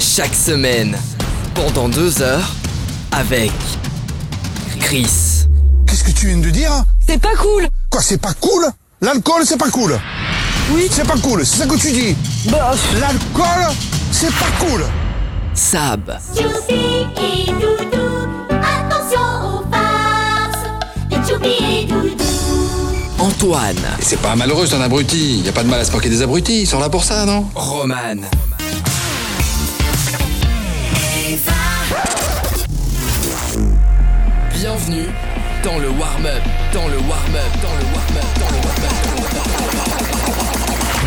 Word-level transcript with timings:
Chaque 0.00 0.34
semaine, 0.34 0.96
pendant 1.54 1.88
deux 1.88 2.22
heures, 2.22 2.54
avec 3.12 3.52
Chris. 4.80 5.44
Qu'est-ce 5.86 6.04
que 6.04 6.10
tu 6.10 6.28
viens 6.28 6.38
de 6.38 6.48
dire 6.50 6.72
C'est 7.06 7.20
pas 7.20 7.36
cool. 7.36 7.68
Quoi, 7.90 8.00
c'est 8.00 8.20
pas 8.20 8.32
cool? 8.40 8.64
L'alcool, 9.02 9.42
c'est 9.44 9.58
pas 9.58 9.68
cool? 9.70 10.00
Oui. 10.72 10.88
C'est 10.90 11.06
pas 11.06 11.18
cool, 11.18 11.44
c'est 11.44 11.58
ça 11.58 11.66
que 11.66 11.76
tu 11.76 11.92
dis? 11.92 12.16
Bah, 12.48 12.72
L'alcool, 12.98 13.74
c'est 14.10 14.32
pas 14.34 14.50
cool. 14.58 14.84
Sab, 15.54 16.18
et 16.38 17.46
Doudou, 17.52 18.48
attention 18.50 19.20
aux 19.44 19.64
farces. 19.70 20.66
Et 21.10 21.84
Doudou. 21.86 22.24
Antoine, 23.18 23.76
c'est 24.00 24.20
pas 24.20 24.34
malheureux, 24.34 24.66
c'est 24.66 24.76
un 24.76 24.80
abruti. 24.80 25.40
Y 25.40 25.48
a 25.50 25.52
pas 25.52 25.62
de 25.62 25.68
mal 25.68 25.80
à 25.80 25.84
se 25.84 25.92
moquer 25.92 26.08
des 26.08 26.22
abrutis, 26.22 26.62
ils 26.62 26.66
sont 26.66 26.80
là 26.80 26.88
pour 26.88 27.04
ça, 27.04 27.26
non? 27.26 27.44
Roman. 27.54 28.22
Bienvenue 34.60 35.08
dans 35.64 35.78
le 35.78 35.88
warm-up, 35.88 36.42
dans 36.74 36.86
le 36.86 36.98
warm-up, 36.98 37.50
dans 37.62 37.72
le 37.78 37.84
warm-up, 37.94 38.26
dans 38.38 38.50
le 38.50 38.58
warm-up, 39.32 39.88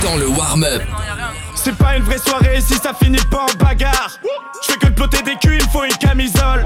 dans 0.01 0.15
le 0.17 0.27
warm-up. 0.27 0.81
C'est 1.53 1.77
pas 1.77 1.95
une 1.95 2.01
vraie 2.01 2.17
soirée 2.17 2.59
si 2.61 2.73
ça 2.73 2.95
finit 2.95 3.23
pas 3.29 3.43
en 3.43 3.63
bagarre. 3.63 4.19
Je 4.63 4.71
fais 4.71 4.79
que 4.79 4.87
de 4.87 4.93
ploter 4.93 5.21
des 5.21 5.35
culs, 5.35 5.59
il 5.61 5.69
faut 5.69 5.83
une 5.83 5.95
camisole. 5.97 6.63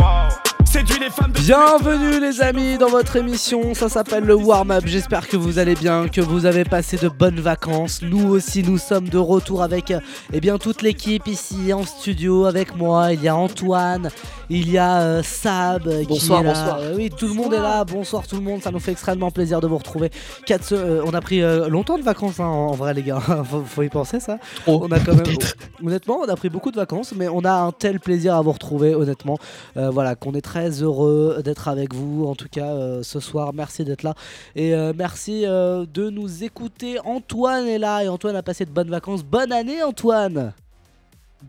Séduit 0.64 1.00
les 1.00 1.10
femmes 1.10 1.34
de. 1.34 1.40
Bienvenue 1.40 2.22
les 2.22 2.42
amis 2.42 2.78
dans 2.78 2.90
votre 2.90 3.18
émission, 3.18 3.74
ça 3.74 3.90
s'appelle 3.90 4.24
le 4.24 4.36
warm-up, 4.36 4.84
j'espère 4.86 5.28
que 5.28 5.36
vous 5.36 5.60
allez 5.60 5.76
bien, 5.76 6.08
que 6.08 6.22
vous 6.22 6.46
avez 6.46 6.64
passé 6.64 6.96
de 6.96 7.10
bonnes 7.10 7.42
vacances. 7.42 8.02
Nous 8.02 8.30
aussi 8.30 8.64
nous 8.64 8.78
sommes 8.78 9.10
de 9.10 9.18
retour 9.18 9.62
avec 9.62 9.92
euh, 9.92 10.00
eh 10.32 10.40
bien, 10.40 10.58
toute 10.58 10.82
l'équipe 10.82 11.28
ici 11.28 11.74
en 11.74 11.84
studio 11.84 12.46
avec 12.46 12.78
moi, 12.78 13.12
il 13.12 13.22
y 13.22 13.28
a 13.28 13.36
Antoine, 13.36 14.10
il 14.50 14.72
y 14.72 14.78
a 14.78 15.02
euh, 15.02 15.24
Sab 15.24 15.88
euh, 15.88 16.02
qui 16.02 16.08
Bonsoir, 16.08 16.42
est 16.42 16.44
là. 16.44 16.54
bonsoir. 16.54 16.78
Euh, 16.80 16.96
oui, 16.96 17.10
tout 17.10 17.28
le 17.28 17.34
monde 17.34 17.54
est 17.54 17.60
là, 17.60 17.84
bonsoir 17.84 18.26
tout 18.28 18.36
le 18.36 18.42
monde, 18.42 18.62
ça 18.62 18.72
nous 18.72 18.80
fait 18.80 18.92
extrêmement 18.92 19.32
plaisir 19.32 19.60
de 19.62 19.68
vous 19.68 19.78
retrouver. 19.78 20.10
Quatre 20.46 20.74
euh, 20.74 21.02
on 21.06 21.14
a 21.14 21.22
pris 21.22 21.42
euh, 21.42 21.68
longtemps 21.68 21.98
de 21.98 22.04
vacances 22.04 22.40
hein, 22.40 22.46
en 22.46 22.72
vrai 22.72 22.94
les 22.94 23.04
gars, 23.04 23.20
faut, 23.46 23.62
faut 23.64 23.84
y 23.84 23.90
penser 23.90 24.20
ça. 24.20 24.38
on 24.66 24.90
a 24.92 25.00
quand 25.00 25.16
même, 25.16 25.36
honnêtement, 25.84 26.20
on 26.22 26.30
a 26.30 26.36
pris 26.36 26.50
beaucoup 26.50 26.72
de 26.72 26.78
vacances, 26.78 27.14
mais 27.16 27.28
on 27.28 27.42
a 27.46 27.52
un 27.52 27.72
tel 27.72 28.00
plaisir 28.00 28.36
à 28.36 28.42
vous 28.42 28.52
retrouver, 28.52 28.96
honnêtement. 28.96 29.38
Euh, 29.76 29.90
voilà, 29.90 30.16
qu'on 30.16 30.34
est 30.34 30.42
très 30.42 30.70
heureux 30.82 31.42
d'être 31.44 31.68
avec 31.68 31.94
vous, 31.94 32.26
en 32.26 32.36
tout 32.36 32.48
cas 32.50 32.68
euh, 32.68 33.04
ce 33.04 33.20
soir. 33.20 33.52
Merci 33.54 33.84
d'être 33.84 34.04
là 34.04 34.14
et 34.56 34.74
euh, 34.74 34.94
merci 34.96 35.44
euh, 35.46 35.86
de 35.92 36.10
nous 36.10 36.44
écouter. 36.44 37.00
Antoine 37.04 37.68
est 37.68 37.80
là 37.80 38.04
et 38.04 38.08
Antoine 38.08 38.36
a 38.36 38.44
passé 38.44 38.66
de 38.66 38.72
bonnes 38.72 38.90
vacances. 38.90 39.24
Bonne 39.24 39.52
année, 39.52 39.84
Antoine. 39.84 40.54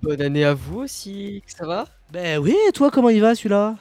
Bonne 0.02 0.20
année 0.20 0.44
à 0.44 0.54
vous 0.54 0.80
aussi, 0.80 1.42
ça 1.46 1.66
va? 1.66 1.86
Ben 2.12 2.38
oui, 2.38 2.56
et 2.68 2.72
toi, 2.72 2.90
comment 2.90 3.10
il 3.10 3.20
va 3.20 3.34
celui-là? 3.34 3.76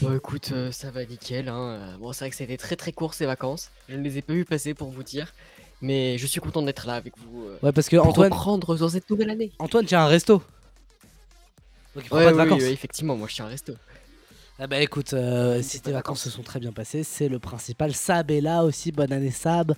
Bah 0.00 0.14
écoute, 0.16 0.50
euh, 0.52 0.70
ça 0.70 0.90
va 0.90 1.04
nickel. 1.04 1.48
Hein. 1.48 1.60
euh, 1.70 1.96
Bon, 1.98 2.12
c'est 2.12 2.20
vrai 2.24 2.30
que 2.30 2.36
c'était 2.36 2.56
très 2.56 2.76
très 2.76 2.92
court 2.92 3.14
ces 3.14 3.26
vacances. 3.26 3.70
Je 3.88 3.96
ne 3.96 4.02
les 4.02 4.18
ai 4.18 4.22
pas 4.22 4.32
vu 4.32 4.44
passer 4.44 4.74
pour 4.74 4.90
vous 4.90 5.02
dire. 5.02 5.32
Mais 5.80 6.16
je 6.18 6.26
suis 6.26 6.40
content 6.40 6.62
d'être 6.62 6.86
là 6.86 6.94
avec 6.94 7.14
vous. 7.18 7.42
euh, 7.48 7.58
Ouais, 7.62 7.72
parce 7.72 7.88
que 7.88 7.96
pour 7.96 8.06
Antoine, 8.06 8.32
reprendre 8.32 8.76
dans 8.76 8.88
cette 8.88 9.10
nouvelle 9.10 9.30
année. 9.30 9.50
Antoine 9.58 9.84
tient 9.84 10.02
un 10.02 10.06
resto. 10.06 10.40
Donc 11.94 12.04
il 12.04 12.08
prend 12.08 12.18
Ouais, 12.18 12.24
pas 12.26 12.30
de 12.30 12.36
oui, 12.36 12.44
vacances. 12.44 12.62
oui, 12.62 12.68
effectivement, 12.68 13.16
moi 13.16 13.26
je 13.28 13.34
suis 13.34 13.42
un 13.42 13.46
resto. 13.48 13.74
Ah 14.58 14.66
bah 14.68 14.80
écoute, 14.80 15.12
euh, 15.12 15.60
si 15.60 15.80
tes 15.80 15.90
vacances 15.90 16.22
se 16.22 16.30
sont 16.30 16.42
très 16.42 16.60
bien 16.60 16.70
passées, 16.72 17.02
c'est 17.02 17.28
le 17.28 17.40
principal. 17.40 17.92
Sab 17.94 18.30
est 18.30 18.40
là 18.40 18.62
aussi, 18.62 18.92
bonne 18.92 19.12
année 19.12 19.32
Sab. 19.32 19.74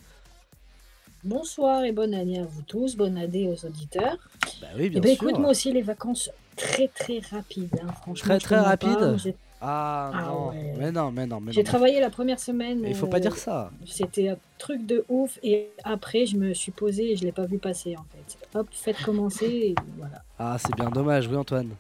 Bonsoir 1.25 1.85
et 1.85 1.93
bonne 1.93 2.13
année 2.13 2.39
à 2.41 2.45
vous 2.45 2.61
tous, 2.63 2.97
bonne 2.97 3.17
année 3.17 3.48
aux 3.48 3.67
auditeurs. 3.67 4.19
Bah 4.61 4.67
oui, 4.77 4.91
bien 4.91 4.98
Et 4.98 5.01
ben 5.01 5.17
sûr. 5.17 5.29
écoute, 5.29 5.39
moi 5.41 5.51
aussi 5.53 5.73
les 5.73 5.81
vacances 5.81 6.29
très 6.57 6.89
très 6.89 7.21
rapides, 7.31 7.69
hein, 7.83 7.93
franchement. 8.03 8.15
Très, 8.25 8.39
très 8.39 8.59
rapide 8.59 8.99
pas, 8.99 9.17
Ah, 9.61 10.11
Ah 10.13 10.23
non, 10.27 10.49
ouais. 10.51 10.75
mais 10.79 10.93
non, 10.93 11.11
mais 11.11 11.27
non, 11.27 11.41
mais 11.41 11.53
j'ai 11.53 11.65
travaillé 11.65 12.01
la 12.01 12.11
première 12.11 12.39
semaine. 12.39 12.81
Mais 12.81 12.91
il 12.91 12.95
faut 12.95 13.07
pas 13.07 13.17
euh, 13.17 13.20
dire 13.20 13.37
ça. 13.37 13.70
C'était 13.87 14.29
un 14.29 14.37
truc 14.59 14.85
de 14.87 15.05
ouf 15.09 15.39
et 15.43 15.70
après 15.85 16.27
je 16.27 16.37
me 16.37 16.53
suis 16.55 16.73
posée 16.73 17.13
et 17.13 17.17
je 17.17 17.25
l'ai 17.25 17.33
pas 17.33 17.47
vu 17.47 17.59
passer 17.59 17.97
en 17.97 18.05
fait. 18.13 18.59
Hop, 18.59 18.69
faites 18.73 19.01
commencer 19.03 19.47
et 19.47 19.75
voilà. 19.97 20.23
Ah, 20.39 20.57
c'est 20.59 20.75
bien 20.75 20.91
dommage, 20.91 21.27
oui 21.29 21.37
Antoine. 21.37 21.70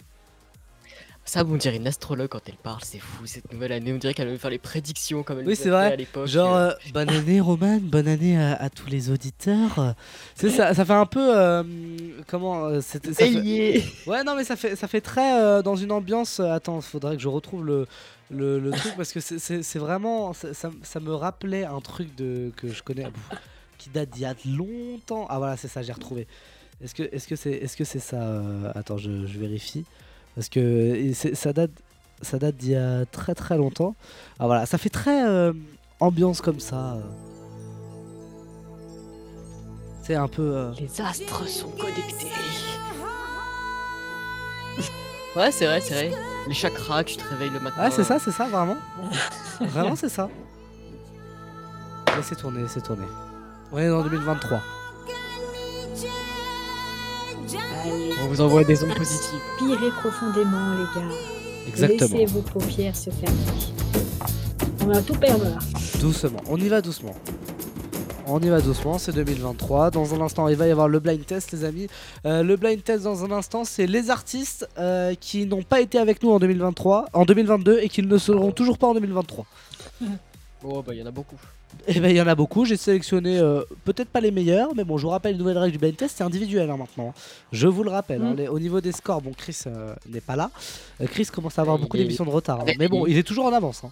Ça, 1.26 1.42
on 1.46 1.56
dirait 1.56 1.76
une 1.76 1.86
astrologue 1.86 2.28
quand 2.28 2.46
elle 2.48 2.56
parle, 2.56 2.80
c'est 2.84 2.98
fou 2.98 3.24
cette 3.26 3.50
nouvelle 3.52 3.72
année. 3.72 3.92
On 3.94 3.96
dirait 3.96 4.12
qu'elle 4.12 4.28
va 4.28 4.36
faire 4.36 4.50
les 4.50 4.58
prédictions 4.58 5.22
comme 5.22 5.40
elle 5.40 5.46
Oui, 5.46 5.56
c'est 5.56 5.70
vrai. 5.70 5.92
à 5.92 5.96
l'époque. 5.96 6.26
Genre, 6.26 6.54
euh. 6.54 6.68
euh, 6.70 6.74
bonne 6.92 7.08
année 7.08 7.40
Roman, 7.40 7.78
bonne 7.80 8.08
année 8.08 8.36
à, 8.38 8.54
à 8.54 8.68
tous 8.68 8.88
les 8.88 9.10
auditeurs. 9.10 9.94
C'est 10.34 10.50
ça, 10.50 10.74
ça 10.74 10.84
fait 10.84 10.92
un 10.92 11.06
peu 11.06 11.34
euh, 11.36 11.62
comment 12.26 12.80
c'était- 12.82 13.14
ça 13.14 13.24
fait-. 13.26 13.82
Ouais, 14.06 14.22
non, 14.22 14.36
mais 14.36 14.44
ça 14.44 14.54
fait 14.56 14.76
ça 14.76 14.86
fait 14.86 15.00
très 15.00 15.40
euh, 15.40 15.62
dans 15.62 15.76
une 15.76 15.92
ambiance. 15.92 16.40
attends, 16.40 16.80
faudrait 16.82 17.16
que 17.16 17.22
je 17.22 17.28
retrouve 17.28 17.64
le 17.64 17.86
le, 18.30 18.58
le 18.58 18.70
truc 18.72 18.94
parce 18.96 19.12
que 19.12 19.20
c'est- 19.20 19.38
c'est 19.38 19.62
c'est 19.62 19.78
vraiment 19.78 20.32
ça, 20.34 20.48
ça- 20.54 21.00
me 21.00 21.14
rappelait 21.14 21.64
un 21.64 21.80
truc 21.80 22.14
de 22.16 22.52
que 22.56 22.68
je 22.68 22.82
connais 22.82 23.06
qui 23.78 23.88
date 23.90 24.10
d'il 24.10 24.22
y 24.22 24.26
a 24.26 24.34
longtemps. 24.46 25.26
Ah 25.30 25.38
voilà, 25.38 25.56
c'est 25.56 25.68
ça, 25.68 25.80
j'ai 25.82 25.92
retrouvé. 25.92 26.26
Est-ce 26.82 26.94
que 26.94 27.02
est-ce 27.12 27.26
que 27.28 27.36
c'est 27.36 27.52
est-ce 27.52 27.76
que 27.78 27.84
c'est 27.84 27.98
ça 27.98 28.42
Attends, 28.74 28.98
je, 28.98 29.26
je 29.26 29.38
vérifie 29.38 29.84
parce 30.34 30.48
que 30.48 31.12
ça 31.34 31.52
date 31.52 31.70
ça 32.22 32.38
date 32.38 32.56
d'il 32.56 32.70
y 32.72 32.76
a 32.76 33.04
très 33.06 33.34
très 33.34 33.56
longtemps. 33.56 33.94
Ah 34.38 34.46
voilà, 34.46 34.66
ça 34.66 34.78
fait 34.78 34.88
très 34.88 35.26
euh, 35.26 35.52
ambiance 36.00 36.40
comme 36.40 36.60
ça. 36.60 36.96
C'est 40.02 40.14
un 40.14 40.28
peu. 40.28 40.42
euh, 40.42 40.72
Les 40.78 41.00
astres 41.00 41.46
sont 41.48 41.70
connectés. 41.70 42.26
ouais, 45.36 45.50
c'est 45.50 45.66
vrai, 45.66 45.80
c'est 45.80 46.08
vrai. 46.08 46.12
Les 46.46 46.54
chakras, 46.54 47.04
tu 47.04 47.16
te 47.16 47.26
réveilles 47.28 47.50
le 47.50 47.60
matin. 47.60 47.76
Ah, 47.78 47.90
c'est 47.90 48.04
ça, 48.04 48.18
c'est 48.18 48.30
ça, 48.32 48.46
vraiment 48.48 48.76
Vraiment, 49.60 49.96
c'est 49.96 50.08
ça. 50.10 50.28
Laissez 52.16 52.36
tourner, 52.36 52.62
laissez 52.62 52.80
tourner. 52.82 53.06
On 53.72 53.78
est 53.78 53.88
en 53.90 54.02
2023. 54.02 54.60
On 58.22 58.28
vous 58.28 58.40
envoie 58.40 58.64
des 58.64 58.82
ondes 58.82 58.94
positives. 58.94 59.40
pirez 59.58 59.90
profondément 59.90 60.74
les 60.74 61.00
gars. 61.00 61.08
Exactement. 61.68 62.18
Laissez 62.18 62.32
vos 62.32 62.42
paupières 62.42 62.96
se 62.96 63.10
fermer. 63.10 63.36
On 64.82 64.86
va 64.86 65.02
tout 65.02 65.14
perdre 65.14 65.44
là. 65.44 65.58
Doucement, 66.00 66.40
on 66.48 66.58
y 66.58 66.68
va 66.68 66.80
doucement. 66.80 67.14
On 68.26 68.40
y 68.40 68.48
va 68.48 68.60
doucement, 68.60 68.98
c'est 68.98 69.12
2023. 69.12 69.90
Dans 69.90 70.14
un 70.14 70.20
instant, 70.22 70.48
il 70.48 70.56
va 70.56 70.66
y 70.66 70.70
avoir 70.70 70.88
le 70.88 70.98
blind 70.98 71.24
test, 71.26 71.52
les 71.52 71.64
amis. 71.64 71.88
Euh, 72.24 72.42
le 72.42 72.56
blind 72.56 72.82
test, 72.82 73.04
dans 73.04 73.22
un 73.22 73.30
instant, 73.30 73.64
c'est 73.64 73.86
les 73.86 74.08
artistes 74.08 74.66
euh, 74.78 75.14
qui 75.14 75.44
n'ont 75.44 75.62
pas 75.62 75.80
été 75.82 75.98
avec 75.98 76.22
nous 76.22 76.30
en 76.30 76.38
2023, 76.38 77.06
en 77.12 77.24
2022 77.26 77.80
et 77.82 77.88
qui 77.90 78.02
ne 78.02 78.18
seront 78.18 78.50
toujours 78.50 78.78
pas 78.78 78.88
en 78.88 78.94
2023. 78.94 79.46
Oh, 80.66 80.82
bah, 80.82 80.94
il 80.94 81.00
y 81.00 81.02
en 81.02 81.06
a 81.06 81.10
beaucoup. 81.10 81.36
Et 81.86 82.00
ben 82.00 82.08
il 82.08 82.16
y 82.16 82.20
en 82.22 82.26
a 82.26 82.34
beaucoup, 82.34 82.64
j'ai 82.64 82.76
sélectionné 82.78 83.38
euh, 83.38 83.62
peut-être 83.84 84.08
pas 84.08 84.20
les 84.20 84.30
meilleurs, 84.30 84.74
mais 84.74 84.84
bon, 84.84 84.96
je 84.96 85.02
vous 85.02 85.10
rappelle 85.10 85.32
une 85.32 85.38
nouvelle 85.38 85.58
règle 85.58 85.72
du 85.72 85.78
blind 85.78 85.96
test, 85.96 86.14
c'est 86.16 86.24
individuel 86.24 86.70
hein, 86.70 86.76
maintenant. 86.78 87.12
Je 87.52 87.66
vous 87.68 87.82
le 87.82 87.90
rappelle, 87.90 88.22
hein, 88.22 88.32
Mm. 88.32 88.36
les- 88.36 88.48
au 88.48 88.58
niveau 88.58 88.80
des 88.80 88.92
scores, 88.92 89.20
bon, 89.20 89.32
Chris 89.32 89.58
euh, 89.66 89.94
n'est 90.08 90.22
pas 90.22 90.34
là. 90.36 90.50
Euh, 91.02 91.06
Chris 91.06 91.26
commence 91.26 91.58
à 91.58 91.62
avoir 91.62 91.76
Il 91.76 91.82
beaucoup 91.82 91.96
est- 91.96 92.00
d'émissions 92.00 92.24
de 92.24 92.30
retard, 92.30 92.60
hein, 92.60 92.72
mais 92.78 92.88
bon, 92.88 93.06
il- 93.06 93.18
est 93.18 93.22
toujours 93.22 93.44
en 93.46 93.52
avance. 93.52 93.84
hein. 93.84 93.90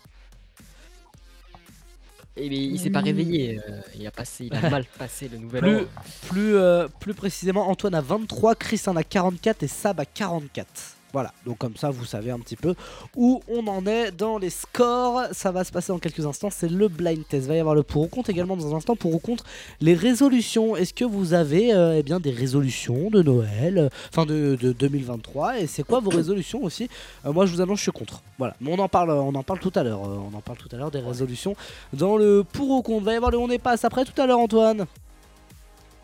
Et 2.35 2.49
mais 2.49 2.57
il 2.57 2.79
s'est 2.81 2.89
pas 2.89 3.01
Oui. 3.01 3.07
réveillé. 3.11 3.59
euh, 3.69 3.81
il 3.99 4.07
a 4.07 4.11
passé, 4.11 4.47
il 4.51 4.55
a 4.57 4.71
mal 4.71 4.87
passé 4.99 5.29
le 5.29 5.37
nouvel 5.37 5.61
Plus, 5.61 5.77
an. 5.77 5.85
plus, 6.29 6.55
euh, 6.57 6.89
plus 6.99 7.13
précisément, 7.15 7.69
Antoine 7.69 7.95
a 7.95 8.01
23, 8.01 8.55
Chris 8.55 8.81
en 8.87 8.97
a 8.97 9.03
44 9.05 9.63
et 9.65 9.69
Sab 9.69 10.01
a 10.01 10.07
44. 10.07 10.67
Voilà, 11.13 11.33
donc 11.45 11.59
comme 11.59 11.77
ça 11.77 11.91
vous 11.91 12.05
savez 12.05 12.31
un 12.31 12.39
petit 12.39 12.57
peu 12.57 12.75
où 13.17 13.43
on 13.49 13.67
en 13.67 13.87
est 13.87 14.11
dans 14.11 14.39
les 14.39 14.51
scores. 14.51 15.23
Ça 15.33 15.51
va 15.53 15.65
se 15.65 15.71
passer 15.73 15.93
dans 15.93 15.99
quelques 15.99 16.25
instants, 16.25 16.49
c'est 16.51 16.71
le 16.71 16.89
blind 16.89 17.27
test. 17.29 17.45
Il 17.45 17.49
va 17.49 17.57
y 17.57 17.61
avoir 17.61 17.75
le 17.75 17.83
pour 17.83 18.03
ou 18.03 18.07
contre 18.07 18.31
également 18.31 18.57
dans 18.57 18.73
un 18.73 18.77
instant. 18.77 18.97
Pour 18.97 19.15
ou 19.15 19.19
contre 19.19 19.45
les 19.81 19.95
résolutions. 19.95 20.77
Est-ce 20.77 20.95
que 20.95 21.05
vous 21.05 21.35
avez 21.35 21.75
euh, 21.75 21.97
eh 21.99 22.03
bien, 22.03 22.21
des 22.21 22.31
résolutions 22.31 23.11
de 23.11 23.23
Noël, 23.23 23.79
euh, 23.79 23.89
enfin 24.11 24.27
de, 24.27 24.57
de 24.61 24.73
2023 24.73 25.61
Et 25.61 25.67
c'est 25.67 25.83
quoi 25.83 26.01
vos 26.01 26.11
résolutions 26.11 26.63
aussi? 26.63 26.89
Euh, 27.27 27.33
Moi 27.33 27.47
je 27.47 27.53
vous 27.53 27.61
annonce, 27.61 27.79
je 27.79 27.83
suis 27.85 27.93
contre. 27.93 28.23
Voilà, 28.39 28.55
mais 28.61 28.73
on 28.73 28.79
en 28.79 28.89
parle, 28.89 29.11
on 29.11 29.35
en 29.35 29.43
parle 29.43 29.61
tout 29.61 29.73
à 29.75 29.83
l'heure. 29.83 30.01
on 30.01 30.35
en 30.37 30.41
parle 30.41 30.59
tout 30.59 30.69
à 30.73 30.77
l'heure 30.77 30.91
des 30.91 31.01
résolutions 31.01 31.55
dans 31.93 32.17
le 32.17 32.45
pour 32.45 32.71
ou 32.71 32.83
contre. 32.83 33.05
Va 33.05 33.13
y 33.13 33.17
avoir 33.17 33.31
le 33.31 33.39
on 33.39 33.51
est 33.51 33.59
passe 33.59 33.85
après 33.85 34.05
tout 34.05 34.21
à 34.21 34.27
l'heure, 34.27 34.39
Antoine. 34.39 34.87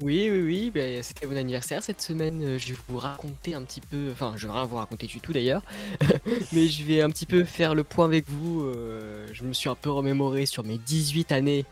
Oui, 0.00 0.29
oui, 0.31 0.41
oui. 0.43 0.71
bah, 0.75 1.03
C'était 1.03 1.27
mon 1.27 1.37
anniversaire 1.37 1.83
cette 1.83 2.00
semaine. 2.00 2.41
euh, 2.43 2.59
Je 2.59 2.73
vais 2.73 2.79
vous 2.89 2.99
raconter 2.99 3.55
un 3.55 3.62
petit 3.62 3.81
peu. 3.81 4.11
Enfin, 4.12 4.35
je 4.37 4.47
vais 4.47 4.53
rien 4.53 4.65
vous 4.65 4.77
raconter 4.77 5.06
du 5.06 5.21
tout 5.21 5.33
d'ailleurs. 5.33 5.62
Mais 6.53 6.69
je 6.69 6.85
vais 6.85 7.00
un 7.03 7.11
petit 7.11 7.27
peu 7.27 7.45
faire 7.45 7.75
le 7.75 7.85
point 7.85 8.05
avec 8.05 8.29
vous. 8.29 8.62
euh, 8.62 9.27
Je 9.33 9.43
me 9.45 9.53
suis 9.53 9.69
un 9.69 9.75
peu 9.75 9.91
remémoré 9.91 10.47
sur 10.47 10.62
mes 10.65 10.79
18 10.79 11.33
années 11.33 11.65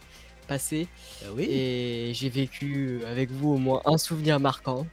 passées. 0.49 0.89
oui? 1.35 1.45
Et 1.49 2.13
j'ai 2.15 2.29
vécu 2.29 3.01
avec 3.07 3.31
vous 3.31 3.51
au 3.55 3.59
moins 3.59 3.81
un 3.85 3.99
souvenir 3.99 4.41
marquant. 4.41 4.87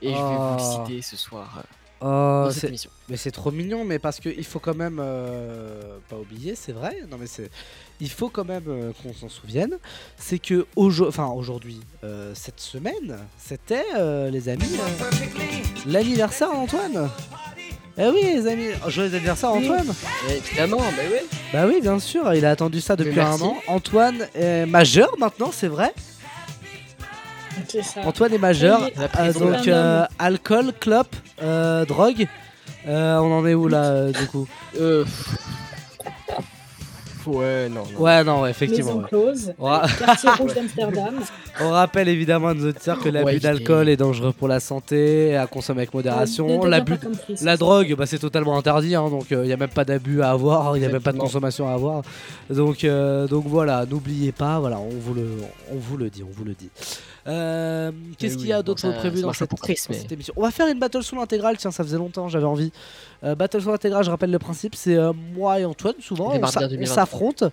Et 0.00 0.08
je 0.08 0.14
vais 0.14 0.18
vous 0.18 0.54
Oh. 0.54 0.56
le 0.56 0.86
citer 0.86 1.02
ce 1.02 1.16
soir. 1.16 1.62
Oh, 2.00 2.04
dans 2.04 2.50
cette 2.52 2.60
c'est- 2.60 2.66
émission. 2.68 2.90
mais 3.08 3.16
c'est 3.16 3.32
trop 3.32 3.50
mignon, 3.50 3.84
mais 3.84 3.98
parce 3.98 4.20
qu'il 4.20 4.44
faut 4.44 4.60
quand 4.60 4.76
même 4.76 4.98
euh, 5.02 5.98
pas 6.08 6.16
oublier, 6.16 6.54
c'est 6.54 6.70
vrai. 6.70 6.96
Non 7.10 7.18
mais 7.18 7.26
c'est, 7.26 7.50
il 8.00 8.10
faut 8.10 8.28
quand 8.28 8.44
même 8.44 8.64
euh, 8.68 8.92
qu'on 9.02 9.12
s'en 9.12 9.28
souvienne. 9.28 9.76
C'est 10.16 10.38
que 10.38 10.66
aujo- 10.76 11.10
aujourd'hui, 11.34 11.80
euh, 12.04 12.32
cette 12.34 12.60
semaine, 12.60 13.16
c'était 13.38 13.84
euh, 13.96 14.30
les 14.30 14.48
amis 14.48 14.64
euh, 14.78 15.04
l'anniversaire 15.86 16.50
d'Antoine. 16.52 17.08
Eh 18.00 18.06
oui 18.10 18.20
les 18.22 18.46
amis, 18.46 18.68
Oh, 18.86 18.90
joyeux 18.90 19.12
anniversaire 19.14 19.52
Oui. 19.54 19.64
Antoine. 19.68 19.92
Évidemment, 20.30 20.76
bah 20.78 21.02
ouais. 21.10 21.24
Bah 21.52 21.66
oui 21.66 21.80
bien 21.80 21.98
sûr, 21.98 22.32
il 22.34 22.44
a 22.46 22.50
attendu 22.50 22.80
ça 22.80 22.94
depuis 22.94 23.18
un 23.18 23.30
merci. 23.30 23.42
an. 23.42 23.56
Antoine 23.66 24.28
est 24.36 24.66
majeur 24.66 25.10
maintenant, 25.18 25.50
c'est 25.52 25.66
vrai. 25.66 25.92
C'est 27.68 27.82
ça. 27.82 28.02
Antoine 28.02 28.32
est 28.32 28.38
majeur, 28.38 28.82
Oui, 28.82 28.92
Euh, 29.18 29.32
donc 29.32 29.66
euh, 29.66 30.06
alcool, 30.18 30.72
clope, 30.78 31.14
euh, 31.42 31.84
drogue. 31.84 32.28
Euh, 32.86 33.16
on 33.18 33.32
en 33.32 33.44
est 33.46 33.54
où 33.54 33.66
là 33.66 33.84
euh, 33.86 34.12
du 34.12 34.26
coup? 34.28 34.46
Euh, 34.80 35.02
pff, 35.02 35.36
Ouais, 37.36 37.68
non, 37.68 37.82
non. 37.92 38.00
Ouais 38.00 38.24
non 38.24 38.40
ouais, 38.42 38.50
effectivement. 38.50 38.94
Maison 38.96 39.02
ouais. 39.02 39.08
close. 39.08 39.52
On 39.58 39.64
ra- 39.66 39.86
Quartier 39.98 40.30
rouge 40.38 40.54
d'Amsterdam. 40.54 41.14
On 41.60 41.70
rappelle 41.70 42.08
évidemment 42.08 42.48
à 42.48 42.54
nos 42.54 42.68
auditeurs 42.68 42.98
que 43.00 43.08
l'abus 43.08 43.26
Ouais, 43.26 43.38
d'alcool 43.38 43.88
est 43.88 43.96
dangereux 43.96 44.32
pour 44.32 44.48
la 44.48 44.60
santé, 44.60 45.36
à 45.36 45.46
consommer 45.46 45.80
avec 45.80 45.92
modération. 45.94 46.64
L'abus, 46.64 46.94
la 47.42 47.56
drogue, 47.56 47.94
bah, 47.96 48.06
c'est 48.06 48.18
totalement 48.18 48.56
interdit, 48.56 48.94
hein, 48.94 49.08
donc 49.10 49.26
il 49.30 49.38
n'y 49.40 49.52
a 49.52 49.56
même 49.56 49.68
pas 49.68 49.84
d'abus 49.84 50.22
à 50.22 50.30
avoir, 50.30 50.76
il 50.76 50.80
n'y 50.80 50.86
a 50.86 50.88
même 50.90 51.02
pas 51.02 51.12
de 51.12 51.18
consommation 51.18 51.68
à 51.68 51.72
avoir. 51.72 52.02
Donc, 52.50 52.84
euh, 52.84 53.26
donc 53.26 53.44
voilà, 53.46 53.84
n'oubliez 53.86 54.32
pas, 54.32 54.58
voilà, 54.60 54.78
on 54.78 54.88
vous 54.90 55.14
le, 55.14 55.26
on 55.72 55.76
vous 55.76 55.96
le 55.96 56.10
dit, 56.10 56.22
on 56.22 56.30
vous 56.32 56.44
le 56.44 56.54
dit. 56.54 56.70
Euh, 57.28 57.92
Qu'est-ce 58.18 58.34
Eh 58.34 58.36
qu'il 58.38 58.46
y 58.48 58.52
a 58.52 58.62
d'autre 58.62 58.90
prévu 58.92 59.20
dans 59.20 59.32
cette, 59.32 59.50
pour 59.50 59.60
Chris, 59.60 59.74
dans 59.88 59.94
mais- 59.94 60.00
cette 60.00 60.12
émission? 60.12 60.32
On 60.36 60.42
va 60.42 60.50
faire 60.50 60.66
une 60.68 60.78
battle 60.78 61.02
soul 61.02 61.18
intégrale, 61.18 61.56
tiens, 61.58 61.70
ça 61.70 61.84
faisait 61.84 61.98
longtemps, 61.98 62.28
j'avais 62.28 62.46
envie. 62.46 62.72
Euh, 63.24 63.34
battle 63.34 63.60
soul 63.62 63.74
intégrale, 63.74 64.02
je 64.04 64.10
rappelle 64.10 64.30
le 64.30 64.38
principe, 64.38 64.74
c'est 64.74 64.96
euh, 64.96 65.12
moi 65.34 65.60
et 65.60 65.64
Antoine, 65.64 65.94
souvent, 66.00 66.32
on 66.32 66.38
martyrs 66.40 66.60
s'a- 66.60 66.66
on 66.66 66.70
2023. 66.70 66.94
s'affronte. 66.94 67.44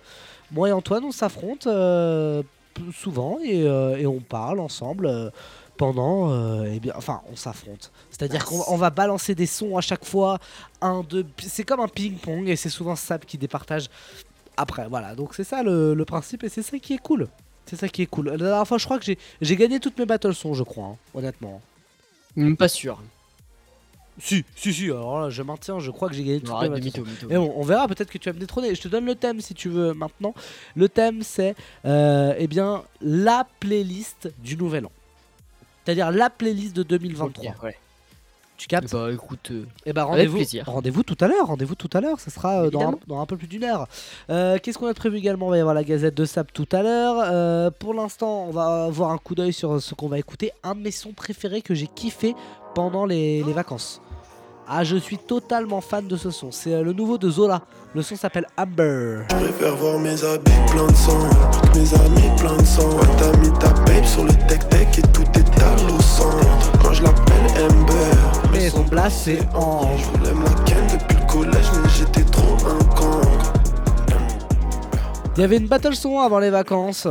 Moi 0.50 0.68
et 0.68 0.72
Antoine, 0.72 1.04
on 1.04 1.12
s'affronte 1.12 1.66
euh, 1.66 2.42
souvent 2.94 3.38
et, 3.44 3.60
et 3.64 4.06
on 4.06 4.20
parle 4.20 4.60
ensemble. 4.60 5.32
pendant, 5.78 6.30
euh, 6.32 6.72
eh 6.74 6.80
bien, 6.80 6.94
enfin, 6.96 7.20
on 7.30 7.36
s'affronte. 7.36 7.92
C'est-à-dire 8.10 8.46
qu'on 8.46 8.62
on 8.68 8.78
va 8.78 8.88
balancer 8.88 9.34
des 9.34 9.44
sons 9.44 9.76
à 9.76 9.82
chaque 9.82 10.06
fois, 10.06 10.38
un, 10.80 11.02
deux, 11.02 11.26
c'est 11.42 11.64
comme 11.64 11.80
un 11.80 11.88
ping-pong 11.88 12.48
et 12.48 12.56
c'est 12.56 12.70
souvent 12.70 12.96
Sab 12.96 13.26
qui 13.26 13.36
départage 13.36 13.88
après. 14.56 14.86
Voilà, 14.88 15.14
donc 15.14 15.34
c'est 15.34 15.44
ça 15.44 15.62
le, 15.62 15.92
le 15.92 16.04
principe 16.06 16.44
et 16.44 16.48
c'est 16.48 16.62
ça 16.62 16.78
qui 16.78 16.94
est 16.94 16.98
cool. 16.98 17.28
C'est 17.66 17.76
ça 17.76 17.88
qui 17.88 18.02
est 18.02 18.06
cool. 18.06 18.28
La 18.30 18.36
dernière 18.36 18.66
fois, 18.66 18.78
je 18.78 18.84
crois 18.84 18.98
que 18.98 19.04
j'ai- 19.04 19.56
gagné 19.56 19.80
toutes 19.80 19.98
mes 19.98 20.06
battle 20.06 20.34
sons, 20.34 20.54
je 20.54 20.62
crois, 20.62 20.84
hein, 20.86 20.96
honnêtement. 21.14 21.60
Même 22.36 22.56
pas 22.56 22.68
sûr. 22.68 23.00
Si, 24.18 24.44
si, 24.54 24.72
si, 24.72 24.84
alors 24.86 25.20
là, 25.20 25.30
je 25.30 25.42
maintiens, 25.42 25.78
je 25.78 25.90
crois 25.90 26.08
que 26.08 26.14
j'ai 26.14 26.24
gagné 26.24 26.40
toutes 26.40 26.48
mes 26.48 26.54
arrête 26.54 26.70
de 26.70 26.76
battle 26.76 26.90
sons. 26.90 27.00
mytho, 27.02 27.10
mytho. 27.10 27.26
Mais 27.28 27.36
bon, 27.36 27.52
on 27.56 27.62
verra, 27.64 27.86
peut-être 27.86 28.10
que 28.10 28.16
tu 28.18 28.28
vas 28.30 28.32
me 28.34 28.38
détrôner. 28.40 28.74
Je 28.74 28.80
te 28.80 28.88
donne 28.88 29.04
le 29.04 29.14
thème 29.14 29.40
si 29.42 29.52
tu 29.52 29.68
veux 29.68 29.92
maintenant. 29.92 30.34
Le 30.74 30.88
thème, 30.88 31.22
c'est 31.22 31.54
euh, 31.84 32.34
eh 32.38 32.46
bien 32.46 32.82
la 33.02 33.46
playlist 33.60 34.30
du 34.38 34.56
Nouvel 34.56 34.86
An. 34.86 34.92
C'est-à-dire 35.84 36.10
la 36.12 36.30
playlist 36.30 36.74
de 36.74 36.82
2023. 36.82 37.52
Ok, 37.52 37.62
ouais. 37.62 37.76
Tu 38.56 38.68
captes 38.68 38.90
Bah 38.92 39.08
écoute, 39.12 39.50
euh, 39.50 39.64
Eh 39.84 39.92
ben 39.92 40.04
rendez-vous, 40.04 40.38
rendez-vous 40.66 41.02
tout 41.02 41.16
à 41.20 41.28
l'heure, 41.28 41.46
rendez-vous 41.46 41.74
tout 41.74 41.90
à 41.92 42.00
l'heure, 42.00 42.18
ça 42.20 42.30
sera 42.30 42.62
euh, 42.64 42.70
dans, 42.70 42.78
un, 42.80 42.82
Évidemment. 42.84 43.00
dans 43.06 43.20
un 43.20 43.26
peu 43.26 43.36
plus 43.36 43.46
d'une 43.48 43.64
heure. 43.64 43.86
Euh, 44.30 44.58
Qu'est-ce 44.62 44.78
qu'on 44.78 44.86
a 44.86 44.94
prévu 44.94 45.18
également? 45.18 45.48
Il 45.48 45.50
va 45.50 45.56
y 45.58 45.60
avoir 45.60 45.74
la 45.74 45.84
Gazette 45.84 46.14
de 46.16 46.24
Sable 46.24 46.50
tout 46.52 46.68
à 46.72 46.82
l'heure. 46.82 47.72
Pour 47.74 47.94
l'instant, 47.94 48.46
on 48.48 48.50
va 48.52 48.84
avoir 48.84 49.10
un 49.10 49.18
coup 49.18 49.34
d'œil 49.34 49.52
sur 49.52 49.80
ce 49.80 49.94
qu'on 49.94 50.08
va 50.08 50.18
écouter. 50.18 50.52
Un 50.62 50.74
de 50.74 50.80
mes 50.80 50.90
sons 50.90 51.12
préférés 51.12 51.60
que 51.62 51.74
j'ai 51.74 51.86
kiffé 51.86 52.34
pendant 52.74 53.04
les, 53.06 53.42
les 53.42 53.52
vacances. 53.52 54.00
Ah, 54.68 54.82
je 54.82 54.96
suis 54.96 55.16
totalement 55.16 55.80
fan 55.80 56.08
de 56.08 56.16
ce 56.16 56.30
son. 56.30 56.50
C'est 56.50 56.74
euh, 56.74 56.82
le 56.82 56.92
nouveau 56.92 57.18
de 57.18 57.30
Zola. 57.30 57.62
Le 57.94 58.02
son 58.02 58.16
s'appelle 58.16 58.46
Amber. 58.58 59.20
Je 59.30 59.36
préfère 59.36 59.76
voir 59.76 59.98
mes 60.00 60.24
habits 60.24 60.50
plein 60.72 60.86
de 60.88 60.94
sang, 60.94 61.30
toutes 61.52 61.76
mes 61.76 61.94
amis 61.94 62.36
plein 62.36 62.56
de 62.56 62.64
sang. 62.64 62.90
T'as 63.16 63.36
mis 63.38 63.52
ta 63.60 63.68
babe 63.68 64.04
sur 64.04 64.24
le 64.24 64.32
tech-tech 64.48 64.98
et 64.98 65.02
tout 65.02 65.22
est 65.34 65.62
à 65.62 65.94
au 65.94 66.00
centre. 66.00 66.72
Quand 66.82 66.92
je 66.92 67.04
l'appelle 67.04 67.64
Amber, 67.64 68.50
Mais 68.52 68.68
son 68.68 68.82
blast 68.82 69.16
c'est 69.24 69.38
Ange. 69.54 70.00
Je 70.02 70.18
voulais 70.18 70.34
ma 70.34 70.50
ken 70.64 70.84
depuis 70.92 71.16
le 71.16 71.32
collège, 71.32 71.66
mais 71.72 71.88
j'étais 71.96 72.28
trop 72.28 72.56
un 72.66 72.84
cancre. 72.96 73.52
Il 75.36 75.42
y 75.42 75.44
avait 75.44 75.58
une 75.58 75.68
battle 75.68 75.94
son 75.94 76.18
avant 76.18 76.40
les 76.40 76.50
vacances. 76.50 77.06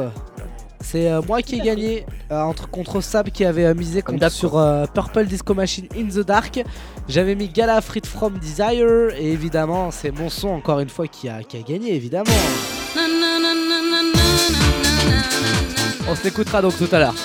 C'est 0.88 1.10
euh, 1.10 1.22
moi 1.28 1.42
qui 1.42 1.56
ai 1.56 1.60
gagné 1.62 2.06
euh, 2.32 2.42
entre, 2.42 2.70
contre 2.70 3.02
Sab 3.02 3.30
qui 3.30 3.44
avait 3.44 3.66
euh, 3.66 3.74
misé 3.74 4.04
Comme 4.04 4.16
contre- 4.16 4.22
d'hab, 4.22 4.32
sur 4.32 4.58
euh, 4.58 4.86
Purple 4.94 5.26
Disco 5.26 5.56
Machine 5.56 5.88
In 5.98 6.06
the 6.06 6.24
Dark. 6.24 6.64
J'avais 7.10 7.34
mis 7.34 7.50
Gala 7.50 7.82
Freed 7.82 8.06
from 8.06 8.38
Desire 8.38 9.10
et 9.18 9.32
évidemment 9.32 9.90
c'est 9.90 10.12
mon 10.12 10.30
son 10.30 10.50
encore 10.50 10.80
une 10.80 10.90
fois 10.90 11.08
qui 11.08 11.28
a, 11.28 11.42
qui 11.42 11.58
a 11.58 11.62
gagné 11.62 11.96
évidemment. 11.96 12.32
On 16.08 16.16
se 16.16 16.24
l'écoutera 16.24 16.62
donc 16.62 16.78
tout 16.78 16.88
à 16.92 17.00
l'heure. 17.00 17.16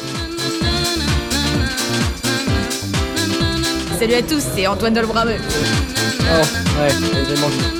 Salut 3.98 4.14
à 4.14 4.22
tous, 4.22 4.42
c'est 4.56 4.66
Antoine 4.66 4.94
Dolbrameux. 4.94 5.36
Oh, 5.36 6.80
ouais, 6.80 6.88
vraiment. 6.88 7.79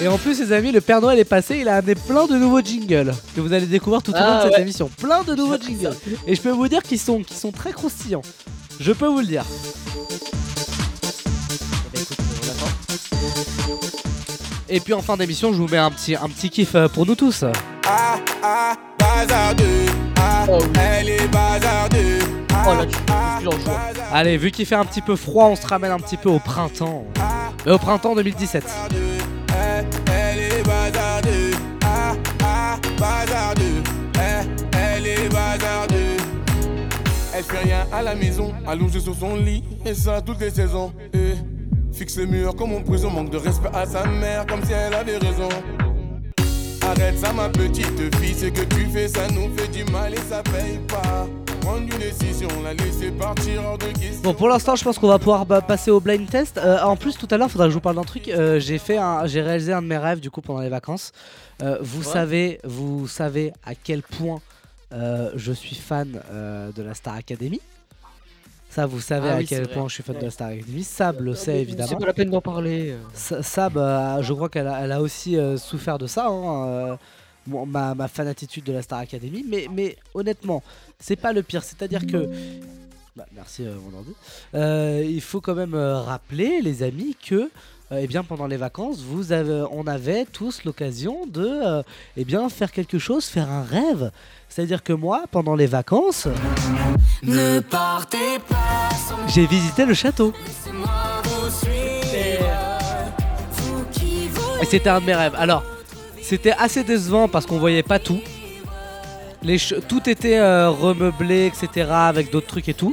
Et 0.00 0.06
en 0.06 0.16
plus, 0.16 0.38
les 0.40 0.52
amis, 0.52 0.70
le 0.70 0.80
Père 0.80 1.00
Noël 1.00 1.18
est 1.18 1.24
passé, 1.24 1.58
il 1.60 1.68
a 1.68 1.76
amené 1.76 1.94
plein 1.96 2.26
de 2.26 2.36
nouveaux 2.36 2.60
jingles 2.60 3.12
que 3.34 3.40
vous 3.40 3.52
allez 3.52 3.66
découvrir 3.66 4.00
tout 4.02 4.12
au 4.12 4.14
long 4.14 4.20
Ah, 4.22 4.38
de 4.38 4.42
cette 4.44 4.52
ouais. 4.56 4.62
émission. 4.62 4.88
Plein 5.00 5.24
de 5.24 5.34
nouveaux 5.34 5.58
jingles. 5.58 5.94
Et 6.26 6.34
je 6.36 6.40
peux 6.40 6.50
vous 6.50 6.68
dire 6.68 6.82
qu'ils 6.82 7.00
sont, 7.00 7.22
sont 7.28 7.50
très 7.50 7.72
croustillants. 7.72 8.22
Je 8.78 8.92
peux 8.92 9.08
vous 9.08 9.18
le 9.20 9.26
dire. 9.26 9.44
Et 14.68 14.80
puis 14.80 14.92
en 14.92 15.00
fin 15.00 15.16
d'émission, 15.16 15.52
je 15.52 15.58
vous 15.58 15.68
mets 15.68 15.78
un 15.78 15.90
petit, 15.90 16.14
un 16.14 16.28
petit 16.28 16.50
kiff 16.50 16.74
euh, 16.74 16.88
pour 16.88 17.06
nous 17.06 17.14
tous. 17.14 17.44
Ah, 17.86 18.16
ah, 18.42 18.74
bazardeux. 18.98 19.86
Ah, 20.20 20.44
Oh, 20.50 20.58
oui. 20.60 20.66
elle 20.80 21.08
est 21.10 21.28
bazardeux. 21.28 22.18
Oh 22.66 22.74
là, 22.74 22.84
tu 22.86 22.96
tu 22.96 23.02
plus 23.38 23.48
en 23.48 23.58
joie. 23.64 23.80
Allez, 24.12 24.36
vu 24.36 24.50
qu'il 24.50 24.66
fait 24.66 24.74
un 24.74 24.84
petit 24.84 25.00
peu 25.00 25.16
froid, 25.16 25.46
on 25.46 25.56
se 25.56 25.66
ramène 25.66 25.90
un 25.92 25.98
petit 25.98 26.16
peu 26.16 26.28
au 26.28 26.38
printemps. 26.38 27.04
Mais 27.64 27.72
au 27.72 27.78
printemps 27.78 28.14
2017. 28.14 28.64
Elle 37.38 37.44
fait 37.44 37.58
rien 37.58 37.86
à 37.92 38.02
la 38.02 38.16
maison, 38.16 38.52
allongée 38.66 38.98
sur 38.98 39.14
son 39.14 39.36
lit, 39.36 39.62
et 39.86 39.94
ça 39.94 40.20
toutes 40.20 40.40
les 40.40 40.50
saisons. 40.50 40.92
Et 41.14 41.34
fixe 41.92 42.16
les 42.16 42.26
murs 42.26 42.56
comme 42.56 42.72
en 42.72 42.82
prison, 42.82 43.10
manque 43.10 43.30
de 43.30 43.36
respect 43.36 43.68
à 43.72 43.86
sa 43.86 44.04
mère, 44.06 44.44
comme 44.44 44.60
si 44.64 44.72
elle 44.72 44.92
avait 44.92 45.18
raison. 45.18 45.48
Arrête 46.82 47.16
ça, 47.18 47.32
ma 47.32 47.48
petite 47.48 48.14
fille, 48.16 48.34
ce 48.34 48.46
que 48.46 48.62
tu 48.74 48.86
fais, 48.86 49.06
ça 49.06 49.28
nous 49.28 49.54
fait 49.56 49.68
du 49.68 49.84
mal 49.92 50.14
et 50.14 50.20
ça 50.28 50.42
paye 50.42 50.80
pas. 50.88 51.28
Prendre 51.60 51.82
une 51.82 51.98
décision, 51.98 52.48
la 52.64 52.74
laisser 52.74 53.12
partir 53.12 53.62
hors 53.64 53.78
de 53.78 53.84
question. 53.86 54.20
Bon, 54.22 54.34
pour 54.34 54.48
l'instant, 54.48 54.74
je 54.74 54.82
pense 54.82 54.98
qu'on 54.98 55.06
va 55.08 55.18
pouvoir 55.18 55.46
bah, 55.46 55.60
passer 55.60 55.90
au 55.92 56.00
blind 56.00 56.28
test. 56.28 56.58
Euh, 56.58 56.80
en 56.82 56.96
plus, 56.96 57.16
tout 57.18 57.28
à 57.30 57.36
l'heure, 57.36 57.50
faudra 57.50 57.66
que 57.66 57.70
je 57.70 57.74
vous 57.74 57.80
parle 57.80 57.96
d'un 57.96 58.02
truc. 58.04 58.26
Euh, 58.28 58.58
j'ai 58.58 58.78
fait, 58.78 58.96
un- 58.96 59.26
j'ai 59.26 59.42
réalisé 59.42 59.72
un 59.72 59.82
de 59.82 59.86
mes 59.86 59.98
rêves 59.98 60.18
du 60.20 60.30
coup 60.30 60.40
pendant 60.40 60.60
les 60.60 60.70
vacances. 60.70 61.12
Euh, 61.62 61.78
vous 61.82 62.00
Ouais. 62.06 62.12
savez, 62.12 62.60
vous 62.64 63.06
savez 63.06 63.52
à 63.64 63.74
quel 63.74 64.02
point 64.02 64.40
euh, 64.92 65.30
je 65.36 65.52
suis 65.52 65.76
fan 65.76 66.20
euh, 66.30 66.72
de 66.72 66.82
la 66.82 66.94
Star 66.94 67.14
Academy. 67.14 67.60
Ça, 68.70 68.84
vous 68.86 69.00
savez 69.00 69.28
Ah 69.30 69.34
à 69.34 69.38
oui, 69.38 69.46
quel 69.46 69.64
c'est 69.64 69.72
point 69.72 69.82
vrai. 69.82 69.88
je 69.88 69.94
suis 69.94 70.02
fan 70.02 70.16
de 70.18 70.24
la 70.24 70.30
Star 70.30 70.48
Academy. 70.48 70.84
Sab 70.84 71.20
le 71.20 71.34
sait 71.34 71.44
C'est 71.44 71.60
évidemment. 71.62 71.96
pas 71.98 72.06
la 72.06 72.12
peine 72.12 72.30
d'en 72.30 72.40
parler. 72.42 72.94
Sa- 73.14 73.42
Sab, 73.42 73.76
euh, 73.78 74.20
je 74.22 74.32
crois 74.34 74.48
qu'elle 74.48 74.68
a, 74.68 74.80
elle 74.84 74.92
a 74.92 75.00
aussi 75.00 75.36
souffert 75.56 75.98
de 75.98 76.06
ça, 76.06 76.26
hein, 76.28 76.98
ma, 77.46 77.94
ma 77.94 78.08
fanatitude 78.08 78.64
de 78.64 78.72
la 78.72 78.82
Star 78.82 78.98
Academy. 78.98 79.44
Mais, 79.48 79.66
mais 79.72 79.96
honnêtement, 80.14 80.62
c'est 80.98 81.16
pas 81.16 81.32
le 81.32 81.42
pire. 81.42 81.62
C'est-à-dire 81.64 82.06
que. 82.06 82.28
Bah, 83.16 83.26
merci 83.34 83.62
mon 83.64 83.98
ordi. 83.98 84.14
Il 85.14 85.20
faut 85.22 85.40
quand 85.40 85.54
même 85.54 85.74
rappeler, 85.74 86.60
les 86.62 86.82
amis, 86.82 87.16
que. 87.26 87.50
Euh, 87.90 88.00
eh 88.02 88.06
bien, 88.06 88.22
pendant 88.22 88.46
les 88.46 88.58
vacances, 88.58 88.98
vous 89.00 89.32
avez, 89.32 89.64
on 89.70 89.86
avait 89.86 90.26
tous 90.26 90.64
l'occasion 90.64 91.24
de 91.26 91.46
euh, 91.46 91.82
eh 92.18 92.24
bien, 92.24 92.48
faire 92.50 92.70
quelque 92.70 92.98
chose, 92.98 93.24
faire 93.24 93.50
un 93.50 93.62
rêve. 93.62 94.10
C'est-à-dire 94.48 94.82
que 94.82 94.92
moi, 94.92 95.24
pendant 95.30 95.54
les 95.54 95.66
vacances, 95.66 96.28
Ne 97.22 97.60
partez 97.60 98.38
pas 98.46 98.94
sans 98.94 99.26
j'ai 99.28 99.46
visité 99.46 99.86
le 99.86 99.94
château. 99.94 100.34
Et 104.60 104.64
c'était 104.66 104.90
un 104.90 105.00
de 105.00 105.06
mes 105.06 105.14
rêves. 105.14 105.34
Alors, 105.38 105.64
c'était 106.20 106.52
assez 106.58 106.84
décevant 106.84 107.26
parce 107.28 107.46
qu'on 107.46 107.58
voyait 107.58 107.82
pas 107.82 107.98
tout. 107.98 108.20
Les 109.42 109.58
tout 109.88 110.10
était 110.10 110.38
euh, 110.38 110.68
remeublé, 110.68 111.46
etc. 111.46 111.88
avec 111.90 112.30
d'autres 112.30 112.48
trucs 112.48 112.68
et 112.68 112.74
tout. 112.74 112.92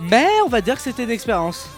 Mais 0.00 0.26
on 0.44 0.48
va 0.48 0.60
dire 0.60 0.74
que 0.74 0.82
c'était 0.82 1.04
une 1.04 1.10
expérience. 1.10 1.68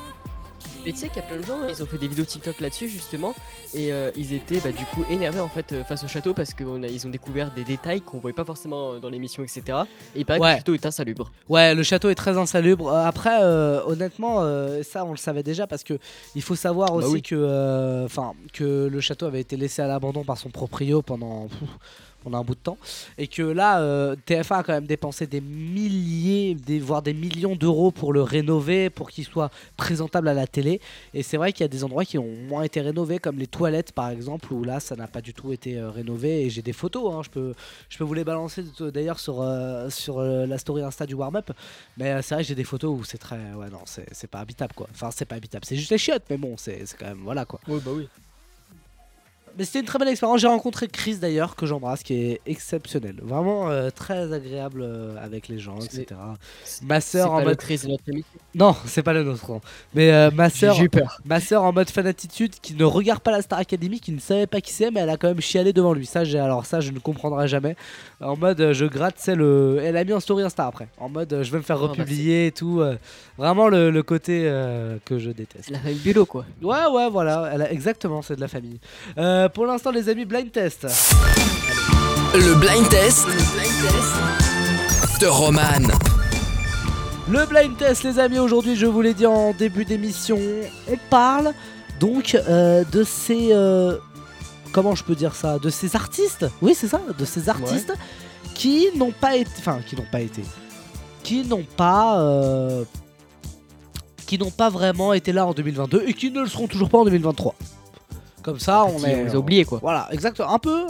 Et 0.88 0.92
tu 0.94 1.00
sais 1.00 1.08
qu'il 1.08 1.16
y 1.16 1.18
a 1.18 1.28
plein 1.28 1.36
de 1.36 1.44
gens, 1.44 1.58
ils 1.68 1.82
ont 1.82 1.86
fait 1.86 1.98
des 1.98 2.08
vidéos 2.08 2.24
TikTok 2.24 2.60
là-dessus 2.60 2.88
justement, 2.88 3.34
et 3.74 3.92
euh, 3.92 4.10
ils 4.16 4.32
étaient 4.32 4.58
bah, 4.58 4.72
du 4.72 4.86
coup 4.86 5.04
énervés 5.10 5.40
en 5.40 5.48
fait 5.50 5.72
euh, 5.74 5.84
face 5.84 6.02
au 6.02 6.08
château 6.08 6.32
parce 6.32 6.54
qu'ils 6.54 6.66
ont 7.06 7.10
découvert 7.10 7.50
des 7.52 7.62
détails 7.62 8.00
qu'on 8.00 8.18
voyait 8.20 8.34
pas 8.34 8.46
forcément 8.46 8.92
euh, 8.94 8.98
dans 8.98 9.10
l'émission, 9.10 9.42
etc. 9.42 9.80
Et 10.16 10.20
il 10.20 10.24
paraît 10.24 10.38
que 10.40 10.44
le 10.46 10.56
château 10.56 10.72
est 10.72 10.86
insalubre. 10.86 11.30
Ouais, 11.50 11.74
le 11.74 11.82
château 11.82 12.08
est 12.08 12.14
très 12.14 12.38
insalubre. 12.38 12.90
Après, 12.90 13.42
euh, 13.42 13.82
honnêtement, 13.84 14.38
euh, 14.40 14.82
ça 14.82 15.04
on 15.04 15.10
le 15.10 15.18
savait 15.18 15.42
déjà 15.42 15.66
parce 15.66 15.84
que 15.84 15.98
il 16.34 16.40
faut 16.40 16.56
savoir 16.56 16.88
Bah 16.88 16.94
aussi 16.94 17.12
oui. 17.12 17.20
que, 17.22 18.04
enfin, 18.06 18.32
que 18.54 18.88
le 18.90 19.00
château 19.02 19.26
avait 19.26 19.42
été 19.42 19.58
laissé 19.58 19.82
à 19.82 19.88
l'abandon 19.88 20.24
par 20.24 20.38
son 20.38 20.48
proprio 20.48 21.02
pendant. 21.02 21.48
pff, 21.48 21.58
pendant 22.22 22.38
un 22.38 22.44
bout 22.44 22.54
de 22.54 22.60
temps. 22.60 22.78
Et 23.16 23.26
que 23.26 23.42
là 23.42 23.80
euh, 23.80 24.16
TF1 24.26 24.58
a 24.58 24.62
quand 24.62 24.72
même 24.72 24.86
dépensé 24.86 25.26
des 25.26 25.40
milliers 25.40 26.54
des, 26.54 26.80
voire 26.80 27.02
des 27.02 27.14
millions 27.14 27.56
d'euros 27.56 27.90
pour 27.90 28.12
le 28.12 28.22
rénover 28.22 28.90
pour 28.90 29.10
qu'il 29.10 29.24
soit 29.24 29.50
présentable 29.76 30.28
à 30.28 30.34
la 30.34 30.46
télé. 30.46 30.80
Et 31.14 31.22
c'est 31.22 31.36
vrai 31.36 31.52
qu'il 31.52 31.62
y 31.62 31.64
a 31.64 31.68
des 31.68 31.84
endroits 31.84 32.04
qui 32.04 32.18
ont 32.18 32.34
moins 32.48 32.62
été 32.62 32.80
rénovés 32.80 33.18
comme 33.18 33.38
les 33.38 33.46
toilettes 33.46 33.92
par 33.92 34.10
exemple 34.10 34.52
où 34.52 34.64
là 34.64 34.80
ça 34.80 34.96
n'a 34.96 35.06
pas 35.06 35.20
du 35.20 35.34
tout 35.34 35.52
été 35.52 35.78
euh, 35.78 35.90
rénové. 35.90 36.42
Et 36.42 36.50
j'ai 36.50 36.62
des 36.62 36.72
photos 36.72 37.12
hein, 37.14 37.22
je 37.24 37.30
peux 37.30 37.54
je 37.88 37.98
peux 37.98 38.04
vous 38.04 38.14
les 38.14 38.24
balancer 38.24 38.64
d'ailleurs 38.80 39.20
sur 39.20 39.40
euh, 39.40 39.90
sur 39.90 40.20
la 40.20 40.58
story 40.58 40.82
Insta 40.82 41.06
du 41.06 41.14
warm 41.14 41.36
up 41.36 41.50
mais 41.96 42.20
c'est 42.22 42.34
vrai 42.34 42.42
que 42.42 42.48
j'ai 42.48 42.54
des 42.54 42.64
photos 42.64 42.98
où 42.98 43.04
c'est 43.04 43.18
très 43.18 43.52
ouais 43.54 43.70
non 43.70 43.80
c'est 43.84 44.30
pas 44.30 44.40
habitable 44.40 44.72
quoi. 44.74 44.88
Enfin 44.90 45.10
c'est 45.10 45.24
pas 45.24 45.36
habitable. 45.36 45.64
C'est 45.64 45.76
juste 45.76 45.90
les 45.90 45.98
chiottes 45.98 46.24
mais 46.30 46.36
bon 46.36 46.56
c'est 46.56 46.84
quand 46.98 47.06
même 47.06 47.20
voilà 47.22 47.44
quoi. 47.44 47.60
Oui, 47.68 47.80
bah 47.84 47.90
oui. 47.94 48.08
Mais 49.58 49.64
c'était 49.64 49.80
une 49.80 49.84
très 49.84 49.98
belle 49.98 50.08
expérience. 50.08 50.40
J'ai 50.40 50.46
rencontré 50.46 50.88
Chris 50.88 51.16
d'ailleurs, 51.16 51.56
que 51.56 51.66
j'embrasse, 51.66 52.02
qui 52.02 52.14
est 52.14 52.40
exceptionnel. 52.46 53.16
Vraiment 53.22 53.68
euh, 53.70 53.90
très 53.90 54.32
agréable 54.32 54.80
euh, 54.82 55.16
avec 55.22 55.48
les 55.48 55.58
gens, 55.58 55.76
etc. 55.80 56.06
Ma 56.82 57.00
sœur 57.00 57.32
en 57.32 57.42
mode. 57.42 57.56
Chris 57.56 57.80
de 57.84 57.88
notre 57.88 58.04
ami. 58.08 58.24
Non, 58.54 58.74
c'est 58.86 59.02
pas 59.02 59.12
le 59.12 59.24
nôtre. 59.24 59.50
non. 59.50 59.60
Mais 59.94 60.12
euh, 60.12 60.30
ma 60.30 60.48
sœur. 60.50 60.74
j'ai 60.74 60.84
eu 60.84 60.88
peur. 60.88 61.18
Ma 61.24 61.40
sœur 61.40 61.62
en 61.64 61.72
mode 61.72 61.90
fanatitude 61.90 62.54
qui 62.62 62.74
ne 62.74 62.84
regarde 62.84 63.20
pas 63.20 63.30
la 63.32 63.42
Star 63.42 63.58
Academy, 63.58 64.00
qui 64.00 64.12
ne 64.12 64.20
savait 64.20 64.46
pas 64.46 64.60
qui 64.60 64.72
c'est, 64.72 64.90
mais 64.90 65.00
elle 65.00 65.10
a 65.10 65.16
quand 65.16 65.28
même 65.28 65.40
chialé 65.40 65.72
devant 65.72 65.92
lui. 65.92 66.06
Ça, 66.06 66.24
j'ai- 66.24 66.38
alors 66.38 66.64
ça, 66.64 66.80
je 66.80 66.90
ne 66.92 66.98
comprendrai 66.98 67.48
jamais. 67.48 67.76
En 68.20 68.36
mode, 68.36 68.72
je 68.72 68.84
gratte, 68.86 69.16
c'est 69.18 69.34
le. 69.34 69.80
Elle 69.82 69.96
a 69.96 70.04
mis 70.04 70.12
en 70.12 70.20
story 70.20 70.42
Insta 70.44 70.66
après. 70.66 70.88
En 70.98 71.08
mode, 71.08 71.40
je 71.42 71.50
vais 71.50 71.58
me 71.58 71.62
faire 71.62 71.78
Oh, 71.80 71.86
bah, 71.86 71.88
republier 71.88 72.46
et 72.46 72.52
tout. 72.52 72.80
euh, 72.80 72.96
vraiment 73.36 73.68
le, 73.68 73.90
le 73.90 74.02
côté 74.02 74.42
euh, 74.46 74.98
que 75.04 75.18
je 75.18 75.30
déteste. 75.30 75.70
La 75.70 75.78
famille 75.78 75.98
Bulo 75.98 76.26
quoi. 76.26 76.44
Ouais, 76.62 76.86
ouais, 76.92 77.08
voilà. 77.10 77.50
Elle 77.52 77.62
a... 77.62 77.72
Exactement, 77.72 78.22
c'est 78.22 78.36
de 78.36 78.40
la 78.40 78.48
famille. 78.48 78.78
Euh, 79.16 79.47
pour 79.52 79.66
l'instant, 79.66 79.90
les 79.90 80.08
amis, 80.08 80.24
blind 80.24 80.50
test. 80.52 80.86
Le 82.34 82.54
blind 82.54 82.88
test 82.88 83.26
de 85.20 85.26
Roman. 85.26 85.88
Le 87.30 87.44
blind 87.46 87.76
test, 87.76 88.04
les 88.04 88.18
amis, 88.18 88.38
aujourd'hui, 88.38 88.76
je 88.76 88.86
vous 88.86 89.00
l'ai 89.00 89.14
dit 89.14 89.26
en 89.26 89.52
début 89.52 89.84
d'émission, 89.84 90.38
on 90.90 90.96
parle 91.10 91.52
donc 92.00 92.34
euh, 92.34 92.84
de 92.92 93.04
ces. 93.04 93.48
euh, 93.52 93.98
comment 94.72 94.94
je 94.94 95.04
peux 95.04 95.14
dire 95.14 95.34
ça 95.34 95.58
De 95.58 95.68
ces 95.70 95.94
artistes 95.96 96.46
Oui, 96.62 96.74
c'est 96.74 96.88
ça, 96.88 97.00
de 97.18 97.24
ces 97.24 97.48
artistes 97.48 97.92
qui 98.54 98.86
n'ont 98.96 99.12
pas 99.12 99.36
été. 99.36 99.50
Enfin, 99.58 99.78
qui 99.86 99.96
n'ont 99.96 100.06
pas 100.10 100.20
été. 100.20 100.42
Qui 101.22 101.44
n'ont 101.44 101.66
pas. 101.76 102.20
euh, 102.20 102.84
qui 104.26 104.38
n'ont 104.38 104.50
pas 104.50 104.68
vraiment 104.68 105.14
été 105.14 105.32
là 105.32 105.46
en 105.46 105.52
2022 105.52 106.04
et 106.06 106.12
qui 106.12 106.30
ne 106.30 106.40
le 106.40 106.46
seront 106.48 106.66
toujours 106.66 106.90
pas 106.90 106.98
en 106.98 107.04
2023. 107.04 107.54
Comme 108.42 108.58
ça, 108.58 108.84
on 108.84 108.96
Qui- 108.98 109.06
est. 109.06 109.20
on 109.20 109.24
les 109.24 109.34
a 109.34 109.38
oubliés, 109.38 109.64
quoi. 109.64 109.78
Voilà, 109.82 110.08
exactement. 110.12 110.52
Un 110.52 110.58
peu. 110.58 110.84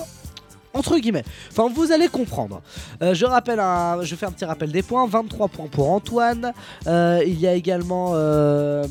Entre 0.74 0.98
guillemets. 0.98 1.24
Enfin, 1.50 1.68
vous 1.74 1.90
allez 1.92 2.08
comprendre. 2.08 2.60
Euh, 3.02 3.14
je 3.14 3.24
rappelle, 3.24 3.58
un, 3.58 4.02
je 4.02 4.14
fais 4.14 4.26
un 4.26 4.30
petit 4.30 4.44
rappel 4.44 4.70
des 4.70 4.82
points. 4.82 5.06
23 5.06 5.48
points 5.48 5.66
pour 5.66 5.90
Antoine. 5.90 6.52
Euh, 6.86 7.22
il 7.26 7.40
y 7.40 7.46
a 7.46 7.54
également 7.54 8.12
euh, 8.14 8.86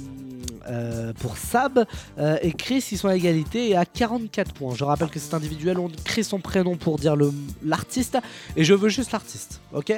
euh, 0.69 1.13
pour 1.13 1.37
Sab 1.37 1.85
euh, 2.17 2.37
et 2.41 2.51
Chris, 2.51 2.83
ils 2.91 2.97
sont 2.97 3.07
à 3.07 3.15
égalité 3.15 3.69
et 3.69 3.77
à 3.77 3.85
44 3.85 4.53
points. 4.53 4.73
Je 4.75 4.83
rappelle 4.83 5.09
que 5.09 5.19
c'est 5.19 5.33
individuel. 5.35 5.77
On 5.79 5.89
crée 6.03 6.23
son 6.23 6.39
prénom 6.39 6.75
pour 6.75 6.97
dire 6.97 7.15
l'artiste 7.63 8.17
et 8.57 8.63
je 8.63 8.73
veux 8.73 8.89
juste 8.89 9.11
l'artiste. 9.11 9.61
Ok? 9.71 9.93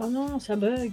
Oh 0.00 0.06
non, 0.06 0.38
ça 0.38 0.54
bug. 0.54 0.92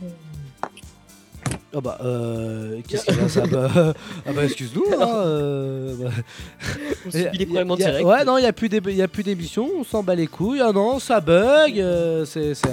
Ah 1.75 1.81
bah, 1.81 1.97
euh, 2.03 2.79
qu'est-ce 2.87 3.05
qu'il 3.05 3.15
y 3.15 3.19
a 3.19 3.29
ça 3.29 3.45
bah, 3.45 3.69
Ah 4.25 4.31
bah, 4.33 4.43
excuse-nous. 4.43 4.85
hein, 4.99 5.07
euh, 5.25 5.93
bah. 5.99 6.09
On 7.07 7.11
subit 7.11 7.45
problèmes 7.45 7.71
en 7.71 7.77
y 7.77 7.83
a- 7.83 7.85
direct. 7.91 8.05
Ouais, 8.05 8.25
non, 8.25 8.37
il 8.37 8.41
n'y 8.41 8.47
a 8.47 8.53
plus 8.53 8.69
d'é- 8.69 8.93
y 8.93 9.01
a 9.03 9.07
plus 9.07 9.23
d'émissions, 9.23 9.69
on 9.79 9.83
s'en 9.83 10.01
bat 10.01 10.15
les 10.15 10.27
couilles. 10.27 10.61
Ah 10.61 10.71
non, 10.71 10.97
ça 10.99 11.19
bug. 11.21 11.79
euh, 11.79 12.25
c'est 12.25 12.55
c'est 12.55 12.67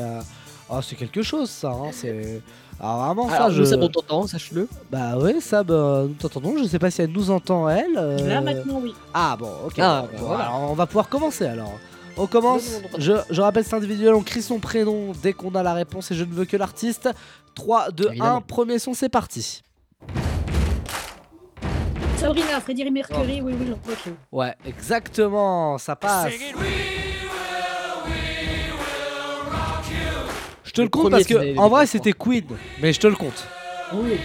ah, 0.71 0.81
c'est 0.83 0.97
quelque 0.97 1.23
chose, 1.23 1.50
ça. 1.50 1.69
hein, 1.71 1.91
c'est. 1.93 2.41
Ah, 2.81 3.05
vraiment, 3.07 3.29
ça, 3.29 3.37
Alors, 3.37 3.50
je. 3.50 3.75
on 3.75 3.88
t'entend, 3.88 4.26
sache-le. 4.26 4.69
Bah 4.91 5.17
ouais, 5.19 5.41
ça, 5.41 5.62
bah, 5.62 6.03
nous 6.07 6.15
t'entendons. 6.15 6.57
Je 6.59 6.65
sais 6.65 6.79
pas 6.79 6.91
si 6.91 7.00
elle 7.03 7.11
nous 7.11 7.31
entend, 7.31 7.69
elle. 7.69 7.97
euh, 7.97 8.19
Là 8.29 8.41
maintenant, 8.41 8.81
oui. 8.83 8.95
Ah 9.15 9.37
bon, 9.38 9.49
ok. 9.67 9.75
Ah, 9.79 10.03
bon, 10.03 10.09
bah, 10.12 10.19
bon, 10.21 10.26
voilà. 10.26 10.45
alors, 10.45 10.71
on 10.71 10.75
va 10.75 10.87
pouvoir 10.87 11.09
commencer 11.09 11.47
alors. 11.47 11.73
On 12.19 12.26
commence. 12.26 12.81
Je, 12.99 13.12
je 13.31 13.41
rappelle, 13.43 13.65
c'est 13.65 13.75
individuel. 13.76 14.15
On 14.15 14.23
crie 14.23 14.41
son 14.43 14.59
prénom 14.59 15.12
dès 15.23 15.35
qu'on 15.35 15.55
a 15.55 15.62
la 15.62 15.75
réponse 15.75 16.11
et 16.11 16.15
je 16.15 16.25
ne 16.25 16.33
veux 16.33 16.45
que 16.47 16.57
l'artiste. 16.57 17.09
3, 17.57 17.91
2, 17.91 18.05
1. 18.05 18.11
Évidemment. 18.11 18.41
Premier 18.43 18.79
son, 18.79 18.95
c'est 18.95 19.09
parti. 19.09 19.63
Sabrina, 22.19 22.61
Freddie 22.61 22.91
Mercury, 22.91 23.41
oui, 23.43 23.55
oui, 23.59 23.73
ok. 23.73 24.13
Ouais, 24.33 24.55
exactement. 24.65 25.79
Ça 25.79 25.97
passe. 25.97 26.33
Je 30.65 30.71
te 30.71 30.81
le, 30.81 30.85
Le 30.85 30.91
compte 30.91 31.11
parce 31.11 31.25
que 31.25 31.59
en 31.59 31.69
vrai 31.69 31.87
c'était 31.87 32.13
Queen, 32.13 32.45
mais 32.81 32.93
je 32.93 33.01
te 33.01 33.07
le 33.07 33.17
compte. 33.17 33.47
Oui. 33.95 34.19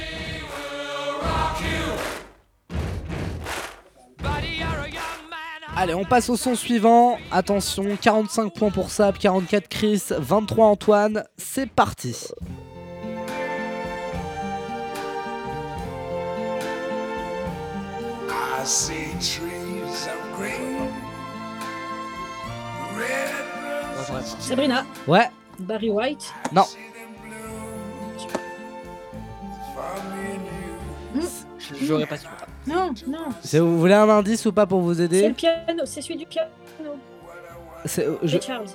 Allez, 5.75 5.93
on 5.93 6.03
passe 6.03 6.29
au 6.29 6.35
son 6.35 6.55
suivant. 6.55 7.17
Attention, 7.31 7.97
45 7.99 8.53
points 8.53 8.71
pour 8.71 8.91
Sab, 8.91 9.17
44 9.17 9.67
Chris, 9.69 10.03
23 10.09 10.67
Antoine. 10.67 11.23
C'est 11.37 11.69
parti. 11.69 12.15
I 18.61 18.65
see 18.65 19.09
trees 19.19 20.07
of 20.07 20.37
green, 20.37 20.87
red. 22.95 24.25
Sabrina, 24.39 24.85
Ouais, 25.07 25.29
Barry 25.59 25.89
White? 25.89 26.31
non. 26.51 26.65
Je- 31.59 31.85
J'aurais 31.85 32.05
pas 32.05 32.17
su. 32.17 32.27
Non, 32.67 32.93
non. 33.07 33.19
C'est- 33.43 33.59
vous 33.59 33.79
voulez 33.79 33.93
un 33.93 34.09
indice 34.09 34.45
ou 34.45 34.51
pas 34.51 34.65
pour 34.65 34.81
vous 34.81 34.95
C'est 34.95 35.03
aider 35.03 35.27
le 35.27 35.33
piano, 35.33 35.83
c'est 35.85 36.01
celui 36.01 36.17
du 36.17 36.25
piano. 36.25 36.49
C'est- 37.85 38.05
euh, 38.05 38.17
je, 38.23 38.33
Ray 38.37 38.41
Charles. 38.41 38.65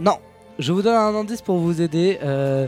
Non, 0.00 0.18
je 0.58 0.72
vous 0.72 0.82
donne 0.82 0.94
un 0.96 1.14
indice 1.14 1.42
pour 1.42 1.58
vous 1.58 1.80
aider. 1.80 2.18
euh, 2.22 2.66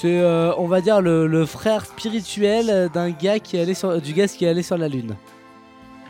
c'est, 0.00 0.18
euh, 0.20 0.52
on 0.58 0.66
va 0.66 0.80
dire, 0.80 1.00
le, 1.00 1.26
le 1.26 1.44
frère 1.46 1.84
spirituel 1.86 2.88
d'un 2.92 3.10
gars 3.10 3.38
qui 3.40 3.56
est 3.56 3.62
allé 3.62 3.74
sur, 3.74 4.00
du 4.00 4.12
gars 4.12 4.28
qui 4.28 4.44
est 4.44 4.48
allé 4.48 4.62
sur 4.62 4.78
la 4.78 4.88
lune. 4.88 5.16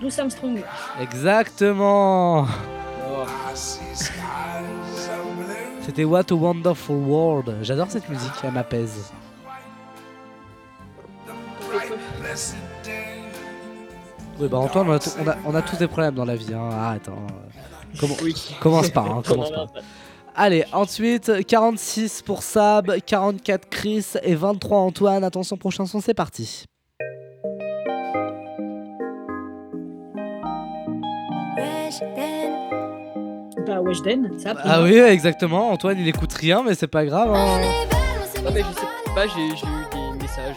Louis 0.01 0.13
Armstrong. 0.19 0.63
Exactement. 1.01 2.47
C'était 5.83 6.05
What 6.05 6.31
a 6.31 6.35
Wonderful 6.35 6.97
World. 6.97 7.57
J'adore 7.63 7.91
cette 7.91 8.09
musique, 8.09 8.31
elle 8.45 8.53
m'apaise. 8.53 9.11
Oui, 14.39 14.49
bah 14.49 14.59
Antoine, 14.59 14.89
on 14.89 14.93
a, 14.93 14.99
on 15.25 15.29
a- 15.29 15.37
on 15.47 15.55
a 15.55 15.63
tous 15.63 15.77
des 15.77 15.89
problèmes 15.89 16.15
dans 16.15 16.25
la 16.25 16.37
vie. 16.37 16.55
Hein. 16.55 16.69
Arrête. 16.71 17.11
Comment- 17.99 18.15
Oui. 18.23 18.35
Commence 18.61 18.91
pas, 18.91 19.01
hein, 19.01 19.23
commence 19.27 19.51
pas. 19.51 19.67
Allez, 20.41 20.65
ensuite, 20.73 21.45
46 21.49 22.23
pour 22.23 22.45
Sab, 22.45 22.93
44 23.05 23.69
Chris 23.69 24.07
et 24.23 24.37
23 24.37 24.79
Antoine. 24.79 25.25
Attention, 25.25 25.57
prochain 25.57 25.85
son, 25.85 26.01
c'est 26.01 26.15
parti. 26.15 26.65
Bah, 33.67 33.81
Weshden, 33.83 34.39
ça. 34.39 34.55
Ah 34.65 34.83
oui, 34.83 34.97
exactement. 34.97 35.71
Antoine, 35.71 35.99
il 35.99 36.09
écoute 36.09 36.33
rien, 36.33 36.63
mais 36.63 36.75
c'est 36.75 36.87
pas 36.87 37.05
grave. 37.05 37.33
hein. 37.35 37.61
Non, 38.45 38.51
mais 38.53 38.61
je 38.63 38.79
sais 38.81 39.15
pas, 39.15 39.27
j'ai 39.27 39.47
eu 39.47 39.51
des 39.51 40.23
messages. 40.23 40.57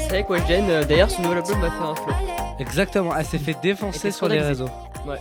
C'est 0.00 0.08
vrai 0.08 0.24
quoi, 0.24 0.38
Jen, 0.46 0.64
euh, 0.68 0.84
d'ailleurs, 0.84 1.10
son 1.10 1.22
nouvel 1.22 1.38
album 1.38 1.60
m'a 1.60 1.70
fait 1.70 1.82
un 1.84 1.94
flop. 1.94 2.29
Exactement, 2.60 3.16
elle 3.16 3.24
s'est 3.24 3.38
fait 3.38 3.56
défoncer 3.62 4.10
sur 4.10 4.28
les 4.28 4.40
réseaux. 4.40 4.68
Ouais. 5.06 5.18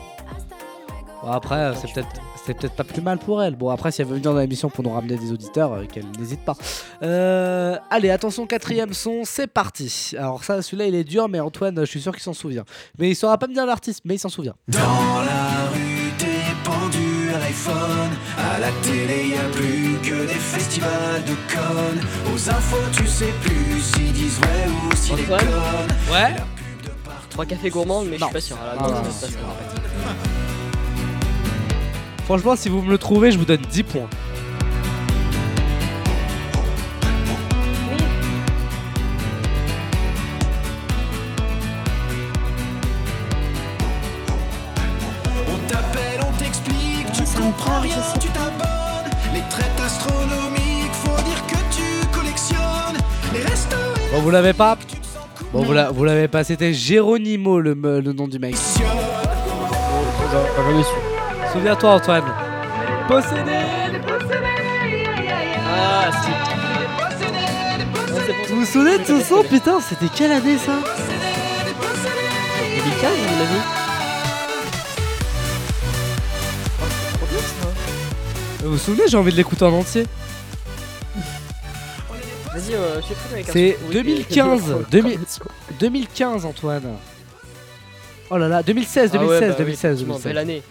Bon, 1.23 1.31
après, 1.31 1.55
euh, 1.55 1.73
c'est 1.75 1.91
peut-être 1.93 2.07
c'est 2.45 2.53
peut-être 2.53 2.73
pas 2.73 2.83
plus 2.83 3.01
mal 3.01 3.17
pour 3.19 3.43
elle. 3.43 3.55
Bon, 3.55 3.69
après, 3.69 3.91
si 3.91 4.01
elle 4.01 4.07
veut 4.07 4.15
venir 4.15 4.33
dans 4.33 4.39
l'émission 4.39 4.69
pour 4.69 4.83
nous 4.83 4.89
ramener 4.91 5.17
des 5.17 5.31
auditeurs, 5.31 5.73
euh, 5.73 5.85
qu'elle 5.85 6.05
n'hésite 6.17 6.43
pas. 6.43 6.55
Euh, 7.03 7.77
allez, 7.89 8.09
attention, 8.09 8.47
quatrième 8.47 8.93
son, 8.93 9.21
c'est 9.23 9.47
parti. 9.47 10.13
Alors, 10.17 10.43
ça, 10.43 10.61
celui-là, 10.61 10.87
il 10.87 10.95
est 10.95 11.03
dur, 11.03 11.29
mais 11.29 11.39
Antoine, 11.39 11.79
je 11.79 11.85
suis 11.85 12.01
sûr 12.01 12.13
qu'il 12.13 12.23
s'en 12.23 12.33
souvient. 12.33 12.63
Mais 12.97 13.09
il 13.09 13.15
saura 13.15 13.37
pas 13.37 13.47
me 13.47 13.53
dire 13.53 13.65
l'artiste, 13.65 14.01
mais 14.05 14.15
il 14.15 14.19
s'en 14.19 14.29
souvient. 14.29 14.55
Dans 14.67 14.79
la 14.79 15.69
rue, 15.73 16.11
t'es 16.17 16.25
pendu 16.63 17.29
à 17.35 17.39
la 17.39 17.45
iPhone. 17.45 18.11
À 18.37 18.59
la 18.59 18.71
télé, 18.81 19.29
y 19.29 19.37
a 19.37 19.49
plus 19.51 20.09
que 20.09 20.25
des 20.25 20.33
festivals 20.33 21.23
de 21.27 21.35
connes. 21.53 22.33
Aux 22.33 22.49
infos, 22.49 22.77
tu 22.93 23.05
sais 23.05 23.33
plus 23.41 23.81
s'ils 23.81 24.13
disent 24.13 24.39
vrai 24.39 24.65
ou 24.67 24.95
s'ils 24.95 25.13
Antoine 25.13 25.39
déconnent. 25.39 26.13
Ouais. 26.13 26.58
Trois 27.39 27.47
cafés 27.47 27.69
gourmands, 27.69 28.03
mais 28.03 28.17
je 28.17 28.23
suis 28.25 28.33
pas 28.33 28.41
sûr. 28.41 28.57
Ah, 28.61 28.65
là, 28.65 28.81
Non, 28.81 28.87
non, 28.89 28.95
non, 28.95 29.03
c'est 29.17 29.27
pas 29.27 29.31
ça, 29.31 29.39
en 29.47 29.51
fait. 29.55 29.79
Franchement, 32.25 32.57
si 32.57 32.67
vous 32.67 32.81
me 32.81 32.89
le 32.89 32.97
trouvez, 32.97 33.31
je 33.31 33.37
vous 33.37 33.45
donne 33.45 33.61
10 33.61 33.83
points. 33.83 34.09
On 45.47 45.57
t'appelle, 45.69 46.19
on 46.27 46.31
t'explique, 46.37 47.09
tu 47.13 47.25
ça 47.25 47.39
me 47.39 47.43
comprends 47.45 47.69
parle, 47.71 47.83
rien, 47.83 47.95
je 47.95 48.01
sais. 48.01 48.19
tu 48.19 48.27
t'abonnes. 48.33 49.11
Les 49.33 49.43
traites 49.49 49.79
astronomiques, 49.81 50.91
faut 50.91 51.23
dire 51.23 51.47
que 51.47 51.55
tu 51.73 52.05
collectionnes. 52.11 52.97
Les 53.33 53.43
restos 53.43 53.77
Bon, 54.11 54.19
vous 54.19 54.29
l'avez 54.29 54.51
pas 54.51 54.77
Bon, 55.53 55.63
vous 55.63 55.73
la- 55.73 55.89
vous 55.91 56.03
l'avez 56.05 56.27
pas, 56.27 56.43
c'était 56.43 56.73
Géronimo 56.73 57.59
le, 57.59 57.73
me- 57.75 57.99
le 58.01 58.13
nom 58.13 58.27
du 58.27 58.37
mec. 58.39 58.55
Souviens-toi, 61.51 61.89
Antoine. 61.95 62.23
Possédé 63.07 63.57
Ah, 65.67 66.09
si. 66.21 66.29
Vous 68.53 68.59
vous 68.59 68.65
souvenez 68.65 68.99
de 68.99 69.03
ce 69.05 69.21
son 69.21 69.43
Putain, 69.43 69.79
c'était 69.81 70.09
quelle 70.15 70.31
année 70.33 70.57
ça 70.57 70.73
2015, 72.75 73.11
on 73.11 73.39
l'a 73.39 73.45
vu 73.45 73.59
Vous 78.63 78.71
vous 78.71 78.77
souvenez, 78.77 79.03
j'ai 79.07 79.17
envie 79.17 79.31
de 79.31 79.37
l'écouter 79.37 79.65
en 79.65 79.71
entier. 79.73 80.05
Vas-y, 82.59 82.73
euh, 82.75 83.01
C'est 83.45 83.71
son 83.71 83.81
pourri, 83.83 83.93
2015, 83.93 84.61
mais- 84.69 84.85
2000 84.91 85.19
2015, 85.79 86.45
Antoine. 86.45 86.83
Oh 88.29 88.37
là 88.37 88.47
là, 88.49 88.61
2016, 88.63 89.11
Ah 89.13 89.17
ouais, 89.17 89.19
2016, 89.25 89.39
bah 89.39 89.47
oui, 89.51 89.57
2016, 89.57 89.91
effectivement, 89.91 90.13
2016. 90.15 90.23
belle 90.29 90.37
année. 90.37 90.63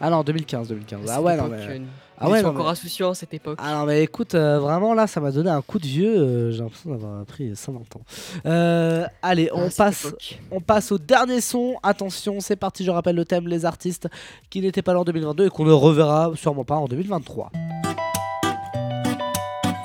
Ah 0.00 0.10
non, 0.10 0.22
2015, 0.22 0.68
2015. 0.68 1.00
Ah 1.10 1.20
ouais, 1.20 1.36
non 1.36 1.48
mais. 1.48 1.56
euh, 1.58 1.78
Ah 2.18 2.28
ouais, 2.30 2.42
non, 2.42 2.50
encore 2.50 2.66
mais- 2.66 2.70
insouciants 2.70 3.10
à 3.10 3.14
cette 3.14 3.34
époque. 3.34 3.58
Ah 3.60 3.74
non 3.74 3.86
mais 3.86 4.02
écoute, 4.04 4.34
euh, 4.36 4.60
vraiment 4.60 4.94
là 4.94 5.08
ça 5.08 5.18
m'a 5.20 5.32
donné 5.32 5.50
un 5.50 5.60
coup 5.62 5.80
de 5.80 5.86
vieux, 5.86 6.16
euh, 6.16 6.52
j'ai 6.52 6.58
l'impression 6.62 6.90
d'avoir 6.90 7.24
pris 7.24 7.56
50 7.56 7.96
ans. 7.96 8.02
Euh, 8.46 9.04
allez, 9.22 9.50
on 9.52 9.66
Ah, 9.66 9.70
passe 9.76 10.06
on 10.52 10.60
passe 10.60 10.92
au 10.92 10.98
dernier 10.98 11.40
son. 11.40 11.74
Attention, 11.82 12.38
c'est 12.38 12.54
parti, 12.56 12.84
je 12.84 12.90
rappelle 12.92 13.16
le 13.16 13.24
thème, 13.24 13.48
les 13.48 13.64
artistes 13.64 14.08
qui 14.48 14.60
n'étaient 14.60 14.82
pas 14.82 14.92
là 14.92 15.00
en 15.00 15.04
2022 15.04 15.46
et 15.46 15.50
qu'on 15.50 15.64
ne 15.64 15.72
reverra 15.72 16.30
sûrement 16.36 16.64
pas 16.64 16.76
en 16.76 16.86
2023. 16.86 17.50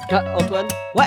Ah, 0.09 0.23
Antoine 0.39 0.67
Ouais. 0.95 1.05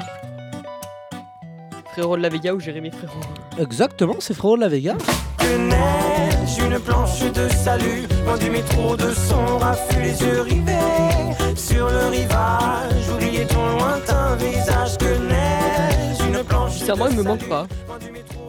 Frérot 1.92 2.16
de 2.16 2.22
la 2.22 2.28
Vega 2.28 2.54
ou 2.54 2.60
Jérémy 2.60 2.90
Frérot 2.90 3.20
Exactement, 3.58 4.16
c'est 4.20 4.34
Frérot 4.34 4.56
de 4.56 4.62
la 4.62 4.68
Vega. 4.68 4.94
que 5.38 5.56
neige, 5.56 6.58
une 6.64 6.78
planche 6.78 7.20
de 7.32 7.48
salut. 7.48 8.06
Loin 8.24 8.38
du 8.38 8.50
métro 8.50 8.96
de 8.96 9.12
son 9.12 9.58
raffut, 9.58 10.00
les 10.00 10.20
yeux 10.22 10.40
rivés 10.42 11.56
sur 11.56 11.88
le 11.88 12.06
rivage. 12.10 13.08
Oubliez 13.14 13.46
ton 13.46 13.76
lointain 13.78 14.36
visage 14.36 14.96
que 14.98 15.04
neige, 15.28 16.18
une 16.28 16.44
planche. 16.44 16.78
Sincèrement, 16.78 17.08
il 17.08 17.16
me 17.16 17.22
manque 17.22 17.48
pas. 17.48 17.66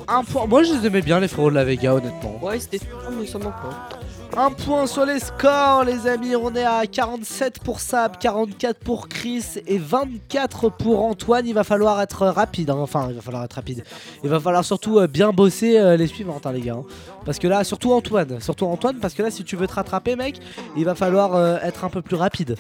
Un 0.08 0.24
point. 0.24 0.46
Moi 0.46 0.64
je 0.64 0.74
les 0.74 0.88
aimais 0.88 1.02
bien 1.02 1.20
les 1.20 1.28
Frérot 1.28 1.50
de 1.50 1.56
la 1.56 1.64
Vega 1.64 1.96
honnêtement. 1.96 2.40
Ouais, 2.42 2.60
c'était 2.60 2.78
ça, 2.80 2.86
mais 3.18 3.26
ça 3.26 3.40
me 3.40 3.46
manque 3.46 3.62
pas. 3.62 3.90
Un 4.38 4.50
point 4.52 4.88
sur 4.88 5.06
les 5.06 5.20
scores, 5.20 5.84
les 5.84 6.08
amis. 6.08 6.36
On 6.36 6.56
est 6.56 6.64
à 6.64 6.86
47 6.88 7.60
pour 7.60 7.80
Sab, 7.82 8.18
44 8.18 8.80
pour 8.80 9.10
Chris 9.10 9.44
et 9.68 9.78
24 9.78 10.70
pour 10.70 11.04
Antoine. 11.04 11.46
Il 11.46 11.54
va 11.54 11.64
falloir 11.66 12.02
être 12.02 12.26
rapide. 12.28 12.70
hein. 12.70 12.78
Enfin, 12.80 13.08
il 13.10 13.16
va 13.16 13.22
falloir 13.22 13.44
être 13.44 13.54
rapide. 13.54 13.84
Il 14.24 14.30
va 14.30 14.40
falloir 14.40 14.64
surtout 14.64 15.00
euh, 15.00 15.08
bien 15.08 15.32
bosser 15.32 15.78
euh, 15.78 15.98
les 15.98 16.08
suivantes, 16.08 16.46
hein, 16.46 16.54
les 16.54 16.62
gars. 16.62 16.76
hein. 16.76 16.86
Parce 17.26 17.40
que 17.40 17.48
là, 17.48 17.64
surtout 17.66 17.92
Antoine. 17.92 18.40
Surtout 18.40 18.66
Antoine, 18.66 18.98
parce 18.98 19.14
que 19.14 19.22
là, 19.22 19.32
si 19.32 19.44
tu 19.44 19.58
veux 19.58 19.68
te 19.68 19.74
rattraper, 19.74 20.16
mec, 20.16 20.40
il 20.78 20.86
va 20.86 20.96
falloir 20.96 21.36
euh, 21.36 21.58
être 21.62 21.84
un 21.84 21.90
peu 21.90 22.02
plus 22.02 22.16
rapide. 22.16 22.56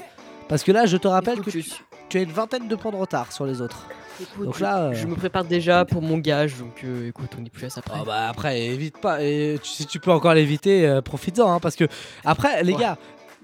Parce 0.51 0.63
que 0.63 0.71
là, 0.73 0.85
je 0.85 0.97
te 0.97 1.07
rappelle 1.07 1.39
Écoute, 1.39 1.53
que 1.53 1.59
tu, 2.09 2.17
as 2.17 2.21
une 2.21 2.31
vingtaine 2.33 2.67
de 2.67 2.75
points 2.75 2.91
de 2.91 2.97
retard 2.97 3.31
sur 3.31 3.45
les 3.45 3.61
autres. 3.61 3.87
écoute, 4.19 4.45
Donc 4.45 4.57
je- 4.57 4.61
là, 4.63 4.77
euh, 4.87 4.93
je 4.93 5.07
me 5.07 5.15
prépare 5.15 5.45
déjà 5.45 5.85
pour 5.85 6.01
mon 6.01 6.17
gage, 6.17 6.57
donc 6.57 6.83
euh, 6.83 7.07
écoute, 7.07 7.29
on 7.39 7.45
est 7.45 7.49
plus 7.49 7.67
à 7.67 7.69
ça 7.69 7.81
près. 7.81 7.97
Ah 8.01 8.03
bah 8.05 8.27
après, 8.27 8.59
évite 8.59 8.97
pas. 8.99 9.23
Et 9.23 9.57
si 9.63 9.85
tu 9.85 9.99
peux 10.01 10.11
encore 10.11 10.33
l'éviter, 10.33 10.85
euh, 10.85 11.01
profites-en. 11.01 11.49
hein, 11.53 11.59
parce 11.61 11.77
que 11.77 11.85
après, 12.25 12.63
les 12.63 12.73
Ouais. 12.73 12.79
gars, 12.81 12.97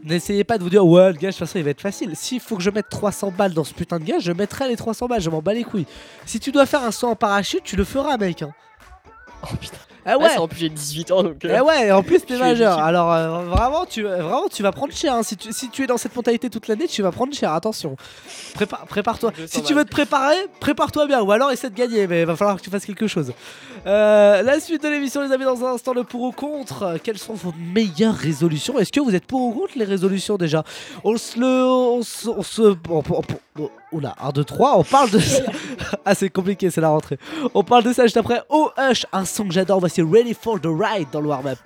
n'essayez 0.04 0.44
pas 0.44 0.58
de 0.58 0.64
vous 0.64 0.70
dire 0.70 0.86
ouais, 0.86 1.08
le 1.14 1.14
gage, 1.14 1.36
de 1.36 1.40
toute 1.40 1.48
façon, 1.48 1.60
il 1.60 1.64
va 1.64 1.70
être 1.72 1.80
facile. 1.82 2.12
S'il 2.14 2.42
faut 2.42 2.58
que 2.58 2.62
je 2.62 2.70
mette 2.72 2.90
300 2.90 3.32
balles 3.32 3.54
dans 3.54 3.64
ce 3.64 3.74
putain 3.74 4.00
de 4.00 4.04
gage, 4.04 4.24
je 4.24 4.34
mettrai 4.34 4.68
les 4.68 4.76
300 4.76 5.08
balles. 5.08 5.22
Je 5.22 5.30
m'en 5.30 5.42
bats 5.42 5.54
les 5.54 5.64
couilles. 5.64 5.88
Si 6.26 6.42
tu 6.42 6.52
dois 6.52 6.66
faire 6.66 6.84
un 6.84 6.92
saut 6.92 7.08
en 7.08 7.16
parachute, 7.16 7.64
tu 7.64 7.78
le 7.78 7.86
feras, 7.86 8.18
mec. 8.18 8.42
hein. 8.42 8.52
Oh 9.44 9.56
putain. 9.60 9.78
Ah 10.08 10.18
Ouais, 10.18 10.24
ouais. 10.24 10.30
ça, 10.32 10.42
en 10.42 10.48
plus 10.48 10.58
j'ai 10.60 10.70
18 10.70 11.12
ans 11.12 11.24
donc. 11.24 11.44
euh, 11.46 11.56
Eh 11.58 11.62
ouais, 11.62 11.88
et 11.88 11.92
en 11.92 12.02
plus 12.02 12.20
t'es 12.26 12.38
majeur. 12.38 12.80
Alors 12.80 13.12
euh, 13.14 13.44
vraiment, 13.46 13.86
tu 13.86 14.04
vraiment 14.04 14.48
tu 14.52 14.64
vas 14.64 14.72
prendre 14.72 14.94
cher. 14.94 15.14
hein. 15.14 15.24
Si, 15.24 15.36
tu, 15.38 15.52
si 15.54 15.70
tu 15.70 15.84
es 15.84 15.88
dans 15.88 15.98
cette 15.98 16.16
mentalité 16.16 16.50
toute 16.50 16.68
l'année, 16.68 16.88
tu 16.88 17.02
vas 17.02 17.12
prendre 17.12 17.34
cher. 17.34 17.52
Attention. 17.54 17.96
Prépa- 18.56 18.86
Prépare-toi. 18.88 19.32
200 19.38 19.48
Si 19.54 19.62
tu 19.64 19.74
veux 19.74 19.84
te 19.86 19.92
préparer, 19.92 20.38
prépare-toi 20.60 21.06
bien. 21.08 21.22
Ou 21.22 21.32
alors 21.32 21.52
essaie 21.52 21.70
de 21.70 21.76
gagner, 21.76 22.08
mais 22.08 22.22
il 22.22 22.26
va 22.26 22.36
falloir 22.36 22.58
que 22.58 22.62
tu 22.62 22.70
fasses 22.70 22.86
quelque 22.86 23.08
chose. 23.08 23.34
Euh, 23.86 24.42
la 24.42 24.60
suite 24.60 24.84
de 24.84 24.88
l'émission, 24.90 25.22
les 25.22 25.32
amis, 25.32 25.44
dans 25.46 25.64
un 25.66 25.74
instant, 25.74 25.94
le 25.94 26.04
pour 26.04 26.22
ou 26.22 26.32
contre. 26.32 26.84
Euh, 26.84 26.98
Quelles 27.04 27.18
sont 27.18 27.34
vos 27.34 27.54
meilleures 27.74 28.16
résolutions? 28.16 28.78
Est-ce 28.80 28.92
que 28.92 29.00
vous 29.00 29.16
êtes 29.16 29.26
pour 29.26 29.42
ou 29.42 29.52
contre 29.52 29.74
les 29.78 29.86
résolutions 29.86 30.38
déjà? 30.38 30.64
On 31.04 31.18
se 31.18 31.40
le, 31.40 31.46
on 31.46 32.02
se, 32.04 32.28
on 32.30 32.44
se, 32.44 32.62
on- 32.62 33.04
on- 33.10 33.22
on- 33.60 33.70
oula, 33.92 34.16
1, 34.22 34.30
2, 34.32 34.44
3. 34.44 34.78
On 34.78 34.84
parle 34.84 35.10
de. 35.12 35.20
ah 36.06 36.16
c'est 36.16 36.30
compliqué, 36.30 36.70
c'est 36.70 36.82
la 36.82 36.90
rentrée. 36.90 37.18
On 37.54 37.64
parle 37.64 37.84
de 37.84 37.94
ça 37.94 38.04
juste 38.04 38.18
après. 38.18 38.42
Oh 38.50 38.70
Hush, 38.78 39.06
un 39.14 39.26
son 39.26 39.46
que 39.48 39.54
j'adore. 39.54 39.80
Voici 39.80 39.97
Ready 40.04 40.34
for 40.34 40.60
the 40.60 40.70
Ride 40.70 41.08
dans 41.12 41.22
le 41.22 41.30
warm-up. 41.30 41.58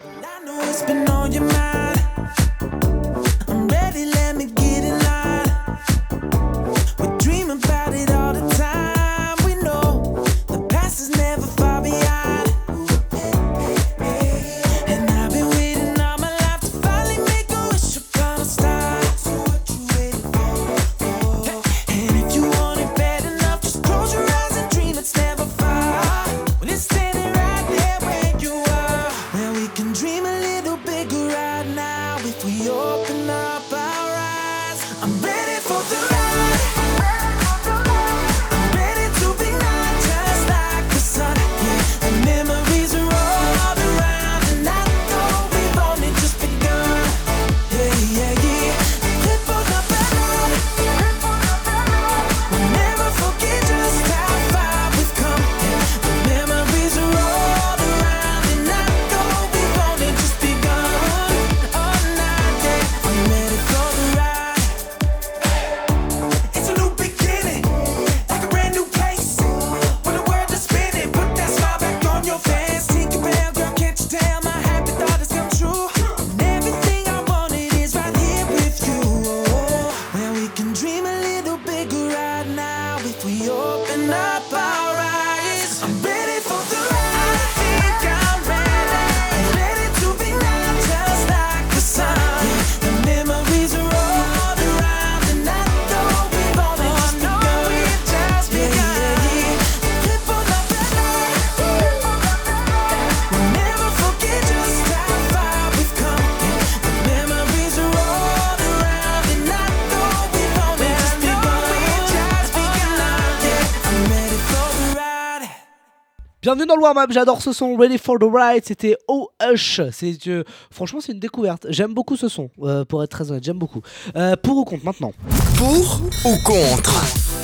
J'adore 117.10 117.42
ce 117.42 117.54
son. 117.54 117.76
Ready 117.76 117.98
for 117.98 118.20
the 118.20 118.26
ride, 118.32 118.64
c'était 118.66 118.96
Oh 119.08 119.30
Hush. 119.42 119.82
C'est, 119.92 120.28
euh, 120.28 120.44
franchement, 120.72 121.00
c'est 121.02 121.12
une 121.12 121.20
découverte. 121.20 121.68
J'aime 121.70 121.94
beaucoup 121.94 122.16
ce 122.16 122.28
son, 122.28 122.50
euh, 122.62 122.86
pour 122.86 123.04
être 123.04 123.10
très 123.12 123.32
honnête, 123.32 123.44
j'aime 123.44 123.60
beaucoup. 123.60 123.82
Euh, 124.16 124.36
pour 124.36 124.58
ou 124.58 124.66
contre 124.66 124.86
maintenant? 124.86 125.14
Pour 125.58 126.02
ou 126.26 126.36
contre? 126.44 127.41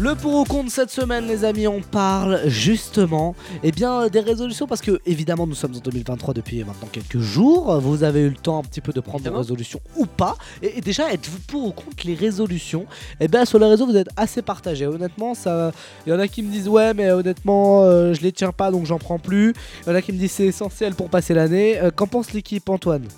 Le 0.00 0.14
pour 0.14 0.34
ou 0.36 0.44
contre 0.44 0.70
cette 0.70 0.90
semaine, 0.90 1.26
les 1.26 1.44
amis, 1.44 1.66
on 1.66 1.80
parle 1.80 2.42
justement 2.46 3.34
eh 3.64 3.72
bien, 3.72 4.06
des 4.06 4.20
résolutions 4.20 4.68
parce 4.68 4.80
que, 4.80 5.00
évidemment, 5.06 5.44
nous 5.44 5.56
sommes 5.56 5.74
en 5.74 5.80
2023 5.80 6.34
depuis 6.34 6.62
maintenant 6.62 6.86
quelques 6.92 7.18
jours. 7.18 7.80
Vous 7.80 8.04
avez 8.04 8.20
eu 8.20 8.28
le 8.28 8.36
temps 8.36 8.60
un 8.60 8.62
petit 8.62 8.80
peu 8.80 8.92
de 8.92 9.00
prendre 9.00 9.28
vos 9.28 9.36
résolutions 9.36 9.80
ou 9.96 10.06
pas. 10.06 10.36
Et, 10.62 10.78
et 10.78 10.80
déjà, 10.82 11.12
êtes-vous 11.12 11.40
pour 11.48 11.64
ou 11.64 11.72
contre 11.72 12.06
les 12.06 12.14
résolutions? 12.14 12.86
Eh 13.18 13.26
bien, 13.26 13.44
sur 13.44 13.58
les 13.58 13.66
réseaux, 13.66 13.86
vous 13.86 13.96
êtes 13.96 14.10
assez 14.16 14.40
partagés. 14.40 14.86
Honnêtement, 14.86 15.32
il 16.06 16.10
y 16.10 16.12
en 16.12 16.20
a 16.20 16.28
qui 16.28 16.44
me 16.44 16.52
disent 16.52 16.68
ouais, 16.68 16.94
mais 16.94 17.10
honnêtement, 17.10 17.82
euh, 17.82 18.14
je 18.14 18.20
les 18.20 18.30
tiens 18.30 18.52
pas 18.52 18.70
donc 18.70 18.86
j'en 18.86 18.98
prends 18.98 19.18
plus. 19.18 19.52
Il 19.84 19.88
y 19.90 19.92
en 19.92 19.96
a 19.96 20.02
qui 20.02 20.12
me 20.12 20.18
disent 20.18 20.30
c'est 20.30 20.46
essentiel 20.46 20.94
pour 20.94 21.10
passer 21.10 21.34
l'année. 21.34 21.76
Euh, 21.80 21.90
Qu'en 21.90 22.06
pense 22.06 22.32
l'équipe, 22.32 22.68
Antoine? 22.68 23.08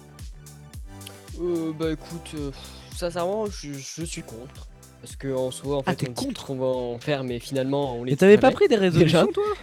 Euh, 1.43 1.73
bah 1.79 1.93
écoute, 1.93 2.31
euh, 2.37 2.51
sincèrement, 2.97 3.45
je, 3.47 3.69
je 3.75 4.03
suis 4.03 4.23
contre. 4.23 4.70
Parce 5.01 5.17
que 5.17 5.35
en 5.35 5.51
soi, 5.51 5.77
en 5.79 5.83
Ah, 5.87 5.91
fait, 5.93 5.97
t'es 6.07 6.09
on 6.11 6.29
dit 6.29 6.35
qu'on 6.35 6.57
va 6.57 6.67
en 6.67 6.99
faire, 6.99 7.25
mais 7.25 7.39
finalement, 7.39 7.97
on 7.97 8.05
les 8.05 8.13
Et 8.13 8.17
t'avais 8.17 8.39
pas 8.39 8.51
pris 8.51 8.69
des 8.69 8.77
résolutions, 8.77 9.23
Déjà. 9.27 9.33
toi 9.33 9.45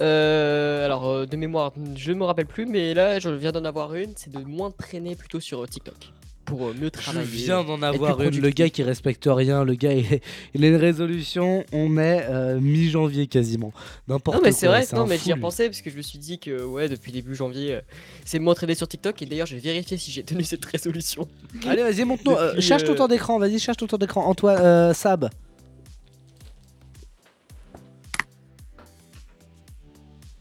Euh, 0.00 0.84
alors, 0.84 1.06
euh, 1.08 1.26
de 1.26 1.36
mémoire, 1.36 1.72
je 1.96 2.12
me 2.12 2.22
rappelle 2.24 2.46
plus, 2.46 2.66
mais 2.66 2.94
là, 2.94 3.18
je 3.18 3.30
viens 3.30 3.50
d'en 3.50 3.64
avoir 3.64 3.96
une, 3.96 4.12
c'est 4.14 4.30
de 4.30 4.38
moins 4.44 4.70
traîner 4.70 5.16
plutôt 5.16 5.40
sur 5.40 5.64
euh, 5.64 5.66
TikTok. 5.66 6.12
Pour 6.48 6.68
euh, 6.68 6.72
mieux 6.74 6.86
Je 6.86 6.88
travailler. 6.88 7.26
viens 7.26 7.62
d'en 7.62 7.80
avoir 7.82 8.20
une. 8.22 8.40
Le 8.40 8.50
gars 8.50 8.70
qui 8.70 8.82
respecte 8.82 9.28
rien, 9.30 9.64
le 9.64 9.74
gars 9.74 9.92
il, 9.92 10.20
il 10.54 10.64
a 10.64 10.68
une 10.68 10.76
résolution. 10.76 11.64
On 11.72 11.96
est 11.98 12.26
euh, 12.28 12.58
mi-janvier 12.58 13.26
quasiment. 13.26 13.72
N'importe 14.08 14.38
Non 14.38 14.42
mais 14.42 14.52
c'est 14.52 14.66
vrai, 14.66 14.84
non 14.94 15.06
mais 15.06 15.18
j'y 15.18 15.30
ai 15.30 15.34
repensé 15.34 15.66
parce 15.68 15.82
que 15.82 15.90
je 15.90 15.96
me 15.96 16.02
suis 16.02 16.18
dit 16.18 16.38
que 16.38 16.64
ouais 16.64 16.88
depuis 16.88 17.12
début 17.12 17.34
janvier 17.34 17.74
euh, 17.74 17.80
c'est 18.24 18.38
m'entraîner 18.38 18.74
sur 18.74 18.88
TikTok 18.88 19.20
et 19.22 19.26
d'ailleurs 19.26 19.46
je 19.46 19.54
vais 19.56 19.60
vérifier 19.60 19.96
si 19.98 20.10
j'ai 20.10 20.22
tenu 20.24 20.42
cette 20.42 20.64
résolution. 20.64 21.28
Allez, 21.66 21.82
vas-y, 21.82 22.04
montre-nous. 22.04 22.32
euh, 22.36 22.48
Depuis, 22.50 22.62
cherche 22.62 22.84
ton 22.84 22.92
euh, 22.92 22.96
temps 22.96 23.08
d'écran. 23.08 23.38
Vas-y, 23.38 23.58
cherche 23.58 23.76
ton 23.76 23.86
temps 23.86 23.98
d'écran. 23.98 24.24
Antoine, 24.26 24.58
euh, 24.60 24.94
Sab. 24.94 25.28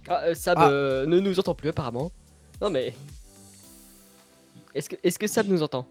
Ah 0.09 0.21
euh, 0.23 0.35
Sab 0.35 0.57
Ah. 0.59 0.69
euh, 0.69 1.05
ne 1.05 1.19
nous 1.19 1.37
entend 1.39 1.53
plus 1.53 1.69
apparemment. 1.69 2.11
Non 2.61 2.69
mais 2.69 2.93
est-ce 4.73 4.89
que 4.89 4.95
est-ce 5.03 5.19
que 5.19 5.27
Sab 5.27 5.47
nous 5.47 5.63
entend? 5.63 5.85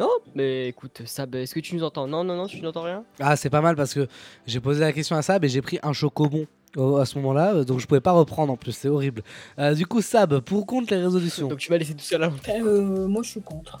Non 0.00 0.08
mais 0.34 0.66
écoute 0.68 1.02
Sab 1.04 1.34
est-ce 1.34 1.54
que 1.54 1.60
tu 1.60 1.74
nous 1.76 1.84
entends? 1.84 2.06
Non 2.08 2.24
non 2.24 2.34
non 2.36 2.46
tu 2.46 2.60
n'entends 2.62 2.82
rien? 2.84 3.04
Ah, 3.20 3.36
c'est 3.36 3.50
pas 3.50 3.60
mal 3.60 3.76
parce 3.76 3.92
que 3.94 4.08
j'ai 4.46 4.58
posé 4.60 4.80
la 4.80 4.92
question 4.92 5.14
à 5.14 5.22
Sab 5.22 5.44
et 5.44 5.48
j'ai 5.48 5.60
pris 5.62 5.78
un 5.82 5.92
chocobon 5.92 6.46
au- 6.76 6.96
à 6.96 7.04
ce 7.04 7.18
moment-là, 7.18 7.54
euh, 7.54 7.64
donc 7.64 7.80
je 7.80 7.86
pouvais 7.86 8.00
pas 8.00 8.12
reprendre 8.12 8.52
en 8.52 8.56
plus. 8.56 8.72
C'est 8.72 8.88
horrible. 8.88 9.22
Euh, 9.58 9.74
du 9.74 9.86
coup, 9.86 10.00
Sab, 10.00 10.38
pour 10.40 10.60
ou 10.60 10.64
contre 10.64 10.94
les 10.94 11.02
résolutions 11.02 11.48
Donc 11.48 11.58
tu 11.58 11.70
m'as 11.70 11.78
laissé 11.78 11.94
tout 11.94 12.04
seul 12.04 12.22
à 12.22 12.28
l'antenne. 12.28 12.62
Euh, 12.66 13.06
moi, 13.08 13.22
je 13.24 13.30
suis 13.30 13.42
contre. 13.42 13.80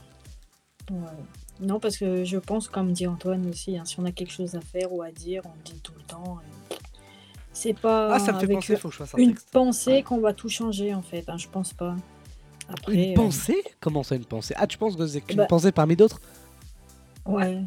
Ouais. 0.90 0.96
Non, 1.60 1.78
parce 1.78 1.96
que 1.96 2.24
je 2.24 2.36
pense, 2.38 2.68
comme 2.68 2.92
dit 2.92 3.06
Antoine 3.06 3.46
aussi, 3.48 3.76
hein, 3.78 3.84
si 3.84 4.00
on 4.00 4.04
a 4.06 4.10
quelque 4.12 4.32
chose 4.32 4.54
à 4.56 4.60
faire 4.60 4.92
ou 4.92 5.02
à 5.02 5.10
dire, 5.12 5.42
on 5.44 5.50
le 5.56 5.62
dit 5.72 5.80
tout 5.82 5.92
le 5.96 6.02
temps. 6.02 6.38
et 6.70 6.74
C'est 7.52 7.74
pas 7.78 8.14
Ah, 8.14 8.18
ça 8.18 8.32
me 8.32 8.38
fait 8.38 8.44
avec 8.44 8.56
penser, 8.56 8.76
faut 8.76 8.88
que 8.88 8.94
je 8.94 8.98
fasse 8.98 9.14
un 9.14 9.18
une 9.18 9.30
texte. 9.34 9.50
pensée 9.52 10.02
qu'on 10.02 10.18
va 10.20 10.32
tout 10.32 10.48
changer, 10.48 10.92
en 10.94 11.02
fait. 11.02 11.24
hein, 11.28 11.36
je 11.38 11.48
pense 11.48 11.72
pas. 11.72 11.94
Après, 12.70 12.94
Une 12.94 13.12
euh, 13.12 13.14
pensée? 13.14 13.62
Comment 13.80 14.02
ça, 14.02 14.14
une 14.16 14.24
pensée? 14.24 14.54
Ah, 14.56 14.66
tu 14.66 14.78
penses 14.78 14.96
que 14.96 15.06
c'est 15.06 15.20
qu'une 15.20 15.36
Bah- 15.38 15.46
pensée 15.46 15.72
parmi 15.72 15.96
d'autres? 15.96 16.20
Ouais. 17.26 17.58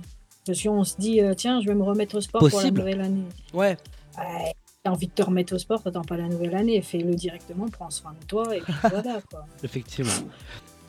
Parce 0.46 0.62
qu'on 0.62 0.84
se 0.84 0.96
dit, 0.98 1.22
euh, 1.22 1.34
tiens, 1.36 1.62
je 1.62 1.68
vais 1.68 1.76
me 1.76 1.84
remettre 1.84 2.16
au 2.18 2.22
sport 2.22 2.42
Possible. 2.42 2.80
pour 2.82 2.86
la 2.90 2.96
nouvelle 2.96 3.06
année. 3.06 3.24
Ouais. 3.54 3.78
Ouais. 4.18 4.54
T'as 4.84 4.92
envie 4.92 5.08
de 5.08 5.14
te 5.14 5.22
remettre 5.24 5.54
au 5.56 5.58
sport, 5.58 5.82
t'attends 5.82 6.02
pas 6.04 6.18
la 6.18 6.28
nouvelle 6.28 6.56
année, 6.56 6.82
fais-le 6.82 7.16
directement, 7.16 7.68
prends 7.70 7.90
soin 7.90 8.14
de 8.20 8.26
toi, 8.26 8.56
et 8.56 8.60
puis 8.60 8.74
voilà, 8.82 9.22
quoi. 9.32 9.46
Effectivement. 9.64 10.12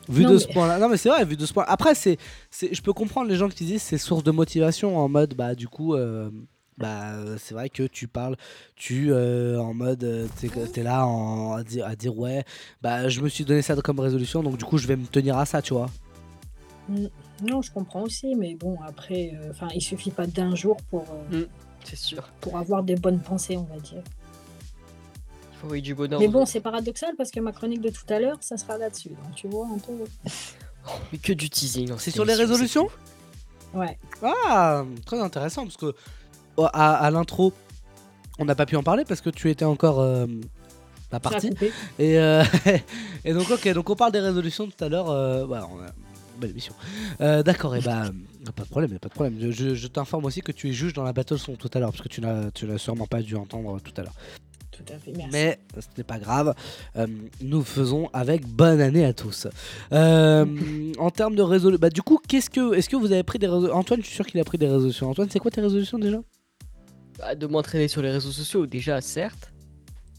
Vu 0.09 0.23
Non, 0.23 0.29
de 0.29 0.33
mais- 0.33 0.39
ce 0.39 0.47
point-là, 0.49 0.77
non 0.79 0.89
mais 0.89 0.97
c'est 0.97 1.09
vrai, 1.09 1.23
vu 1.25 1.37
de 1.37 1.45
ce 1.45 1.53
point. 1.53 1.63
Après, 1.67 1.95
c'est, 1.95 2.17
c'est, 2.51 2.73
je 2.73 2.81
peux 2.81 2.91
comprendre 2.93 3.29
les 3.29 3.37
gens 3.37 3.47
qui 3.49 3.63
disent 3.65 3.81
c'est 3.81 3.97
source 3.97 4.23
de 4.23 4.31
motivation 4.31 4.97
en 4.97 5.07
mode 5.09 5.33
bah 5.33 5.55
du 5.55 5.67
coup, 5.69 5.95
euh, 5.95 6.29
bah 6.77 7.13
euh, 7.13 7.37
c'est 7.39 7.53
vrai 7.53 7.69
que 7.69 7.83
tu 7.83 8.07
parles, 8.07 8.35
tu 8.75 9.11
euh, 9.11 9.59
en 9.59 9.73
mode 9.73 10.03
euh, 10.03 10.27
t'es, 10.39 10.49
t'es 10.49 10.83
là 10.83 11.05
en- 11.07 11.53
à, 11.53 11.63
dire, 11.63 11.85
à 11.85 11.95
dire 11.95 12.17
ouais, 12.17 12.43
bah 12.81 13.07
je 13.09 13.21
me 13.21 13.29
suis 13.29 13.45
donné 13.45 13.61
ça 13.61 13.75
comme 13.77 13.99
résolution 13.99 14.43
donc 14.43 14.57
du 14.57 14.65
coup 14.65 14.77
je 14.77 14.87
vais 14.87 14.95
me 14.95 15.05
tenir 15.07 15.37
à 15.37 15.45
ça, 15.45 15.61
tu 15.61 15.73
vois. 15.73 15.89
Mm. 16.89 17.05
Non, 17.43 17.61
je 17.61 17.71
comprends 17.71 18.03
aussi, 18.03 18.33
mais 18.35 18.55
bon, 18.55 18.77
après, 18.87 19.33
euh, 19.35 19.51
enfin, 19.51 19.67
il 19.75 19.81
suffit 19.81 20.11
pas 20.11 20.25
d'un 20.25 20.55
jour 20.55 20.77
pour, 20.89 21.05
euh, 21.33 21.45
C'est 21.83 21.97
sûr. 21.97 22.23
pour 22.39 22.57
avoir 22.57 22.81
des 22.83 22.95
bonnes 22.95 23.19
pensées, 23.19 23.57
on 23.57 23.63
va 23.63 23.77
dire. 23.79 24.01
Il 25.51 25.57
faut 25.57 25.65
envoyer 25.65 25.81
du 25.81 25.93
bonheur. 25.95 26.19
Mais 26.19 26.29
bon, 26.29 26.45
c'est 26.45 26.61
paradoxal 26.61 27.13
parce 27.17 27.31
que 27.31 27.41
ma 27.41 27.51
chronique 27.51 27.81
de 27.81 27.89
tout 27.89 28.05
à 28.07 28.19
l'heure, 28.19 28.37
ça 28.39 28.55
sera 28.57 28.77
là-dessus. 28.77 29.09
Donc 29.09 29.35
tu 29.35 29.47
vois 29.49 29.67
un 29.67 29.77
peu. 29.79 29.93
Mais 31.11 31.17
que 31.17 31.33
du 31.33 31.49
teasing. 31.49 31.89
dans 31.89 31.97
C'est 31.97 32.11
sur 32.11 32.23
les 32.25 32.35
résolutions 32.35 32.87
Ouais. 33.73 33.97
Ah, 34.21 34.85
très 35.05 35.19
intéressant 35.19 35.63
parce 35.63 35.75
que 35.75 35.87
oh, 35.87 35.93
à, 36.57 36.95
à 36.95 37.11
l'intro, 37.11 37.53
on 38.39 38.45
n'a 38.45 38.55
pas 38.55 38.65
pu 38.65 38.75
en 38.75 38.83
parler 38.83 39.05
parce 39.05 39.21
que 39.21 39.29
tu 39.29 39.49
étais 39.49 39.65
encore 39.65 39.99
euh, 39.99 40.25
pas 41.09 41.19
parti. 41.19 41.51
Et, 41.99 42.17
euh, 42.17 42.43
et 43.25 43.33
donc, 43.33 43.49
ok, 43.49 43.73
donc 43.73 43.89
on 43.89 43.95
parle 43.95 44.11
des 44.11 44.19
résolutions 44.19 44.67
tout 44.67 44.83
à 44.83 44.89
l'heure. 44.89 45.09
Euh, 45.09 45.45
voilà, 45.45 45.67
on 45.73 45.79
a 45.79 45.87
une 45.87 46.39
belle 46.39 46.51
émission. 46.51 46.73
Euh, 47.21 47.43
D'accord, 47.43 47.75
et 47.75 47.81
bah, 47.81 48.09
pas 48.55 48.63
de 48.63 48.69
problème, 48.69 48.99
pas 48.99 49.09
de 49.09 49.13
problème. 49.13 49.51
Je, 49.51 49.87
t'informe 49.87 50.25
aussi 50.25 50.41
que 50.41 50.51
tu 50.51 50.69
es 50.69 50.73
juge 50.73 50.93
dans 50.93 51.03
la 51.03 51.13
battle 51.13 51.37
son 51.37 51.55
tout 51.55 51.69
à 51.73 51.79
l'heure 51.79 51.91
parce 51.91 52.01
que 52.01 52.09
tu 52.09 52.21
n'as, 52.21 52.51
tu 52.51 52.65
n'as 52.65 52.77
sûrement 52.77 53.07
pas 53.07 53.21
dû 53.21 53.35
entendre 53.35 53.79
tout 53.81 53.93
à 53.97 54.03
l'heure. 54.03 54.15
Tout 54.71 54.93
à 54.93 54.97
fait, 54.97 55.13
merci. 55.15 55.29
Mais 55.31 55.57
ce 55.79 55.87
n'est 55.97 56.03
pas 56.03 56.19
grave. 56.19 56.53
Euh, 56.97 57.07
nous 57.41 57.63
faisons 57.63 58.09
avec 58.11 58.45
bonne 58.45 58.81
année 58.81 59.05
à 59.05 59.13
tous. 59.13 59.47
Euh, 59.93 60.45
en 60.97 61.11
termes 61.11 61.35
de 61.35 61.41
résolution, 61.41 61.79
bah 61.79 61.89
du 61.89 62.01
coup, 62.01 62.19
qu'est-ce 62.27 62.49
que, 62.49 62.73
est-ce 62.73 62.89
que 62.89 62.97
vous 62.97 63.13
avez 63.13 63.23
pris 63.23 63.39
des 63.39 63.47
résolutions 63.47 63.77
Antoine, 63.77 64.01
je 64.01 64.07
suis 64.07 64.15
sûr 64.15 64.25
qu'il 64.25 64.39
a 64.41 64.43
pris 64.43 64.57
des 64.57 64.67
résolutions. 64.67 65.09
Antoine, 65.09 65.29
c'est 65.31 65.39
quoi 65.39 65.49
tes 65.49 65.61
résolutions 65.61 65.97
déjà? 65.97 66.19
Bah, 67.17 67.35
de 67.35 67.47
m'entraîner 67.47 67.87
sur 67.87 68.01
les 68.01 68.11
réseaux 68.11 68.31
sociaux, 68.31 68.65
déjà, 68.65 68.99
certes. 69.01 69.51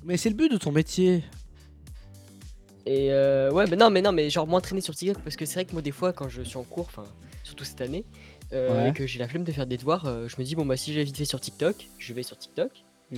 Mais 0.04 0.16
c'est 0.16 0.30
le 0.30 0.34
but 0.36 0.50
de 0.50 0.56
ton 0.56 0.72
métier. 0.72 1.24
Et 2.86 3.12
euh, 3.12 3.50
ouais, 3.50 3.66
mais 3.68 3.76
non, 3.76 3.90
mais 3.90 4.00
non, 4.00 4.12
mais 4.12 4.30
genre 4.30 4.46
m'entraîner 4.46 4.80
sur 4.80 4.94
TikTok 4.94 5.22
parce 5.22 5.34
que 5.36 5.44
c'est 5.44 5.54
vrai 5.54 5.64
que 5.64 5.72
moi, 5.72 5.82
des 5.82 5.90
fois, 5.90 6.12
quand 6.12 6.28
je 6.28 6.42
suis 6.42 6.56
en 6.56 6.62
cours, 6.62 6.86
enfin, 6.86 7.02
surtout 7.42 7.64
cette 7.64 7.80
année, 7.80 8.04
euh, 8.52 8.84
Ouais. 8.84 8.90
et 8.90 8.92
que 8.92 9.06
j'ai 9.06 9.18
la 9.18 9.26
flemme 9.28 9.42
de 9.44 9.50
faire 9.52 9.66
des 9.66 9.76
devoirs, 9.76 10.06
euh, 10.06 10.28
je 10.28 10.36
me 10.38 10.44
dis, 10.44 10.54
bon, 10.54 10.64
bah, 10.64 10.76
si 10.76 10.92
j'ai 10.92 11.02
vite 11.02 11.16
fait 11.16 11.24
sur 11.24 11.40
TikTok, 11.40 11.88
je 11.98 12.12
vais 12.14 12.22
sur 12.22 12.38
TikTok. 12.38 12.70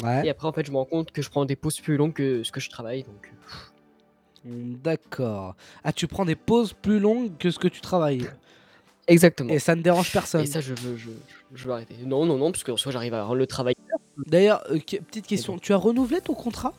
Ouais. 0.02 0.26
Et 0.26 0.30
après, 0.30 0.48
en 0.48 0.52
fait, 0.52 0.64
je 0.66 0.70
me 0.72 0.76
rends 0.78 0.84
compte 0.86 1.12
que 1.12 1.20
je 1.22 1.28
prends 1.30 1.44
des 1.44 1.56
pauses 1.56 1.80
plus 1.80 1.96
longues 1.96 2.14
que 2.14 2.42
ce 2.42 2.50
que 2.50 2.60
je 2.60 2.70
travaille, 2.70 3.02
donc. 3.02 3.30
euh, 4.46 4.74
D'accord. 4.82 5.54
Ah, 5.84 5.92
tu 5.92 6.06
prends 6.06 6.24
des 6.24 6.36
pauses 6.36 6.72
plus 6.72 6.98
longues 6.98 7.36
que 7.38 7.50
ce 7.50 7.58
que 7.58 7.68
tu 7.68 7.80
travailles. 7.82 8.26
Exactement. 9.08 9.50
Et 9.52 9.58
ça 9.58 9.74
ne 9.74 9.82
dérange 9.82 10.12
personne. 10.12 10.42
Et 10.42 10.46
ça, 10.46 10.60
je 10.60 10.74
veux, 10.74 10.96
je, 10.96 11.08
je 11.54 11.64
veux 11.64 11.72
arrêter. 11.72 11.96
Non, 12.04 12.26
non, 12.26 12.36
non, 12.36 12.52
parce 12.52 12.62
que 12.62 12.70
en 12.72 12.76
soi, 12.76 12.92
j'arrive 12.92 13.14
à 13.14 13.24
rendre 13.24 13.36
le 13.38 13.46
travail. 13.46 13.74
D'ailleurs, 14.26 14.62
euh, 14.70 14.78
que- 14.78 14.98
petite 14.98 15.26
question, 15.26 15.58
tu 15.58 15.72
as 15.72 15.76
renouvelé 15.76 16.20
ton 16.20 16.34
contrat? 16.34 16.74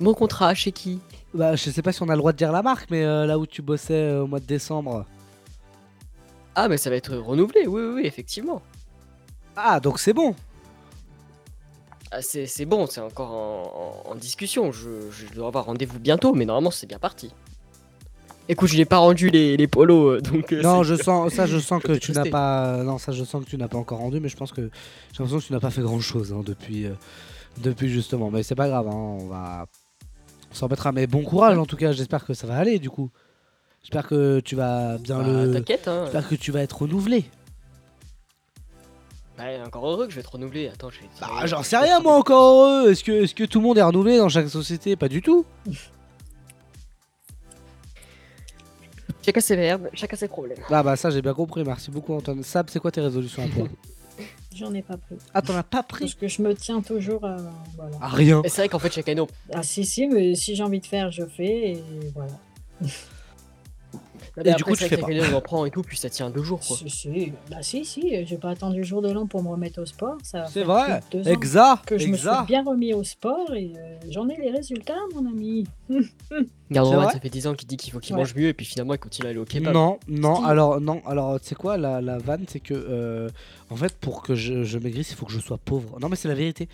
Mon 0.00 0.14
contrat, 0.14 0.54
chez 0.54 0.72
qui? 0.72 1.00
Bah, 1.34 1.56
je 1.56 1.70
sais 1.70 1.82
pas 1.82 1.92
si 1.92 2.02
on 2.02 2.08
a 2.08 2.12
le 2.12 2.18
droit 2.18 2.32
de 2.32 2.38
dire 2.38 2.52
la 2.52 2.62
marque, 2.62 2.90
mais 2.90 3.04
euh, 3.04 3.26
là 3.26 3.38
où 3.38 3.46
tu 3.46 3.60
bossais 3.62 3.92
euh, 3.94 4.22
au 4.22 4.26
mois 4.26 4.40
de 4.40 4.46
décembre. 4.46 5.04
Ah, 6.54 6.68
mais 6.68 6.78
ça 6.78 6.88
va 6.90 6.96
être 6.96 7.14
renouvelé, 7.16 7.66
oui, 7.66 7.82
oui, 7.82 7.92
oui, 7.96 8.02
effectivement. 8.06 8.62
Ah, 9.56 9.78
donc 9.78 9.98
c'est 10.00 10.12
bon. 10.14 10.34
Ah, 12.10 12.22
c'est 12.22 12.46
c'est 12.46 12.64
bon, 12.64 12.86
c'est 12.86 13.00
encore 13.00 13.30
en, 13.30 14.02
en- 14.06 14.10
en 14.12 14.14
discussion. 14.16 14.72
Je, 14.72 15.10
je 15.10 15.26
dois 15.34 15.48
avoir 15.48 15.66
rendez-vous 15.66 16.00
bientôt, 16.00 16.32
mais 16.32 16.44
normalement, 16.46 16.70
c'est 16.72 16.86
bien 16.86 16.98
parti. 16.98 17.32
Écoute, 18.50 18.68
je 18.68 18.76
n'ai 18.76 18.84
pas 18.84 18.98
rendu 18.98 19.30
les, 19.30 19.56
les 19.56 19.66
polos, 19.68 20.16
euh, 20.16 20.20
donc. 20.20 20.52
euh, 20.52 20.60
Non, 20.60 20.82
je 20.82 20.96
sens 20.96 21.32
ça, 21.32 21.46
je 21.46 21.58
sens 21.58 21.80
que 21.82 21.92
tu 21.92 22.10
n'as 22.12 22.24
pas. 22.28 22.82
Non, 22.82 22.98
ça, 22.98 23.12
je 23.12 23.22
sens 23.22 23.44
que 23.44 23.48
tu 23.48 23.56
n'as 23.56 23.68
pas 23.68 23.78
encore 23.78 23.98
rendu, 23.98 24.18
mais 24.18 24.28
je 24.28 24.36
pense 24.36 24.50
que 24.50 24.62
j'ai 24.62 25.18
l'impression 25.20 25.38
que 25.38 25.44
tu 25.44 25.52
n'as 25.52 25.60
pas 25.60 25.70
fait 25.70 25.82
grand 25.82 26.00
chose 26.00 26.34
depuis, 26.44 26.86
euh, 26.86 26.94
depuis 27.58 27.88
justement. 27.88 28.30
Mais 28.30 28.42
c'est 28.42 28.56
pas 28.56 28.68
grave, 28.68 28.88
hein, 28.88 28.92
on 28.94 29.26
va 29.28 29.66
on 30.50 30.54
s'en 30.54 30.66
remettra. 30.66 30.90
Mais 30.90 31.06
bon 31.06 31.22
courage 31.22 31.56
en 31.58 31.64
tout 31.66 31.76
cas. 31.76 31.92
J'espère 31.92 32.24
que 32.26 32.34
ça 32.34 32.46
va 32.48 32.56
aller 32.56 32.78
du 32.80 32.90
coup. 32.90 33.10
J'espère 33.82 34.06
que 34.08 34.40
tu 34.40 34.56
vas 34.56 34.98
bien 34.98 35.18
Bah, 35.22 35.28
le. 35.44 35.52
t'inquiète, 35.52 35.86
hein. 35.86 36.00
J'espère 36.04 36.28
que 36.28 36.34
tu 36.34 36.50
vas 36.50 36.60
être 36.62 36.82
renouvelé. 36.82 37.24
Ouais, 39.38 39.58
encore 39.64 39.88
heureux 39.88 40.04
que 40.06 40.10
je 40.10 40.16
vais 40.16 40.20
être 40.22 40.32
renouvelé. 40.32 40.68
Attends, 40.68 40.90
je 40.90 41.00
vais. 41.00 41.06
Ah, 41.22 41.46
j'en 41.46 41.62
sais 41.62 41.76
rien 41.78 42.00
moi 42.00 42.16
encore 42.16 42.42
heureux. 42.66 42.90
Est-ce 42.90 43.04
que, 43.04 43.12
est-ce 43.12 43.34
que 43.34 43.44
tout 43.44 43.60
le 43.60 43.64
monde 43.66 43.78
est 43.78 43.82
renouvelé 43.82 44.18
dans 44.18 44.28
chaque 44.28 44.48
société? 44.48 44.96
Pas 44.96 45.08
du 45.08 45.22
tout. 45.22 45.46
Chacun 49.24 49.40
ses 49.40 49.56
verbes, 49.56 49.88
chacun 49.94 50.16
ses 50.16 50.28
problèmes. 50.28 50.58
Ah 50.70 50.82
bah 50.82 50.96
ça 50.96 51.10
j'ai 51.10 51.20
bien 51.22 51.34
compris. 51.34 51.62
Merci 51.64 51.90
beaucoup 51.90 52.14
Antoine. 52.14 52.42
Sab, 52.42 52.68
c'est 52.70 52.78
quoi 52.80 52.90
tes 52.90 53.00
résolutions 53.00 53.42
à 53.44 53.48
toi? 53.48 53.68
J'en 54.56 54.74
ai 54.74 54.82
pas 54.82 54.96
pris. 54.96 55.16
Ah, 55.32 55.40
t'en 55.42 55.54
as 55.56 55.62
pas 55.62 55.82
pris? 55.82 56.04
Parce 56.04 56.14
que 56.14 56.28
je 56.28 56.42
me 56.42 56.54
tiens 56.54 56.80
toujours 56.82 57.24
à. 57.24 57.36
Voilà. 57.76 57.96
Ah, 58.00 58.08
rien. 58.08 58.42
Et 58.44 58.48
c'est 58.48 58.62
vrai 58.62 58.68
qu'en 58.68 58.78
fait, 58.80 58.92
chaque 58.92 59.08
année, 59.08 59.20
on- 59.20 59.28
Ah, 59.54 59.62
si, 59.62 59.84
si, 59.86 60.06
mais 60.08 60.34
si 60.34 60.54
j'ai 60.56 60.62
envie 60.62 60.80
de 60.80 60.86
faire, 60.86 61.10
je 61.10 61.24
fais, 61.24 61.72
et 61.72 61.82
voilà. 62.14 62.32
Et 64.44 64.54
du 64.54 64.64
coup, 64.64 64.74
c'est 64.74 64.88
tu 64.88 64.94
vrai 64.96 65.12
fais 65.14 65.20
pas. 65.20 65.32
on 65.32 65.36
en 65.36 65.40
prend 65.40 65.64
et 65.66 65.70
tout, 65.70 65.82
puis 65.82 65.96
ça 65.96 66.08
tient 66.10 66.30
deux 66.30 66.42
jours 66.42 66.60
quoi. 66.66 66.76
Si, 66.76 66.88
si, 66.90 67.32
bah 67.50 67.58
si, 67.62 67.84
si, 67.84 68.24
j'ai 68.26 68.36
pas 68.36 68.50
attendu 68.50 68.78
le 68.78 68.84
jour 68.84 69.02
de 69.02 69.10
l'an 69.10 69.26
pour 69.26 69.42
me 69.42 69.48
remettre 69.48 69.80
au 69.80 69.86
sport. 69.86 70.16
Ça 70.22 70.40
va 70.42 70.46
C'est 70.48 70.62
vrai, 70.62 71.00
deux 71.10 71.26
ans 71.26 71.30
exact, 71.32 71.84
Que 71.86 71.98
je 71.98 72.06
me 72.08 72.16
suis 72.16 72.28
bien 72.46 72.62
remis 72.64 72.94
au 72.94 73.04
sport 73.04 73.52
et 73.54 73.72
euh, 73.76 73.96
j'en 74.10 74.28
ai 74.28 74.36
les 74.36 74.50
résultats, 74.50 74.94
mon 75.14 75.26
ami. 75.28 75.66
Regarde, 76.70 77.10
ça 77.12 77.20
fait 77.20 77.28
10 77.30 77.46
ans 77.48 77.54
qu'il 77.54 77.66
dit 77.68 77.76
qu'il 77.76 77.92
faut 77.92 77.98
qu'il 77.98 78.14
Ouais. 78.14 78.20
mange 78.20 78.34
mieux, 78.34 78.48
et 78.48 78.54
puis 78.54 78.64
finalement, 78.66 78.94
il 78.94 78.98
continue 78.98 79.26
à 79.26 79.30
aller 79.30 79.38
au 79.40 79.44
kebab. 79.44 79.74
Non, 79.74 79.98
non, 80.08 80.44
alors 80.44 80.80
non, 80.80 81.02
alors 81.06 81.40
tu 81.40 81.48
sais 81.48 81.54
quoi, 81.54 81.76
la, 81.76 82.00
la 82.00 82.18
vanne, 82.18 82.44
c'est 82.48 82.60
que 82.60 82.74
euh, 82.74 83.28
en 83.70 83.76
fait, 83.76 83.94
pour 83.96 84.22
que 84.22 84.34
je, 84.34 84.62
je 84.62 84.78
maigrisse, 84.78 85.10
il 85.10 85.16
faut 85.16 85.26
que 85.26 85.32
je 85.32 85.40
sois 85.40 85.58
pauvre. 85.58 85.98
Non, 86.00 86.08
mais 86.08 86.16
c'est 86.16 86.28
la 86.28 86.34
vérité. 86.34 86.68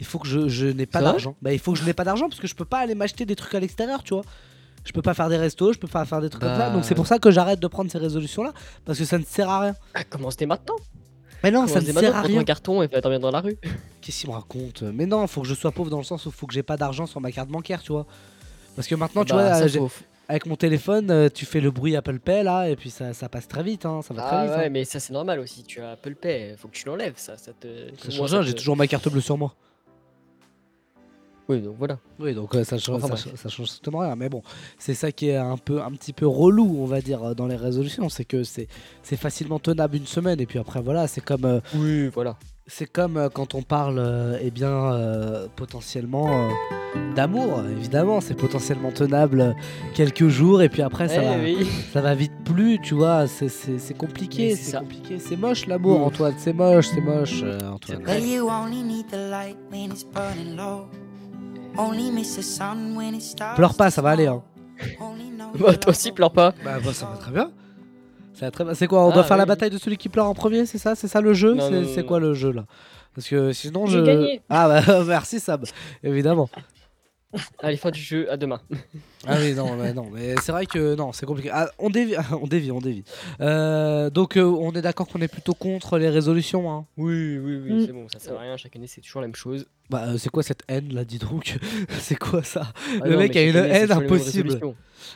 Il 0.00 0.04
faut 0.06 0.18
que 0.18 0.28
je, 0.28 0.48
je 0.48 0.66
n'ai 0.66 0.84
pas 0.86 1.00
d'argent. 1.00 1.36
Bah, 1.40 1.52
il 1.52 1.58
faut 1.58 1.72
que 1.72 1.78
je 1.78 1.84
n'ai 1.84 1.94
pas 1.94 2.04
d'argent 2.04 2.28
parce 2.28 2.40
que 2.40 2.46
je 2.46 2.54
peux 2.54 2.64
pas 2.66 2.78
aller 2.78 2.94
m'acheter 2.94 3.24
des 3.24 3.36
trucs 3.36 3.54
à 3.54 3.60
l'extérieur, 3.60 4.02
tu 4.02 4.12
vois. 4.14 4.24
Je 4.86 4.92
peux 4.92 5.02
pas 5.02 5.12
faire 5.14 5.28
des 5.28 5.36
restos, 5.36 5.72
je 5.74 5.78
peux 5.78 5.88
pas 5.88 6.04
faire 6.06 6.20
des 6.22 6.30
trucs 6.30 6.42
comme 6.42 6.52
ça. 6.52 6.68
Bah, 6.68 6.70
Donc 6.70 6.84
c'est 6.86 6.94
pour 6.94 7.06
ça 7.06 7.18
que 7.18 7.30
j'arrête 7.30 7.60
de 7.60 7.66
prendre 7.66 7.90
ces 7.90 7.98
résolutions 7.98 8.42
là 8.44 8.52
parce 8.86 8.98
que 8.98 9.04
ça 9.04 9.18
ne 9.18 9.24
sert 9.24 9.50
à 9.50 9.60
rien. 9.60 9.74
Ah, 9.94 10.04
commence 10.04 10.36
dès 10.36 10.46
maintenant. 10.46 10.76
Mais 11.44 11.50
non, 11.50 11.66
ça 11.66 11.80
ne 11.80 11.92
sert 11.92 12.16
à 12.16 12.22
rien. 12.22 12.40
un 12.40 12.44
carton 12.44 12.82
et 12.82 12.86
va 12.86 13.00
dormir 13.00 13.20
dans 13.20 13.30
la 13.30 13.40
rue. 13.40 13.58
Qu'est-ce 14.00 14.20
qu'il 14.20 14.30
me 14.30 14.34
raconte? 14.34 14.82
Mais 14.82 15.04
non, 15.06 15.26
faut 15.26 15.42
que 15.42 15.48
je 15.48 15.54
sois 15.54 15.72
pauvre 15.72 15.90
dans 15.90 15.98
le 15.98 16.04
sens 16.04 16.24
où 16.26 16.30
faut 16.30 16.46
que 16.46 16.54
j'ai 16.54 16.62
pas 16.62 16.76
d'argent 16.76 17.06
sur 17.06 17.20
ma 17.20 17.30
carte 17.32 17.48
bancaire, 17.50 17.82
tu 17.82 17.92
vois. 17.92 18.06
Parce 18.76 18.86
que 18.88 18.94
maintenant, 18.94 19.24
tu 19.24 19.32
Bah, 19.34 19.58
vois, 19.58 19.68
ça, 19.68 19.78
euh, 19.78 19.88
avec 20.28 20.46
mon 20.46 20.56
téléphone, 20.56 21.10
euh, 21.10 21.28
tu 21.32 21.44
fais 21.46 21.60
le 21.60 21.70
bruit 21.70 21.94
Apple 21.96 22.18
Pay 22.20 22.42
là 22.44 22.68
et 22.68 22.76
puis 22.76 22.90
ça, 22.90 23.12
ça 23.14 23.28
passe 23.28 23.48
très 23.48 23.62
vite, 23.62 23.86
hein, 23.86 24.00
ça 24.02 24.14
va 24.14 24.22
très 24.22 24.36
Ah 24.36 24.44
vite. 24.46 24.56
ouais, 24.56 24.64
hein. 24.66 24.68
mais 24.70 24.84
ça 24.84 24.98
c'est 25.00 25.12
normal 25.12 25.38
aussi. 25.40 25.62
Tu 25.64 25.80
as 25.80 25.92
Apple 25.92 26.14
Pay, 26.14 26.54
faut 26.58 26.68
que 26.68 26.74
tu 26.74 26.86
l'enlèves, 26.86 27.14
ça, 27.16 27.36
ça 27.36 27.52
te. 27.52 27.66
Ça 28.02 28.10
change 28.10 28.32
rien, 28.32 28.42
j'ai 28.42 28.52
te- 28.52 28.58
toujours 28.58 28.76
ma 28.76 28.86
carte 28.86 29.08
bleue 29.08 29.20
sur 29.20 29.36
moi. 29.38 29.54
Oui, 31.48 31.60
donc 31.60 31.76
voilà. 31.78 31.98
Oui, 32.18 32.34
donc 32.34 32.54
euh, 32.56 32.64
ça, 32.64 32.76
change, 32.76 33.04
Enfin, 33.04 33.14
ça, 33.16 33.30
ça 33.36 33.48
change 33.48 33.68
strictement 33.68 34.00
rien. 34.00 34.16
Mais 34.16 34.28
bon, 34.28 34.42
c'est 34.78 34.94
ça 34.94 35.12
qui 35.12 35.28
est 35.28 35.36
un 35.36 35.56
peu, 35.56 35.80
un 35.80 35.92
petit 35.92 36.12
peu 36.12 36.26
relou, 36.26 36.76
on 36.80 36.86
va 36.86 37.00
dire, 37.00 37.22
euh, 37.22 37.34
dans 37.34 37.46
les 37.46 37.54
résolutions, 37.56 38.08
c'est 38.08 38.24
que 38.24 38.42
c'est, 38.42 38.66
c'est 39.04 39.16
facilement 39.16 39.58
tenable 39.60 39.96
une 39.96 40.06
semaine 40.06 40.40
et 40.40 40.46
puis 40.46 40.58
après 40.58 40.80
voilà, 40.82 41.06
c'est 41.06 41.20
comme, 41.20 41.44
euh, 41.44 41.60
Oui, 41.76 42.08
voilà. 42.08 42.36
c'est 42.66 42.90
comme 42.90 43.16
euh, 43.16 43.28
quand 43.28 43.54
on 43.54 43.62
parle, 43.62 43.98
euh, 44.00 44.38
eh 44.42 44.50
bien, 44.50 44.92
euh, 44.92 45.46
potentiellement 45.54 46.48
euh, 46.48 46.48
d'amour. 47.14 47.62
Évidemment, 47.70 48.20
c'est 48.20 48.34
potentiellement 48.34 48.90
tenable 48.90 49.54
quelques 49.94 50.26
jours 50.26 50.62
et 50.62 50.68
puis 50.68 50.82
après 50.82 51.06
ça, 51.06 51.22
Eh 51.22 51.26
va, 51.26 51.36
oui. 51.44 51.66
ça 51.92 52.00
va 52.00 52.14
vite 52.16 52.32
plus, 52.44 52.80
tu 52.82 52.94
vois. 52.94 53.28
C'est, 53.28 53.48
compliqué, 53.96 54.56
c'est 54.56 54.78
compliqué, 54.78 55.20
c'est 55.20 55.36
moche 55.36 55.66
l'amour, 55.68 56.00
Mm. 56.00 56.04
Antoine, 56.04 56.34
c'est 56.38 56.52
moche, 56.52 56.88
c'est 56.88 57.00
moche, 57.00 57.40
euh, 57.44 57.58
Antoine. 57.70 58.02
Pleure 63.54 63.74
pas, 63.74 63.90
ça 63.90 64.02
va 64.02 64.10
aller. 64.10 64.26
Hein. 64.26 64.42
Bah, 65.58 65.74
toi 65.76 65.90
aussi, 65.90 66.12
pleure 66.12 66.32
pas. 66.32 66.52
Bah, 66.64 66.78
bah, 66.84 66.92
ça 66.92 67.06
va 67.06 67.16
très 67.16 67.30
bien. 67.32 67.50
Ça 68.34 68.46
va 68.46 68.50
très 68.50 68.64
bien. 68.64 68.74
C'est 68.74 68.86
quoi 68.86 69.06
On 69.06 69.10
doit 69.12 69.22
Ah, 69.22 69.24
faire 69.24 69.36
la 69.36 69.44
oui. 69.44 69.48
bataille 69.48 69.70
de 69.70 69.78
celui 69.78 69.96
qui 69.96 70.08
pleure 70.08 70.26
en 70.26 70.34
premier, 70.34 70.66
c'est 70.66 70.78
ça? 70.78 70.94
C'est 70.94 71.08
ça 71.08 71.20
le 71.20 71.32
jeu? 71.34 71.54
Non, 71.54 71.68
C'est 71.68 71.74
non, 71.74 71.80
non, 71.82 71.88
c'est 71.94 72.02
non. 72.02 72.06
quoi 72.08 72.20
le 72.20 72.34
jeu 72.34 72.52
là? 72.52 72.64
Parce 73.14 73.28
que 73.28 73.52
sinon 73.52 73.86
J'ai 73.86 73.98
je. 74.00 74.04
gagné. 74.04 74.42
Ah 74.50 74.68
bah 74.68 75.04
merci 75.06 75.40
Sab, 75.40 75.64
évidemment. 76.02 76.50
Allez, 77.58 77.76
fin 77.76 77.90
du 77.90 78.00
jeu, 78.00 78.30
à 78.30 78.36
demain. 78.36 78.60
Ah 79.26 79.36
oui 79.40 79.54
non 79.54 79.74
mais 79.76 79.92
non 79.92 80.08
mais 80.12 80.36
c'est 80.42 80.52
vrai 80.52 80.66
que 80.66 80.94
non 80.94 81.12
c'est 81.12 81.26
compliqué. 81.26 81.50
Ah, 81.52 81.68
on 81.78 81.90
dévie 81.90 82.14
on 82.42 82.46
dévie 82.46 82.70
on 82.70 82.80
dévie. 82.80 83.02
Euh, 83.40 84.08
donc 84.10 84.36
euh, 84.36 84.42
on 84.44 84.72
est 84.72 84.82
d'accord 84.82 85.08
qu'on 85.08 85.20
est 85.20 85.28
plutôt 85.28 85.54
contre 85.54 85.98
les 85.98 86.08
résolutions. 86.08 86.70
Hein. 86.70 86.86
Oui, 86.96 87.38
oui, 87.38 87.56
oui, 87.56 87.72
Mm. 87.72 87.86
c'est 87.86 87.92
bon, 87.92 88.08
ça 88.08 88.18
sert 88.20 88.36
à 88.36 88.40
rien. 88.40 88.56
Chaque 88.56 88.76
année, 88.76 88.86
c'est 88.86 89.00
toujours 89.00 89.20
la 89.20 89.26
même 89.26 89.34
chose. 89.34 89.66
Bah 89.90 90.04
euh, 90.08 90.18
c'est 90.18 90.30
quoi 90.30 90.42
cette 90.42 90.62
haine 90.68 90.92
là 90.92 91.04
dis 91.04 91.18
donc? 91.18 91.56
C'est 91.98 92.16
quoi 92.18 92.42
ça? 92.42 92.72
Ah 93.00 93.06
Le 93.06 93.12
non, 93.12 93.18
mec 93.18 93.36
a 93.36 93.42
une 93.42 93.56
année, 93.56 93.68
haine 93.74 93.92
impossible. 93.92 94.60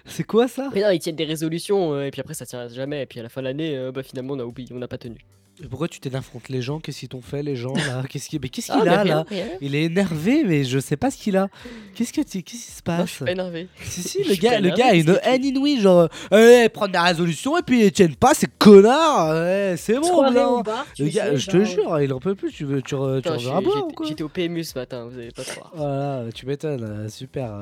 C'est 0.05 0.25
quoi 0.25 0.47
ça? 0.49 0.71
Mais 0.75 0.83
non, 0.83 0.91
ils 0.91 0.99
tiennent 1.01 1.17
des 1.17 1.25
résolutions, 1.25 1.93
euh, 1.95 2.07
et 2.07 2.11
puis 2.13 2.21
après, 2.21 2.35
ça 2.35 2.47
tient 2.47 2.69
jamais. 2.69 3.03
Et 3.03 3.07
puis 3.07 3.19
à 3.19 3.23
la 3.25 3.29
fin 3.29 3.41
de 3.41 3.47
l'année, 3.47 3.77
euh, 3.77 3.91
bah 3.93 4.03
finalement, 4.05 4.35
on 4.35 4.39
a 4.41 4.45
oublié, 4.45 4.69
on 4.73 4.79
n'a 4.79 4.87
pas 4.89 4.99
tenu. 4.99 5.19
Et 5.63 5.67
Pourquoi 5.69 5.89
tu 5.89 6.01
t'énerves 6.01 6.27
les 6.49 6.63
gens? 6.63 6.81
Qu'est-ce 6.81 7.01
qu'ils 7.01 7.09
t'ont 7.11 7.21
fait 7.21 7.43
les 7.43 7.55
gens 7.57 7.75
là? 7.75 8.03
Qu'est-ce 8.09 8.29
qu'il 8.29 8.41
mais 8.41 8.49
qu'est-ce 8.49 8.73
Ah, 8.73 8.79
qu'il 8.81 8.89
a 8.89 9.05
là? 9.05 9.25
rien. 9.29 9.47
Il 9.61 9.75
est 9.75 9.85
énervé 9.85 10.43
mais 10.45 10.65
je 10.65 10.79
sais 10.79 10.97
pas 10.97 11.11
ce 11.11 11.19
qu'il 11.19 11.37
a. 11.37 11.49
Qu'est-ce 11.95 12.13
que 12.13 12.23
tu- 12.23 12.43
qu'est-ce 12.43 12.65
qui 12.67 12.73
se 12.73 12.81
Non, 12.87 12.95
je 12.95 13.03
passe? 13.03 13.11
suis 13.11 13.25
pas 13.25 13.33
énervé. 13.33 13.69
Si, 13.83 14.03
si, 14.03 14.25
le 14.25 14.35
gars, 14.37 14.59
le 14.61 14.71
gars 14.71 14.87
a 14.89 14.95
une 14.95 15.19
haine 15.23 15.45
inouïe, 15.45 15.81
genre, 15.81 16.09
eh, 16.33 16.69
prendre 16.73 16.93
des 16.93 16.99
résolutions 16.99 17.59
et 17.59 17.63
puis 17.63 17.85
ils 17.85 17.93
tiennent 17.93 18.17
pas, 18.17 18.33
c'est 18.35 18.51
connard, 18.59 19.35
ouais, 19.35 19.75
c'est 19.77 19.99
bon, 19.99 20.23
là. 20.23 20.63
bar, 20.63 20.87
Le 20.99 21.09
gars, 21.09 21.35
je 21.37 21.47
te 21.51 21.57
genre, 21.65 21.67
jure, 21.67 22.01
il 22.01 22.13
en 22.13 22.21
peut 22.21 22.35
plus, 22.35 22.51
tu 22.53 22.65
veux, 22.65 22.81
tu, 22.81 22.95
re- 22.95 23.21
tu 23.21 23.29
ou 23.29 23.39
j'étais- 23.39 23.95
quoi? 23.95 24.07
J'étais 24.07 24.23
au 24.23 24.29
PMU 24.29 24.65
ce 24.65 24.79
matin, 24.79 25.07
vous 25.11 25.19
allez 25.19 25.31
pas 25.31 25.45
croire. 25.45 25.73
Voilà, 25.75 26.25
tu 26.35 26.47
m'étonnes, 26.47 26.85
euh, 26.85 27.09
super. 27.09 27.53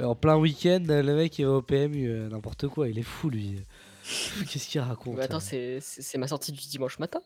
euh, 0.00 0.04
En 0.04 0.14
plein 0.14 0.36
week-end, 0.36 0.82
le 0.88 1.14
mec 1.14 1.38
il 1.38 1.46
va 1.46 1.52
au 1.52 1.62
PMU, 1.62 2.08
euh, 2.08 2.28
n'importe 2.28 2.68
quoi, 2.68 2.88
il 2.88 2.98
est 2.98 3.02
fou 3.02 3.30
lui. 3.30 3.56
Qu'est-ce 4.50 4.68
qu'il 4.68 4.80
raconte 4.80 5.16
Bah, 5.16 5.22
attends, 5.24 5.40
c'est 5.40 5.78
c'est- 5.80 6.02
c'est 6.02 6.18
ma 6.18 6.26
sortie 6.26 6.52
du 6.52 6.60
dimanche 6.68 6.98
matin. 6.98 7.20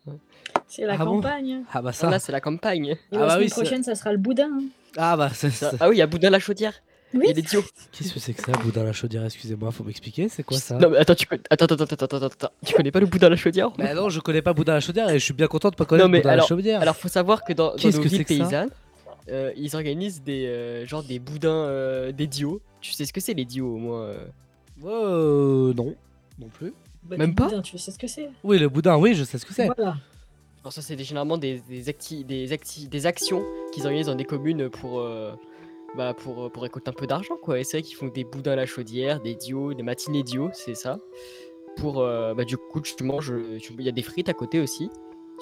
C'est 0.69 0.85
la 0.87 0.95
Ah 0.95 1.05
bon 1.05 1.17
campagne. 1.17 1.63
Ah 1.73 1.83
bah 1.83 1.93
ça, 1.93 2.11
Là, 2.11 2.19
c'est 2.19 2.33
la 2.33 2.41
campagne. 2.41 2.87
Et 2.87 2.99
Ah 3.13 3.17
la 3.17 3.19
bah 3.19 3.29
semaine 3.31 3.43
oui, 3.45 3.49
c'est- 3.49 3.55
prochaine, 3.61 3.83
ça 3.83 3.95
sera 3.95 4.13
le 4.13 4.19
boudin. 4.19 4.51
hein. 4.53 4.63
ah 4.97 5.17
bah 5.17 5.31
ça, 5.31 5.51
Ça- 5.51 5.73
Ah 5.81 5.89
oui, 5.89 5.97
il 5.97 5.99
y 5.99 6.03
a 6.03 6.07
Boudin 6.07 6.31
la 6.31 6.39
chaudière. 6.39 6.75
Il 7.13 7.21
Oui. 7.21 7.27
y 7.29 7.31
a 7.31 7.33
des 7.33 7.43
dios. 7.43 7.63
qu'est-ce 7.93 8.13
que 8.13 8.19
c'est 8.19 8.33
que 8.35 8.43
ça, 8.43 8.51
boudin 8.59 8.83
la 8.83 8.93
chaudière, 8.93 9.25
excusez-moi, 9.25 9.71
faut 9.71 9.85
m'expliquer, 9.85 10.29
c'est 10.29 10.43
quoi 10.43 10.59
ça? 10.59 10.77
Non, 10.79 10.91
mais 10.91 10.97
attends, 10.99 11.15
tu 11.15 11.27
connais... 11.27 11.43
attends, 11.49 11.67
attends, 11.67 11.75
attends, 11.85 11.95
attends, 12.05 12.17
attends, 12.17 12.27
attends. 12.27 12.51
Tu 12.67 12.75
connais 12.75 12.91
pas 12.91 12.99
le 12.99 13.07
Boudin 13.07 13.29
la 13.29 13.37
chaudière 13.37 13.71
Bah 13.79 13.95
non, 13.95 14.09
je 14.09 14.19
connais 14.19 14.43
pas 14.43 14.53
boudin 14.53 14.75
la 14.75 14.81
chaudière 14.81 15.09
et 15.11 15.19
je 15.21 15.25
suis 15.25 15.33
bien 15.35 15.47
content 15.47 15.71
de 15.71 15.77
pas 15.77 15.85
connaître 15.85 16.07
Non, 16.09 16.11
mais 16.11 16.19
boudin 16.19 16.29
la 16.31 16.35
alors- 16.35 16.49
chaudière. 16.49 16.81
Alors, 16.83 16.97
faut 16.97 17.07
savoir 17.09 17.45
que 17.45 17.53
dans, 17.53 17.71
dans 17.71 17.77
Qu'est-ce 17.77 17.99
nos 17.99 18.03
que 18.03 18.09
villes 18.09 18.19
c'est 18.19 18.25
que 18.25 18.35
ça? 18.37 18.43
paysannes, 18.45 18.71
euh, 19.31 19.53
ils 19.57 19.77
organisent 19.77 20.23
des 20.23 20.47
euh, 20.47 20.87
genre 20.89 21.05
des 21.05 21.21
boudins, 21.21 21.51
euh, 21.51 22.11
des 22.11 22.27
dios. 22.27 22.61
Tu 22.81 22.91
sais 22.93 23.05
ce 23.07 23.13
que 23.13 23.21
c'est 23.21 23.35
les 23.35 23.45
dios 23.45 23.67
au 23.75 23.79
moins 23.79 24.03
euh? 24.03 24.25
Euh, 24.85 25.73
non, 25.75 25.95
non 26.39 26.49
plus. 26.49 26.73
Bah, 27.05 27.17
Même 27.17 27.31
du 27.31 27.35
pas 27.37 27.45
boudin, 27.45 27.63
tu 27.63 27.77
sais 27.79 27.91
ce 27.91 27.99
que 27.99 28.07
c'est. 28.07 28.31
Oui, 28.43 28.59
le 28.59 28.69
boudin, 28.69 28.97
oui, 28.99 29.15
je 29.15 29.25
sais 29.25 29.39
ce 29.39 29.45
que 29.47 29.53
c'est. 29.53 29.67
Voilà. 29.67 29.97
Alors 30.63 30.73
ça, 30.73 30.81
c'est 30.81 30.97
des- 30.97 31.05
généralement 31.05 31.37
des, 31.37 31.61
des, 31.69 31.85
acti- 31.91 32.25
des, 32.25 32.53
acti- 32.53 32.89
des 32.89 33.07
actions 33.07 33.45
qu'ils 33.73 33.85
organisent 33.85 34.07
dans 34.07 34.15
des 34.15 34.25
communes 34.25 34.71
pour, 34.71 35.01
euh, 35.01 35.33
bah, 35.97 36.15
pour, 36.15 36.51
pour 36.51 36.63
récolter 36.63 36.89
un 36.89 36.95
peu 36.95 37.07
d'argent, 37.07 37.37
quoi. 37.43 37.61
Et 37.61 37.65
c'est 37.65 37.77
vrai 37.79 37.83
qu'ils 37.83 37.97
font 37.97 38.09
des 38.09 38.25
boudins 38.25 38.53
à 38.53 38.57
la 38.57 38.65
chaudière, 38.67 39.21
des 39.21 39.35
dios, 39.35 39.75
des 39.75 39.83
matinées 39.83 40.23
dios, 40.23 40.49
c'est 40.55 40.75
ça. 40.75 40.99
Pour, 41.77 42.01
euh, 42.01 42.33
bah, 42.35 42.45
du 42.45 42.57
coup, 42.57 42.81
tu 42.81 43.05
manges, 43.05 43.35
tu- 43.61 43.75
il 43.79 43.85
y 43.85 43.89
a 43.89 43.93
des 43.93 44.03
frites 44.03 44.29
à 44.31 44.35
côté 44.35 44.61
aussi. 44.61 44.89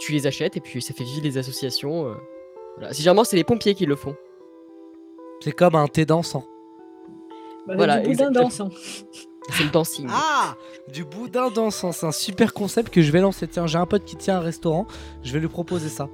Tu 0.01 0.11
les 0.13 0.27
achètes 0.27 0.57
et 0.57 0.61
puis 0.61 0.83
ça 0.83 0.93
fait 0.95 1.05
vivre 1.05 1.23
les 1.23 1.39
associations. 1.39 2.09
euh. 2.09 2.15
Voilà. 2.77 2.93
C'est 2.93 2.99
généralement, 3.03 3.23
c'est 3.25 3.37
les 3.37 3.45
pompiers 3.45 3.75
qui 3.75 3.87
le 3.87 3.95
font. 3.95 4.17
C'est 5.41 5.53
comme 5.53 5.75
un 5.77 5.87
thé 5.87 6.05
dansant. 6.07 6.45
Bah, 7.67 7.75
Voilà, 7.77 8.01
du 8.01 8.09
boudin 8.09 8.31
exactement. 8.31 8.45
dansant. 8.45 8.71
C'est 9.51 9.65
le 9.65 9.71
dancing. 9.71 10.09
Ah 10.11 10.57
Du 10.89 11.05
boudin 11.05 11.51
dansant, 11.51 11.93
c'est 11.93 12.07
un 12.07 12.13
super 12.13 12.53
concept 12.55 12.93
que 12.93 13.03
je 13.03 13.11
vais 13.11 13.21
lancer. 13.21 13.49
Tiens, 13.49 13.67
j'ai 13.67 13.79
un 13.79 13.87
pote 13.87 14.05
qui 14.05 14.17
tient 14.17 14.37
un 14.37 14.41
restaurant, 14.41 14.87
je 15.23 15.33
vais 15.33 15.41
lui 15.41 15.49
proposer 15.49 15.89
ça. 15.89 16.09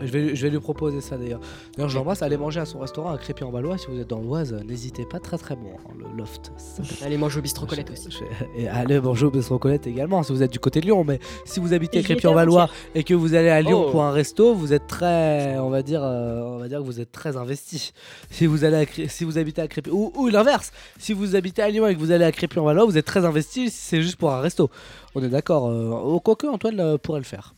Je 0.00 0.06
vais, 0.06 0.34
je 0.34 0.42
vais 0.42 0.50
lui 0.50 0.60
proposer 0.60 1.00
ça 1.00 1.16
d'ailleurs. 1.16 1.40
D'ailleurs, 1.76 1.88
je 1.90 1.96
l'embrasse. 1.96 2.22
Allez 2.22 2.36
manger 2.36 2.60
à 2.60 2.64
son 2.64 2.80
restaurant 2.80 3.10
à 3.12 3.18
Crépy-en-Valois. 3.18 3.78
Si 3.78 3.86
vous 3.88 4.00
êtes 4.00 4.08
dans 4.08 4.20
l'Oise, 4.20 4.54
n'hésitez 4.66 5.04
pas. 5.04 5.20
Très 5.20 5.38
très 5.38 5.56
bon, 5.56 5.70
hein, 5.78 5.92
le 5.98 6.16
loft. 6.16 6.52
Allez 7.04 7.16
manger 7.16 7.38
au 7.38 7.42
bistrot 7.42 7.66
Colette 7.66 7.90
aussi. 7.90 8.08
Et 8.56 8.68
allez 8.68 9.00
manger 9.00 9.26
au 9.26 9.30
Bistrot 9.30 9.58
Colette 9.58 9.86
également 9.86 10.22
si 10.22 10.32
vous 10.32 10.42
êtes 10.42 10.52
du 10.52 10.58
côté 10.58 10.80
de 10.80 10.86
Lyon. 10.86 11.04
Mais 11.04 11.20
si 11.44 11.60
vous 11.60 11.72
habitez 11.72 11.98
à 11.98 12.00
Et 12.00 12.02
j'y 12.02 12.12
étais 12.12 12.20
Crépy-en-Valois 12.20 12.68
et 12.94 13.04
que 13.04 13.14
vous 13.14 13.34
allez 13.34 13.50
à 13.50 13.60
Lyon 13.60 13.74
Oh. 13.86 13.90
pour 13.90 14.02
un 14.02 14.12
resto, 14.12 14.54
vous 14.54 14.72
êtes 14.72 14.86
très, 14.86 15.58
on 15.58 15.70
va 15.70 15.82
dire, 15.82 16.02
euh, 16.02 16.42
on 16.42 16.58
va 16.58 16.68
dire 16.68 16.78
que 16.78 16.84
vous 16.84 17.00
êtes 17.00 17.12
très 17.12 17.36
investi. 17.36 17.92
Si 18.30 18.46
vous 18.46 18.64
allez, 18.64 18.76
à 18.76 19.08
si 19.08 19.24
vous 19.24 19.38
habitez 19.38 19.62
à 19.62 19.68
Crépy 19.68 19.90
ou, 19.90 20.12
ou 20.16 20.28
l'inverse, 20.28 20.72
si 20.98 21.12
vous 21.12 21.36
habitez 21.36 21.62
à 21.62 21.68
Lyon 21.68 21.86
et 21.86 21.94
que 21.94 22.00
vous 22.00 22.10
allez 22.10 22.24
à 22.24 22.32
Crépy-en-Valois, 22.32 22.84
vous 22.84 22.98
êtes 22.98 23.06
très 23.06 23.24
investi. 23.24 23.70
Si 23.70 23.76
c'est 23.76 24.02
juste 24.02 24.16
pour 24.16 24.32
un 24.32 24.40
resto, 24.40 24.70
on 25.14 25.22
est 25.22 25.28
d'accord. 25.28 25.68
Euh, 25.68 26.18
quoique 26.20 26.46
Antoine 26.46 26.80
euh, 26.80 26.98
pourrait 26.98 27.20
le 27.20 27.24
faire. 27.24 27.54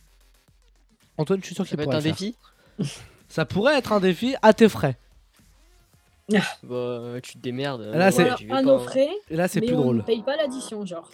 Antoine, 1.17 1.39
je 1.41 1.45
suis 1.47 1.55
sûr 1.55 1.65
Ça 1.65 1.69
qu'il 1.69 1.77
peut 1.77 1.83
être 1.83 1.89
pourrait 1.89 1.97
un 1.97 2.01
défi. 2.11 2.35
Ça 3.29 3.45
pourrait 3.45 3.77
être 3.77 3.91
un 3.91 3.99
défi 3.99 4.35
à 4.41 4.53
tes 4.53 4.69
frais. 4.69 4.97
Bah, 6.29 6.39
tu 7.23 7.33
te 7.33 7.37
démerdes. 7.39 7.81
Là, 7.93 8.11
c'est- 8.11 8.29
à 8.51 8.61
nos 8.61 8.75
hein. 8.75 8.79
frais. 8.79 9.09
Là, 9.29 9.47
c'est 9.47 9.61
plus 9.61 9.73
on 9.75 9.81
drôle. 9.81 9.97
ne 9.97 10.01
paye 10.01 10.21
pas 10.21 10.35
l'addition, 10.35 10.85
genre. 10.85 11.09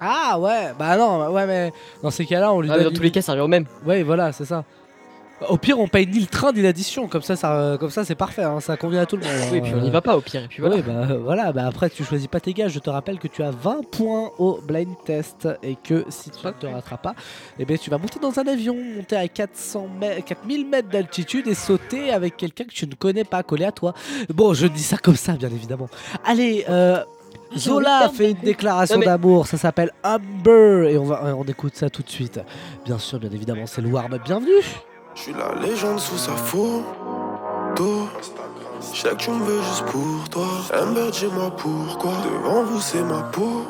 Ah 0.00 0.38
ouais, 0.38 0.72
bah 0.78 0.96
non, 0.96 1.28
ouais, 1.32 1.46
mais 1.46 1.72
dans 2.02 2.10
ces 2.10 2.24
cas-là, 2.24 2.52
on 2.52 2.60
lui 2.60 2.70
Ah, 2.70 2.76
donne 2.76 2.84
dans 2.84 2.92
tous 2.96 3.02
les 3.02 3.10
cas, 3.10 3.20
ça 3.20 3.32
revient 3.32 3.42
au 3.42 3.48
même. 3.48 3.66
Ouais, 3.84 4.02
voilà, 4.04 4.32
c'est 4.32 4.44
ça. 4.44 4.64
Au 5.48 5.56
pire, 5.56 5.78
on 5.78 5.86
paye 5.86 6.06
ni 6.06 6.18
le 6.18 6.26
train 6.26 6.52
ni 6.52 6.62
l'addition, 6.62 7.06
comme 7.06 7.22
ça, 7.22 7.36
ça, 7.36 7.76
comme 7.78 7.90
ça, 7.90 8.04
c'est 8.04 8.16
parfait, 8.16 8.42
hein, 8.42 8.58
ça 8.58 8.76
convient 8.76 9.02
à 9.02 9.06
tout 9.06 9.16
le 9.16 9.22
monde. 9.22 9.32
Oui, 9.52 9.58
hein, 9.58 9.60
puis 9.62 9.72
on 9.74 9.78
euh. 9.82 9.86
y 9.86 9.90
va 9.90 10.00
pas 10.00 10.16
au 10.16 10.20
pire. 10.20 10.42
Et 10.42 10.48
puis 10.48 10.60
voilà. 10.60 10.76
Oui, 10.76 10.82
bah 10.84 10.92
euh, 11.10 11.18
voilà, 11.22 11.52
bah 11.52 11.64
après 11.66 11.88
tu 11.90 12.02
choisis 12.02 12.26
pas 12.26 12.40
tes 12.40 12.52
gars. 12.52 12.66
Je 12.66 12.80
te 12.80 12.90
rappelle 12.90 13.18
que 13.20 13.28
tu 13.28 13.42
as 13.44 13.52
20 13.52 13.88
points 13.88 14.30
au 14.38 14.58
blind 14.60 14.92
test 15.04 15.46
et 15.62 15.76
que 15.76 16.04
si 16.08 16.30
tu 16.30 16.44
ne 16.44 16.50
te 16.52 16.66
rattrapes 16.66 17.02
pas, 17.02 17.14
eh 17.58 17.64
bien 17.64 17.76
tu 17.76 17.88
vas 17.88 17.98
monter 17.98 18.18
dans 18.18 18.36
un 18.38 18.46
avion, 18.48 18.74
monter 18.96 19.14
à 19.16 19.28
400 19.28 19.86
mè- 20.00 20.22
4000 20.24 20.66
mètres 20.68 20.88
d'altitude 20.88 21.46
et 21.46 21.54
sauter 21.54 22.10
avec 22.10 22.36
quelqu'un 22.36 22.64
que 22.64 22.72
tu 22.72 22.86
ne 22.88 22.94
connais 22.94 23.24
pas 23.24 23.44
collé 23.44 23.64
à 23.64 23.70
toi. 23.72 23.94
Bon, 24.34 24.54
je 24.54 24.66
dis 24.66 24.82
ça 24.82 24.96
comme 24.98 25.16
ça, 25.16 25.34
bien 25.34 25.50
évidemment. 25.50 25.88
Allez, 26.24 26.64
euh, 26.68 26.98
Zola 27.56 28.10
fait 28.12 28.32
une 28.32 28.40
déclaration 28.42 28.96
Non, 28.96 29.00
mais- 29.00 29.06
d'amour, 29.06 29.46
ça 29.46 29.56
s'appelle 29.56 29.92
Amber 30.02 30.88
et 30.90 30.98
on 30.98 31.04
va 31.04 31.34
on 31.36 31.44
écoute 31.44 31.76
ça 31.76 31.88
tout 31.90 32.02
de 32.02 32.10
suite. 32.10 32.40
Bien 32.84 32.98
sûr, 32.98 33.20
bien 33.20 33.30
évidemment, 33.30 33.66
c'est 33.66 33.80
le 33.80 33.88
warm-up. 33.88 34.22
Bienvenue. 34.24 34.50
Je 35.18 35.24
suis 35.24 35.32
la 35.32 35.52
légende 35.60 35.98
sous 35.98 36.16
sa 36.16 36.36
photo. 36.36 38.06
Je 38.94 39.00
sais 39.00 39.08
que 39.08 39.16
tu 39.16 39.30
me 39.30 39.44
veux 39.44 39.60
juste 39.62 39.84
pour 39.86 40.28
toi. 40.30 40.46
Amber, 40.80 41.10
dis-moi 41.10 41.50
pourquoi. 41.56 42.12
Devant 42.22 42.62
vous, 42.62 42.80
c'est 42.80 43.02
ma 43.02 43.22
peau. 43.22 43.64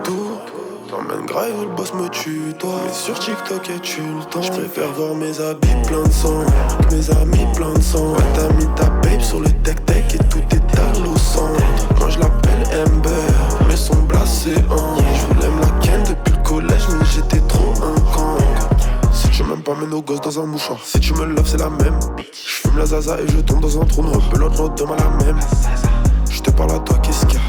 retour. 0.00 0.42
T'emmènes 0.90 1.24
grave 1.24 1.52
le 1.62 1.74
boss 1.74 1.94
me 1.94 2.06
tue, 2.10 2.52
toi. 2.58 2.74
Mais 2.84 2.92
sur 2.92 3.18
TikTok, 3.18 3.70
es-tu 3.70 4.02
le 4.02 4.24
temps 4.24 4.42
Je 4.42 4.52
préfère 4.52 4.92
voir 4.92 5.14
mes 5.14 5.40
habits 5.40 5.86
plein 5.86 6.02
de 6.02 6.12
sang. 6.12 6.44
Mes 6.90 7.10
amis 7.16 7.46
plein 7.54 7.72
de 7.72 7.80
sang. 7.80 8.12
Ouais, 8.12 8.22
t'as 8.34 8.52
mis 8.52 8.66
ta 8.74 8.90
babe 8.90 9.22
sur 9.22 9.40
le 9.40 9.48
tech-tech 9.62 10.14
et 10.14 10.18
tout 10.28 10.42
est 10.50 10.78
à 10.78 11.08
au 11.08 11.16
centre. 11.16 11.98
Moi 11.98 12.10
je 12.10 12.18
l'appelle 12.18 12.84
Ember, 12.86 13.10
mais 13.68 13.76
son 13.76 13.96
blasé 14.02 14.54
en. 14.70 14.96
Je 14.98 15.34
voulais 15.34 15.48
me 15.48 15.60
la 15.62 15.70
ken 15.80 16.02
depuis 16.02 16.34
le 16.36 16.42
collège, 16.42 16.88
mais 16.90 17.06
j'étais 17.06 17.40
trop 17.48 17.72
un 17.82 17.98
tu 19.38 19.44
m'aimes 19.44 19.62
pas, 19.62 19.74
mets 19.76 19.86
nos 19.86 20.02
gosses 20.02 20.20
dans 20.20 20.40
un 20.40 20.46
mouchoir. 20.46 20.80
Si 20.84 20.98
tu 20.98 21.14
me 21.14 21.24
loves, 21.24 21.46
c'est 21.46 21.58
la 21.58 21.70
même. 21.70 21.96
Je 22.18 22.32
fume 22.32 22.76
la 22.76 22.86
zaza 22.86 23.20
et 23.20 23.28
je 23.28 23.38
tombe 23.38 23.60
dans 23.60 23.80
un 23.80 23.84
trou 23.84 24.02
noir. 24.02 24.20
Belote 24.32 24.58
l'autre 24.58 24.74
demain 24.74 24.96
la 24.96 25.24
même. 25.24 25.38
Je 26.28 26.40
te 26.40 26.50
parle 26.50 26.72
à 26.72 26.80
toi, 26.80 26.98
qu'est-ce 26.98 27.24
qu'il 27.24 27.36
y 27.36 27.38
a? 27.38 27.44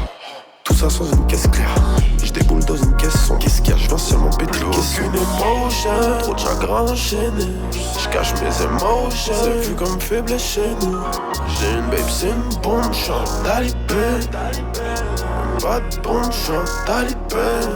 Tout 0.62 0.74
ça 0.74 0.88
sans 0.88 1.10
une 1.10 1.26
caisse 1.26 1.48
claire. 1.48 1.74
Je 2.22 2.30
déboule 2.30 2.64
dans 2.64 2.76
une 2.76 2.94
caisse 2.94 3.16
sans 3.26 3.36
qu'est-ce 3.38 3.60
qu'il 3.60 3.72
y 3.72 3.74
a? 3.74 3.76
Je 3.76 3.88
viens 3.88 3.98
seulement 3.98 4.30
péter 4.30 4.60
Qu'est-ce 4.70 5.00
qu'une 5.00 5.06
émotion? 5.06 5.90
Trop 6.20 6.34
de 6.34 6.38
chagrin 6.38 6.82
enchaîné. 6.82 7.48
Je 7.72 8.08
cache 8.08 8.34
mes 8.34 8.64
émotions. 8.64 9.34
C'est 9.42 9.68
vu 9.68 9.74
comme 9.74 10.00
faiblesse 10.00 10.44
chez 10.44 10.70
nous. 10.82 10.96
J'ai 11.58 11.72
une 11.72 11.90
babe, 11.90 12.08
c'est 12.08 12.28
une 12.28 12.60
bombe. 12.62 12.92
Chante 12.92 13.42
talibé. 13.42 13.74
Pas 15.62 15.78
de 15.78 16.02
bombe, 16.02 16.32
chante 16.32 16.70
talibé. 16.86 17.18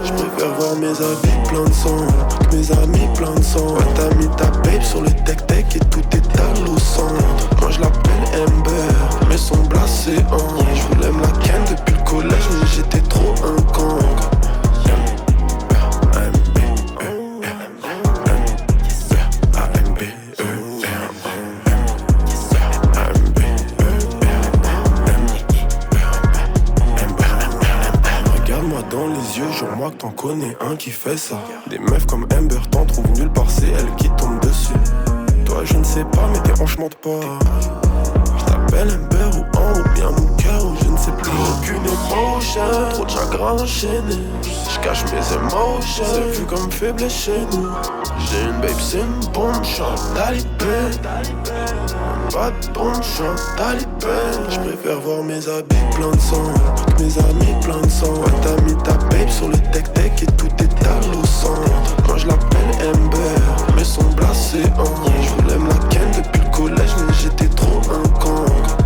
Je 0.04 0.12
préfère 0.12 0.54
voir 0.54 0.74
mes 0.76 0.88
habits 0.88 1.48
plein 1.48 1.64
de 1.64 1.72
sang. 1.72 2.06
que 2.50 2.56
Mes 2.56 2.72
amis 2.72 3.08
plein 3.14 3.34
de 3.34 3.42
sang. 3.42 3.74
Ouais, 3.74 3.84
t'as 3.94 4.14
mis 4.16 4.28
ta 4.36 4.46
babe 4.62 4.82
sur 4.82 5.02
le 5.02 5.10
tech-tech 5.10 5.66
et 5.76 5.78
tout 5.90 6.00
est 6.12 6.40
à 6.40 6.70
au 6.70 6.78
centre. 6.78 7.60
Moi 7.60 7.70
je 7.70 7.80
l'appelle 7.80 8.42
Ember, 8.48 9.26
mais 9.28 9.36
son 9.36 9.58
blasé 9.64 10.16
en. 10.32 10.74
Je 10.74 10.94
voulais 10.94 11.12
me 11.12 11.20
la 11.20 11.28
ken 11.42 11.62
depuis 11.70 11.94
le 11.94 12.04
collège, 12.04 12.48
mais 12.50 12.66
j'étais 12.74 13.06
trop 13.08 13.34
un 13.44 13.60
con. 13.72 13.98
Connais 30.24 30.56
un 30.58 30.74
qui 30.74 30.90
fait 30.90 31.18
ça. 31.18 31.36
Des 31.68 31.78
meufs 31.78 32.06
comme 32.06 32.26
Amber 32.34 32.56
t'en 32.70 32.86
trouvent 32.86 33.10
nulle 33.12 33.30
part, 33.30 33.50
c'est 33.50 33.68
elle 33.68 33.94
qui 33.96 34.08
tombe 34.16 34.40
dessus. 34.40 34.72
Toi, 35.44 35.64
je 35.64 35.76
ne 35.76 35.84
sais 35.84 36.04
pas, 36.04 36.26
mais 36.32 36.40
tes 36.40 36.62
hanches 36.62 36.78
mentent 36.78 36.94
pas. 36.96 37.20
Je 38.38 38.44
t'appelle 38.46 38.88
Amber 38.88 39.36
ou 39.36 39.58
en 39.58 39.78
ou 39.78 39.94
bien 39.94 40.10
mon 40.10 40.36
cœur 40.36 40.64
ou 40.64 40.76
je 40.82 40.90
ne 40.90 40.96
sais 40.96 41.12
plus. 41.12 41.30
Aucune 41.58 41.84
émotion, 41.84 42.62
trop 42.94 43.04
de 43.04 43.10
chagrin 43.10 43.52
enchaîné. 43.52 44.16
Je 44.42 44.80
cache 44.80 45.04
mes 45.12 45.36
émotions, 45.36 46.04
c'est 46.06 46.38
vu 46.38 46.46
comme 46.46 46.70
faiblesse 46.70 47.24
chez 47.24 47.40
nous. 47.52 47.68
J'ai 48.30 48.44
une 48.44 48.60
babe, 48.62 48.80
c'est 48.80 49.00
une 49.00 49.32
bombe, 49.34 49.62
chante 49.62 50.00
talibé. 50.14 50.44
Pas 52.32 52.50
de 52.50 52.72
bombe, 52.72 53.02
chante 53.02 53.40
talibé. 53.56 53.88
Je 54.50 54.58
préfère 54.60 55.00
voir 55.00 55.22
mes 55.22 55.48
habits 55.48 55.76
plein 55.94 56.10
de 56.10 56.20
sang. 56.20 56.52
que 56.96 57.02
Mes 57.02 57.18
amis 57.18 57.54
plein 57.62 57.80
de 57.80 57.90
sang. 57.90 58.14
T'as 58.42 58.60
mis 58.62 58.76
ta 58.82 58.92
babe 58.92 59.28
sur 59.28 59.48
le 59.48 59.56
tech-tech 59.72 60.22
et 60.22 60.26
tout 60.36 60.48
est 60.58 60.86
à. 60.86 60.94
Moi 62.06 62.16
je 62.16 62.26
l'appelle 62.26 62.88
Ember, 62.88 63.74
mais 63.76 63.84
son 63.84 64.04
blasé 64.16 64.62
en. 64.78 64.84
Je 65.22 65.42
voulais 65.42 65.58
me 65.58 65.68
la 65.68 65.74
ken 65.88 66.10
depuis 66.16 66.40
le 66.40 66.50
collège, 66.50 66.94
mais 67.06 67.14
j'étais 67.14 67.48
trop 67.54 67.80
un 67.90 68.08
con. 68.18 68.83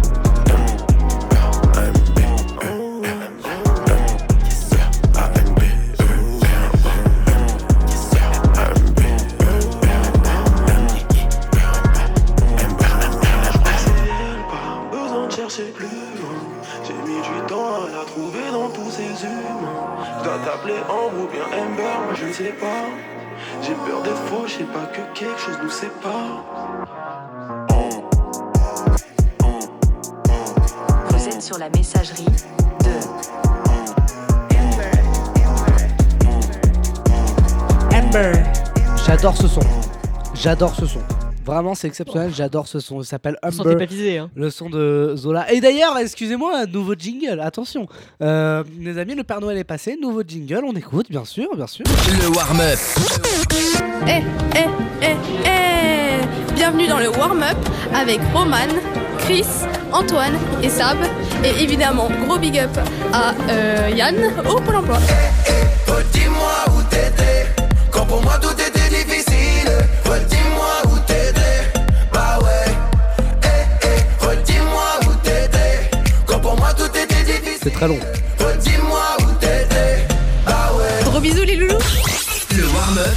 Pas 24.73 24.87
que 24.87 25.01
quelque 25.19 25.39
chose 25.39 25.59
nous 25.63 25.71
sépare. 25.71 26.45
Vous 31.11 31.29
êtes 31.29 31.43
sur 31.43 31.59
la 31.59 31.69
messagerie 31.71 32.25
de 32.25 32.91
Amber. 37.95 38.33
J'adore 39.07 39.37
ce 39.37 39.49
son. 39.49 39.61
J'adore 40.35 40.75
ce 40.75 40.87
son. 40.87 41.18
Vraiment, 41.49 41.75
c'est 41.75 41.87
exceptionnel. 41.89 42.31
J'adore 42.37 42.69
ce 42.69 42.79
son. 42.79 43.01
Il 43.01 43.07
s'appelle 43.07 43.39
Humber. 43.43 43.75
baptisé, 43.77 44.19
hein. 44.19 44.29
Le 44.37 44.51
son 44.51 44.69
de 44.69 45.15
Zola. 45.17 45.51
Et 45.51 45.63
d'ailleurs, 45.63 45.97
excusez-moi, 45.97 46.67
nouveau 46.67 46.93
jingle. 46.95 47.41
Attention, 47.41 47.87
Euh, 48.21 48.63
les 48.79 48.99
amis, 48.99 49.15
le 49.15 49.25
Père 49.25 49.41
Noël 49.41 49.57
est 49.57 49.65
passé. 49.65 49.97
Nouveau 49.99 50.23
jingle. 50.29 50.61
On 50.67 50.75
écoute, 50.75 51.07
bien 51.09 51.25
sûr, 51.25 51.49
bien 51.57 51.67
sûr. 51.67 51.87
Le 52.21 52.29
warm-up. 52.37 52.79
Eh, 54.07 54.23
eh, 54.57 54.67
eh, 55.03 55.17
eh 55.47 56.55
Bienvenue 56.55 56.87
dans 56.87 56.99
le 56.99 57.09
warm-up 57.09 57.57
avec 57.95 58.21
Roman, 58.35 58.69
Chris, 59.21 59.47
Antoine 59.91 60.35
et 60.63 60.69
Sab. 60.69 60.99
Et 61.43 61.63
évidemment, 61.63 62.11
gros 62.27 62.37
big 62.39 62.59
up 62.59 62.71
à 63.15 63.33
euh, 63.49 63.89
Yann 63.97 64.17
au 64.51 64.61
Pôle 64.61 64.77
emploi. 64.77 64.99
Dis-moi 66.13 66.77
où 66.77 66.83
t'étais 66.91 67.47
Quand 67.91 68.05
pour 68.05 68.23
moi 68.23 68.35
tout 68.43 68.53
était 68.53 68.89
difficile 68.91 69.71
Redis-moi 70.05 70.58
C'est 77.63 77.71
très 77.73 77.89
long. 77.89 77.99
Redis-moi 78.39 79.03
où 79.21 79.33
t'étais 79.41 80.07
Bah 80.47 80.71
ouais 80.77 81.05
Gros 81.05 81.21
bisous 81.21 81.45
les 81.45 81.57
loulous 81.57 81.79
Le 82.57 82.65
warm-up. 82.75 83.17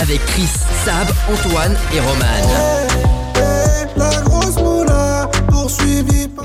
Avec 0.00 0.24
Chris, 0.26 0.48
Sab, 0.84 1.06
Antoine 1.32 1.76
et 1.94 2.00
Roman. 2.00 3.34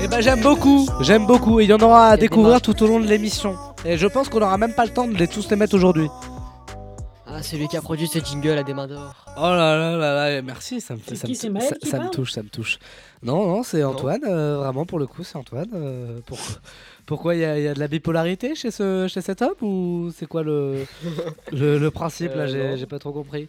Et 0.02 0.08
bah, 0.08 0.20
j'aime 0.20 0.40
beaucoup. 0.40 0.86
J'aime 1.00 1.26
beaucoup. 1.26 1.60
Et 1.60 1.64
il 1.64 1.70
y 1.70 1.72
en 1.72 1.78
aura 1.80 2.08
à 2.10 2.16
découvrir 2.16 2.60
tout 2.62 2.80
au 2.82 2.86
long 2.86 3.00
de 3.00 3.06
l'émission. 3.06 3.56
Et 3.84 3.96
je 3.96 4.06
pense 4.06 4.28
qu'on 4.28 4.40
aura 4.42 4.56
même 4.58 4.74
pas 4.74 4.84
le 4.84 4.92
temps 4.92 5.06
de 5.08 5.14
les 5.16 5.26
tous 5.28 5.48
les 5.50 5.56
mettre 5.56 5.74
aujourd'hui. 5.74 6.08
Ah, 7.26 7.42
celui 7.42 7.68
qui 7.68 7.76
a 7.76 7.80
produit 7.80 8.08
ce 8.08 8.18
jingle 8.18 8.58
a 8.58 8.62
des 8.62 8.74
mains 8.74 8.86
d'or. 8.88 9.14
Oh 9.36 9.42
là 9.42 9.76
là 9.76 9.96
là 9.96 10.30
là, 10.30 10.42
merci, 10.42 10.80
ça 10.80 10.94
me 10.94 10.98
fait 10.98 11.10
C'est 11.10 11.16
ça, 11.16 11.26
qui, 11.28 11.50
me, 11.50 11.60
c'est 11.60 11.86
ça- 11.88 11.98
me 12.00 12.08
touche, 12.10 12.32
ça 12.32 12.42
me 12.42 12.48
touche. 12.48 12.78
Non, 13.22 13.46
non, 13.46 13.62
c'est 13.62 13.84
Antoine, 13.84 14.20
euh, 14.26 14.56
vraiment 14.58 14.84
pour 14.84 14.98
le 14.98 15.06
coup, 15.06 15.22
c'est 15.22 15.36
Antoine. 15.36 15.68
euh, 15.74 16.18
pour- 16.26 16.38
pourquoi 17.10 17.34
il 17.34 17.40
y, 17.40 17.44
a- 17.44 17.58
il 17.58 17.64
y 17.64 17.68
a 17.68 17.74
de 17.74 17.80
la 17.80 17.88
bipolarité 17.88 18.54
chez, 18.54 18.70
ce, 18.70 19.08
chez 19.08 19.20
cet 19.20 19.42
homme 19.42 19.56
ou 19.62 20.10
c'est 20.16 20.26
quoi 20.26 20.44
le, 20.44 20.86
le, 21.52 21.76
le 21.78 21.90
principe 21.90 22.34
là 22.36 22.44
Euh, 22.44 22.76
J'ai 22.76 22.86
pas 22.86 23.00
trop 23.00 23.10
compris. 23.12 23.48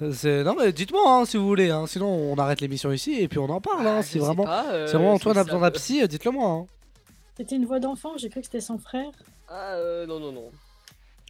Euh, 0.00 0.44
Non, 0.44 0.54
mais 0.56 0.72
dites-moi 0.72 1.02
hein, 1.08 1.24
si 1.24 1.36
vous 1.36 1.46
voulez, 1.46 1.70
hein, 1.70 1.86
sinon 1.88 2.06
on 2.08 2.36
arrête 2.36 2.60
l'émission 2.60 2.92
ici 2.92 3.14
et 3.20 3.26
puis 3.26 3.40
on 3.40 3.50
en 3.50 3.60
parle. 3.60 3.84
hein, 3.86 3.96
Ah, 3.98 4.02
si, 4.04 4.14
je 4.14 4.18
sais 4.20 4.24
vraiment, 4.26 4.44
pas, 4.44 4.66
euh, 4.72 4.86
si 4.86 4.92
vraiment 4.94 5.14
Antoine 5.14 5.36
a 5.36 5.42
besoin 5.44 5.60
d'un 5.60 5.70
psy, 5.72 6.00
euh, 6.02 6.06
dites-le 6.06 6.30
moi. 6.30 6.48
hein. 6.48 6.66
C'était 7.36 7.56
une 7.56 7.66
voix 7.66 7.80
d'enfant, 7.80 8.12
j'ai 8.18 8.28
cru 8.28 8.38
que 8.40 8.46
c'était 8.46 8.60
son 8.60 8.78
frère. 8.78 9.10
Ah, 9.48 9.74
euh, 9.74 10.06
non, 10.06 10.20
non, 10.20 10.30
non. 10.32 10.50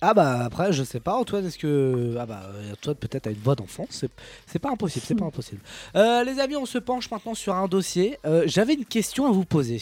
Ah 0.04 0.14
bah 0.14 0.40
après 0.46 0.72
je 0.72 0.82
sais 0.82 0.98
pas 0.98 1.14
Antoine 1.14 1.46
est-ce 1.46 1.58
que 1.58 2.16
ah 2.18 2.26
bah 2.26 2.40
euh, 2.54 2.72
Antoine 2.72 2.96
peut-être 2.96 3.28
a 3.28 3.30
une 3.30 3.36
voix 3.38 3.54
d'enfant 3.54 3.86
c'est 3.88 4.10
c'est 4.48 4.58
pas 4.58 4.70
impossible 4.70 5.04
c'est 5.06 5.14
pas 5.14 5.24
impossible 5.32 5.60
Euh, 5.94 6.24
les 6.24 6.40
amis 6.40 6.56
on 6.56 6.66
se 6.66 6.78
penche 6.78 7.08
maintenant 7.08 7.34
sur 7.34 7.54
un 7.54 7.68
dossier 7.68 8.18
Euh, 8.26 8.42
j'avais 8.46 8.74
une 8.74 8.84
question 8.84 9.26
à 9.28 9.30
vous 9.30 9.44
poser 9.44 9.80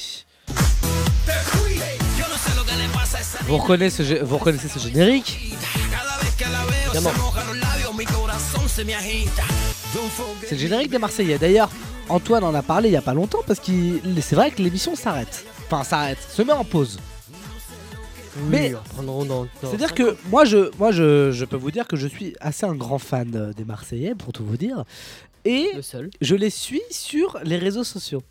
vous 3.47 3.57
reconnaissez 3.57 4.05
ce, 4.05 4.09
gé- 4.15 4.23
vous 4.23 4.39
reconnaissez 4.39 4.69
ce 4.69 4.79
générique 4.79 5.57
c'est 10.47 10.53
le 10.53 10.59
générique 10.59 10.91
des 10.91 10.99
Marseillais 10.99 11.39
d'ailleurs 11.39 11.71
Antoine 12.09 12.45
en 12.45 12.55
a 12.55 12.63
parlé 12.63 12.89
il 12.89 12.93
y 12.93 12.97
a 12.97 13.03
pas 13.03 13.15
longtemps 13.15 13.41
parce 13.47 13.61
que 13.61 13.73
c'est 14.21 14.35
vrai 14.37 14.51
que 14.51 14.63
l'émission 14.63 14.95
s'arrête 14.97 15.45
enfin 15.67 15.85
s'arrête 15.85 16.19
se 16.29 16.43
met 16.43 16.53
en 16.53 16.65
pause 16.65 16.99
Mais- 18.49 18.73
c'est-à-dire 19.61 19.93
que 19.95 20.17
moi, 20.31 20.45
je, 20.45 20.71
moi 20.79 20.93
je, 20.93 21.31
je 21.33 21.45
peux 21.45 21.57
vous 21.57 21.71
dire 21.73 21.87
que 21.89 21.97
je 21.97 22.07
suis 22.07 22.35
assez 22.41 22.65
un 22.65 22.75
grand 22.75 22.99
fan 22.99 23.33
euh, 23.35 23.53
des 23.53 23.65
Marseillais, 23.65 24.15
pour 24.15 24.33
tout 24.33 24.45
vous 24.45 24.57
dire. 24.57 24.85
Et 25.45 25.71
Le 25.75 25.83
seul. 25.83 26.11
je 26.21 26.37
les 26.37 26.49
suis 26.49 26.81
sur 26.91 27.39
les 27.45 27.59
réseaux 27.59 27.83
sociaux. 27.85 28.23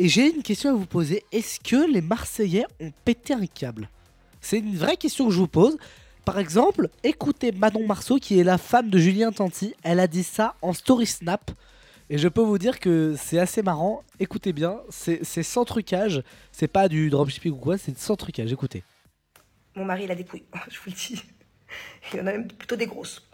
Et 0.00 0.08
j'ai 0.08 0.32
une 0.32 0.44
question 0.44 0.70
à 0.70 0.74
vous 0.74 0.86
poser. 0.86 1.24
Est-ce 1.32 1.58
que 1.58 1.90
les 1.90 2.00
Marseillais 2.00 2.64
ont 2.78 2.92
pété 3.04 3.34
un 3.34 3.46
câble? 3.46 3.90
C'est 4.40 4.60
une 4.60 4.76
vraie 4.76 4.96
question 4.96 5.26
que 5.26 5.32
je 5.32 5.40
vous 5.40 5.48
pose. 5.48 5.76
Par 6.24 6.38
exemple, 6.38 6.88
écoutez 7.02 7.50
Manon 7.50 7.84
Marceau, 7.84 8.18
qui 8.18 8.38
est 8.38 8.44
la 8.44 8.58
femme 8.58 8.90
de 8.90 8.98
Julien 8.98 9.32
Tanti. 9.32 9.74
Elle 9.82 9.98
a 9.98 10.06
dit 10.06 10.22
ça 10.22 10.54
en 10.62 10.72
story 10.72 11.04
snap. 11.04 11.50
Et 12.10 12.16
je 12.16 12.28
peux 12.28 12.42
vous 12.42 12.58
dire 12.58 12.78
que 12.78 13.16
c'est 13.18 13.40
assez 13.40 13.60
marrant. 13.60 14.04
Écoutez 14.20 14.52
bien, 14.52 14.78
c'est 14.88 15.24
sans 15.42 15.64
trucage. 15.64 16.22
C'est 16.52 16.68
pas 16.68 16.88
du 16.88 17.10
dropshipping 17.10 17.54
ou 17.54 17.56
quoi, 17.56 17.76
c'est 17.76 17.98
sans 17.98 18.14
trucage. 18.14 18.52
Écoutez. 18.52 18.84
Mon 19.74 19.84
mari, 19.84 20.04
il 20.04 20.12
a 20.12 20.14
des 20.14 20.22
couilles, 20.22 20.44
je 20.70 20.76
vous 20.76 20.90
le 20.90 20.92
dis. 20.92 21.20
Il 22.14 22.20
en 22.20 22.26
a 22.28 22.30
même 22.30 22.46
plutôt 22.46 22.76
des 22.76 22.86
grosses. 22.86 23.28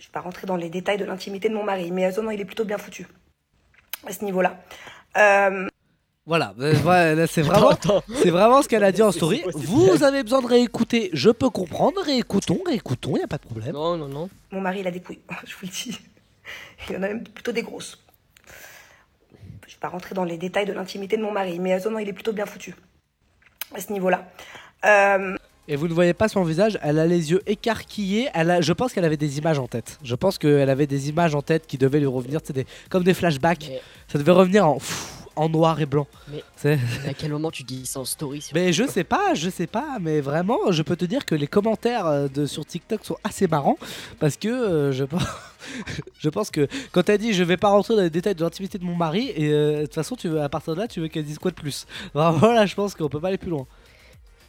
Je 0.00 0.06
vais 0.06 0.12
pas 0.12 0.20
rentrer 0.20 0.48
dans 0.48 0.56
les 0.56 0.68
détails 0.68 0.98
de 0.98 1.04
l'intimité 1.04 1.48
de 1.48 1.54
mon 1.54 1.62
mari, 1.62 1.92
mais 1.92 2.06
euh, 2.06 2.22
non, 2.22 2.32
il 2.32 2.40
est 2.40 2.44
plutôt 2.44 2.64
bien 2.64 2.76
foutu 2.76 3.06
à 4.06 4.12
ce 4.12 4.24
niveau-là. 4.24 4.56
Euh, 5.16 5.68
Voilà, 6.26 6.54
euh, 6.60 7.26
c'est 7.28 7.42
vraiment, 7.50 7.70
c'est 8.22 8.30
vraiment 8.30 8.62
ce 8.62 8.68
qu'elle 8.68 8.84
a 8.84 8.92
dit 8.92 9.02
en 9.02 9.12
story. 9.12 9.42
Vous 9.54 10.02
avez 10.02 10.22
besoin 10.22 10.42
de 10.42 10.46
réécouter, 10.46 11.10
je 11.12 11.30
peux 11.30 11.50
comprendre. 11.50 12.00
Réécoutons, 12.02 12.60
réécoutons, 12.66 13.16
y 13.16 13.22
a 13.22 13.26
pas 13.28 13.38
de 13.38 13.42
problème. 13.42 13.72
Non, 13.72 13.96
non, 13.96 14.08
non. 14.08 14.28
Mon 14.50 14.60
mari, 14.60 14.80
il 14.80 14.86
a 14.86 14.90
des 14.90 15.00
couilles, 15.00 15.20
je 15.46 15.52
vous 15.54 15.62
le 15.62 15.68
dis. 15.68 15.98
Il 16.88 16.96
en 16.96 17.02
a 17.02 17.08
même 17.08 17.24
plutôt 17.24 17.52
des 17.52 17.62
grosses. 17.62 18.02
Je 19.66 19.74
vais 19.74 19.80
pas 19.80 19.88
rentrer 19.88 20.14
dans 20.14 20.24
les 20.24 20.38
détails 20.38 20.66
de 20.66 20.72
l'intimité 20.72 21.16
de 21.16 21.22
mon 21.22 21.32
mari, 21.32 21.58
mais 21.58 21.78
non, 21.80 21.98
il 21.98 22.08
est 22.08 22.12
plutôt 22.12 22.32
bien 22.32 22.46
foutu 22.46 22.74
à 23.74 23.80
ce 23.80 23.92
niveau-là. 23.92 24.26
Euh, 24.84 25.36
Et 25.68 25.76
vous 25.76 25.88
ne 25.88 25.94
voyez 25.94 26.14
pas 26.14 26.28
son 26.28 26.44
visage, 26.44 26.78
elle 26.82 26.98
a 26.98 27.06
les 27.06 27.32
yeux 27.32 27.42
écarquillés. 27.46 28.28
Elle 28.34 28.50
a, 28.50 28.60
je 28.60 28.72
pense 28.72 28.92
qu'elle 28.92 29.04
avait 29.04 29.16
des 29.16 29.38
images 29.38 29.58
en 29.58 29.66
tête. 29.66 29.98
Je 30.02 30.14
pense 30.14 30.38
qu'elle 30.38 30.70
avait 30.70 30.86
des 30.86 31.08
images 31.08 31.34
en 31.34 31.42
tête 31.42 31.66
qui 31.66 31.76
devaient 31.76 31.98
lui 31.98 32.06
revenir, 32.06 32.40
des, 32.54 32.66
comme 32.88 33.02
des 33.02 33.14
flashbacks. 33.14 33.70
Ça 34.06 34.18
devait 34.18 34.32
revenir 34.32 34.68
en, 34.68 34.74
pff, 34.74 35.26
en 35.36 35.48
noir 35.48 35.80
et 35.80 35.86
blanc. 35.86 36.06
Mais 36.32 36.42
à 37.06 37.14
quel 37.14 37.30
moment 37.30 37.50
tu 37.50 37.62
dis 37.62 37.84
ça 37.84 38.00
en 38.00 38.04
story 38.04 38.40
sur 38.40 38.54
Mais 38.54 38.72
je 38.72 38.84
sais 38.86 39.04
pas, 39.04 39.34
je 39.34 39.50
sais 39.50 39.66
pas, 39.66 39.98
mais 40.00 40.20
vraiment, 40.20 40.70
je 40.70 40.82
peux 40.82 40.96
te 40.96 41.04
dire 41.04 41.24
que 41.24 41.34
les 41.34 41.46
commentaires 41.46 42.06
euh, 42.06 42.28
de, 42.28 42.46
sur 42.46 42.64
TikTok 42.64 43.04
sont 43.04 43.18
assez 43.22 43.46
marrants 43.46 43.76
parce 44.18 44.36
que 44.36 44.48
euh, 44.48 44.92
je, 44.92 45.04
pense, 45.04 45.26
je 46.18 46.28
pense 46.28 46.50
que 46.50 46.66
quand 46.92 47.08
elle 47.08 47.18
dit 47.18 47.34
je 47.34 47.44
vais 47.44 47.58
pas 47.58 47.68
rentrer 47.68 47.96
dans 47.96 48.02
les 48.02 48.10
détails 48.10 48.34
de 48.34 48.42
l'intimité 48.42 48.78
de 48.78 48.84
mon 48.84 48.96
mari, 48.96 49.32
et 49.36 49.50
euh, 49.50 49.80
de 49.80 49.82
toute 49.82 49.94
façon, 49.94 50.16
tu 50.16 50.28
veux, 50.28 50.40
à 50.40 50.48
partir 50.48 50.74
de 50.74 50.80
là, 50.80 50.88
tu 50.88 51.00
veux 51.00 51.08
qu'elle 51.08 51.24
dise 51.24 51.38
quoi 51.38 51.50
de 51.50 51.56
plus 51.56 51.86
Vraiment, 52.14 52.52
là, 52.52 52.66
je 52.66 52.74
pense 52.74 52.94
qu'on 52.94 53.08
peut 53.08 53.20
pas 53.20 53.28
aller 53.28 53.38
plus 53.38 53.50
loin. 53.50 53.66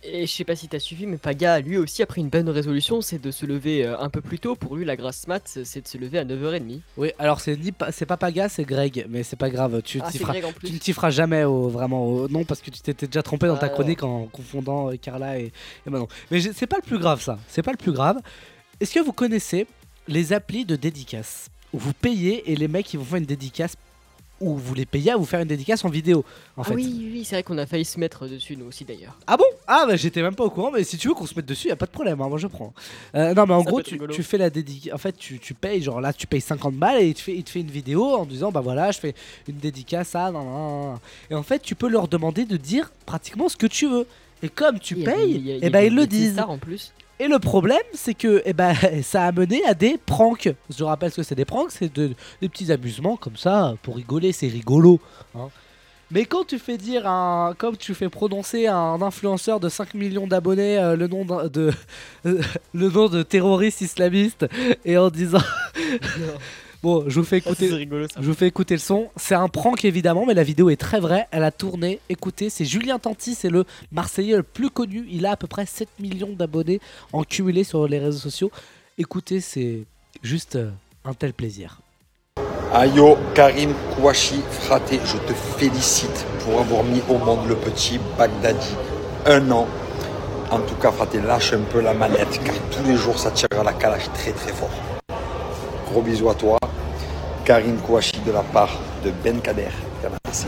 Et 0.09 0.25
je 0.25 0.31
sais 0.31 0.45
pas 0.45 0.55
si 0.55 0.69
t'as 0.69 0.79
suivi, 0.79 1.05
mais 1.05 1.17
Paga, 1.17 1.59
lui 1.59 1.75
aussi, 1.77 2.01
a 2.01 2.05
pris 2.05 2.21
une 2.21 2.29
bonne 2.29 2.47
résolution, 2.47 3.01
c'est 3.01 3.19
de 3.21 3.29
se 3.29 3.45
lever 3.45 3.85
euh, 3.85 3.99
un 3.99 4.09
peu 4.09 4.21
plus 4.21 4.39
tôt. 4.39 4.55
Pour 4.55 4.77
lui, 4.77 4.85
la 4.85 4.95
grasse 4.95 5.27
mat, 5.27 5.41
c'est 5.65 5.81
de 5.81 5.87
se 5.87 5.97
lever 5.97 6.17
à 6.19 6.23
9h30. 6.23 6.79
Oui, 6.95 7.11
alors 7.19 7.41
c'est 7.41 7.57
ni 7.57 7.73
pa- 7.73 7.91
c'est 7.91 8.05
pas 8.05 8.15
Paga, 8.15 8.47
c'est 8.47 8.63
Greg, 8.63 9.05
mais 9.09 9.23
c'est 9.23 9.35
pas 9.35 9.49
grave, 9.49 9.81
tu 9.83 9.99
Ah, 10.01 10.05
t'y 10.07 10.13
c'est 10.13 10.19
feras, 10.23 10.31
Greg 10.33 10.45
en 10.45 10.53
plus. 10.53 10.67
tu 10.69 10.73
ne 10.75 10.79
t'y 10.79 10.93
feras 10.93 11.09
jamais 11.09 11.43
au, 11.43 11.67
vraiment 11.67 12.05
au 12.05 12.29
nom 12.29 12.45
parce 12.45 12.61
que 12.61 12.69
tu 12.71 12.79
t'étais 12.79 13.07
déjà 13.07 13.21
trompé 13.21 13.47
dans 13.47 13.57
ta 13.57 13.65
Ah, 13.65 13.69
chronique 13.69 14.01
en 14.03 14.27
confondant 14.27 14.89
euh, 14.91 14.95
Carla 14.95 15.39
et, 15.39 15.51
et 15.85 15.89
Manon. 15.89 16.07
Mais 16.31 16.39
j'ai- 16.39 16.53
c'est 16.53 16.67
pas 16.67 16.77
le 16.77 16.83
plus 16.87 16.99
grave 16.99 17.21
ça, 17.21 17.37
c'est 17.49 17.61
pas 17.63 17.71
le 17.71 17.77
plus 17.77 17.91
grave. 17.91 18.17
Est-ce 18.79 18.93
que 18.93 18.99
vous 19.01 19.11
connaissez 19.13 19.67
les 20.07 20.31
applis 20.31 20.63
de 20.63 20.77
dédicace 20.77 21.49
où 21.73 21.79
vous 21.79 21.91
payez 21.93 22.49
et 22.49 22.55
les 22.55 22.69
mecs 22.69 22.93
ils 22.93 22.97
vont 22.97 23.03
faire 23.05 23.17
une 23.17 23.25
dédicace 23.25 23.75
ou 24.39 24.55
vous 24.55 24.73
les 24.75 24.85
payez 24.85 25.11
à 25.11 25.17
vous 25.17 25.25
faire 25.25 25.39
une 25.39 25.47
dédicace 25.47 25.83
en 25.85 25.89
vidéo 25.89 26.23
en 26.55 26.61
ah 26.61 26.65
fait. 26.65 26.73
oui, 26.75 27.09
oui, 27.11 27.23
c'est 27.25 27.35
vrai 27.35 27.43
qu'on 27.43 27.57
a 27.57 27.65
failli 27.65 27.85
se 27.85 27.99
mettre 27.99 28.27
dessus, 28.27 28.55
nous 28.55 28.65
aussi 28.65 28.85
d'ailleurs. 28.85 29.17
Ah 29.27 29.35
bon? 29.37 29.45
Ah 29.67 29.85
bah 29.87 29.95
j'étais 29.95 30.21
même 30.21 30.35
pas 30.35 30.43
au 30.43 30.49
courant, 30.49 30.71
mais 30.71 30.83
si 30.83 30.97
tu 30.97 31.07
veux 31.07 31.13
qu'on 31.13 31.25
se 31.25 31.33
mette 31.35 31.45
dessus, 31.45 31.67
y 31.69 31.71
a 31.71 31.75
pas 31.75 31.85
de 31.87 31.91
problème, 31.91 32.21
hein, 32.21 32.27
moi 32.29 32.37
je 32.37 32.47
prends. 32.47 32.73
Euh, 33.15 33.33
non 33.33 33.45
mais 33.47 33.53
en 33.53 33.63
Ça 33.63 33.69
gros 33.69 33.81
tu, 33.81 34.23
fais 34.23 34.37
la 34.37 34.49
dédicace, 34.49 34.93
en 34.93 34.97
fait 34.97 35.17
tu, 35.17 35.39
tu 35.39 35.53
payes, 35.53 35.81
genre 35.81 36.01
là 36.01 36.13
tu 36.13 36.27
payes 36.27 36.41
50 36.41 36.75
balles 36.75 37.01
et 37.01 37.07
il 37.07 37.13
te, 37.13 37.21
fait, 37.21 37.33
il 37.35 37.43
te 37.43 37.49
fait 37.49 37.61
une 37.61 37.71
vidéo 37.71 38.03
en 38.15 38.25
disant 38.25 38.51
bah 38.51 38.61
voilà 38.61 38.91
je 38.91 38.99
fais 38.99 39.15
une 39.47 39.57
dédicace 39.57 40.13
à... 40.15 40.31
nan, 40.31 40.43
nan, 40.45 40.81
nan. 40.91 40.97
Et 41.31 41.35
en 41.35 41.43
fait 41.43 41.61
tu 41.61 41.75
peux 41.75 41.87
leur 41.89 42.07
demander 42.07 42.45
de 42.45 42.57
dire 42.57 42.91
pratiquement 43.05 43.49
ce 43.49 43.57
que 43.57 43.67
tu 43.67 43.87
veux. 43.87 44.05
Et 44.43 44.49
comme 44.49 44.79
tu 44.79 44.93
Il 44.95 45.01
y 45.03 45.07
a 45.07 45.11
des- 45.11 45.17
payes, 45.17 45.31
il 45.31 45.47
y 45.47 45.51
a- 45.51 45.55
il 45.55 45.61
y 45.61 45.63
et 45.63 45.67
a 45.67 45.69
bah 45.71 45.81
des- 45.81 45.87
ils 45.87 45.95
le 45.95 46.05
disent. 46.05 46.39
en 46.39 46.57
plus. 46.59 46.93
Et 47.19 47.27
le 47.27 47.39
problème, 47.39 47.81
c'est 47.93 48.13
que 48.13 48.41
eh 48.45 48.53
ben, 48.53 48.73
ça 49.03 49.23
a 49.25 49.31
mené 49.31 49.63
à 49.65 49.73
des 49.73 49.97
pranks. 49.97 50.49
Je 50.75 50.83
rappelle 50.83 51.11
ce 51.11 51.17
que 51.17 51.23
c'est 51.23 51.35
des 51.35 51.45
pranks, 51.45 51.71
c'est 51.71 51.91
de- 51.93 52.13
des 52.41 52.49
petits 52.49 52.71
amusements 52.71 53.17
comme 53.17 53.37
ça, 53.37 53.73
pour 53.81 53.95
rigoler, 53.95 54.31
c'est 54.31 54.47
rigolo. 54.47 54.99
hein. 55.35 55.49
Mais 56.09 56.23
quand 56.23 56.45
tu 56.47 56.57
fais 56.57 56.77
dire 56.77 57.05
un, 57.05 57.53
comme 57.57 57.75
tu 57.75 57.93
fais 57.93 58.07
prononcer 58.07 58.65
à 58.67 58.77
un 58.77 59.01
influenceur 59.01 59.59
de 59.59 59.67
5 59.67 59.93
millions 59.93 60.25
d'abonnés 60.25 60.77
euh, 60.77 60.95
le 60.95 61.07
nom 61.09 61.25
de, 61.25 61.73
le 62.23 62.89
nom 62.89 63.09
de 63.09 63.23
terroriste 63.23 63.81
islamiste 63.81 64.45
et 64.85 64.97
en 64.97 65.09
disant 65.09 65.41
bon, 66.83 67.05
je 67.07 67.19
vous 67.19 67.25
fais 67.25 67.37
écouter, 67.37 67.69
c'est 67.69 67.75
rigolo, 67.75 68.07
ça. 68.07 68.19
je 68.21 68.27
vous 68.27 68.33
fais 68.33 68.47
écouter 68.47 68.75
le 68.75 68.79
son. 68.79 69.09
C'est 69.15 69.35
un 69.35 69.47
prank 69.47 69.83
évidemment, 69.85 70.25
mais 70.25 70.33
la 70.33 70.43
vidéo 70.43 70.69
est 70.69 70.77
très 70.77 70.99
vraie. 70.99 71.27
Elle 71.31 71.43
a 71.43 71.51
tourné. 71.51 71.99
Écoutez, 72.09 72.49
c'est 72.49 72.65
Julien 72.65 72.99
Tanti, 72.99 73.35
c'est 73.35 73.49
le 73.49 73.65
Marseillais 73.91 74.37
le 74.37 74.43
plus 74.43 74.69
connu. 74.69 75.05
Il 75.09 75.25
a 75.25 75.31
à 75.31 75.35
peu 75.35 75.47
près 75.47 75.65
7 75.65 75.87
millions 75.99 76.33
d'abonnés 76.33 76.79
en 77.13 77.23
cumulé 77.23 77.63
sur 77.63 77.87
les 77.87 77.99
réseaux 77.99 78.19
sociaux. 78.19 78.51
Écoutez, 78.97 79.41
c'est 79.41 79.83
juste 80.23 80.55
euh, 80.55 80.71
un 81.05 81.13
tel 81.13 81.33
plaisir. 81.33 81.79
Ayo 82.73 83.17
Karim 83.33 83.73
Kouachi 83.95 84.41
Fraté, 84.49 84.99
je 85.05 85.17
te 85.17 85.33
félicite 85.33 86.25
pour 86.43 86.59
avoir 86.59 86.83
mis 86.83 87.01
au 87.09 87.17
monde 87.17 87.47
le 87.47 87.55
petit 87.55 87.99
Bagdadi. 88.17 88.75
Un 89.25 89.49
an. 89.51 89.67
En 90.51 90.59
tout 90.59 90.75
cas, 90.75 90.91
Fraté, 90.91 91.19
lâche 91.21 91.53
un 91.53 91.61
peu 91.61 91.81
la 91.81 91.93
manette 91.93 92.39
car 92.43 92.55
tous 92.71 92.87
les 92.87 92.95
jours 92.95 93.19
ça 93.19 93.31
tire 93.31 93.47
à 93.57 93.63
la 93.63 93.73
calage 93.73 94.11
très 94.13 94.31
très 94.31 94.51
fort. 94.51 94.96
Gros 95.91 96.01
bisous 96.01 96.29
à 96.29 96.35
toi. 96.35 96.59
Karim 97.45 97.77
Kouachi 97.77 98.19
de 98.25 98.31
la 98.31 98.43
part 98.43 98.79
de 99.03 99.11
Ben 99.23 99.39
Kader. 99.39 99.69
Merci. 100.25 100.47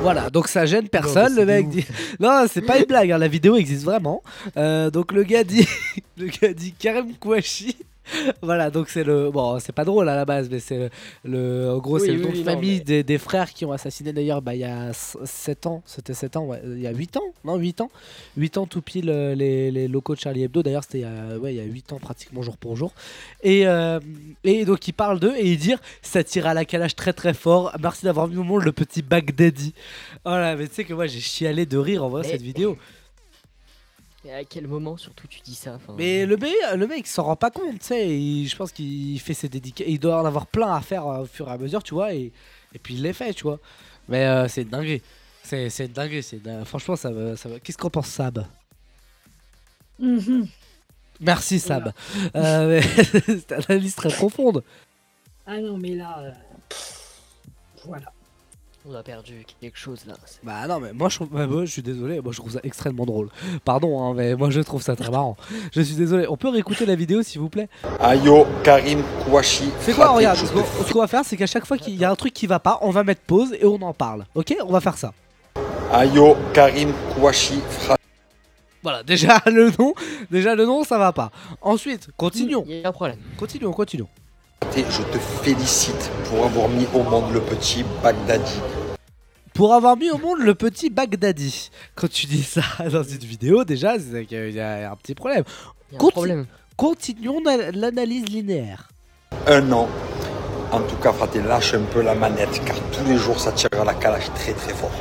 Voilà, 0.00 0.30
donc 0.30 0.48
ça 0.48 0.64
gêne 0.64 0.88
personne. 0.88 1.34
le 1.34 1.44
mec 1.44 1.68
dit. 1.68 1.84
Non, 2.20 2.46
c'est 2.50 2.62
pas 2.62 2.78
une 2.78 2.84
blague, 2.84 3.10
hein, 3.12 3.18
la 3.18 3.28
vidéo 3.28 3.56
existe 3.56 3.84
vraiment. 3.84 4.22
Euh, 4.56 4.90
donc 4.90 5.12
le 5.12 5.24
gars 5.24 5.44
dit. 5.44 5.66
le 6.16 6.26
gars 6.26 6.52
dit 6.52 6.72
Karim 6.72 7.14
Kouachi. 7.18 7.76
Voilà, 8.42 8.70
donc 8.70 8.88
c'est 8.88 9.04
le. 9.04 9.30
Bon, 9.30 9.58
c'est 9.60 9.72
pas 9.72 9.84
drôle 9.84 10.08
à 10.08 10.16
la 10.16 10.24
base, 10.24 10.48
mais 10.50 10.58
c'est 10.58 10.90
le. 11.24 11.70
En 11.70 11.78
gros, 11.78 11.96
Oui, 12.00 12.06
c'est 12.06 12.12
le 12.12 12.20
oui, 12.20 12.26
nom 12.26 12.32
de 12.38 12.42
famille 12.44 12.78
mais- 12.78 12.84
des, 12.84 13.02
des 13.04 13.18
frères 13.18 13.50
qui 13.52 13.64
ont 13.64 13.72
assassiné 13.72 14.12
d'ailleurs 14.12 14.42
bah, 14.42 14.54
il 14.54 14.60
y 14.60 14.64
a 14.64 14.92
7 14.92 15.66
ans. 15.66 15.82
C'était 15.86 16.14
7 16.14 16.36
ans, 16.36 16.46
ouais. 16.46 16.60
Il 16.64 16.80
y 16.80 16.86
a 16.86 16.90
8 16.92 17.16
ans 17.18 17.24
Non, 17.44 17.56
8 17.56 17.80
ans 17.82 17.90
8 18.36 18.58
ans 18.58 18.66
tout 18.66 18.82
pile 18.82 19.10
euh, 19.10 19.34
les, 19.34 19.70
les 19.70 19.86
locaux 19.86 20.14
de 20.14 20.20
Charlie 20.20 20.42
Hebdo. 20.42 20.62
D'ailleurs, 20.62 20.82
c'était 20.84 20.98
il 20.98 21.02
y 21.02 21.04
a- 21.04 21.38
ouais, 21.38 21.54
il 21.54 21.56
y 21.58 21.60
a 21.60 21.64
8 21.64 21.92
ans 21.92 21.98
pratiquement 21.98 22.42
jour 22.42 22.56
pour 22.56 22.74
jour. 22.76 22.92
Et, 23.42 23.66
euh, 23.66 24.00
et 24.44 24.64
donc, 24.64 24.88
il 24.88 24.92
parle 24.92 25.20
d'eux 25.20 25.34
et 25.36 25.46
il 25.52 25.58
dit 25.58 25.74
ça 26.02 26.24
tire 26.24 26.46
à 26.46 26.54
la 26.54 26.64
calage 26.64 26.96
très 26.96 27.12
très 27.12 27.34
fort. 27.34 27.72
Merci 27.80 28.06
d'avoir 28.06 28.26
mis 28.28 28.36
au 28.38 28.42
monde 28.44 28.62
le 28.64 28.72
petit 28.72 29.02
Bagdadi. 29.02 29.72
Voilà, 30.24 30.56
mais 30.56 30.66
tu 30.66 30.74
sais 30.74 30.84
que 30.84 30.94
moi 30.94 31.06
j'ai 31.06 31.20
chialé 31.20 31.64
de 31.66 31.78
rire 31.78 32.04
en 32.04 32.08
voyant 32.08 32.24
Mais- 32.26 32.32
cette 32.32 32.42
vidéo. 32.42 32.76
Et 34.24 34.32
à 34.34 34.44
quel 34.44 34.66
moment 34.66 34.96
surtout 34.98 35.26
tu 35.28 35.40
dis 35.40 35.54
ça 35.54 35.74
enfin, 35.76 35.94
Mais 35.96 36.26
le 36.26 36.36
mec, 36.36 36.52
le 36.76 36.86
mec 36.86 37.06
s'en 37.06 37.22
rend 37.24 37.36
pas 37.36 37.50
compte, 37.50 37.78
tu 37.78 37.86
sais. 37.86 38.44
Je 38.44 38.54
pense 38.56 38.70
qu'il 38.70 39.18
fait 39.20 39.32
ses 39.32 39.48
dédicaces. 39.48 39.86
Il 39.88 39.98
doit 39.98 40.20
en 40.20 40.26
avoir 40.26 40.46
plein 40.46 40.74
à 40.74 40.80
faire 40.82 41.06
euh, 41.06 41.22
au 41.22 41.24
fur 41.24 41.48
et 41.48 41.52
à 41.52 41.56
mesure, 41.58 41.82
tu 41.82 41.94
vois. 41.94 42.12
Et, 42.12 42.30
et 42.74 42.78
puis 42.78 42.94
il 42.94 43.02
les 43.02 43.14
fait, 43.14 43.32
tu 43.32 43.44
vois. 43.44 43.58
Mais 44.08 44.26
euh, 44.26 44.46
c'est 44.48 44.64
dingue. 44.64 45.00
C'est 45.42 45.70
c'est 45.70 45.88
dingue. 45.88 46.20
c'est 46.20 46.42
dingue. 46.42 46.64
Franchement, 46.64 46.96
ça 46.96 47.10
va. 47.10 47.34
Ça 47.36 47.48
va. 47.48 47.58
Qu'est-ce 47.60 47.78
qu'on 47.78 47.88
pense, 47.88 48.08
Sab? 48.08 48.44
Mhm. 49.98 50.46
Merci, 51.20 51.58
Sab. 51.58 51.92
Euh, 52.34 52.68
mais 52.68 52.82
c'est 53.04 53.26
une 53.28 53.42
analyse 53.68 53.94
très 53.94 54.10
profonde. 54.10 54.62
Ah 55.46 55.58
non, 55.60 55.78
mais 55.78 55.94
là. 55.94 56.18
euh, 56.20 56.30
pff, 56.68 57.20
Voilà. 57.86 58.12
On 58.88 58.94
a 58.94 59.02
perdu 59.02 59.44
quelque 59.60 59.78
chose 59.78 60.06
là. 60.06 60.14
Bah 60.42 60.66
non, 60.66 60.80
mais 60.80 60.94
moi 60.94 61.10
je, 61.10 61.16
trouve, 61.16 61.28
bah, 61.28 61.46
moi, 61.46 61.66
je 61.66 61.70
suis 61.70 61.82
désolé. 61.82 62.22
Moi 62.22 62.32
je 62.32 62.38
trouve 62.38 62.52
ça 62.52 62.60
extrêmement 62.62 63.04
drôle. 63.04 63.28
Pardon, 63.62 64.02
hein, 64.02 64.14
mais 64.16 64.34
moi 64.34 64.48
je 64.48 64.60
trouve 64.60 64.80
ça 64.80 64.96
très 64.96 65.10
marrant. 65.10 65.36
Je 65.72 65.82
suis 65.82 65.96
désolé. 65.96 66.26
On 66.30 66.38
peut 66.38 66.48
réécouter 66.48 66.86
la 66.86 66.94
vidéo 66.94 67.22
s'il 67.22 67.42
vous 67.42 67.50
plaît? 67.50 67.68
Ayo 68.00 68.46
Karim 68.64 69.02
Kouachi 69.24 69.70
C'est 69.80 69.92
quoi, 69.92 70.08
regarde, 70.08 70.38
ce 70.38 70.50
qu'on 70.50 70.64
ce 70.64 70.92
qu'on 70.92 71.00
va 71.00 71.08
faire, 71.08 71.26
c'est 71.26 71.36
qu'à 71.36 71.46
chaque 71.46 71.66
fois 71.66 71.76
qu'il 71.76 71.94
y 71.96 72.04
a 72.06 72.10
un 72.10 72.16
truc 72.16 72.32
qui 72.32 72.46
va 72.46 72.58
pas, 72.58 72.78
on 72.80 72.90
va 72.90 73.04
mettre 73.04 73.20
pause 73.20 73.52
et 73.52 73.66
on 73.66 73.82
en 73.82 73.92
parle. 73.92 74.24
Ok? 74.34 74.56
On 74.64 74.72
va 74.72 74.80
faire 74.80 74.96
ça. 74.96 75.12
Ayo 75.92 76.36
Karim 76.54 76.94
Kouachi. 77.14 77.60
Voilà, 78.82 79.02
déjà 79.02 79.42
le 79.46 79.70
nom, 79.78 79.92
déjà 80.30 80.54
le 80.54 80.64
nom, 80.64 80.84
ça 80.84 80.96
va 80.96 81.12
pas. 81.12 81.30
Ensuite, 81.60 82.08
continuons. 82.16 82.64
Il 82.66 82.80
y 82.80 82.84
a 82.84 82.88
un 82.88 82.92
problème. 82.92 83.18
Continuons, 83.36 83.72
continuons. 83.72 84.08
Je 84.76 85.02
te 85.02 85.18
félicite 85.42 86.10
pour 86.28 86.44
avoir 86.44 86.68
mis 86.68 86.86
au 86.94 87.02
monde 87.02 87.32
le 87.32 87.40
petit 87.40 87.84
Bagdadi. 88.02 88.60
Pour 89.54 89.74
avoir 89.74 89.96
mis 89.96 90.10
au 90.10 90.18
monde 90.18 90.38
le 90.40 90.54
petit 90.54 90.90
Bagdadi. 90.90 91.70
Quand 91.94 92.08
tu 92.08 92.26
dis 92.26 92.42
ça 92.42 92.62
dans 92.90 93.02
une 93.02 93.18
vidéo, 93.18 93.64
déjà, 93.64 93.96
c'est 93.98 94.24
qu'il 94.26 94.50
y 94.52 94.60
a 94.60 94.92
un 94.92 94.96
petit 94.96 95.14
problème. 95.14 95.44
Il 95.90 95.94
y 95.94 95.96
a 95.96 95.96
un 95.96 95.98
Conti- 96.00 96.12
problème. 96.12 96.46
Continuons 96.76 97.40
na- 97.42 97.70
l'analyse 97.72 98.26
linéaire. 98.26 98.88
Un 99.46 99.70
an. 99.72 99.88
En 100.72 100.80
tout 100.82 100.96
cas, 100.96 101.12
Fraté, 101.12 101.40
lâche 101.42 101.74
un 101.74 101.82
peu 101.82 102.00
la 102.00 102.14
manette 102.14 102.62
car 102.64 102.76
tous 102.92 103.04
les 103.08 103.16
jours 103.16 103.40
ça 103.40 103.50
tire 103.52 103.68
à 103.80 103.84
la 103.84 103.94
calage 103.94 104.30
très 104.34 104.52
très 104.52 104.72
fort. 104.72 104.92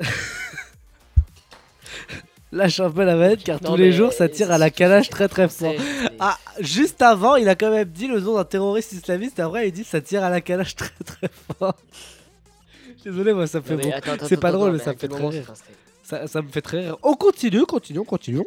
Lâche 2.52 2.80
un 2.80 2.90
peu 2.90 3.04
la 3.04 3.14
manette 3.14 3.44
car 3.44 3.62
Non, 3.62 3.70
tous 3.70 3.76
les 3.76 3.92
jours 3.92 4.12
ça 4.12 4.28
tire 4.28 4.50
à 4.50 4.58
la 4.58 4.70
calage 4.70 5.08
très 5.08 5.28
très 5.28 5.48
fort. 5.48 5.72
Ah, 6.18 6.36
juste 6.58 7.00
avant, 7.00 7.36
il 7.36 7.48
a 7.48 7.54
quand 7.54 7.70
même 7.70 7.88
dit 7.88 8.08
le 8.08 8.20
nom 8.20 8.34
d'un 8.34 8.44
terroriste 8.44 8.92
islamiste. 8.92 9.38
et 9.38 9.42
Après, 9.42 9.68
il 9.68 9.72
dit 9.72 9.84
ça 9.84 10.00
tire 10.00 10.24
à 10.24 10.30
la 10.30 10.40
calage 10.40 10.74
très 10.74 10.90
très 11.04 11.30
fort. 11.58 11.76
Désolé, 13.04 13.32
moi 13.32 13.46
ça 13.46 13.58
me 13.60 13.64
fait 13.64 13.92
attends, 13.92 14.26
C'est 14.26 14.36
pas 14.36 14.48
attends, 14.48 14.58
drôle, 14.58 14.72
mais 14.72 14.78
ça 14.78 14.92
me 14.92 14.98
fait 14.98 15.08
très 15.08 15.26
rire. 15.26 15.52
Ça, 16.02 16.26
ça 16.26 16.42
me 16.42 16.48
fait 16.48 16.60
très 16.60 16.80
rire. 16.80 16.96
On 17.02 17.14
continue, 17.14 17.64
continuons, 17.66 18.04
continuons. 18.04 18.44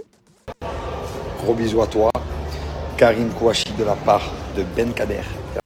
Gros 1.41 1.54
bisous 1.54 1.82
à 1.82 1.88
toi. 1.88 2.12
Karim 2.97 3.30
Kouachi 3.30 3.72
de 3.78 3.84
la 3.86 3.95
part 3.95 4.32
de 4.56 4.64
Ben 4.76 4.93
Kader. 4.93 5.22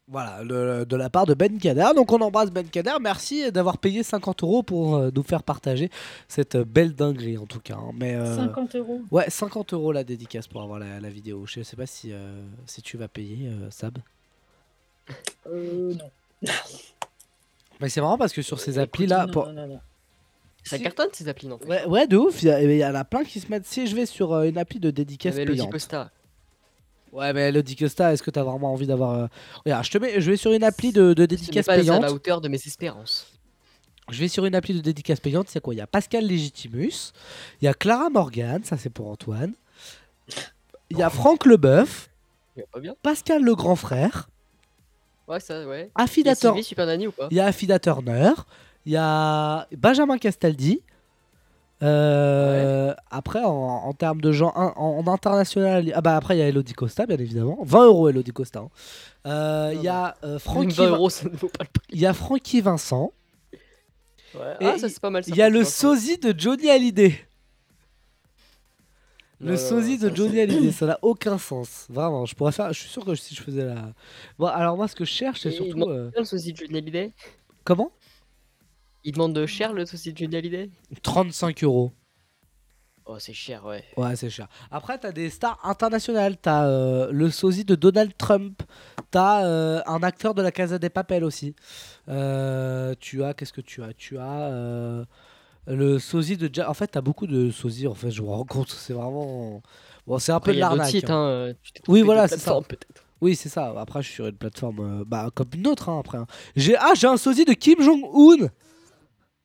Voilà, 0.10 0.42
le- 0.42 0.86
de 0.86 0.96
la 0.96 1.10
part 1.10 1.26
de 1.26 1.34
Ben 1.34 1.58
Kader. 1.60 1.90
Donc 1.94 2.12
on 2.14 2.22
embrasse 2.22 2.50
Ben 2.50 2.66
Kader. 2.68 2.94
Merci 3.02 3.52
d'avoir 3.52 3.78
payé 3.78 4.04
50 4.04 4.42
euros 4.44 4.64
pour 4.64 4.96
euh, 4.96 5.10
nous 5.14 5.24
faire 5.24 5.44
partager 5.44 5.90
cette 6.30 6.56
euh, 6.56 6.64
belle 6.64 6.94
dinguerie 6.94 7.38
en 7.38 7.46
tout 7.46 7.60
cas. 7.60 7.76
hein. 7.76 7.92
Mais, 7.94 8.16
euh, 8.16 8.38
50 8.38 8.76
euros. 8.76 9.02
Ouais, 9.12 9.30
50 9.30 9.74
euros 9.74 9.92
la 9.92 10.06
dédicace 10.06 10.48
pour 10.48 10.62
avoir 10.62 10.80
la, 10.80 11.02
la 11.02 11.10
vidéo. 11.10 11.44
Je 11.46 11.62
sais 11.62 11.76
pas 11.76 11.86
si, 11.86 12.14
euh, 12.14 12.42
si 12.66 12.82
tu 12.82 12.96
vas 12.98 13.10
payer, 13.10 13.50
euh, 13.50 13.70
Sab. 13.70 13.98
Euh, 15.48 15.94
non. 15.94 16.10
Mais 17.82 17.90
c'est 17.90 18.02
marrant 18.02 18.18
parce 18.18 18.32
que 18.34 18.42
sur 18.42 18.60
ces 18.62 18.80
applis 18.80 19.08
là. 19.08 19.26
non, 19.26 19.32
pour- 19.34 19.48
non, 19.48 19.54
non, 19.54 19.68
non. 19.68 19.80
Ça 20.64 20.80
cartonne 20.80 21.08
ces 21.14 21.28
applis, 21.30 21.48
non? 21.48 21.60
Ouais, 21.68 21.86
ouais, 21.86 22.08
de 22.08 22.18
ouf. 22.18 22.44
Il 22.44 22.50
y, 22.50 22.86
en 22.86 22.96
a 22.96 23.04
plein 23.06 23.24
qui 23.24 23.40
se 23.40 23.48
mettent. 23.50 23.66
Si 23.66 23.88
je 23.88 23.96
vais 23.96 24.06
sur 24.06 24.34
euh, 24.34 24.44
une 24.50 24.58
appli 24.58 24.80
de 24.80 24.90
dédicace 24.92 25.36
payante. 25.36 25.72
Costa. 25.72 26.12
Ouais, 27.12 27.34
mais 27.34 27.50
Elodie 27.50 27.76
Costa, 27.76 28.14
est-ce 28.14 28.22
que 28.24 28.32
t'as 28.32 28.44
vraiment 28.44 28.72
envie 28.74 28.88
d'avoir. 28.88 29.14
euh, 29.14 29.28
Regarde, 29.66 29.86
je 29.86 29.92
te 29.92 29.98
mets. 29.98 30.20
Je 30.22 30.30
vais 30.32 30.38
sur 30.38 30.52
une 30.54 30.64
appli 30.64 30.92
de, 30.92 31.14
de 31.14 31.16
Ce 31.16 31.22
n'est 31.22 31.28
dédicace 31.28 31.66
pas 31.66 31.74
à 31.74 31.78
payante. 31.78 32.02
la 32.02 32.12
hauteur 32.12 32.42
de 32.42 32.48
mes 32.50 32.58
espérances. 32.58 33.28
Je 34.10 34.20
vais 34.20 34.28
sur 34.30 34.46
une 34.46 34.56
appli 34.56 34.74
de 34.74 34.80
dédicace 34.80 35.20
payante, 35.20 35.48
c'est 35.50 35.60
quoi? 35.60 35.74
Il 35.74 35.78
y 35.78 35.82
a 35.82 35.88
Pascal 35.88 36.26
Légitimus, 36.26 37.12
il 37.62 37.66
y 37.66 37.68
a 37.68 37.74
Clara 37.74 38.10
Morgan, 38.10 38.64
ça 38.64 38.78
c'est 38.78 38.90
pour 38.90 39.10
Antoine. 39.10 39.54
Il 40.90 40.98
y 40.98 41.04
a 41.04 41.10
Franck 41.10 41.46
Leboeuf, 41.46 42.10
Il 42.56 42.62
va 42.62 42.68
pas 42.72 42.80
bien. 42.80 42.96
Pascal 43.02 43.44
le 43.44 43.54
grand 43.56 43.76
frère, 43.76 44.30
Ouais, 45.28 45.42
ça, 45.42 45.66
ouais. 45.68 45.92
Affida 45.96 46.30
Il 46.32 46.32
y 46.32 46.32
a 46.32 46.36
Tur- 46.38 46.52
Sylvie 46.54 46.64
Super 46.64 46.86
Nanny 46.86 47.08
ou 47.08 47.12
pas? 47.12 47.28
Il 47.32 47.36
y 47.36 47.42
a 47.42 47.46
Affida 47.48 47.80
Turner, 47.80 48.32
il 48.86 48.94
y 48.94 48.98
a 48.98 49.68
Benjamin 49.78 50.18
Castaldi. 50.18 50.82
Euh, 51.84 52.94
Après, 53.12 53.44
en, 53.44 53.52
en 53.52 53.94
termes 53.94 54.20
de 54.22 54.32
gens 54.32 54.52
en, 54.56 54.74
en 54.78 55.08
international, 55.14 55.92
ah 55.96 56.02
bah 56.02 56.16
après 56.16 56.36
il 56.36 56.40
y 56.40 56.42
a 56.42 56.48
Elodie 56.48 56.74
Costa, 56.74 57.06
bien 57.06 57.18
évidemment. 57.18 57.58
20 57.62 57.86
euros 57.86 58.10
Elodie 58.10 58.32
Costa. 58.32 58.60
hein. 58.62 58.70
Euh, 59.28 59.72
Il 59.76 59.82
y 59.84 59.88
a 59.88 60.16
euh, 60.24 60.40
Francky 60.40 60.76
20 60.76 60.84
Vin- 60.86 60.90
euros, 60.96 61.10
ça 61.12 61.30
ne 61.30 61.36
vaut 61.36 61.50
pas 61.50 61.64
le 61.66 61.70
prix. 61.72 61.88
il 61.92 62.00
y 62.00 62.06
a 62.08 62.14
Francky 62.14 62.62
Vincent. 62.62 63.12
Ouais. 64.34 64.56
Et 64.60 64.66
Ah, 64.66 64.78
ça 64.80 64.90
c'est 64.90 65.00
pas 65.00 65.10
mal. 65.12 65.24
ça, 65.24 65.30
Il 65.32 65.38
y 65.38 65.42
a 65.42 65.50
le 65.50 65.64
sosie 65.64 66.18
de 66.18 66.34
Johnny 66.38 66.70
Hallyday. 66.70 67.16
Le 69.40 69.56
sosie 69.56 70.00
de 70.00 70.14
Johnny 70.16 70.40
Hallyday, 70.42 70.72
ça 70.72 70.88
n'a 70.88 71.00
aucun 71.04 71.38
sens. 71.38 71.86
Vraiment, 71.90 72.26
je 72.26 72.34
pourrais 72.34 72.52
faire. 72.52 72.74
Je 72.74 72.80
suis 72.80 72.90
sûr 72.90 73.06
que 73.06 73.14
si 73.14 73.36
je 73.36 73.42
faisais 73.44 73.64
la. 73.66 73.94
Bon, 74.40 74.48
alors 74.48 74.76
moi, 74.78 74.88
ce 74.88 74.96
que 74.96 75.06
je 75.06 75.12
cherche, 75.12 75.42
c'est 75.42 75.52
surtout. 75.52 75.84
euh, 75.90 76.10
le 76.18 76.24
sosie 76.24 76.54
de 76.54 76.58
Johnny 76.58 76.78
Hallyday 76.80 77.14
Comment? 77.64 77.92
Il 79.08 79.14
demande 79.14 79.32
de 79.32 79.46
cher 79.46 79.72
le 79.72 79.86
sosie 79.86 80.12
de 80.12 80.18
Johnny 80.18 80.36
Hallyday 80.36 80.70
35 81.02 81.64
euros. 81.64 81.94
Oh, 83.06 83.16
c'est 83.20 83.32
cher, 83.32 83.64
ouais. 83.66 83.86
Ouais, 83.96 84.18
c'est 84.18 84.30
cher. 84.30 84.50
Après, 84.70 84.98
t'as 84.98 85.14
des 85.14 85.30
stars 85.30 85.58
internationales. 85.64 86.36
T'as 86.36 86.66
euh, 86.68 87.10
le 87.14 87.30
sosie 87.32 87.64
de 87.64 87.76
Donald 87.76 88.12
Trump. 88.18 88.62
T'as 89.10 89.46
euh, 89.46 89.82
un 89.86 90.04
acteur 90.04 90.34
de 90.34 90.42
la 90.42 90.52
Casa 90.52 90.78
des 90.78 90.90
Papel 90.90 91.24
aussi. 91.24 91.56
Euh, 92.10 92.96
tu 93.00 93.24
as. 93.24 93.34
Qu'est-ce 93.34 93.54
que 93.54 93.62
tu 93.62 93.82
as? 93.82 93.94
Tu 93.94 94.18
as. 94.18 95.06
le 95.68 96.00
sosie 96.00 96.36
de. 96.36 96.50
Ja- 96.54 96.70
En 96.70 96.74
fait, 96.74 96.88
t'as 96.88 97.00
beaucoup 97.00 97.28
de 97.28 97.50
sosies. 97.50 97.88
En 97.88 97.96
fait, 97.96 98.12
je 98.12 98.22
me 98.22 98.28
rends 98.28 98.44
compte. 98.44 98.72
C'est 98.72 98.92
vraiment. 98.92 99.62
Bon, 100.06 100.20
c'est 100.20 100.34
un 100.34 100.36
Après, 100.36 100.52
peu 100.52 100.56
de 100.56 100.60
l'arnaque. 100.60 100.94
hein. 101.10 101.48
hein, 101.52 101.54
Oui, 101.88 102.02
voilà, 102.02 102.28
c'est 102.28 102.40
ça. 102.40 102.60
Oui, 103.22 103.38
c'est 103.38 103.48
ça. 103.48 103.74
Après, 103.78 104.02
je 104.02 104.08
suis 104.08 104.16
sur 104.16 104.28
une 104.28 104.36
plateforme 104.36 105.06
bah, 105.06 105.30
comme 105.34 105.48
une 105.54 105.68
autre. 105.68 105.88
hein, 105.88 105.98
après. 106.02 106.18
hein. 106.18 106.28
J'ai 106.58 106.76
ah, 106.76 106.92
j'ai 106.94 107.08
un 107.08 107.16
sosie 107.16 107.46
de 107.46 107.54
Kim 107.54 107.82
Jong-un. 107.82 108.48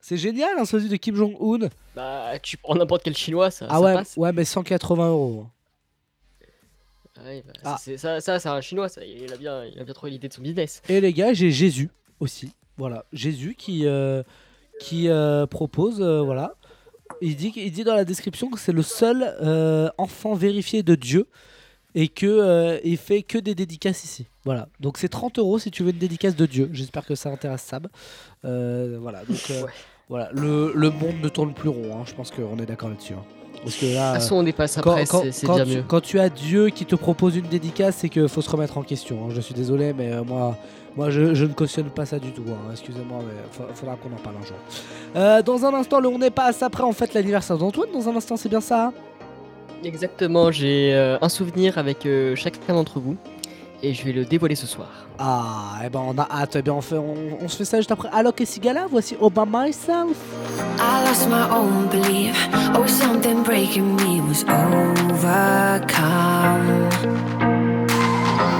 C'est 0.04 0.16
génial, 0.16 0.58
un 0.58 0.64
sosie 0.64 0.88
de 0.88 0.96
Kim 0.96 1.14
Jong-un. 1.14 1.68
Bah, 1.94 2.38
tu 2.42 2.56
prends 2.56 2.74
n'importe 2.74 3.04
quel 3.04 3.16
chinois, 3.16 3.50
ça, 3.52 3.66
Ah 3.70 3.74
ça 3.74 3.80
ouais, 3.80 3.94
passe. 3.94 4.16
ouais, 4.16 4.32
mais 4.32 4.44
180 4.44 5.08
euros. 5.10 5.46
Ouais, 7.24 7.42
bah, 7.46 7.52
Ah. 7.62 7.70
ça, 7.76 7.78
c'est- 7.84 7.96
ça, 7.98 8.20
ça, 8.20 8.38
c'est 8.40 8.48
un 8.48 8.60
chinois, 8.60 8.88
ça. 8.88 9.04
Il 9.04 9.32
a 9.32 9.36
bien, 9.36 9.64
il 9.64 9.78
a 9.78 9.84
bien 9.84 9.94
trouvé 9.94 10.10
l'idée 10.10 10.28
de 10.28 10.32
son 10.34 10.42
business. 10.42 10.82
Et 10.88 11.00
les 11.00 11.12
gars, 11.12 11.32
j'ai 11.32 11.50
Jésus 11.52 11.88
aussi. 12.18 12.50
Voilà, 12.78 13.04
Jésus 13.12 13.54
qui, 13.56 13.86
euh, 13.86 14.22
qui 14.80 15.08
euh, 15.08 15.46
propose, 15.46 16.00
euh, 16.00 16.20
voilà. 16.22 16.56
Il 17.20 17.36
dit, 17.36 17.52
il 17.54 17.70
dit 17.70 17.84
dans 17.84 17.94
la 17.94 18.04
description 18.04 18.50
que 18.50 18.58
c'est 18.58 18.72
le 18.72 18.82
seul 18.82 19.92
enfant 19.98 20.34
vérifié 20.34 20.82
de 20.82 20.94
Dieu 20.96 21.28
et 21.94 22.08
que 22.08 22.26
euh, 22.26 22.78
il 22.84 22.96
fait 22.96 23.22
que 23.22 23.38
des 23.38 23.54
dédicaces 23.54 24.04
ici. 24.04 24.26
Voilà, 24.44 24.68
donc 24.80 24.98
c'est 24.98 25.08
30 25.08 25.38
euros 25.38 25.58
si 25.58 25.70
tu 25.70 25.82
veux 25.82 25.90
une 25.90 25.98
dédicace 25.98 26.34
de 26.36 26.46
Dieu. 26.46 26.68
J'espère 26.72 27.04
que 27.06 27.14
ça 27.14 27.30
intéresse 27.30 27.62
Sab. 27.62 27.86
Euh, 28.44 28.98
voilà, 29.00 29.20
donc 29.24 29.38
euh, 29.50 29.64
voilà, 30.08 30.30
le, 30.32 30.72
le 30.74 30.90
monde 30.90 31.16
ne 31.22 31.28
tourne 31.28 31.54
plus 31.54 31.68
rond. 31.68 31.96
hein. 31.96 32.02
Je 32.06 32.14
pense 32.14 32.30
qu'on 32.30 32.58
est 32.58 32.66
d'accord 32.66 32.88
là-dessus. 32.88 33.14
hein. 33.14 33.24
Parce 33.62 33.76
que 33.76 33.86
là, 33.86 34.08
De 34.12 34.14
toute 34.14 34.22
façon, 34.22 34.36
on 34.36 34.42
dépasse 34.42 34.78
après, 34.78 35.04
quand- 35.06 35.22
c'est- 35.30 35.46
tu- 35.64 35.70
mieux. 35.76 35.84
Quand 35.86 36.00
tu 36.00 36.18
as 36.18 36.28
Dieu 36.28 36.70
qui 36.70 36.84
te 36.84 36.96
propose 36.96 37.36
une 37.36 37.46
dédicace, 37.46 37.96
c'est 37.98 38.08
qu'il 38.08 38.28
faut 38.28 38.42
se 38.42 38.50
remettre 38.50 38.76
en 38.78 38.82
question. 38.82 39.24
hein. 39.24 39.28
Je 39.30 39.40
suis 39.40 39.54
désolé, 39.54 39.92
mais 39.92 40.10
euh, 40.12 40.24
moi, 40.24 40.56
moi 40.96 41.10
je, 41.10 41.34
je 41.34 41.44
ne 41.44 41.52
cautionne 41.52 41.88
pas 41.90 42.04
ça 42.04 42.18
du 42.18 42.32
tout. 42.32 42.42
hein. 42.48 42.70
Excusez-moi, 42.72 43.18
mais 43.24 43.64
il 43.70 43.76
faudra 43.76 43.94
qu'on 43.96 44.08
en 44.12 44.18
parle 44.18 44.36
un 44.42 44.44
jour. 44.44 44.56
Euh, 45.14 45.42
dans 45.42 45.64
un 45.64 45.74
instant, 45.74 46.00
le 46.00 46.08
on 46.08 46.18
n'est 46.18 46.30
pas 46.30 46.46
à 46.46 46.52
ça 46.52 46.66
après, 46.66 46.82
en 46.82 46.92
fait, 46.92 47.14
l'anniversaire 47.14 47.56
d'Antoine. 47.58 47.90
Dans 47.92 48.08
un 48.08 48.16
instant, 48.16 48.36
c'est 48.36 48.48
bien 48.48 48.60
ça 48.62 48.92
Exactement, 49.84 50.50
j'ai 50.50 50.92
euh, 50.94 51.18
un 51.20 51.28
souvenir 51.28 51.76
avec 51.78 52.06
euh, 52.06 52.36
chacun 52.36 52.74
d'entre 52.74 53.00
vous 53.00 53.16
et 53.82 53.94
je 53.94 54.04
vais 54.04 54.12
le 54.12 54.24
dévoiler 54.24 54.54
ce 54.54 54.66
soir. 54.66 54.88
Ah, 55.18 55.80
et 55.84 55.88
ben 55.90 56.00
on 56.06 56.16
a 56.18 56.28
hâte. 56.30 56.56
Eh 56.56 56.62
bien, 56.62 56.72
on, 56.72 56.80
fait, 56.80 56.96
on, 56.96 57.14
on 57.40 57.48
se 57.48 57.56
fait 57.56 57.64
ça 57.64 57.78
juste 57.78 57.90
après 57.90 58.08
Alok 58.12 58.40
et 58.40 58.46
Sigala. 58.46 58.86
Voici 58.88 59.16
Obama 59.20 59.66
Myself. 59.66 60.16
I 60.78 61.04
lost 61.04 61.28
my 61.28 61.48
own 61.50 61.88
belief. 61.90 62.34
Oh, 62.74 62.86
something 62.86 63.42
breaking 63.42 63.96
me 63.96 64.20
was 64.20 64.44
overcome. 64.44 65.18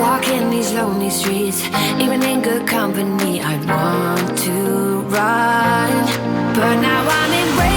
Walking 0.00 0.50
these 0.50 0.72
lonely 0.74 1.10
streets, 1.10 1.62
even 2.00 2.22
in 2.22 2.42
good 2.42 2.66
company, 2.66 3.40
I 3.40 3.56
want 3.66 4.36
to 4.38 5.02
run. 5.08 5.90
But 6.54 6.80
now 6.80 7.06
I'm 7.08 7.32
embracing 7.32 7.71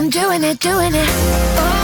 I'm 0.00 0.08
doing 0.08 0.42
it, 0.44 0.58
doing 0.60 0.94
it. 0.94 1.08
All 1.58 1.79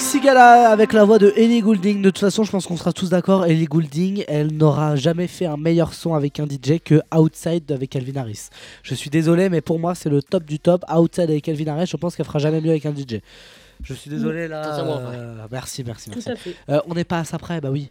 Sigala 0.00 0.70
avec 0.70 0.92
la 0.92 1.04
voix 1.04 1.18
de 1.18 1.32
Ellie 1.36 1.60
Goulding. 1.60 2.02
De 2.02 2.10
toute 2.10 2.18
façon, 2.20 2.44
je 2.44 2.50
pense 2.50 2.66
qu'on 2.66 2.76
sera 2.76 2.92
tous 2.92 3.10
d'accord. 3.10 3.44
Ellie 3.46 3.66
Goulding, 3.66 4.24
elle 4.28 4.52
n'aura 4.52 4.96
jamais 4.96 5.26
fait 5.26 5.46
un 5.46 5.56
meilleur 5.56 5.92
son 5.94 6.14
avec 6.14 6.40
un 6.40 6.44
DJ 6.46 6.78
que 6.84 7.02
Outside 7.14 7.70
avec 7.70 7.90
Calvin 7.90 8.20
Harris. 8.20 8.48
Je 8.82 8.94
suis 8.94 9.10
désolé, 9.10 9.48
mais 9.48 9.60
pour 9.60 9.78
moi, 9.78 9.94
c'est 9.94 10.08
le 10.08 10.22
top 10.22 10.44
du 10.44 10.58
top. 10.58 10.84
Outside 10.92 11.30
avec 11.30 11.44
Calvin 11.44 11.68
Harris, 11.68 11.86
je 11.90 11.96
pense 11.96 12.16
qu'elle 12.16 12.26
fera 12.26 12.38
jamais 12.38 12.60
mieux 12.60 12.70
avec 12.70 12.86
un 12.86 12.92
DJ. 12.92 13.20
Je 13.82 13.94
suis 13.94 14.10
désolé 14.10 14.48
là. 14.48 14.78
Euh, 14.78 15.34
merci, 15.50 15.82
merci, 15.84 16.10
Tout 16.10 16.20
merci. 16.24 16.30
à 16.30 16.36
fait. 16.36 16.54
Euh, 16.68 16.80
on 16.86 16.94
n'est 16.94 17.04
pas 17.04 17.18
à 17.18 17.24
ça 17.24 17.38
près, 17.38 17.60
bah 17.60 17.70
oui. 17.70 17.90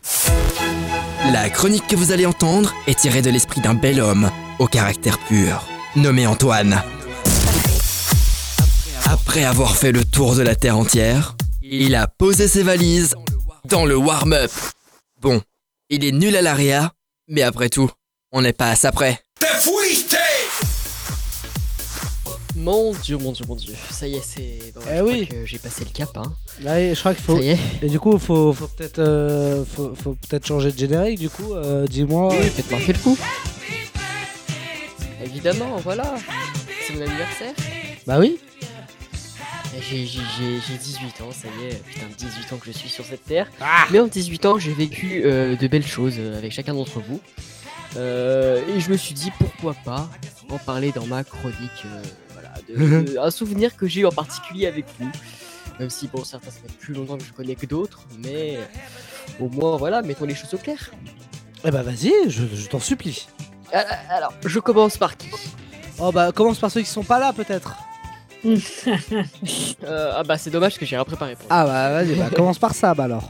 La 1.32 1.50
chronique 1.50 1.88
que 1.88 1.96
vous 1.96 2.12
allez 2.12 2.26
entendre 2.26 2.74
est 2.88 2.98
tirée 2.98 3.22
de 3.22 3.30
l'esprit 3.30 3.62
d'un 3.62 3.74
bel 3.74 4.00
homme 4.00 4.30
au 4.60 4.68
caractère 4.68 5.20
pur, 5.20 5.68
nommé 5.96 6.26
Antoine. 6.26 6.82
Après 9.06 9.44
avoir 9.44 9.76
fait 9.76 9.92
le 9.92 10.06
tour 10.06 10.36
de 10.36 10.42
la 10.42 10.56
Terre 10.56 10.78
entière, 10.78 11.36
il 11.74 11.96
a 11.96 12.06
posé 12.08 12.48
ses 12.50 12.64
valises 12.64 13.16
dans 13.66 13.86
le 13.86 13.96
warm-up. 13.96 14.52
Bon, 15.22 15.42
il 15.90 16.04
est 16.04 16.12
nul 16.12 16.36
à 16.36 16.42
l'ARIA, 16.42 16.92
mais 17.30 17.42
après 17.44 17.70
tout, 17.70 17.90
on 18.34 18.42
n'est 18.42 18.52
pas 18.52 18.70
à 18.72 18.76
ça 18.76 18.92
près. 18.92 19.22
Mon 22.58 22.94
dieu, 22.94 23.18
mon 23.18 23.32
dieu, 23.32 23.46
mon 23.48 23.56
dieu. 23.56 23.74
Ça 23.90 24.08
y 24.08 24.16
est, 24.16 24.22
c'est. 24.24 24.74
bon, 24.76 24.82
Eh 24.86 24.98
je 24.98 25.02
crois 25.02 25.12
oui. 25.14 25.28
que 25.28 25.46
j'ai 25.46 25.58
passé 25.58 25.84
le 25.86 25.90
cap, 25.92 26.10
hein. 26.18 26.34
Là, 26.62 26.94
je 26.94 27.00
crois 27.00 27.14
qu'il 27.16 27.24
faut. 27.24 27.38
Ça 27.38 27.42
y 27.44 27.50
est. 27.52 27.58
Et 27.82 27.88
du 27.88 28.00
coup, 28.00 28.20
faut, 28.20 28.54
faut 28.54 28.68
peut-être, 28.68 29.00
euh, 29.00 29.64
faut, 29.66 29.96
faut 29.96 30.14
peut-être 30.28 30.46
changer 30.46 30.72
de 30.72 30.78
générique. 30.78 31.18
Du 31.18 31.30
coup, 31.30 31.54
euh, 31.56 31.88
dis-moi. 31.88 32.30
Oui, 32.36 32.50
faites-moi 32.50 32.80
fait 32.82 32.94
le 32.94 33.00
coup. 33.00 33.18
Évidemment, 35.24 35.78
voilà. 35.78 36.14
C'est 36.86 36.94
mon 36.94 37.02
anniversaire. 37.02 37.54
Bah 38.06 38.20
oui. 38.20 38.38
J'ai 39.80 40.06
j'ai- 40.06 40.20
j'ai- 40.38 40.60
j'ai 40.68 40.78
18 40.78 41.22
ans, 41.22 41.32
ça 41.32 41.48
y 41.62 41.68
est, 41.68 41.84
putain, 41.84 42.06
18 42.18 42.54
ans 42.54 42.58
que 42.58 42.66
je 42.66 42.72
suis 42.72 42.90
sur 42.90 43.06
cette 43.06 43.26
terre. 43.26 43.48
Ah. 43.62 43.86
Mais 43.90 44.00
en 44.00 44.08
18 44.08 44.46
ans, 44.46 44.60
j'ai 44.60 44.74
vécu 44.74 45.22
euh, 45.26 45.56
de 45.56 45.68
belles 45.68 45.86
choses 45.88 46.16
euh, 46.20 46.38
avec 46.38 46.52
chacun 46.52 46.74
d'entre 46.74 47.00
vous. 47.00 47.22
Euh, 47.98 48.62
et 48.68 48.80
je 48.80 48.90
me 48.92 48.98
suis 48.98 49.14
dit, 49.14 49.32
pourquoi 49.40 49.74
pas 49.86 50.10
en 50.50 50.58
parler 50.58 50.92
dans 50.92 51.06
ma 51.06 51.24
chronique. 51.24 51.58
euh, 51.86 52.02
voilà, 52.34 52.54
de- 52.68 53.14
de- 53.14 53.18
un 53.18 53.32
souvenir 53.32 53.76
que 53.78 53.88
j'ai 53.88 54.02
eu 54.02 54.06
en 54.06 54.12
particulier 54.12 54.68
avec 54.68 54.86
vous. 55.00 55.10
Même 55.80 55.90
si, 55.90 56.08
bon, 56.08 56.24
certains, 56.26 56.52
ça 56.52 56.58
fait 56.68 56.78
plus 56.78 56.94
longtemps 56.94 57.18
que 57.18 57.24
je 57.24 57.32
connais 57.34 57.56
que 57.56 57.66
d'autres, 57.66 58.02
mais 58.20 58.60
au 59.40 59.48
moins, 59.50 59.78
voilà, 59.78 60.02
mettons 60.02 60.26
les 60.26 60.36
choses 60.36 60.54
au 60.54 60.58
clair. 60.58 60.92
Eh 61.64 61.72
bah 61.72 61.82
vas-y, 61.82 62.12
je, 62.28 62.44
je 62.54 62.68
t'en 62.68 62.80
supplie. 62.80 63.28
Euh, 63.74 63.82
Alors, 64.10 64.34
je 64.46 64.60
commence 64.60 64.98
par 64.98 65.16
qui? 65.16 65.30
Oh 65.98 66.12
bah 66.12 66.32
commence 66.34 66.60
par 66.60 66.70
ceux 66.72 66.82
qui 66.82 66.90
sont 66.90 67.04
pas 67.04 67.20
là 67.20 67.32
peut-être. 67.34 67.74
Euh, 69.84 70.14
Ah 70.16 70.24
bah, 70.24 70.38
c'est 70.38 70.50
dommage 70.50 70.78
que 70.78 70.86
j'ai 70.86 70.96
rien 70.96 71.06
préparé 71.06 71.36
pour 71.36 71.46
Ah 71.50 71.66
bah 71.66 71.92
vas-y, 72.04 72.16
bah 72.16 72.30
commence 72.36 72.60
par 72.60 72.74
ça 72.74 72.94
bah 72.94 73.06
alors. 73.06 73.30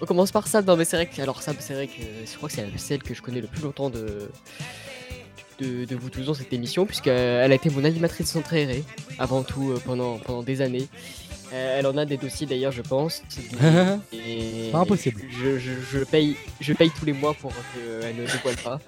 On 0.00 0.06
commence 0.06 0.32
par 0.32 0.48
Sab, 0.48 0.66
non 0.66 0.76
mais 0.76 0.84
c'est 0.84 0.96
vrai 0.96 1.06
que 1.06 1.20
alors 1.22 1.42
Sab 1.42 1.56
c'est 1.60 1.74
vrai 1.74 1.86
que 1.86 2.02
je 2.30 2.36
crois 2.36 2.48
que 2.48 2.54
c'est 2.56 2.66
celle 2.78 3.02
que 3.02 3.14
je 3.14 3.22
connais 3.22 3.40
le 3.40 3.46
plus 3.46 3.62
longtemps 3.62 3.88
de 3.90 4.30
de, 5.60 5.84
de 5.84 5.94
vous 5.96 6.10
tous 6.10 6.22
dans 6.26 6.34
cette 6.34 6.52
émission 6.52 6.86
puisqu'elle 6.86 7.52
a 7.52 7.54
été 7.54 7.70
mon 7.70 7.84
animatrice 7.84 8.26
centre 8.28 8.52
aéré 8.52 8.82
avant 9.18 9.42
tout 9.44 9.70
euh, 9.70 9.78
pendant 9.84 10.18
pendant 10.18 10.42
des 10.42 10.60
années. 10.60 10.88
Euh, 11.52 11.78
elle 11.78 11.86
en 11.86 11.96
a 11.98 12.04
des 12.06 12.16
dossiers 12.16 12.46
d'ailleurs 12.46 12.72
je 12.72 12.82
pense. 12.82 13.22
Et 14.12 14.70
Pas 14.72 14.78
impossible. 14.78 15.20
Je, 15.40 15.58
je, 15.58 15.70
je 15.92 15.98
paye 16.04 16.34
je 16.60 16.72
paye 16.72 16.90
tous 16.98 17.04
les 17.04 17.12
mois 17.12 17.34
pour 17.34 17.52
qu'elle 17.74 18.16
ne 18.16 18.26
dévoile 18.26 18.56
pas. 18.56 18.80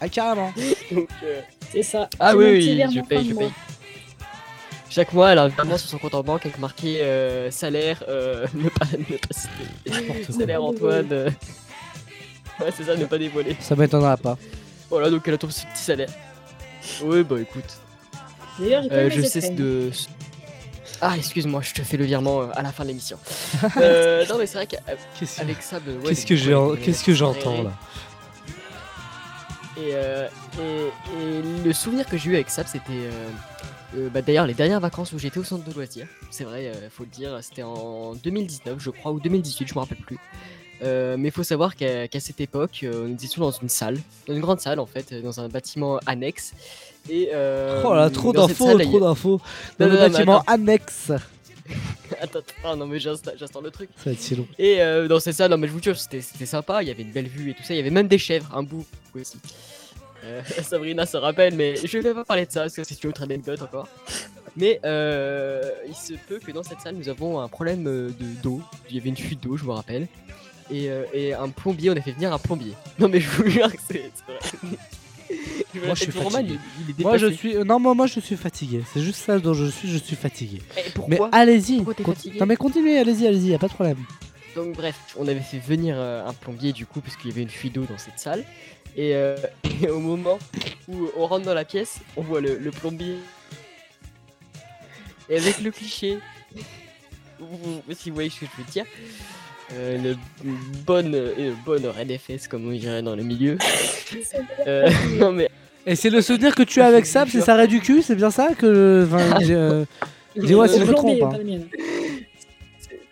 Ah 0.00 0.08
carrément. 0.08 0.52
Donc, 0.92 1.08
euh, 1.24 1.40
C'est 1.70 1.82
ça. 1.84 2.10
ah 2.20 2.36
oui, 2.36 2.44
oui, 2.46 2.82
je 2.92 3.00
paye, 3.00 3.24
de 3.24 3.28
je 3.30 3.34
mois. 3.34 3.50
Chaque 4.94 5.12
mois, 5.14 5.32
elle 5.32 5.38
a 5.38 5.44
un 5.44 5.48
virement 5.48 5.78
sur 5.78 5.88
son 5.88 5.96
compte 5.98 6.14
en 6.14 6.22
banque 6.22 6.44
avec 6.44 6.58
marqué 6.58 7.00
euh, 7.00 7.50
salaire, 7.50 8.04
euh, 8.08 8.46
ne 8.54 8.68
pas, 8.68 8.84
ne 8.98 9.16
pas 9.16 9.28
citer. 9.30 10.32
Salaire 10.32 10.62
Antoine. 10.62 11.08
euh. 11.12 11.30
Ouais, 12.60 12.70
c'est 12.76 12.84
ça, 12.84 12.94
ne 12.94 13.06
pas 13.06 13.16
dévoiler. 13.16 13.56
Ça 13.60 13.74
m'étonnera 13.74 14.18
pas. 14.18 14.36
Voilà, 14.90 15.08
donc 15.08 15.26
elle 15.26 15.34
a 15.34 15.38
ton 15.38 15.46
petit 15.46 15.64
salaire. 15.74 16.10
Oui, 17.02 17.22
bah 17.22 17.36
écoute. 17.40 17.64
D'ailleurs, 18.58 18.82
j'ai 18.82 18.88
pas 18.90 18.94
Euh, 18.96 19.08
eu 19.08 19.12
je 19.12 19.22
cesse 19.22 19.50
de. 19.52 19.90
Ah, 21.00 21.16
excuse-moi, 21.16 21.62
je 21.62 21.72
te 21.72 21.80
fais 21.82 21.96
le 21.96 22.04
virement 22.04 22.42
euh, 22.42 22.46
à 22.54 22.60
la 22.62 22.70
fin 22.70 22.82
de 22.84 22.88
l'émission. 22.88 23.16
euh, 23.78 24.26
non, 24.26 24.36
mais 24.38 24.46
c'est 24.46 24.58
vrai 24.58 24.66
qu'avec 24.66 25.62
ça, 25.62 25.80
de- 25.80 25.92
ouais, 25.92 26.08
Qu'est-ce 26.10 26.26
que 26.26 26.34
mes- 26.74 26.78
qu'est-ce 26.80 27.02
que 27.02 27.14
j'entends 27.14 27.62
là 27.62 27.72
Et, 29.78 29.92
euh, 29.94 30.28
et, 30.60 31.14
et 31.18 31.64
le 31.64 31.72
souvenir 31.72 32.04
que 32.06 32.18
j'ai 32.18 32.30
eu 32.30 32.34
avec 32.34 32.50
Sab, 32.50 32.66
c'était 32.66 32.90
euh, 32.92 33.28
euh, 33.96 34.08
bah, 34.08 34.22
d'ailleurs 34.22 34.46
les 34.46 34.54
dernières 34.54 34.80
vacances 34.80 35.12
où 35.12 35.18
j'étais 35.18 35.38
au 35.38 35.44
centre 35.44 35.64
de 35.64 35.72
loisirs. 35.74 36.06
C'est 36.30 36.44
vrai, 36.44 36.68
euh, 36.68 36.88
faut 36.90 37.04
le 37.04 37.10
dire, 37.10 37.38
c'était 37.42 37.62
en 37.62 38.14
2019, 38.14 38.78
je 38.78 38.90
crois, 38.90 39.12
ou 39.12 39.20
2018, 39.20 39.68
je 39.68 39.74
me 39.74 39.80
rappelle 39.80 39.98
plus. 39.98 40.18
Euh, 40.82 41.16
mais 41.16 41.28
il 41.28 41.30
faut 41.30 41.42
savoir 41.42 41.76
qu'à 41.76 42.08
cette 42.18 42.40
époque, 42.40 42.80
euh, 42.82 43.06
nous 43.06 43.24
étions 43.24 43.42
dans 43.42 43.50
une 43.52 43.68
salle, 43.68 43.98
dans 44.26 44.34
une 44.34 44.40
grande 44.40 44.60
salle 44.60 44.80
en 44.80 44.86
fait, 44.86 45.14
dans 45.22 45.40
un 45.40 45.48
bâtiment 45.48 45.98
annexe. 46.06 46.54
Et, 47.08 47.30
euh, 47.32 47.82
Oh 47.84 47.94
là, 47.94 48.10
trop 48.10 48.32
d'infos, 48.32 48.78
trop 48.78 49.00
d'infos. 49.00 49.40
Dans 49.78 49.86
le 49.88 49.96
bâtiment 49.96 50.40
attends. 50.40 50.52
annexe. 50.52 51.12
attends, 52.20 52.40
attends, 52.40 52.76
non 52.76 52.86
mais 52.86 52.98
j'installe 52.98 53.36
le 53.62 53.70
truc. 53.70 53.90
Ça 53.96 54.04
va 54.06 54.12
être 54.12 54.20
si 54.20 54.34
long. 54.34 54.46
Et 54.58 54.78
dans 55.08 55.20
cette 55.20 55.36
salle, 55.36 55.50
non 55.50 55.58
mais 55.58 55.68
je 55.68 55.72
vous 55.72 55.82
jure, 55.82 55.96
c'était 55.96 56.20
c'était 56.20 56.46
sympa, 56.46 56.82
il 56.82 56.88
y 56.88 56.90
avait 56.90 57.02
une 57.02 57.12
belle 57.12 57.28
vue 57.28 57.50
et 57.50 57.54
tout 57.54 57.62
ça, 57.62 57.74
il 57.74 57.76
y 57.76 57.80
avait 57.80 57.90
même 57.90 58.08
des 58.08 58.18
chèvres, 58.18 58.50
un 58.54 58.62
bout 58.62 58.84
aussi. 59.14 59.38
Euh, 60.24 60.42
Sabrina 60.62 61.06
se 61.06 61.16
rappelle, 61.16 61.54
mais 61.54 61.76
je 61.76 61.98
vais 61.98 62.14
pas 62.14 62.24
parler 62.24 62.46
de 62.46 62.52
ça 62.52 62.62
parce 62.62 62.74
que 62.74 62.84
c'est 62.84 63.02
une 63.02 63.10
autre 63.10 63.22
anecdote 63.22 63.62
encore. 63.62 63.88
Mais 64.56 64.80
euh, 64.84 65.62
il 65.88 65.94
se 65.94 66.14
peut 66.14 66.38
que 66.38 66.52
dans 66.52 66.62
cette 66.62 66.80
salle, 66.80 66.96
nous 66.96 67.08
avons 67.08 67.40
un 67.40 67.48
problème 67.48 67.86
euh, 67.86 68.08
de 68.08 68.42
d'eau. 68.42 68.60
Il 68.90 68.96
y 68.96 68.98
avait 68.98 69.08
une 69.08 69.16
fuite 69.16 69.42
d'eau, 69.42 69.56
je 69.56 69.64
me 69.64 69.72
rappelle. 69.72 70.08
Et, 70.70 70.90
euh, 70.90 71.04
et 71.12 71.32
un 71.34 71.48
plombier, 71.48 71.90
on 71.90 71.96
a 71.96 72.00
fait 72.00 72.12
venir 72.12 72.32
un 72.32 72.38
plombier. 72.38 72.74
Non 72.98 73.08
mais 73.08 73.20
je 73.20 73.28
vous 73.30 73.48
jure 73.48 73.70
que 73.72 73.78
c'est 73.90 74.10
vrai. 74.26 74.76
Moi 75.86 75.94
je 75.94 76.02
suis 76.02 76.12
fatigué. 76.12 76.58
il, 76.98 77.02
Moi 77.02 77.16
je 77.16 77.26
suis, 77.28 77.54
non 77.64 77.80
moi, 77.80 77.94
moi 77.94 78.06
je 78.06 78.20
suis 78.20 78.36
fatigué. 78.36 78.82
C'est 78.92 79.00
juste 79.00 79.22
ça 79.22 79.38
dont 79.38 79.54
je 79.54 79.64
suis, 79.64 79.88
je 79.88 79.96
suis 79.96 80.16
fatigué. 80.16 80.60
Et 80.76 80.90
pourquoi? 80.90 81.30
Mais 81.32 81.38
allez-y. 81.38 81.80
Non 82.38 82.44
mais 82.44 82.56
continuez, 82.56 82.98
allez-y, 82.98 83.26
allez-y, 83.26 83.48
y 83.48 83.54
a 83.54 83.58
pas 83.58 83.68
de 83.68 83.72
problème. 83.72 83.96
Donc 84.54 84.76
bref, 84.76 84.96
on 85.18 85.26
avait 85.26 85.40
fait 85.40 85.58
venir 85.58 85.94
euh, 85.96 86.26
un 86.26 86.34
plombier 86.34 86.72
du 86.74 86.84
coup 86.84 87.00
parce 87.00 87.16
qu'il 87.16 87.30
y 87.30 87.32
avait 87.32 87.42
une 87.42 87.48
fuite 87.48 87.74
d'eau 87.74 87.86
dans 87.88 87.96
cette 87.96 88.18
salle. 88.18 88.44
Et, 88.96 89.14
euh, 89.14 89.36
et 89.82 89.88
au 89.88 90.00
moment 90.00 90.38
où 90.88 91.08
on 91.16 91.26
rentre 91.26 91.46
dans 91.46 91.54
la 91.54 91.64
pièce, 91.64 92.00
on 92.16 92.22
voit 92.22 92.40
le, 92.40 92.56
le 92.58 92.70
plombier. 92.70 93.16
Et 95.28 95.36
avec 95.38 95.60
le 95.60 95.70
cliché, 95.70 96.18
si 97.94 98.10
vous 98.10 98.14
voyez 98.14 98.30
ce 98.30 98.40
que 98.40 98.46
je 98.46 98.62
veux 98.62 98.70
dire, 98.70 98.84
euh, 99.74 99.96
une, 99.96 100.16
une 100.44 100.56
bonne, 100.84 101.14
une 101.38 101.54
bonne 101.64 101.86
raide 101.86 102.18
fesses 102.18 102.46
comme 102.48 102.68
on 102.68 102.72
dirait 102.72 103.02
dans 103.02 103.16
le 103.16 103.22
milieu. 103.22 103.58
Euh, 104.66 104.90
non 105.16 105.32
mais 105.32 105.48
Et 105.86 105.96
c'est 105.96 106.10
le 106.10 106.20
souvenir 106.20 106.54
que 106.54 106.62
tu 106.62 106.82
as 106.82 106.86
avec 106.86 107.06
Sab, 107.06 107.28
c'est 107.30 107.40
ça 107.40 107.54
raid 107.54 107.70
du 107.70 107.80
cul, 107.80 108.02
c'est 108.02 108.14
bien 108.14 108.30
ça 108.30 108.54
que. 108.54 109.06
enfin, 109.06 109.40
j'ai, 109.40 109.54
euh, 109.54 109.86
Dis-moi 110.36 110.68
si 110.68 110.78
je 110.78 110.84
me 110.84 110.92
trompe. 110.92 111.22
hein. 111.22 111.30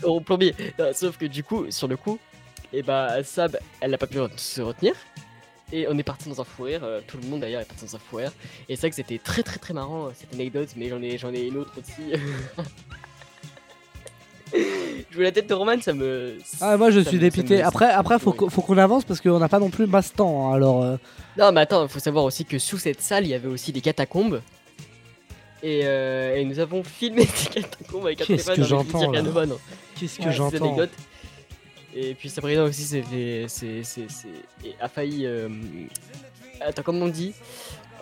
au 0.02 0.20
plombier. 0.20 0.54
Non, 0.78 0.90
sauf 0.92 1.16
que 1.16 1.24
du 1.24 1.42
coup, 1.42 1.70
sur 1.70 1.88
le 1.88 1.96
coup, 1.96 2.18
et 2.72 2.82
bah 2.82 3.22
Sab, 3.24 3.58
elle 3.80 3.92
n'a 3.92 3.98
pas 3.98 4.06
pu 4.06 4.18
se 4.36 4.60
retenir. 4.60 4.92
Et 5.72 5.86
on 5.88 5.96
est 5.98 6.02
parti 6.02 6.28
dans 6.28 6.40
un 6.40 6.44
fou 6.44 6.64
rire, 6.64 6.80
euh, 6.82 7.00
tout 7.06 7.16
le 7.22 7.28
monde 7.28 7.40
d'ailleurs 7.40 7.60
est 7.60 7.64
parti 7.64 7.84
dans 7.86 7.94
un 7.96 7.98
fou 8.00 8.16
rire. 8.16 8.32
Et 8.68 8.74
c'est 8.74 8.80
vrai 8.82 8.90
que 8.90 8.96
c'était 8.96 9.18
très 9.18 9.42
très 9.44 9.58
très 9.58 9.72
marrant 9.72 10.06
euh, 10.06 10.10
cette 10.18 10.34
anecdote, 10.34 10.68
mais 10.76 10.88
j'en 10.88 11.00
ai, 11.00 11.16
j'en 11.16 11.32
ai 11.32 11.42
une 11.46 11.56
autre 11.58 11.72
aussi. 11.78 12.12
je 14.52 15.14
vois 15.14 15.24
la 15.24 15.32
tête 15.32 15.48
de 15.48 15.54
Roman, 15.54 15.80
ça 15.80 15.92
me. 15.92 16.38
Ah 16.60 16.76
moi 16.76 16.90
je 16.90 17.00
ça 17.02 17.08
suis 17.10 17.18
me- 17.18 17.22
ça 17.22 17.30
dépité. 17.36 17.58
me- 17.58 17.64
Après, 17.64 17.88
après 17.90 18.18
faut, 18.18 18.32
qu'on- 18.32 18.50
faut 18.50 18.62
qu'on 18.62 18.78
avance 18.78 19.04
parce 19.04 19.20
qu'on 19.20 19.38
n'a 19.38 19.48
pas 19.48 19.60
non 19.60 19.70
plus 19.70 19.86
masse 19.86 20.12
temps. 20.12 20.50
hein, 20.50 20.54
Alors. 20.56 20.82
euh, 20.82 20.96
Non, 21.38 21.52
mais 21.52 21.60
attends, 21.60 21.84
il 21.84 21.88
faut 21.88 22.00
savoir 22.00 22.24
aussi 22.24 22.44
que 22.44 22.58
sous 22.58 22.78
cette 22.78 23.00
salle, 23.00 23.24
il 23.26 23.30
y 23.30 23.34
avait 23.34 23.48
aussi 23.48 23.70
des 23.72 23.80
catacombes. 23.80 24.42
Et, 25.62 25.82
euh, 25.84 26.36
et 26.36 26.44
nous 26.44 26.58
avons 26.58 26.82
filmé 26.82 27.26
ces 27.34 27.48
catacombes 27.60 28.06
avec 28.06 28.22
un 28.22 28.24
Qu'est-ce 28.24 28.46
téléphone 28.50 28.56
que 28.56 28.74
avec 28.74 28.90
j'entends, 28.92 29.10
là 29.12 29.18
Canovan. 29.18 29.50
Qu'est-ce 29.98 30.18
que 30.18 30.30
j'entends. 30.32 30.76
Et 31.94 32.14
puis 32.14 32.28
Sabrina 32.30 32.62
aussi 32.64 32.82
s'est 32.84 33.02
fait- 33.02 33.46
s'est- 33.48 33.82
s'est- 33.82 34.28
et 34.64 34.74
a 34.80 34.88
failli. 34.88 35.26
euh, 35.26 35.48
Attends, 36.60 36.82
comment 36.82 37.06
on 37.06 37.08
dit 37.08 37.32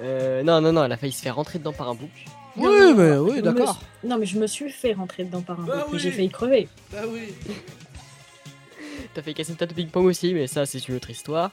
Euh, 0.03 0.43
Non, 0.43 0.61
non, 0.61 0.73
non, 0.73 0.85
elle 0.85 0.93
a 0.93 0.97
failli 0.97 1.13
se 1.13 1.23
faire 1.23 1.35
rentrer 1.37 1.59
dedans 1.59 1.73
par 1.73 1.89
un 1.89 1.95
bouc. 1.95 2.11
Oui, 2.57 2.67
mais 2.97 3.17
oui, 3.17 3.37
me 3.37 3.43
d'accord. 3.43 3.81
Non, 4.05 4.19
mais 4.19 4.27
je 4.27 4.39
me 4.39 4.47
suis 4.47 4.71
fait 4.71 4.93
rentrer 4.93 5.25
dedans 5.25 5.43
par 5.43 5.61
un 5.61 5.65
Bah 5.65 5.85
bouc, 5.85 5.95
mais 5.95 5.99
j'ai 5.99 6.09
oui. 6.11 6.15
failli 6.15 6.29
crever. 6.29 6.69
Bah 6.93 6.99
oui. 7.09 7.33
T'as 9.15 9.23
fait 9.23 9.33
casser 9.35 9.51
une 9.53 9.57
tête 9.57 9.71
de 9.71 9.75
ping-pong 9.75 10.05
aussi, 10.07 10.35
mais 10.35 10.47
ça, 10.47 10.67
c'est 10.67 10.87
une 10.89 10.95
autre 10.97 11.11
histoire. 11.11 11.51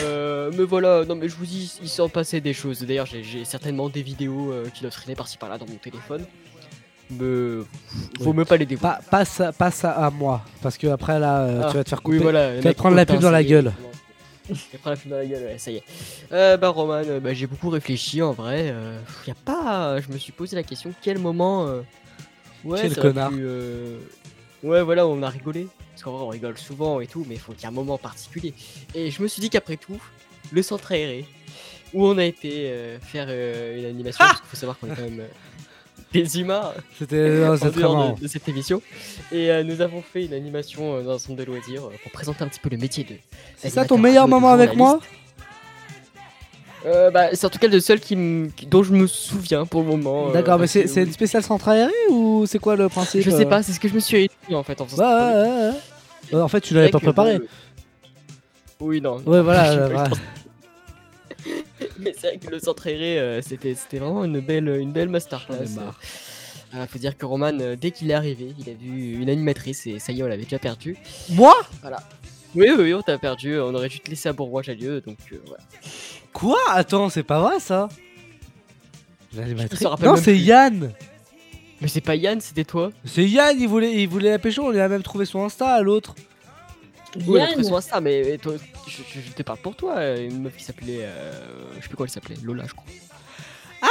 Euh, 0.00 0.50
mais 0.56 0.62
voilà, 0.64 1.04
non, 1.04 1.14
mais 1.16 1.28
je 1.28 1.36
vous 1.36 1.44
dis, 1.46 1.72
il 1.82 1.88
s'en 1.88 2.08
passait 2.08 2.40
des 2.40 2.54
choses. 2.54 2.80
D'ailleurs, 2.82 3.06
j'ai- 3.06 3.24
j'ai 3.24 3.44
certainement 3.44 3.88
des 3.88 4.02
vidéos 4.02 4.52
euh, 4.52 4.68
qui 4.72 4.80
doivent 4.82 4.92
traîner 4.92 5.14
par-ci 5.16 5.36
par-là 5.36 5.58
dans 5.58 5.66
mon 5.66 5.76
téléphone. 5.76 6.24
Me... 7.12 7.64
Vaut 8.20 8.32
mieux 8.32 8.44
pas 8.44 8.56
les 8.56 8.66
dévoiler. 8.66 8.96
Pas, 8.96 9.00
passe, 9.10 9.40
à- 9.40 9.52
passe 9.52 9.84
à, 9.84 10.10
moi, 10.10 10.42
parce 10.62 10.76
que 10.78 10.86
après 10.88 11.18
là, 11.18 11.40
euh, 11.42 11.62
Ah, 11.64 11.70
tu 11.70 11.76
vas 11.76 11.84
te 11.84 11.88
faire 11.90 12.00
oui, 12.04 12.16
couper. 12.16 12.22
voilà, 12.22 12.56
tu 12.56 12.62
vas 12.62 12.72
te 12.72 12.78
prendre 12.78 12.96
la 12.96 13.06
pub 13.06 13.20
dans 13.20 13.30
la 13.30 13.44
gueule. 13.44 13.72
Je 14.48 14.54
vais 14.72 14.78
prendre 14.78 14.96
la 14.96 15.00
pub 15.00 15.10
dans 15.10 15.16
la 15.18 15.26
gueule, 15.26 15.42
ouais, 15.44 15.58
ça 15.58 15.70
y 15.70 15.76
est. 15.76 15.84
Euh, 16.32 16.56
bah 16.56 16.68
Roman, 16.70 16.94
euh, 17.06 17.20
bah, 17.20 17.32
j'ai 17.32 17.46
beaucoup 17.46 17.70
réfléchi 17.70 18.20
en 18.22 18.32
vrai. 18.32 18.70
euh, 18.72 18.98
y 19.26 19.30
a 19.30 19.34
pas, 19.34 20.00
je 20.00 20.12
me 20.12 20.18
suis 20.18 20.32
posé 20.32 20.56
la 20.56 20.62
question 20.64 20.92
quel 21.00 21.18
moment. 21.18 21.66
euh, 21.68 21.80
Ouais, 22.64 22.80
Quel 22.82 22.96
connard. 22.96 23.30
pu, 23.30 23.44
Ouais, 24.62 24.82
voilà, 24.82 25.06
on 25.06 25.22
a 25.22 25.28
rigolé. 25.28 25.66
Parce 25.90 26.04
qu'en 26.04 26.12
vrai, 26.12 26.24
on 26.24 26.28
rigole 26.28 26.56
souvent 26.58 27.00
et 27.00 27.06
tout, 27.06 27.24
mais 27.28 27.34
il 27.34 27.40
faut 27.40 27.52
qu'il 27.52 27.62
y 27.62 27.64
ait 27.64 27.68
un 27.68 27.72
moment 27.72 27.98
particulier. 27.98 28.54
Et 28.94 29.10
je 29.10 29.20
me 29.22 29.28
suis 29.28 29.40
dit 29.40 29.50
qu'après 29.50 29.76
tout, 29.76 30.00
le 30.52 30.62
centre 30.62 30.90
aéré, 30.92 31.26
où 31.92 32.06
on 32.06 32.16
a 32.18 32.24
été 32.24 32.72
faire 33.02 33.28
une 33.28 33.84
animation, 33.84 34.24
parce 34.24 34.40
qu'il 34.40 34.48
faut 34.48 34.56
savoir 34.56 34.78
qu'on 34.78 34.86
est 34.86 34.94
quand 34.96 35.02
même 35.02 35.24
C'était- 36.98 37.44
en 37.46 37.56
très 37.56 37.70
dehors 37.70 38.14
de, 38.14 38.20
de 38.22 38.28
cette 38.28 38.48
émission. 38.48 38.82
Et 39.30 39.50
euh, 39.50 39.62
nous 39.64 39.80
avons 39.80 40.02
fait 40.02 40.24
une 40.26 40.34
animation 40.34 40.96
euh, 40.96 41.02
dans 41.02 41.12
un 41.12 41.18
centre 41.18 41.36
de 41.38 41.44
loisirs 41.44 41.84
euh, 41.84 41.94
pour 42.02 42.12
présenter 42.12 42.42
un 42.44 42.48
petit 42.48 42.60
peu 42.60 42.68
le 42.70 42.76
métier 42.76 43.04
de. 43.04 43.14
C'est 43.56 43.70
ça 43.70 43.84
ton 43.84 43.98
meilleur 43.98 44.28
moment 44.28 44.52
avec 44.52 44.74
moi. 44.76 45.00
Euh, 46.84 47.10
bah, 47.12 47.28
c'est 47.32 47.46
en 47.46 47.50
tout 47.50 47.60
cas 47.60 47.68
le 47.68 47.78
seul 47.78 48.00
qui 48.00 48.16
dont 48.66 48.82
je 48.82 48.92
me 48.92 49.06
souviens 49.06 49.66
pour 49.66 49.82
le 49.82 49.86
moment. 49.86 50.30
D'accord, 50.30 50.58
mais 50.58 50.66
c'est 50.66 50.82
une 51.02 51.12
spéciale 51.12 51.42
centre 51.42 51.68
aéré 51.68 51.92
ou 52.10 52.44
c'est 52.46 52.58
quoi 52.58 52.74
le 52.76 52.88
principe 52.88 53.22
Je 53.22 53.30
sais 53.30 53.46
pas, 53.46 53.62
c'est 53.62 53.72
ce 53.72 53.80
que 53.80 53.88
je 53.88 53.94
me 53.94 54.00
suis 54.00 54.28
dit 54.48 54.54
en 54.54 54.62
fait 54.64 54.80
en 54.80 54.86
faisant 54.86 55.04
Ouais, 55.04 55.32
ouais, 55.34 55.70
ouais, 56.32 56.40
En 56.40 56.48
fait, 56.48 56.60
tu 56.60 56.74
l'avais 56.74 56.90
pas 56.90 56.98
préparé. 56.98 57.40
Oui, 58.80 59.00
non. 59.00 59.18
Ouais, 59.24 59.40
voilà, 59.42 59.88
Mais 62.04 62.14
c'est 62.18 62.28
vrai 62.28 62.38
que 62.38 62.50
le 62.50 62.58
centre 62.58 62.86
aéré, 62.86 63.18
euh, 63.18 63.42
c'était 63.42 63.74
c'était 63.74 63.98
vraiment 63.98 64.24
une 64.24 64.40
belle, 64.40 64.68
une 64.68 64.92
belle 64.92 65.08
masterclass. 65.08 65.78
Euh, 66.74 66.86
faut 66.86 66.98
dire 66.98 67.16
que 67.18 67.26
Roman, 67.26 67.52
euh, 67.60 67.76
dès 67.76 67.90
qu'il 67.90 68.10
est 68.10 68.14
arrivé, 68.14 68.54
il 68.58 68.70
a 68.70 68.72
vu 68.72 69.20
une 69.20 69.28
animatrice 69.28 69.86
et 69.86 69.98
ça 69.98 70.12
y 70.12 70.20
est, 70.20 70.22
on 70.22 70.26
l'avait 70.26 70.44
déjà 70.44 70.58
perdu. 70.58 70.96
Moi? 71.30 71.54
Voilà. 71.82 71.98
Oui, 72.54 72.68
oui, 72.70 72.84
oui, 72.84 72.94
on 72.94 73.02
t'a 73.02 73.18
perdu. 73.18 73.58
On 73.60 73.74
aurait 73.74 73.88
dû 73.88 74.00
te 74.00 74.08
laisser 74.08 74.28
à 74.28 74.32
Bourgoin-Jallieu, 74.32 75.02
donc 75.02 75.18
euh, 75.32 75.36
voilà. 75.46 75.62
Quoi? 76.32 76.58
Attends, 76.70 77.10
c'est 77.10 77.22
pas 77.22 77.40
vrai 77.40 77.60
ça? 77.60 77.88
L'animatrice? 79.34 79.82
Non, 79.82 80.16
c'est 80.16 80.32
plus. 80.32 80.40
Yann 80.40 80.92
Mais 81.80 81.88
c'est 81.88 82.00
pas 82.00 82.16
Yann, 82.16 82.40
c'était 82.40 82.64
toi? 82.64 82.90
C'est 83.04 83.24
Yann, 83.24 83.56
il 83.58 83.68
voulait, 83.68 84.02
il 84.02 84.08
voulait 84.08 84.30
la 84.30 84.38
pécho, 84.38 84.62
on 84.62 84.70
lui 84.70 84.80
a 84.80 84.88
même 84.88 85.02
trouvé 85.02 85.26
son 85.26 85.44
Insta 85.44 85.68
à 85.68 85.82
l'autre. 85.82 86.14
Oui, 87.26 87.38
on 87.40 87.42
a 87.42 87.46
trouvé 87.48 87.64
son 87.64 87.76
Insta, 87.76 88.00
mais, 88.00 88.38
toi, 88.38 88.54
je, 88.86 88.90
je- 89.14 89.20
je 89.20 89.32
te 89.32 89.42
parle 89.42 89.58
pour 89.58 89.74
toi. 89.76 89.96
euh, 89.96 90.26
Une 90.28 90.42
meuf 90.42 90.56
qui 90.56 90.64
s'appelait. 90.64 91.00
euh, 91.02 91.32
je 91.76 91.82
sais 91.82 91.88
plus 91.88 91.96
comment 91.96 92.06
elle 92.06 92.10
s'appelait. 92.10 92.36
Lola, 92.42 92.64
je 92.66 92.72
crois. 92.72 92.84
Ah 93.82 93.86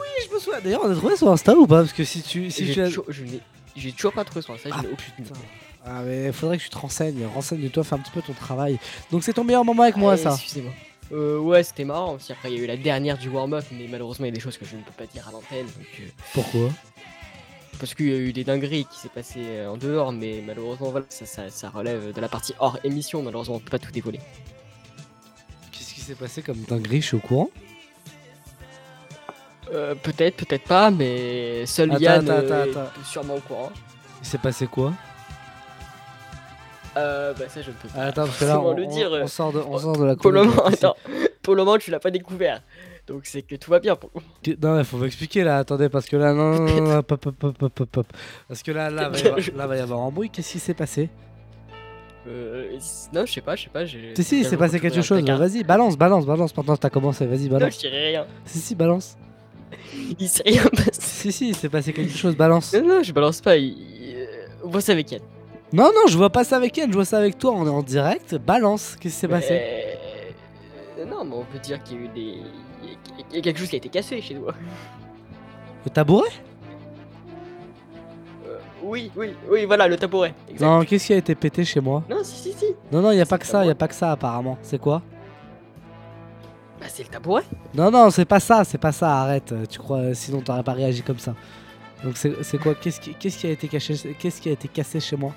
oui, 0.00 0.26
je 0.28 0.34
me 0.34 0.38
souviens. 0.40 0.60
D'ailleurs, 0.60 0.80
on 0.84 0.90
a 0.90 0.94
trouvé 0.94 1.16
son 1.16 1.30
Insta 1.30 1.54
ou 1.54 1.66
pas? 1.66 1.80
Parce 1.82 1.92
que 1.92 2.04
si 2.04 2.22
tu. 2.22 2.50
Si 2.50 2.66
J'ai 2.66 2.72
tu 2.74 2.80
as- 2.82 2.86
toujours- 2.86 3.06
J'ai 3.76 3.92
toujours 3.92 4.12
pas 4.12 4.24
trouvé 4.24 4.42
son 4.42 4.54
Insta, 4.54 4.68
aucune 4.70 5.24
idée. 5.24 5.30
Ah, 5.86 6.00
mais 6.02 6.32
faudrait 6.32 6.56
que 6.56 6.62
tu 6.62 6.70
te 6.70 6.78
renseignes. 6.78 7.26
Renseigne-toi, 7.34 7.84
fais 7.84 7.94
un 7.94 7.98
petit 7.98 8.10
peu 8.12 8.22
ton 8.22 8.32
travail. 8.32 8.78
Donc, 9.10 9.22
c'est 9.22 9.34
ton 9.34 9.44
meilleur 9.44 9.64
moment 9.64 9.82
avec 9.82 9.96
moi, 9.96 10.14
Ah, 10.14 10.16
ça. 10.16 10.34
Excusez-moi. 10.34 10.72
Euh, 11.12 11.36
ouais, 11.38 11.62
c'était 11.62 11.84
marrant 11.84 12.14
aussi. 12.14 12.32
Après, 12.32 12.50
il 12.50 12.56
y 12.56 12.60
a 12.60 12.64
eu 12.64 12.66
la 12.66 12.78
dernière 12.78 13.18
du 13.18 13.28
warm-up, 13.28 13.64
mais 13.72 13.86
malheureusement, 13.90 14.24
il 14.24 14.28
y 14.28 14.32
a 14.32 14.34
des 14.34 14.40
choses 14.40 14.56
que 14.56 14.64
je 14.64 14.74
ne 14.76 14.80
peux 14.82 14.92
pas 14.92 15.04
dire 15.04 15.28
à 15.28 15.32
l'antenne. 15.32 15.66
donc, 15.66 15.86
euh, 16.00 16.04
Pourquoi? 16.32 16.70
Parce 17.84 17.92
qu'il 17.94 18.08
y 18.08 18.14
a 18.14 18.16
eu 18.16 18.32
des 18.32 18.44
dingueries 18.44 18.86
qui 18.90 18.98
s'est 18.98 19.10
passé 19.10 19.40
euh, 19.42 19.68
en 19.68 19.76
dehors, 19.76 20.10
mais 20.10 20.42
malheureusement, 20.46 20.88
voilà, 20.88 21.04
ça, 21.10 21.26
ça- 21.26 21.50
ça 21.50 21.68
relève 21.68 22.14
de 22.14 22.20
la 22.22 22.28
partie 22.28 22.54
hors 22.58 22.78
émission. 22.82 23.22
Malheureusement, 23.22 23.56
on 23.56 23.58
peut 23.58 23.68
pas 23.68 23.78
tout 23.78 23.92
dévoiler. 23.92 24.20
Qu'est-ce 25.70 25.92
qui 25.92 26.00
s'est 26.00 26.14
passé 26.14 26.40
comme 26.40 26.56
dinguerie? 26.66 27.02
Je 27.02 27.08
suis 27.08 27.16
au 27.18 27.20
courant. 27.20 27.50
Euh, 29.70 29.94
peut-être, 29.96 30.36
peut-être 30.46 30.64
pas, 30.64 30.90
mais 30.90 31.66
seul 31.66 31.90
Attends, 31.90 32.00
Yann 32.00 32.30
attends, 32.30 32.42
euh, 32.46 32.70
attends, 32.70 33.00
est 33.02 33.04
sûrement 33.04 33.34
au 33.34 33.40
courant. 33.40 33.70
Il 34.22 34.26
s'est 34.26 34.38
passé 34.38 34.66
quoi? 34.66 34.94
Euh, 36.96 37.34
bah 37.34 37.50
ça 37.50 37.60
je 37.60 37.68
ne 37.68 37.74
peux 37.74 37.88
pas. 37.88 38.00
Attends, 38.00 38.24
parce 38.24 38.38
que 38.38 38.44
là, 38.46 38.60
on, 38.60 38.72
le 38.72 38.86
dire. 38.86 39.10
on 39.12 39.26
sort 39.26 39.52
de, 39.52 39.58
on 39.58 39.76
sort 39.76 39.98
de 39.98 40.04
la 40.04 40.16
Pour 40.16 40.30
le 40.32 40.44
moment, 40.44 40.64
attends, 40.64 40.96
pour 41.42 41.54
le 41.54 41.62
moment, 41.66 41.76
tu 41.76 41.90
l'as 41.90 42.00
pas 42.00 42.10
découvert. 42.10 42.62
Donc 43.06 43.26
c'est 43.26 43.42
que 43.42 43.54
tout 43.56 43.70
va 43.70 43.80
bien 43.80 43.96
pour 43.96 44.10
Non, 44.62 44.78
il 44.78 44.84
faut 44.84 44.96
m'expliquer 44.96 45.44
là, 45.44 45.58
attendez, 45.58 45.88
parce 45.90 46.06
que 46.06 46.16
là, 46.16 46.32
non, 46.32 46.54
non, 46.54 46.64
non, 46.64 46.80
non, 46.82 46.96
hop, 46.98 47.12
hop, 47.12 47.26
hop, 47.26 47.44
hop, 47.44 47.62
hop, 47.62 47.80
hop, 47.80 47.96
hop. 47.98 48.06
Parce 48.48 48.62
que 48.62 48.70
là, 48.72 48.88
là, 48.90 49.08
va 49.10 49.18
y 49.18 49.26
avoir, 49.26 49.40
là, 49.56 49.66
va 49.66 49.76
y 49.76 49.80
avoir 49.80 50.00
embrouille. 50.00 50.30
Qu'est-ce 50.30 50.52
qui 50.52 50.58
s'est 50.58 50.72
passé? 50.74 51.10
Euh, 52.26 52.78
non, 53.12 53.26
je 53.26 53.32
sais 53.32 53.40
pas, 53.42 53.54
je 53.56 53.64
sais 53.64 53.68
pas. 53.70 53.84
j'ai- 53.84 54.14
Si, 54.16 54.24
si, 54.24 54.44
s'est 54.44 54.56
passé 54.56 54.80
quelque 54.80 55.02
chose. 55.02 55.22
Vas-y, 55.22 55.62
balance, 55.62 55.96
balance, 55.98 56.24
balance. 56.24 56.56
Maintenant 56.56 56.76
t'as 56.76 56.88
commencé, 56.88 57.26
vas-y, 57.26 57.44
Non, 57.48 57.58
balance. 57.58 57.74
je 57.74 57.78
dirais 57.80 58.08
rien. 58.08 58.26
Si, 58.46 58.58
si, 58.58 58.74
balance. 58.74 59.16
Il 60.18 60.28
s'est 60.28 60.42
rien 60.46 60.62
passé. 60.64 60.90
Si, 60.92 61.32
si, 61.32 61.48
il 61.48 61.56
s'est 61.56 61.68
passé 61.68 61.92
quelque 61.92 62.16
chose, 62.16 62.36
balance. 62.36 62.72
Non, 62.74 62.86
non, 62.86 63.02
je 63.02 63.12
balance 63.12 63.40
pas. 63.40 63.56
Il... 63.56 63.64
il- 63.72 64.28
On 64.64 64.68
voit 64.70 64.80
ça 64.80 64.92
avec 64.92 65.10
Yann. 65.12 65.20
Non, 65.72 65.90
non, 65.94 66.06
je 66.06 66.16
vois 66.16 66.30
pas 66.30 66.44
ça 66.44 66.56
avec 66.56 66.74
Yann, 66.76 66.88
je 66.90 66.94
vois 66.94 67.04
ça 67.04 67.18
avec 67.18 67.36
toi. 67.36 67.52
On 67.54 67.66
est 67.66 67.70
en 67.70 67.82
direct. 67.82 68.36
Balance. 68.36 68.96
Qu'est-ce 69.00 69.14
qui 69.14 69.20
s'est 69.20 69.28
passé? 69.28 69.60
Euh, 69.60 69.93
Non, 70.98 71.24
mais 71.24 71.34
on 71.34 71.44
peut 71.44 71.58
dire 71.58 71.82
qu'il 71.82 71.96
y 71.96 72.00
a 72.00 72.04
eu 72.04 72.08
des. 72.08 72.38
Il 73.30 73.36
y 73.36 73.38
a 73.38 73.42
quelque 73.42 73.58
chose 73.58 73.68
qui 73.68 73.76
a 73.76 73.78
été 73.78 73.88
cassé 73.88 74.20
chez 74.20 74.34
toi. 74.34 74.54
Le 75.84 75.90
tabouret? 75.90 76.28
Euh, 78.46 78.58
oui, 78.82 79.10
oui, 79.16 79.34
oui, 79.50 79.64
voilà, 79.64 79.88
le 79.88 79.96
tabouret. 79.96 80.34
Exact. 80.48 80.66
Non, 80.66 80.84
qu'est-ce 80.84 81.06
qui 81.06 81.12
a 81.12 81.16
été 81.16 81.34
pété 81.34 81.64
chez 81.64 81.80
moi? 81.80 82.02
Non, 82.08 82.18
si, 82.22 82.36
si, 82.36 82.52
si. 82.52 82.66
Non, 82.92 83.00
non, 83.02 83.10
y 83.12 83.20
a 83.20 83.26
pas 83.26 83.38
que 83.38 83.46
ça, 83.46 83.64
y 83.66 83.70
a 83.70 83.74
pas 83.74 83.88
que 83.88 83.94
ça 83.94 84.12
apparemment. 84.12 84.56
C'est 84.62 84.78
quoi? 84.80 85.02
Bah, 86.80 86.86
c'est 86.88 87.02
le 87.04 87.08
tabouret. 87.08 87.44
Non, 87.74 87.90
non, 87.90 88.10
c'est 88.10 88.24
pas 88.24 88.40
ça, 88.40 88.64
c'est 88.64 88.78
pas 88.78 88.92
ça, 88.92 89.22
arrête. 89.22 89.52
euh, 89.52 89.64
Tu 89.66 89.78
crois, 89.78 89.98
euh, 89.98 90.14
sinon 90.14 90.40
t'aurais 90.40 90.62
pas 90.62 90.72
réagi 90.74 91.02
comme 91.02 91.18
ça. 91.18 91.34
Donc 92.02 92.16
c'est 92.18 92.58
quoi? 92.58 92.74
Qu'est-ce 92.74 93.00
qui, 93.00 93.14
qui 93.14 93.46
a 93.46 93.50
été 93.50 93.66
caché 93.66 93.94
Qu'est-ce 94.18 94.40
qui 94.40 94.50
a 94.50 94.52
été 94.52 94.68
cassé 94.68 95.00
chez 95.00 95.16
moi? 95.16 95.32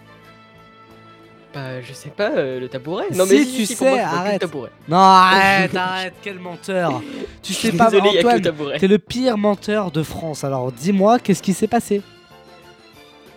Bah, 1.57 1.81
je 1.81 1.91
sais 1.93 2.09
pas, 2.09 2.29
euh, 2.31 2.59
le 2.59 2.69
tabouret. 2.69 3.05
Si, 3.11 3.17
Non, 3.17 3.25
mais 3.25 3.37
tu 3.45 3.45
si, 3.45 3.59
moi, 3.59 3.65
sais, 3.65 3.75
je 3.75 3.79
vois 3.85 3.89
que 3.91 3.95
le 3.97 4.03
arrête. 4.19 4.41
tabouret. 4.41 4.71
Non, 4.87 4.97
arrête, 4.97 5.75
arrête, 5.75 6.13
quel 6.21 6.37
menteur. 6.39 7.01
Tu 7.41 7.53
sais 7.53 7.71
pas, 7.71 7.89
Désolé, 7.89 8.09
y 8.09 8.17
a 8.17 8.21
que 8.21 8.27
le 8.27 8.27
Antoine, 8.27 8.41
tabouret. 8.41 8.77
t'es 8.79 8.87
le 8.87 8.99
pire 8.99 9.37
menteur 9.39 9.89
de 9.89 10.03
France. 10.03 10.43
Alors 10.43 10.71
dis-moi, 10.71 11.17
qu'est-ce 11.17 11.41
qui 11.41 11.53
s'est 11.53 11.67
passé? 11.67 12.01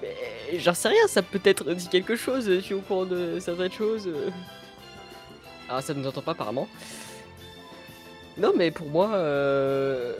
Mais 0.02 0.58
J'en 0.58 0.74
sais 0.74 0.88
rien, 0.88 1.06
ça 1.06 1.22
peut 1.22 1.40
être 1.44 1.72
dit 1.72 1.88
quelque 1.88 2.14
chose, 2.16 2.46
euh, 2.48 2.56
je 2.56 2.60
suis 2.60 2.74
au 2.74 2.80
courant 2.80 3.06
de 3.06 3.38
certaines 3.40 3.72
choses. 3.72 4.06
euh. 4.08 4.28
Ah, 5.70 5.80
ça 5.80 5.94
ne 5.94 6.00
nous 6.00 6.08
entend 6.08 6.20
pas 6.22 6.32
apparemment. 6.32 6.68
Non, 8.36 8.52
mais 8.56 8.70
pour 8.70 8.88
moi. 8.90 9.10
euh, 9.14 10.12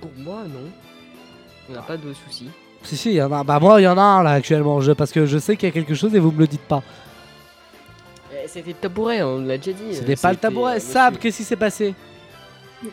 Pour 0.00 0.10
moi, 0.18 0.42
non. 0.44 0.70
On 1.68 1.72
n'a 1.72 1.82
pas 1.82 1.96
de 1.96 2.12
soucis. 2.12 2.50
Si, 2.88 2.96
si, 2.96 3.12
y 3.12 3.22
en 3.22 3.30
a. 3.30 3.44
Bah, 3.44 3.58
moi, 3.60 3.78
il 3.80 3.84
y 3.84 3.86
en 3.86 3.98
a 3.98 4.02
un 4.02 4.22
là 4.22 4.30
actuellement, 4.30 4.80
je... 4.80 4.92
parce 4.92 5.12
que 5.12 5.26
je 5.26 5.36
sais 5.36 5.56
qu'il 5.58 5.68
y 5.68 5.70
a 5.70 5.74
quelque 5.74 5.94
chose 5.94 6.14
et 6.14 6.18
vous 6.18 6.32
me 6.32 6.38
le 6.38 6.46
dites 6.46 6.62
pas. 6.62 6.82
Eh, 8.32 8.48
C'était 8.48 8.70
le 8.70 8.76
tabouret, 8.76 9.22
on 9.22 9.40
l'a 9.42 9.58
déjà 9.58 9.72
dit. 9.76 9.94
C'était 9.94 10.14
euh, 10.14 10.22
pas 10.22 10.30
le 10.30 10.38
tabouret. 10.38 10.76
euh, 10.76 10.80
Sab, 10.80 11.18
qu'est-ce 11.18 11.36
qui 11.36 11.44
s'est 11.44 11.56
passé? 11.56 11.94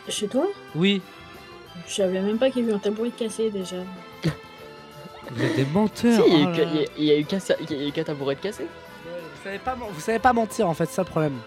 Chez 0.09 0.27
toi? 0.27 0.47
Oui. 0.75 1.01
Je 1.87 1.93
savais 1.93 2.19
même 2.19 2.37
pas 2.37 2.49
qu'il 2.49 2.63
y 2.63 2.65
avait 2.65 2.73
eu 2.73 2.75
un 2.75 2.79
tabouret 2.79 3.11
cassé 3.11 3.49
déjà. 3.51 3.77
Vous 5.31 5.41
êtes 5.43 5.55
des 5.55 5.63
Si, 5.63 5.69
menteurs. 5.71 6.23
il 6.27 6.33
y 6.33 6.35
a 6.35 6.39
eu 6.39 6.45
là 6.45 6.51
qu'un- 6.57 6.65
là. 6.65 6.85
il 6.97 7.03
y 7.05 7.11
a- 7.11 7.15
il 7.15 7.21
eu 7.21 7.25
qu'un 7.25 7.39
il 8.01 8.03
tabouret 8.03 8.35
de 8.35 8.41
cassé. 8.41 8.63
Vous 8.65 9.43
savez 9.45 9.59
pas, 9.59 9.75
men- 9.75 9.87
vous 9.93 10.01
savez 10.01 10.19
pas 10.19 10.33
mentir 10.33 10.67
en 10.67 10.73
fait, 10.73 10.87
c'est 10.87 10.95
ça 10.95 11.03
le 11.03 11.07
problème. 11.07 11.37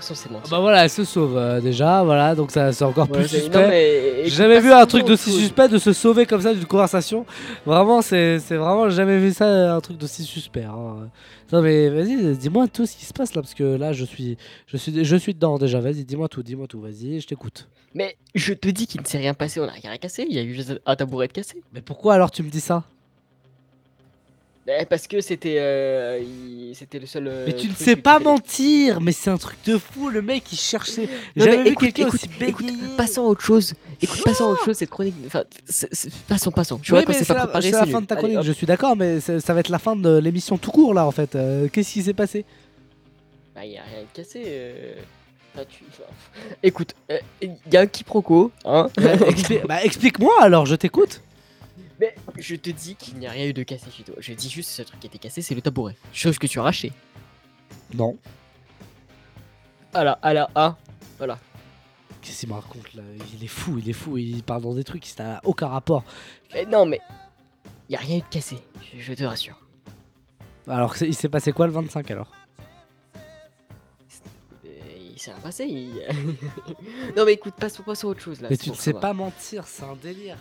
C'est. 0.00 0.28
Ah 0.34 0.40
bah 0.50 0.58
voilà, 0.60 0.84
elle 0.84 0.90
se 0.90 1.04
sauve 1.04 1.36
euh, 1.36 1.60
déjà, 1.60 2.02
voilà, 2.02 2.34
donc 2.34 2.50
ça 2.50 2.72
c'est 2.72 2.84
encore 2.84 3.08
Ouais, 3.10 3.18
plus 3.18 3.28
suspect. 3.28 4.22
J'ai 4.24 4.30
jamais 4.30 4.60
vu 4.60 4.72
un 4.72 4.86
truc 4.86 5.04
d'aussi 5.06 5.30
suspect 5.32 5.68
de 5.68 5.78
se 5.78 5.92
sauver 5.92 6.26
comme 6.26 6.40
ça 6.40 6.52
d'une 6.54 6.64
conversation. 6.64 7.24
Vraiment, 7.66 8.02
c'est 8.02 8.38
vraiment 8.50 8.88
jamais 8.90 9.18
vu 9.18 9.32
ça, 9.32 9.74
un 9.74 9.80
truc 9.80 9.96
d'aussi 9.98 10.24
suspect. 10.24 10.64
hein. 10.64 11.08
Non 11.52 11.62
mais 11.62 11.88
vas-y, 11.88 12.36
dis-moi 12.36 12.68
tout 12.68 12.84
ce 12.84 12.94
qui 12.96 13.04
se 13.06 13.12
passe 13.12 13.34
là, 13.34 13.40
parce 13.42 13.54
que 13.54 13.64
là 13.64 13.92
je 13.92 14.04
suis, 14.04 14.36
je 14.66 14.76
suis, 14.76 15.04
je 15.04 15.16
suis 15.16 15.32
dedans 15.34 15.58
déjà. 15.58 15.80
Vas-y, 15.80 16.04
dis-moi 16.04 16.28
tout, 16.28 16.42
dis-moi 16.42 16.66
tout, 16.66 16.80
vas-y, 16.80 17.20
je 17.20 17.26
t'écoute. 17.26 17.68
Mais 17.94 18.16
je 18.34 18.52
te 18.52 18.68
dis 18.68 18.86
qu'il 18.86 19.00
ne 19.00 19.06
s'est 19.06 19.16
rien 19.18 19.32
passé, 19.34 19.58
on 19.60 19.66
n'a 19.66 19.72
rien 19.72 19.96
cassé, 19.96 20.26
il 20.28 20.36
y 20.36 20.38
a 20.38 20.42
eu 20.42 20.52
juste 20.54 20.78
un 20.84 20.94
tabouret 20.96 21.26
de 21.28 21.32
cassé. 21.32 21.62
Mais 21.72 21.80
pourquoi 21.80 22.14
alors 22.14 22.30
tu 22.30 22.42
me 22.42 22.50
dis 22.50 22.60
ça? 22.60 22.84
Eh, 24.70 24.84
Parce 24.84 25.06
que 25.06 25.20
c'était 25.22 25.56
euh, 25.58 26.20
il- 26.22 26.74
c'était 26.74 26.98
le 26.98 27.06
seul. 27.06 27.26
euh, 27.26 27.44
Mais 27.46 27.54
tu 27.54 27.68
ne 27.68 27.72
truc 27.72 27.84
sais 27.86 27.96
pas 27.96 28.14
fallait- 28.14 28.24
mentir, 28.26 29.00
mais 29.00 29.12
c'est 29.12 29.30
un 29.30 29.38
truc 29.38 29.56
de 29.64 29.78
fou, 29.78 30.10
le 30.10 30.20
mec 30.20 30.44
il 30.52 30.58
cherchait. 30.58 31.08
Non, 31.36 31.44
J'ai 31.44 31.50
mais 31.50 31.56
vu 31.62 31.68
écoute, 31.68 31.78
quelqu'un 31.86 32.06
écoute, 32.08 32.14
aussi 32.22 32.30
écoute, 32.46 32.66
bégayer. 32.66 32.82
passons 32.96 33.22
à 33.22 33.26
autre 33.28 33.40
chose. 33.42 33.72
Écoute, 34.02 34.22
passons 34.24 34.44
à 34.44 34.48
autre 34.48 34.64
chose, 34.64 34.76
cette 34.76 34.90
chronique. 34.90 35.14
Enfin, 35.26 35.44
c'est- 35.66 35.88
c'est- 35.92 36.12
passons, 36.28 36.50
passons. 36.50 36.76
Tu 36.78 36.92
Oui, 36.92 36.98
vois, 36.98 37.04
quand 37.06 37.12
mais 37.12 37.18
c'est 37.18 37.24
pas 37.26 37.34
la, 37.34 37.40
préparé, 37.44 37.62
c'est 37.62 37.70
c'est 37.72 37.78
la 37.78 37.84
nul. 37.86 37.92
fin 37.94 38.00
de 38.02 38.06
ta 38.06 38.14
Allez, 38.14 38.20
chronique, 38.22 38.38
hop. 38.40 38.44
je 38.44 38.52
suis 38.52 38.66
d'accord, 38.66 38.94
mais 38.96 39.20
c'est- 39.20 39.40
ça 39.40 39.54
va 39.54 39.60
être 39.60 39.70
la 39.70 39.78
fin 39.78 39.96
de 39.96 40.18
l'émission 40.18 40.58
tout 40.58 40.70
court 40.70 40.92
là 40.92 41.06
en 41.06 41.12
fait. 41.12 41.34
Euh, 41.34 41.68
Qu'est-ce 41.72 41.92
qui 41.94 42.02
s'est 42.02 42.12
passé? 42.12 42.44
Bah, 43.54 43.64
y 43.64 43.76
a 43.78 43.82
rien 43.82 44.02
de 44.02 44.06
cassé. 44.14 44.42
euh. 44.46 44.94
Enfin, 45.54 45.64
tu- 45.68 45.82
enfin, 45.90 46.02
Écoute, 46.62 46.94
il 47.40 47.52
y 47.72 47.76
a 47.76 47.80
un 47.80 47.86
quiproquo, 47.86 48.52
hein. 48.66 48.88
Bah, 48.96 49.16
expli- 49.30 49.66
bah, 49.66 49.82
Explique-moi 49.82 50.34
alors, 50.40 50.66
je 50.66 50.74
t'écoute. 50.76 51.22
Mais 52.00 52.14
je 52.36 52.54
te 52.54 52.70
dis 52.70 52.94
qu'il 52.96 53.18
n'y 53.18 53.26
a 53.26 53.30
rien 53.32 53.46
eu 53.46 53.52
de 53.52 53.62
cassé 53.64 53.90
chez 53.90 54.04
toi. 54.04 54.14
Je 54.18 54.32
dis 54.32 54.48
juste 54.48 54.70
ce 54.70 54.82
truc 54.82 55.00
qui 55.00 55.06
a 55.06 55.10
été 55.10 55.18
cassé, 55.18 55.42
c'est 55.42 55.54
le 55.54 55.62
tabouret. 55.62 55.96
Chose 56.12 56.38
que 56.38 56.46
tu 56.46 56.58
as 56.58 56.62
arraché. 56.62 56.92
Non. 57.94 58.16
Voilà, 59.92 60.12
à 60.22 60.32
la 60.34 60.48
A. 60.54 60.76
Voilà. 61.18 61.38
Qu'est-ce 62.22 62.40
qu'il 62.40 62.48
me 62.50 62.54
raconte 62.54 62.94
là? 62.94 63.02
Il 63.34 63.42
est 63.42 63.46
fou, 63.48 63.78
il 63.78 63.88
est 63.88 63.92
fou, 63.94 64.16
il 64.18 64.42
parle 64.42 64.62
dans 64.62 64.74
des 64.74 64.84
trucs 64.84 65.02
qui 65.02 65.14
n'a 65.20 65.40
aucun 65.44 65.68
rapport. 65.68 66.04
Mais 66.52 66.64
non, 66.66 66.86
mais. 66.86 67.00
Y 67.88 67.96
a 67.96 68.00
rien 68.00 68.18
eu 68.18 68.20
de 68.20 68.26
cassé, 68.30 68.58
je, 68.94 69.00
je 69.00 69.12
te 69.14 69.24
rassure. 69.24 69.58
Alors, 70.66 70.94
il 71.02 71.14
s'est 71.14 71.30
passé 71.30 71.52
quoi 71.52 71.66
le 71.66 71.72
25 71.72 72.10
alors? 72.10 72.30
Euh, 74.66 74.68
Il 75.12 75.18
s'est 75.18 75.32
rien 75.32 75.40
passé. 75.40 75.64
il- 75.64 76.02
non, 77.16 77.24
mais 77.24 77.32
écoute, 77.32 77.54
passe, 77.58 77.78
passe 77.78 78.04
à 78.04 78.08
autre 78.08 78.20
chose 78.20 78.40
là. 78.40 78.48
Mais 78.50 78.56
c'est 78.56 78.64
tu 78.64 78.70
ne 78.70 78.74
sais 78.74 78.92
ça 78.92 78.98
pas 79.00 79.12
mentir, 79.14 79.66
c'est 79.66 79.84
un 79.84 79.96
délire. 79.96 80.36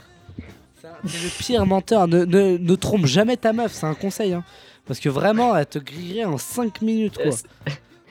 Le 1.04 1.44
pire 1.44 1.66
menteur. 1.66 2.08
Ne, 2.08 2.26
ne, 2.26 2.58
ne 2.58 2.76
trompe 2.76 3.06
jamais 3.06 3.38
ta 3.38 3.54
meuf, 3.54 3.74
c'est 3.74 3.86
un 3.86 3.94
conseil. 3.96 4.34
Hein. 4.34 4.44
Parce 4.86 5.00
que 5.00 5.10
vraiment, 5.10 5.56
elle 5.56 5.66
te 5.66 5.80
grillerait 5.80 6.26
en 6.26 6.38
5 6.38 6.82
minutes 6.82 7.18
quoi. 7.18 7.36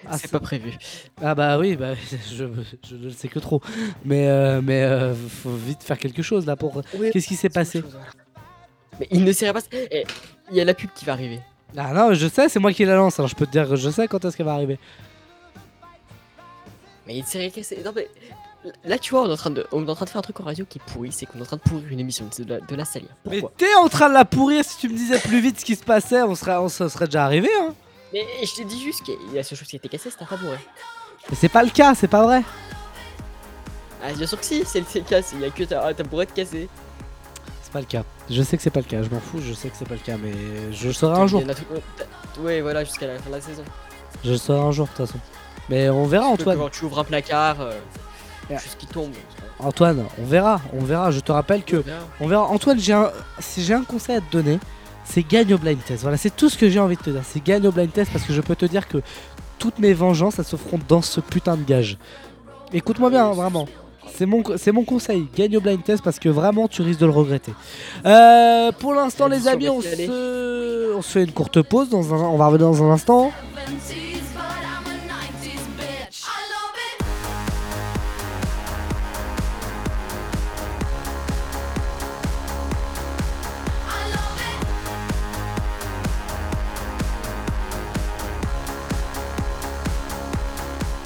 Ah, 0.08 0.18
c'est 0.18 0.30
pas 0.30 0.40
prévu. 0.40 0.72
Ah 1.20 1.34
bah 1.34 1.58
oui, 1.58 1.74
bah, 1.74 1.94
je, 2.30 2.44
je 2.88 2.94
ne 2.94 3.04
le 3.04 3.10
sais 3.10 3.28
que 3.28 3.38
trop. 3.38 3.60
Mais, 4.04 4.28
euh, 4.28 4.60
mais 4.62 4.82
euh, 4.82 5.14
faut 5.14 5.54
vite 5.54 5.82
faire 5.82 5.98
quelque 5.98 6.22
chose 6.22 6.46
là 6.46 6.54
pour. 6.54 6.82
Oui, 6.98 7.10
Qu'est-ce 7.12 7.26
qui 7.26 7.34
s'est 7.36 7.48
passé? 7.48 7.82
Mais 9.00 9.08
il 9.10 9.24
ne 9.24 9.32
s'est 9.32 9.46
rien 9.46 9.52
passé. 9.52 9.66
Eh, 9.72 10.04
Il 10.50 10.56
y 10.56 10.60
a 10.60 10.64
la 10.64 10.74
pub 10.74 10.90
qui 10.94 11.04
va 11.04 11.12
arriver. 11.12 11.40
Ah 11.76 11.92
non, 11.92 12.14
je 12.14 12.28
sais, 12.28 12.48
c'est 12.48 12.60
moi 12.60 12.72
qui 12.72 12.84
la 12.84 12.94
lance. 12.94 13.18
Alors 13.18 13.28
je 13.28 13.34
peux 13.34 13.46
te 13.46 13.50
dire, 13.52 13.74
je 13.74 13.90
sais 13.90 14.06
quand 14.06 14.24
est-ce 14.24 14.36
qu'elle 14.36 14.46
va 14.46 14.54
arriver. 14.54 14.78
Mais 17.06 17.16
il 17.16 17.24
s'est 17.24 17.38
rien 17.38 17.50
cassé. 17.50 17.82
Non, 17.84 17.92
mais. 17.94 18.08
Là, 18.84 18.98
tu 18.98 19.12
vois, 19.12 19.22
on 19.22 19.28
est, 19.28 19.32
en 19.32 19.36
train 19.36 19.50
de, 19.50 19.66
on 19.70 19.86
est 19.86 19.90
en 19.90 19.94
train 19.94 20.06
de 20.06 20.10
faire 20.10 20.18
un 20.18 20.22
truc 20.22 20.40
en 20.40 20.44
radio 20.44 20.64
qui 20.68 20.78
est 20.78 20.92
pourri, 20.92 21.12
c'est 21.12 21.26
qu'on 21.26 21.38
est 21.38 21.42
en 21.42 21.46
train 21.46 21.56
de 21.56 21.62
pourrir 21.62 21.86
une 21.88 22.00
émission 22.00 22.28
de 22.38 22.44
la, 22.44 22.60
de 22.60 22.74
la 22.74 22.84
salir. 22.84 23.08
Mais 23.28 23.42
t'es 23.56 23.74
en 23.76 23.88
train 23.88 24.08
de 24.08 24.14
la 24.14 24.24
pourrir. 24.24 24.64
Si 24.64 24.78
tu 24.78 24.88
me 24.88 24.96
disais 24.96 25.20
plus 25.20 25.40
vite 25.40 25.60
ce 25.60 25.64
qui 25.64 25.76
se 25.76 25.84
passait, 25.84 26.22
on 26.22 26.34
serait, 26.34 26.56
on 26.56 26.68
se 26.68 26.88
serait 26.88 27.06
déjà 27.06 27.24
arrivé. 27.24 27.48
Hein. 27.60 27.74
Mais 28.12 28.24
je 28.42 28.54
te 28.54 28.62
dis 28.66 28.82
juste 28.82 29.04
que 29.04 29.12
la 29.34 29.42
seule 29.42 29.58
chose 29.58 29.68
qui 29.68 29.76
a 29.76 29.78
été 29.78 29.88
cassée, 29.88 30.10
c'était 30.10 30.24
un 30.24 30.26
tabouret. 30.26 30.58
Mais 31.30 31.36
c'est 31.36 31.48
pas 31.48 31.62
le 31.62 31.70
cas, 31.70 31.94
c'est 31.94 32.08
pas 32.08 32.22
vrai. 32.22 32.42
Ah, 34.02 34.12
bien 34.12 34.26
sûr 34.26 34.38
que 34.38 34.44
si, 34.44 34.64
c'est 34.64 34.80
le 34.80 35.00
cas, 35.02 35.20
il 35.32 35.40
y 35.40 35.44
a 35.44 35.50
que 35.50 35.64
ta, 35.64 35.86
un 35.86 35.94
tabouret 35.94 36.26
de 36.26 36.32
cassé. 36.32 36.68
C'est 37.62 37.72
pas 37.72 37.80
le 37.80 37.86
cas. 37.86 38.04
Je 38.30 38.42
sais 38.42 38.56
que 38.56 38.62
c'est 38.62 38.70
pas 38.70 38.80
le 38.80 38.86
cas. 38.86 39.02
Je 39.02 39.10
m'en 39.10 39.20
fous. 39.20 39.40
Je 39.40 39.52
sais 39.52 39.68
que 39.68 39.76
c'est 39.76 39.88
pas 39.88 39.94
le 39.94 40.00
cas, 40.00 40.16
mais 40.16 40.32
je 40.72 40.88
le 40.88 40.92
saurai 40.92 41.20
un 41.20 41.26
jour. 41.26 41.42
Y 41.42 41.50
a 41.50 42.40
Ouais, 42.40 42.60
voilà, 42.60 42.84
jusqu'à 42.84 43.06
la 43.06 43.18
fin 43.18 43.28
de 43.28 43.34
la 43.34 43.40
saison. 43.40 43.64
Je 44.24 44.30
le 44.32 44.36
saurai 44.36 44.60
un 44.60 44.72
jour 44.72 44.86
de 44.86 44.92
toute 44.92 45.06
façon. 45.06 45.18
Mais 45.68 45.88
on 45.88 46.06
verra, 46.06 46.26
Antoine. 46.26 46.58
Quand 46.58 46.70
tu 46.70 46.84
ouvres 46.84 47.00
un 47.00 47.04
placard, 47.04 47.60
euh, 47.60 47.72
juste 48.50 48.76
qui 48.78 48.86
tombe. 48.86 49.12
Antoine, 49.58 50.04
on 50.20 50.24
verra, 50.24 50.60
on 50.72 50.84
verra. 50.84 51.10
Je 51.10 51.20
te 51.20 51.32
rappelle 51.32 51.64
que 51.64 51.82
on 52.20 52.28
verra. 52.28 52.44
Antoine, 52.44 52.78
j'ai 52.78 52.92
un, 52.92 53.10
si 53.38 53.62
j'ai 53.62 53.74
un 53.74 53.84
conseil 53.84 54.16
à 54.16 54.20
te 54.20 54.30
donner, 54.30 54.58
c'est 55.04 55.26
gagne 55.26 55.54
au 55.54 55.58
blind 55.58 55.82
test. 55.84 56.02
Voilà, 56.02 56.16
c'est 56.16 56.34
tout 56.34 56.48
ce 56.48 56.58
que 56.58 56.68
j'ai 56.68 56.80
envie 56.80 56.96
de 56.96 57.02
te 57.02 57.10
dire. 57.10 57.22
C'est 57.24 57.42
gagne 57.42 57.66
au 57.66 57.72
blind 57.72 57.92
test 57.92 58.12
parce 58.12 58.24
que 58.24 58.32
je 58.32 58.40
peux 58.40 58.56
te 58.56 58.66
dire 58.66 58.86
que 58.88 58.98
toutes 59.58 59.78
mes 59.78 59.94
vengeances, 59.94 60.38
elles 60.38 60.44
se 60.44 60.56
feront 60.56 60.80
dans 60.88 61.02
ce 61.02 61.20
putain 61.20 61.56
de 61.56 61.64
gage. 61.64 61.96
Écoute-moi 62.72 63.10
bien, 63.10 63.26
hein, 63.26 63.32
vraiment. 63.32 63.66
C'est 64.14 64.26
mon, 64.26 64.42
c'est 64.56 64.72
mon 64.72 64.84
conseil. 64.84 65.26
Gagne 65.34 65.56
au 65.56 65.60
blind 65.60 65.82
test 65.82 66.02
parce 66.02 66.18
que 66.18 66.28
vraiment, 66.28 66.68
tu 66.68 66.82
risques 66.82 67.00
de 67.00 67.06
le 67.06 67.12
regretter. 67.12 67.54
Euh, 68.04 68.72
pour 68.72 68.94
l'instant, 68.94 69.28
les 69.28 69.48
amis, 69.48 69.68
on 69.68 69.80
se, 69.80 70.94
on 70.96 71.02
se 71.02 71.10
fait 71.10 71.24
une 71.24 71.32
courte 71.32 71.62
pause. 71.62 71.88
Dans 71.88 72.14
un, 72.14 72.18
on 72.18 72.36
va 72.36 72.46
revenir 72.46 72.66
dans 72.66 72.82
un 72.82 72.90
instant. 72.90 73.32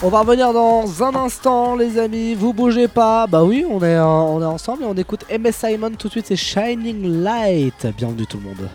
On 0.02 0.08
va 0.08 0.20
revenir 0.20 0.54
dans 0.54 1.02
un 1.02 1.14
instant, 1.14 1.76
les 1.76 1.98
amis. 1.98 2.34
Vous 2.34 2.54
bougez 2.54 2.88
pas. 2.88 3.26
Bah 3.26 3.44
oui, 3.44 3.66
on 3.68 3.80
est, 3.80 3.96
euh, 3.96 4.04
on 4.04 4.40
est 4.40 4.46
ensemble 4.46 4.84
et 4.84 4.86
on 4.86 4.94
écoute 4.94 5.26
MS 5.30 5.52
Simon 5.52 5.90
tout 5.90 6.08
de 6.08 6.12
suite. 6.12 6.24
C'est 6.26 6.36
Shining 6.36 7.22
Light. 7.22 7.86
Bienvenue 7.98 8.26
tout 8.26 8.38
le 8.38 8.44
monde. 8.44 8.70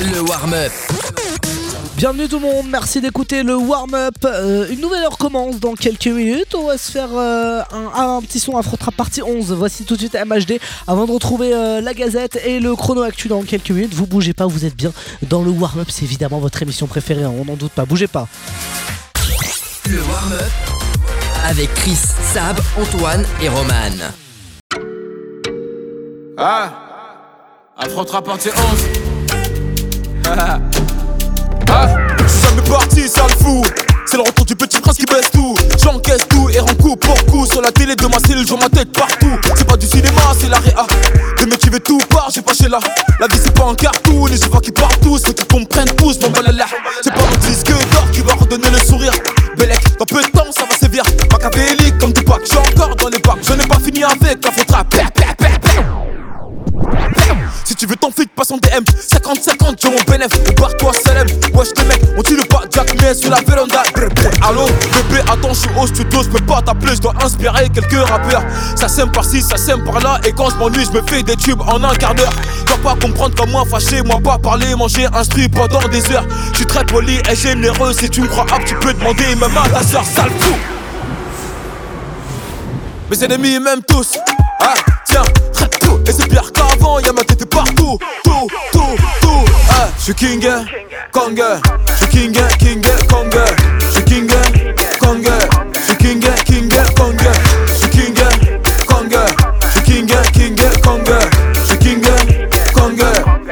Le 0.00 0.22
warm-up. 0.22 0.72
Bienvenue 1.98 2.26
tout 2.26 2.38
le 2.38 2.46
monde, 2.46 2.66
merci 2.70 3.02
d'écouter 3.02 3.42
le 3.42 3.54
warm-up. 3.54 4.14
Euh, 4.24 4.66
une 4.70 4.80
nouvelle 4.80 5.02
heure 5.02 5.18
commence 5.18 5.60
dans 5.60 5.74
quelques 5.74 6.06
minutes. 6.06 6.54
On 6.54 6.68
va 6.68 6.78
se 6.78 6.90
faire 6.90 7.10
euh, 7.12 7.60
un, 7.70 8.16
un 8.16 8.22
petit 8.22 8.40
son 8.40 8.56
Afro 8.56 8.78
Trap 8.78 8.94
partie 8.94 9.20
11. 9.20 9.52
Voici 9.52 9.84
tout 9.84 9.96
de 9.96 10.00
suite 10.00 10.14
MHD 10.14 10.58
avant 10.86 11.04
de 11.04 11.12
retrouver 11.12 11.52
euh, 11.52 11.82
la 11.82 11.92
gazette 11.92 12.40
et 12.46 12.60
le 12.60 12.74
chrono 12.76 13.02
actu 13.02 13.28
dans 13.28 13.42
quelques 13.42 13.72
minutes. 13.72 13.92
Vous 13.92 14.06
bougez 14.06 14.32
pas, 14.32 14.46
vous 14.46 14.64
êtes 14.64 14.74
bien 14.74 14.92
dans 15.28 15.42
le 15.42 15.50
warm-up. 15.50 15.88
C'est 15.90 16.06
évidemment 16.06 16.38
votre 16.38 16.62
émission 16.62 16.86
préférée, 16.86 17.24
hein, 17.24 17.34
on 17.38 17.44
n'en 17.44 17.56
doute 17.56 17.72
pas. 17.72 17.84
Bougez 17.84 18.06
pas. 18.06 18.26
Le 19.86 19.98
warm-up 19.98 20.50
avec 21.44 21.74
Chris, 21.74 21.98
Sab, 22.32 22.58
Antoine 22.80 23.26
et 23.42 23.50
Roman. 23.50 23.74
Ah 26.38 26.72
Affrontera 27.76 28.22
partie 28.22 28.48
11 28.48 29.09
Ah 30.32 30.60
Ah 31.68 31.88
Jamais 32.42 32.62
parti, 32.68 33.08
ça 33.08 33.26
le 33.26 33.44
fou. 33.44 33.62
C'est 34.06 34.16
le 34.16 34.22
retour 34.22 34.44
du 34.44 34.54
petit 34.54 34.80
prince 34.80 34.96
qui 34.96 35.06
baisse 35.06 35.30
tout. 35.32 35.56
J'encaisse 35.82 36.26
tout 36.28 36.48
et 36.50 36.60
rends 36.60 36.74
coup 36.80 36.94
pour 36.96 37.24
coup. 37.26 37.46
Sur 37.46 37.62
la 37.62 37.72
télé 37.72 37.96
de 37.96 38.06
ma 38.06 38.18
cellule, 38.20 38.44
je 38.44 38.50
vois 38.50 38.60
ma 38.60 38.68
tête 38.68 38.92
partout. 38.92 39.36
C'est 39.56 39.66
pas 39.66 39.76
du 39.76 39.86
cinéma, 39.86 40.20
c'est 40.38 40.48
la 40.48 40.58
réa. 40.58 40.86
Le 41.40 41.46
mec 41.46 41.58
qui 41.58 41.70
tout 41.80 41.98
part, 42.10 42.28
j'ai 42.32 42.42
pas 42.42 42.52
chez 42.54 42.68
là. 42.68 42.78
La 43.18 43.26
vie 43.26 43.40
c'est 43.42 43.54
pas 43.54 43.64
un 43.64 43.74
cartoon, 43.74 44.28
je 44.28 44.48
vois 44.48 44.60
qui 44.60 44.70
partent 44.70 45.00
tous. 45.00 45.18
Ceux 45.18 45.32
qui 45.32 45.44
comprennent 45.46 45.94
tous, 45.96 46.20
mon 46.22 46.30
balala. 46.30 46.66
C'est 47.02 47.12
pas 47.12 47.22
mon 47.28 47.36
disque 47.48 47.68
d'or 47.68 48.10
qui 48.12 48.20
va 48.20 48.34
redonner 48.34 48.70
le 48.70 48.78
sourire. 48.78 49.12
Bellec, 49.56 49.80
dans 49.98 50.04
peu 50.04 50.22
de 50.22 50.28
temps, 50.28 50.52
ça 50.56 50.64
va 50.64 50.76
sévir. 50.76 51.02
Machiavélique 51.32 51.98
comme 51.98 52.12
du 52.12 52.22
pack, 52.22 52.40
j'suis 52.44 52.58
encore 52.58 52.94
dans 52.94 53.08
les 53.08 53.18
bacs. 53.18 53.38
Je 53.42 53.52
n'ai 53.54 53.66
pas 53.66 53.78
fini 53.78 54.04
avec 54.04 54.44
la 54.44 54.52
faute. 54.52 54.70
Si 57.64 57.74
tu 57.76 57.86
veux 57.86 57.96
ton 57.96 58.10
flic, 58.10 58.28
passe 58.34 58.50
en 58.50 58.56
DM 58.56 58.82
50-50, 58.82 59.76
j'ai 59.80 59.90
mon 59.90 60.02
bénéf 60.02 60.28
Barre-toi, 60.56 60.92
Salem 61.04 61.26
Wesh, 61.54 61.68
les 61.76 61.84
mecs, 61.84 62.02
on 62.18 62.22
tire 62.22 62.46
pas 62.48 62.62
Jack, 62.70 62.94
mais 63.00 63.14
sur 63.14 63.30
la 63.30 63.40
véranda. 63.40 63.82
Allô, 64.42 64.66
bébé, 64.66 65.22
attends, 65.30 65.54
je 65.54 65.60
suis 65.60 65.70
au 65.78 65.86
studio, 65.86 66.22
je 66.22 66.28
peux 66.28 66.44
pas 66.44 66.62
t'appeler, 66.62 66.96
je 66.96 67.00
dois 67.00 67.14
inspirer 67.22 67.68
quelques 67.68 68.08
rappeurs. 68.08 68.42
Ça 68.76 68.88
sème 68.88 69.12
par-ci, 69.12 69.40
ça 69.40 69.56
sème 69.56 69.84
par-là, 69.84 70.20
et 70.26 70.32
quand 70.32 70.50
je 70.50 70.56
m'ennuie, 70.56 70.84
je 70.84 70.98
me 70.98 71.06
fais 71.06 71.22
des 71.22 71.36
tubes 71.36 71.60
en 71.62 71.82
un 71.84 71.94
quart 71.94 72.14
d'heure. 72.14 72.32
Dois 72.66 72.78
pas 72.78 72.96
comprendre 73.00 73.36
comme 73.36 73.50
moi, 73.50 73.64
fâché, 73.70 74.02
moi 74.02 74.18
pas 74.22 74.38
parler, 74.38 74.74
manger, 74.74 75.06
instruit 75.14 75.48
pendant 75.48 75.86
des 75.88 76.10
heures. 76.12 76.26
Je 76.52 76.56
suis 76.58 76.66
très 76.66 76.84
poli 76.84 77.20
et 77.30 77.36
généreux, 77.36 77.92
si 77.92 78.10
tu 78.10 78.22
me 78.22 78.26
crois 78.26 78.46
apte, 78.52 78.66
tu 78.66 78.74
peux 78.76 78.92
demander 78.92 79.34
même 79.36 79.56
à 79.56 79.68
ta 79.68 79.82
soeur, 79.82 80.04
sale 80.04 80.30
fou. 80.40 80.54
Mes 83.10 83.24
ennemis 83.24 83.58
m'aiment 83.58 83.82
tous. 83.86 84.18
Ah, 84.60 84.74
tiens, 85.04 85.22
c'est 86.20 86.28
pire 86.28 86.52
qu'avant, 86.52 86.98
y'a 87.00 87.12
ma 87.12 87.24
tête 87.24 87.44
partout. 87.46 87.98
Tout, 88.24 88.46
tout, 88.72 88.96
tout. 89.22 89.44
Ah, 89.70 89.88
j'suis 89.98 90.14
king, 90.14 90.46
kong. 91.12 91.42
J'suis 91.96 92.08
king, 92.08 92.38
king, 92.58 92.82
kong. 93.08 93.30
J'suis 93.92 94.04
king, 94.04 94.30
kong. 95.00 95.59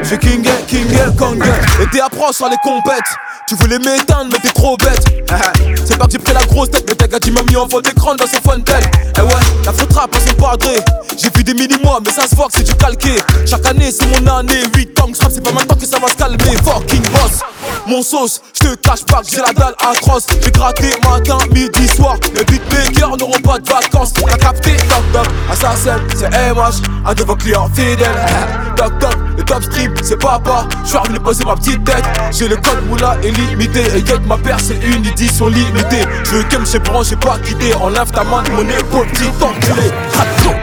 J'suis 0.09 0.19
king, 0.21 0.43
king, 0.67 0.87
kong. 1.19 1.45
Et 1.83 1.87
t'es 1.93 2.01
approche 2.01 2.37
sur 2.37 2.49
les 2.49 2.57
compètes. 2.65 3.05
Tu 3.47 3.55
voulais 3.57 3.79
m'éteindre, 3.79 4.31
mais 4.33 4.39
t'es 4.39 4.55
trop 4.55 4.75
bête. 4.79 5.05
C'est 5.85 5.99
pas 5.99 6.07
que 6.07 6.13
j'ai 6.13 6.19
pris 6.19 6.33
la 6.33 6.45
grosse 6.47 6.71
tête, 6.71 6.87
mais 6.89 6.95
t'as 6.95 7.07
gars, 7.07 7.19
m'a 7.31 7.43
mis 7.43 7.57
en 7.57 7.69
fond 7.69 7.81
d'écran 7.81 8.15
dans 8.15 8.27
son 8.27 8.41
phone 8.41 8.65
tel. 8.65 8.83
Eh 9.19 9.21
ouais, 9.21 9.29
la 9.67 9.73
faute 9.75 9.93
rap 9.93 10.15
à 10.15 10.21
son 10.27 10.35
padré. 10.35 10.77
J'ai 11.21 11.29
vu 11.37 11.45
des 11.45 11.53
mini-mois, 11.53 12.01
mais 12.03 12.11
ça 12.11 12.27
se 12.27 12.35
voit 12.35 12.47
que 12.47 12.53
c'est 12.57 12.65
du 12.65 12.75
calqué. 12.75 13.17
Chaque 13.45 13.67
année, 13.67 13.91
c'est 13.91 14.07
mon 14.07 14.27
année. 14.29 14.63
8 14.75 14.99
ans 15.01 15.09
que 15.09 15.19
c'est 15.31 15.45
pas 15.45 15.53
maintenant 15.53 15.77
que 15.77 15.85
ça 15.85 15.99
va 15.99 16.09
se 16.09 16.15
calmer. 16.15 16.57
Fucking 16.65 17.03
boss, 17.13 17.41
mon 17.87 18.03
sauce, 18.03 18.41
je 18.55 18.69
te 18.69 18.75
cache 18.77 19.05
pas 19.05 19.21
que 19.23 19.31
j'ai 19.31 19.41
la 19.41 19.53
dalle 19.53 19.75
atroce. 19.79 20.27
J'ai 20.43 20.51
gratté 20.51 20.91
matin, 21.05 21.39
midi, 21.53 21.89
soir. 21.89 22.17
Les 22.35 22.45
beatmakers 22.45 23.17
n'auront 23.17 23.41
pas 23.41 23.59
de 23.59 23.69
vacances. 23.69 24.13
T'as 24.15 24.37
capté, 24.37 24.77
toc 24.77 25.13
toc, 25.13 25.27
assassin, 25.51 25.99
c'est 26.15 26.29
MH, 26.31 26.83
un 27.07 27.15
de 27.15 27.25
vos 27.25 27.37
clients 27.37 27.69
fidèles. 27.75 28.09
Toc 28.77 28.97
toc, 29.01 29.17
le 29.37 29.43
top 29.43 29.63
stream, 29.65 29.93
c'est 30.03 30.16
papa. 30.16 30.66
Je 30.84 30.88
suis 30.88 30.99
revenu 30.99 31.18
poser 31.20 31.44
ma 31.44 31.55
petite 31.57 31.84
tête. 31.84 32.05
J'ai 32.30 32.49
le 32.49 32.57
code 32.57 32.86
moula 32.88 33.16
illimité. 33.22 33.82
Et 33.96 34.05
get 34.05 34.18
ma 34.26 34.36
paire, 34.36 34.59
c'est 34.61 34.78
une 34.84 35.05
édition 35.05 35.49
limitée. 35.49 36.05
Je 36.24 36.30
veux 36.30 36.42
que 36.44 36.57
j'ai 36.64 36.78
branché, 36.78 37.16
pas 37.16 37.38
quitté. 37.38 37.74
Enlève 37.74 38.11
ta 38.11 38.24
main 38.24 38.42
de 38.42 38.51
mon 38.51 38.62
épaule, 38.62 39.07
petit 39.09 39.28
enculé. 39.40 39.90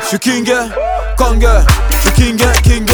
Je 0.01 0.07
suis 0.07 0.19
king, 0.19 0.51
kong. 1.17 1.47
Je 1.89 1.97
suis 2.01 2.11
king, 2.11 2.37
king, 2.63 2.85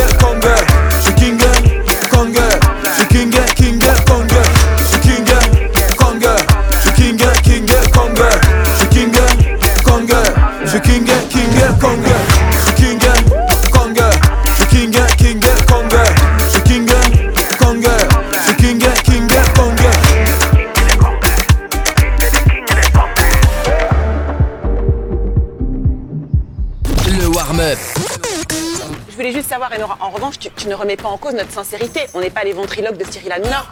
voulais 29.32 29.43
juste 29.43 29.49
savoir, 29.49 29.71
Enora, 29.73 29.97
en 30.01 30.09
revanche, 30.09 30.39
tu, 30.39 30.49
tu 30.51 30.67
ne 30.67 30.75
remets 30.75 30.97
pas 30.97 31.07
en 31.09 31.17
cause 31.17 31.34
notre 31.34 31.51
sincérité. 31.51 32.01
On 32.13 32.19
n'est 32.19 32.29
pas 32.29 32.43
les 32.43 32.53
ventriloques 32.53 32.97
de 32.97 33.05
Cyril 33.09 33.32
Hanouna. 33.32 33.65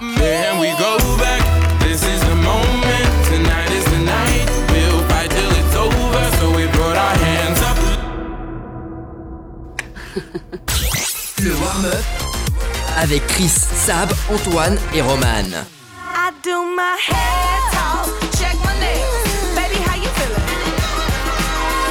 Le 11.42 11.54
warm-up 11.54 12.04
avec 12.98 13.26
Chris, 13.28 13.48
Sab, 13.48 14.12
Antoine 14.30 14.76
et 14.94 15.00
Roman. 15.00 15.46
I 16.14 16.30
do 16.42 16.64
my 16.76 16.98
head 17.08 17.62
talk, 17.72 18.10
check 18.38 18.54
my 18.62 18.74
nails. 18.78 19.24
Baby, 19.54 19.76
how 19.86 19.94
you 19.96 20.10
feeling? 20.16 20.44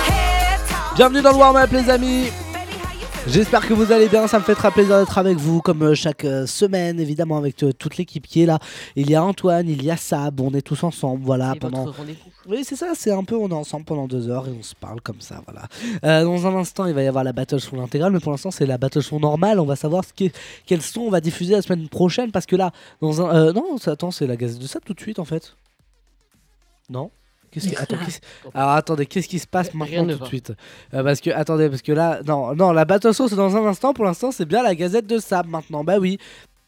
Head 0.05 0.59
talk. 0.67 0.93
Bienvenue 0.95 1.21
dans 1.21 1.31
le 1.31 1.37
warm-up 1.37 1.71
les 1.71 1.89
amis 1.89 2.31
J'espère 3.32 3.67
que 3.67 3.75
vous 3.75 3.91
allez 3.91 4.07
bien, 4.07 4.25
ça 4.25 4.39
me 4.39 4.43
fait 4.43 4.55
très 4.55 4.71
plaisir 4.71 4.97
d'être 4.97 5.19
avec 5.19 5.38
vous 5.38 5.61
comme 5.61 5.84
euh, 5.84 5.93
chaque 5.93 6.25
euh, 6.25 6.47
semaine 6.47 6.99
évidemment 6.99 7.38
avec 7.38 7.61
euh, 7.61 7.71
toute 7.71 7.97
l'équipe 7.97 8.25
qui 8.25 8.41
est 8.41 8.47
là. 8.47 8.57
Il 8.95 9.07
y 9.07 9.13
a 9.13 9.23
Antoine, 9.23 9.69
il 9.69 9.84
y 9.84 9.91
a 9.91 9.97
Sab, 9.97 10.41
on 10.41 10.51
est 10.55 10.63
tous 10.63 10.84
ensemble, 10.84 11.23
voilà 11.23 11.51
C'est 11.53 11.59
pendant. 11.59 11.93
Oui 12.47 12.63
c'est 12.63 12.75
ça, 12.75 12.93
c'est 12.95 13.11
un 13.11 13.23
peu 13.23 13.36
on 13.36 13.47
est 13.49 13.53
ensemble 13.53 13.86
pendant 13.86 14.07
deux 14.07 14.30
heures 14.30 14.47
et 14.47 14.51
on 14.57 14.63
se 14.63 14.73
parle 14.73 14.99
comme 15.01 15.21
ça, 15.21 15.43
voilà. 15.45 15.67
Euh, 16.03 16.23
dans 16.23 16.47
un 16.47 16.55
instant 16.55 16.88
il 16.88 16.95
va 16.95 17.03
y 17.03 17.07
avoir 17.07 17.23
la 17.23 17.32
battle 17.32 17.59
son 17.59 17.80
intégrale, 17.80 18.11
mais 18.11 18.19
pour 18.19 18.32
l'instant 18.32 18.49
c'est 18.49 18.65
la 18.65 18.80
battle 18.80 19.03
son 19.03 19.19
normale. 19.19 19.59
On 19.59 19.65
va 19.65 19.75
savoir 19.75 20.03
ce 20.03 20.11
qui 20.11 20.32
quel 20.65 20.82
son 20.82 21.01
on 21.01 21.09
va 21.11 21.21
diffuser 21.21 21.53
la 21.53 21.61
semaine 21.61 21.88
prochaine 21.88 22.32
parce 22.32 22.47
que 22.47 22.55
là 22.55 22.71
dans 22.99 23.21
un 23.21 23.36
euh, 23.36 23.53
non 23.53 23.75
attends 23.86 24.09
c'est 24.09 24.25
la 24.25 24.38
gazette 24.38 24.59
de 24.59 24.65
Sab 24.65 24.84
tout 24.84 24.95
de 24.95 25.01
suite 25.01 25.19
en 25.19 25.25
fait. 25.25 25.55
Non? 26.89 27.11
Qu'est-ce 27.51 27.67
qui... 27.69 27.75
Attends, 27.75 27.97
qu'est-ce- 28.05 28.19
Alors 28.53 28.71
attendez, 28.71 29.05
qu'est-ce 29.05 29.27
qui 29.27 29.39
se 29.39 29.47
passe 29.47 29.73
maintenant 29.73 30.05
tout 30.07 30.19
de 30.19 30.25
suite 30.25 30.53
Euh, 30.93 31.03
Parce 31.03 31.21
que 31.21 31.29
attendez, 31.31 31.69
parce 31.69 31.81
que 31.81 31.91
là, 31.91 32.19
non, 32.25 32.53
non, 32.55 32.71
la 32.71 32.85
battle 32.85 33.13
sauce 33.13 33.29
c'est 33.31 33.35
dans 33.35 33.55
un 33.55 33.65
instant. 33.65 33.93
Pour 33.93 34.05
l'instant, 34.05 34.31
c'est 34.31 34.45
bien 34.45 34.63
la 34.63 34.75
Gazette 34.75 35.07
de 35.07 35.17
Sab 35.17 35.47
maintenant. 35.47 35.83
Bah 35.83 35.97
oui, 35.99 36.17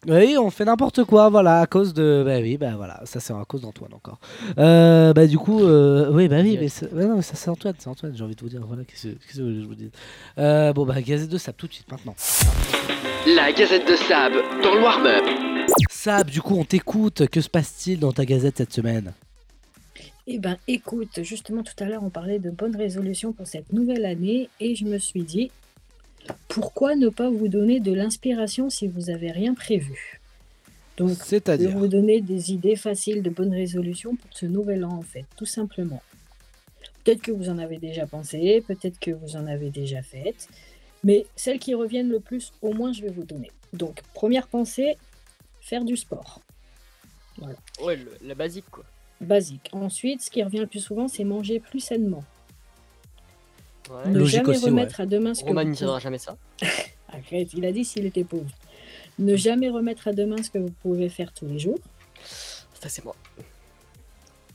oui, 0.07 0.35
on 0.39 0.49
fait 0.49 0.65
n'importe 0.65 1.03
quoi, 1.03 1.29
voilà, 1.29 1.59
à 1.61 1.67
cause 1.67 1.93
de, 1.93 2.23
bah 2.25 2.39
oui, 2.41 2.57
bah 2.57 2.71
voilà, 2.75 2.99
ça 3.05 3.19
c'est 3.19 3.33
à 3.33 3.43
cause 3.47 3.61
d'Antoine 3.61 3.93
encore. 3.93 4.17
Euh, 4.57 5.13
bah 5.13 5.27
du 5.27 5.37
coup, 5.37 5.63
euh, 5.63 6.09
oui, 6.11 6.27
bah 6.27 6.37
oui, 6.41 6.57
mais, 6.59 6.69
c'est- 6.69 6.91
non, 6.91 7.17
mais 7.17 7.21
ça 7.21 7.35
c'est 7.35 7.49
Antoine, 7.51 7.75
c'est 7.77 7.87
Antoine. 7.87 8.11
J'ai 8.15 8.23
envie 8.23 8.35
de 8.35 8.41
vous 8.41 8.49
dire, 8.49 8.61
voilà, 8.65 8.83
qu'est-ce 8.83 9.03
que 9.09 9.13
qu'est-ce 9.13 9.37
que 9.37 9.41
vous 9.41 9.47
voulez 9.47 9.57
que 9.57 9.63
je 9.63 9.67
vous 9.67 9.75
dise 9.75 9.91
Euh, 10.39 10.73
Bon 10.73 10.85
bah 10.87 10.99
Gazette 11.03 11.29
de 11.29 11.37
Sab 11.37 11.55
tout 11.55 11.67
de 11.67 11.73
suite 11.73 11.91
maintenant. 11.91 12.15
La 13.35 13.51
Gazette 13.51 13.87
de 13.87 13.95
Sab 13.95 14.33
dans 14.63 14.73
le 14.73 14.81
warm-up. 14.81 15.23
Sab, 15.91 16.29
du 16.31 16.41
coup, 16.41 16.55
on 16.57 16.63
t'écoute. 16.65 17.27
Que 17.27 17.39
se 17.39 17.49
passe-t-il 17.49 17.99
dans 17.99 18.11
ta 18.11 18.25
Gazette 18.25 18.57
cette 18.57 18.73
semaine? 18.73 19.13
Eh 20.33 20.39
ben, 20.39 20.57
écoute, 20.67 21.23
justement 21.23 21.61
tout 21.61 21.73
à 21.79 21.85
l'heure 21.85 22.03
on 22.03 22.09
parlait 22.09 22.39
de 22.39 22.49
bonnes 22.51 22.75
résolutions 22.77 23.33
pour 23.33 23.47
cette 23.47 23.73
nouvelle 23.73 24.05
année 24.05 24.47
et 24.61 24.75
je 24.75 24.85
me 24.85 24.97
suis 24.97 25.23
dit, 25.23 25.51
pourquoi 26.47 26.95
ne 26.95 27.09
pas 27.09 27.29
vous 27.29 27.49
donner 27.49 27.81
de 27.81 27.91
l'inspiration 27.91 28.69
si 28.69 28.87
vous 28.87 29.09
avez 29.09 29.29
rien 29.31 29.53
prévu? 29.53 30.21
Donc, 30.95 31.09
je 31.09 31.13
vais 31.15 31.25
C'est-à-dire 31.25 31.71
vous 31.77 31.87
donner 31.87 32.21
des 32.21 32.53
idées 32.53 32.77
faciles 32.77 33.21
de 33.21 33.29
bonnes 33.29 33.53
résolutions 33.53 34.15
pour 34.15 34.29
ce 34.31 34.45
nouvel 34.45 34.85
an 34.85 34.93
en 34.93 35.01
fait, 35.01 35.25
tout 35.35 35.45
simplement. 35.45 36.01
Peut-être 37.03 37.21
que 37.23 37.31
vous 37.33 37.49
en 37.49 37.57
avez 37.57 37.77
déjà 37.77 38.07
pensé, 38.07 38.63
peut-être 38.65 38.99
que 38.99 39.11
vous 39.11 39.35
en 39.35 39.47
avez 39.47 39.69
déjà 39.69 40.01
faites, 40.01 40.47
mais 41.03 41.25
celles 41.35 41.59
qui 41.59 41.73
reviennent 41.73 42.09
le 42.09 42.21
plus, 42.21 42.53
au 42.61 42.71
moins 42.73 42.93
je 42.93 43.01
vais 43.01 43.11
vous 43.11 43.25
donner. 43.25 43.51
Donc, 43.73 44.01
première 44.13 44.47
pensée, 44.47 44.95
faire 45.59 45.83
du 45.83 45.97
sport. 45.97 46.39
Voilà. 47.37 47.55
Ouais, 47.83 47.97
le- 47.97 48.15
la 48.21 48.35
basique 48.35 48.69
quoi. 48.71 48.85
Basique. 49.21 49.69
Ensuite, 49.71 50.21
ce 50.21 50.29
qui 50.31 50.43
revient 50.43 50.59
le 50.59 50.67
plus 50.67 50.79
souvent, 50.81 51.07
c'est 51.07 51.23
manger 51.23 51.59
plus 51.59 51.79
sainement. 51.79 52.23
Ouais. 53.89 54.09
Ne 54.09 54.19
Logique 54.19 54.37
jamais 54.45 54.49
aussi, 54.57 54.65
remettre 54.65 54.97
ouais. 54.99 55.03
à 55.03 55.05
demain 55.05 55.33
ce 55.33 55.41
que 55.43 55.47
Roman 55.49 55.61
vous 55.63 55.69
ne 55.69 55.75
tiendra 55.75 55.95
pouvez- 55.95 56.03
jamais 56.03 56.17
ça. 56.17 56.37
Arrête, 57.09 57.53
il 57.53 57.65
a 57.65 57.71
dit 57.71 57.85
s'il 57.85 58.05
était 58.05 58.23
pauvre. 58.23 58.49
Ne 59.19 59.35
jamais 59.35 59.69
remettre 59.69 60.07
à 60.07 60.13
demain 60.13 60.41
ce 60.41 60.49
que 60.49 60.57
vous 60.57 60.71
pouvez 60.81 61.09
faire 61.09 61.33
tous 61.33 61.45
les 61.45 61.59
jours. 61.59 61.77
Ça 62.23 62.89
c'est 62.89 63.03
moi. 63.05 63.15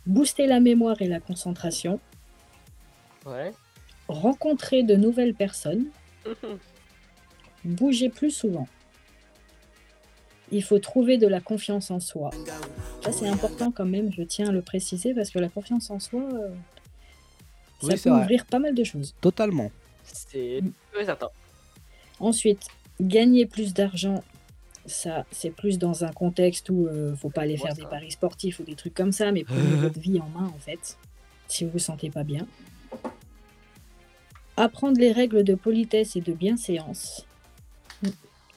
Booster 0.06 0.46
la 0.46 0.58
mémoire 0.60 1.00
et 1.02 1.06
la 1.08 1.20
concentration. 1.20 2.00
Ouais. 3.26 3.52
Rencontrer 4.08 4.82
de 4.82 4.94
nouvelles 4.96 5.34
personnes. 5.34 5.86
Bouger 7.64 8.08
plus 8.08 8.30
souvent. 8.30 8.68
Il 10.52 10.62
faut 10.62 10.78
trouver 10.78 11.18
de 11.18 11.26
la 11.26 11.40
confiance 11.40 11.90
en 11.90 11.98
soi. 12.00 12.30
Ça, 13.02 13.12
c'est 13.12 13.26
important 13.28 13.72
quand 13.72 13.84
même, 13.84 14.12
je 14.12 14.22
tiens 14.22 14.48
à 14.48 14.52
le 14.52 14.62
préciser, 14.62 15.12
parce 15.14 15.30
que 15.30 15.38
la 15.38 15.48
confiance 15.48 15.90
en 15.90 15.98
soi, 15.98 16.22
euh, 16.22 16.48
ça 17.80 17.88
Oui, 17.88 17.96
peut 18.02 18.10
vrai. 18.10 18.20
ouvrir 18.22 18.46
pas 18.46 18.58
mal 18.60 18.74
de 18.74 18.84
choses. 18.84 19.14
Totalement. 19.20 19.70
C'est 20.04 20.60
ouais, 20.96 21.04
certain. 21.04 21.28
Ensuite, 22.20 22.66
gagner 23.00 23.44
plus 23.46 23.74
d'argent, 23.74 24.22
ça, 24.86 25.26
c'est 25.32 25.50
plus 25.50 25.78
dans 25.78 26.04
un 26.04 26.12
contexte 26.12 26.70
où 26.70 26.86
euh, 26.86 27.16
faut 27.16 27.28
pas 27.30 27.42
aller 27.42 27.56
faire 27.56 27.74
des 27.74 27.82
paris 27.84 28.12
sportifs 28.12 28.60
ou 28.60 28.62
des 28.62 28.76
trucs 28.76 28.94
comme 28.94 29.10
ça, 29.12 29.32
mais 29.32 29.42
prenez 29.42 29.76
votre 29.76 29.98
vie 29.98 30.20
en 30.20 30.28
main, 30.28 30.46
en 30.46 30.58
fait, 30.60 30.96
si 31.48 31.64
vous 31.64 31.72
vous 31.72 31.78
sentez 31.80 32.08
pas 32.10 32.22
bien. 32.22 32.46
Apprendre 34.56 34.98
les 34.98 35.12
règles 35.12 35.42
de 35.44 35.54
politesse 35.54 36.16
et 36.16 36.20
de 36.20 36.32
bienséance. 36.32 37.26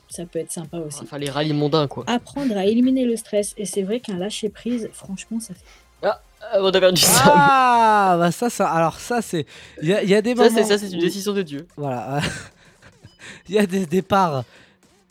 Ça 0.10 0.26
peut 0.26 0.39
être 0.39 0.51
sympa 0.51 0.78
aussi. 0.78 0.99
Enfin 1.03 1.18
les 1.20 1.30
rallyes 1.30 1.53
mondains 1.53 1.88
quoi. 1.88 2.03
Apprendre 2.07 2.57
à 2.57 2.66
éliminer 2.66 3.05
le 3.05 3.16
stress. 3.16 3.53
Et 3.57 3.66
c'est 3.66 3.84
vrai 3.84 3.99
qu'un 3.99 4.18
lâcher 4.18 4.49
prise, 4.49 4.89
franchement, 4.91 5.39
ça 5.39 5.53
fait. 5.53 5.62
Ah, 6.01 6.20
ah, 6.41 6.57
on 6.62 6.68
a 6.68 6.80
perdu 6.80 7.01
ça. 7.01 7.22
Ah, 7.26 8.16
bah 8.20 8.32
ça, 8.32 8.49
ça, 8.49 8.70
alors 8.70 8.99
ça, 8.99 9.22
c'est. 9.22 9.45
Il 9.82 9.89
y 9.89 9.93
a, 9.93 10.01
il 10.01 10.10
y 10.10 10.16
a 10.16 10.22
des 10.22 10.36
Ça, 10.36 10.43
moments. 10.43 10.55
c'est- 10.55 10.64
ça, 10.64 10.78
c'est 10.78 10.91
une 10.91 10.99
décision 10.99 11.34
de 11.34 11.41
Dieu. 11.43 11.68
Voilà. 11.78 12.22
Il 13.47 13.55
y 13.55 13.60
a 13.60 13.66
des 13.66 13.86
départs. 13.86 14.43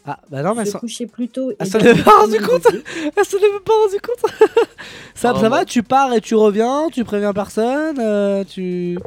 Ah, 0.07 0.19
bah 0.31 0.43
non, 0.43 0.55
mais 0.55 0.65
ça. 0.65 0.79
coucher 0.79 1.07
plus 1.07 1.29
tôt. 1.29 1.53
Elle 1.59 1.67
s'en 1.69 1.79
est 1.81 2.03
pas 2.03 2.19
rendu 2.21 2.41
compte. 2.41 2.67
Elle 2.73 3.25
s'en 3.25 3.37
est 3.37 3.61
pas 3.65 3.73
rendu 3.85 4.01
compte 4.01 4.33
Ça, 5.15 5.33
Ah, 5.37 5.41
ça 5.41 5.49
va 5.49 5.65
Tu 5.65 5.83
pars 5.83 6.13
et 6.15 6.21
tu 6.21 6.35
reviens, 6.35 6.89
tu 6.93 7.05
préviens 7.05 7.33
personne, 7.35 7.99
euh, 8.01 8.43
tu... 8.45 8.99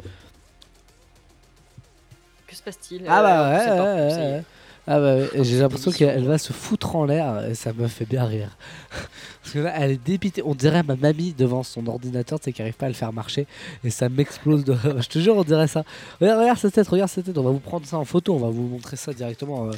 Que 2.46 2.54
se 2.54 2.62
passe-t-il? 2.62 3.04
Ah 3.08 3.22
bah 3.22 3.40
Euh, 3.40 3.50
ouais, 3.50 3.58
ouais, 3.58 3.64
ça 3.64 3.76
y 3.76 3.80
ouais, 3.80 3.86
est. 3.86 4.36
ouais. 4.36 4.42
Ah 4.88 4.98
bah 4.98 5.16
j'ai 5.34 5.44
c'est 5.44 5.60
l'impression 5.60 5.92
qu'elle 5.92 6.24
va 6.24 6.38
se 6.38 6.52
foutre 6.52 6.96
en 6.96 7.04
l'air 7.04 7.46
et 7.48 7.54
ça 7.54 7.72
me 7.72 7.86
fait 7.86 8.04
bien 8.04 8.24
rire. 8.24 8.56
Parce 9.42 9.54
que 9.54 9.60
là, 9.60 9.72
elle 9.78 9.92
est 9.92 10.04
dépitée. 10.04 10.42
On 10.44 10.56
dirait 10.56 10.82
ma 10.82 10.96
mamie 10.96 11.34
devant 11.38 11.62
son 11.62 11.86
ordinateur, 11.86 12.40
tu 12.40 12.46
sais, 12.46 12.52
qui 12.52 12.62
arrive 12.62 12.74
pas 12.74 12.86
à 12.86 12.88
le 12.88 12.94
faire 12.94 13.12
marcher 13.12 13.46
et 13.84 13.90
ça 13.90 14.08
m'explose 14.08 14.64
de. 14.64 14.74
Je 15.00 15.08
te 15.08 15.18
jure, 15.20 15.36
on 15.36 15.44
dirait 15.44 15.68
ça. 15.68 15.84
Regarde, 16.20 16.40
regarde 16.40 16.58
cette 16.58 16.74
tête, 16.74 16.88
regarde 16.88 17.10
cette 17.10 17.26
tête. 17.26 17.38
On 17.38 17.44
va 17.44 17.50
vous 17.52 17.60
prendre 17.60 17.86
ça 17.86 17.96
en 17.96 18.04
photo, 18.04 18.34
on 18.34 18.38
va 18.38 18.48
vous 18.50 18.66
montrer 18.66 18.96
ça 18.96 19.12
directement. 19.12 19.68
euh. 19.68 19.72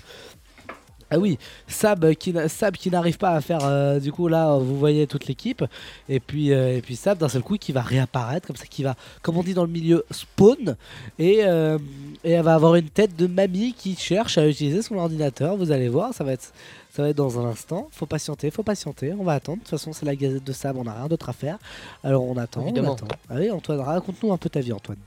Ah 1.14 1.18
oui, 1.20 1.38
Sab 1.68 2.04
euh, 2.04 2.12
qui, 2.14 2.34
Sab 2.48 2.74
qui 2.74 2.90
n'arrive 2.90 3.18
pas 3.18 3.30
à 3.36 3.40
faire 3.40 3.60
euh, 3.62 4.00
du 4.00 4.10
coup 4.10 4.26
là 4.26 4.56
vous 4.58 4.76
voyez 4.76 5.06
toute 5.06 5.26
l'équipe. 5.28 5.64
Et 6.08 6.18
puis 6.18 6.52
euh, 6.52 6.76
et 6.76 6.80
puis 6.82 6.96
Sab 6.96 7.18
d'un 7.18 7.28
seul 7.28 7.42
coup 7.42 7.56
qui 7.56 7.70
va 7.70 7.82
réapparaître 7.82 8.48
comme 8.48 8.56
ça 8.56 8.66
qui 8.66 8.82
va 8.82 8.96
comme 9.22 9.36
on 9.36 9.44
dit 9.44 9.54
dans 9.54 9.62
le 9.62 9.70
milieu 9.70 10.04
spawn. 10.10 10.76
Et, 11.20 11.44
euh, 11.44 11.78
et 12.24 12.32
elle 12.32 12.42
va 12.42 12.54
avoir 12.54 12.74
une 12.74 12.88
tête 12.88 13.14
de 13.14 13.28
mamie 13.28 13.74
qui 13.74 13.94
cherche 13.94 14.38
à 14.38 14.48
utiliser 14.48 14.82
son 14.82 14.96
ordinateur. 14.96 15.56
Vous 15.56 15.70
allez 15.70 15.88
voir 15.88 16.12
ça 16.12 16.24
va 16.24 16.32
être 16.32 16.52
ça 16.90 17.02
va 17.02 17.10
être 17.10 17.16
dans 17.16 17.38
un 17.38 17.44
instant. 17.48 17.88
Faut 17.92 18.06
patienter 18.06 18.50
faut 18.50 18.64
patienter. 18.64 19.12
On 19.16 19.22
va 19.22 19.34
attendre. 19.34 19.58
De 19.58 19.62
toute 19.62 19.70
façon 19.70 19.92
c'est 19.92 20.06
la 20.06 20.16
gazette 20.16 20.42
de 20.42 20.52
Sab 20.52 20.76
on 20.76 20.82
n'a 20.84 20.94
rien 20.94 21.06
d'autre 21.06 21.28
à 21.28 21.32
faire. 21.32 21.58
Alors 22.02 22.24
on 22.24 22.36
attend 22.36 22.64
on 22.66 22.92
attend. 22.92 23.06
Ah 23.30 23.34
oui 23.36 23.52
Antoine 23.52 23.78
raconte-nous 23.78 24.32
un 24.32 24.36
peu 24.36 24.48
ta 24.48 24.58
vie 24.58 24.72
Antoine. 24.72 24.98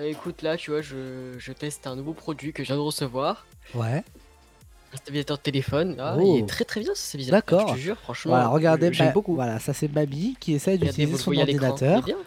Euh, 0.00 0.06
écoute, 0.06 0.40
là, 0.40 0.56
tu 0.56 0.70
vois, 0.70 0.80
je, 0.80 1.34
je 1.38 1.52
teste 1.52 1.86
un 1.86 1.96
nouveau 1.96 2.14
produit 2.14 2.54
que 2.54 2.62
je 2.62 2.68
viens 2.68 2.76
de 2.76 2.80
recevoir. 2.80 3.46
ouais 3.74 4.02
Un 4.92 4.96
stabilisateur 4.96 5.38
de 5.38 5.42
téléphone. 5.42 5.96
Ah, 5.98 6.16
Oh. 6.18 6.36
Il 6.36 6.42
est 6.42 6.46
très 6.48 6.64
très 6.64 6.80
bien 6.80 6.94
ce 6.94 7.02
stabilisateur. 7.08 7.38
D'accord. 7.58 7.68
Je 7.68 7.74
te 7.74 7.78
jure, 7.80 7.96
franchement. 7.98 8.32
Voilà, 8.32 8.48
regardez, 8.48 8.88
je- 8.88 8.92
j'aime 8.98 9.12
beaucoup. 9.12 9.34
Voilà, 9.34 9.58
ça 9.58 9.72
c'est 9.72 9.88
Mamie 9.92 10.36
qui 10.38 10.52
essaie 10.54 10.72
Regardez, 10.72 10.86
d'utiliser 10.88 11.06
vous 11.10 11.16
le 11.16 11.22
son 11.22 11.24
voyez 11.30 11.42
à 11.42 11.44
l'écran. 11.46 11.68
ordinateur. 11.70 12.02
Il 12.06 12.10
est 12.10 12.14
bien. 12.14 12.22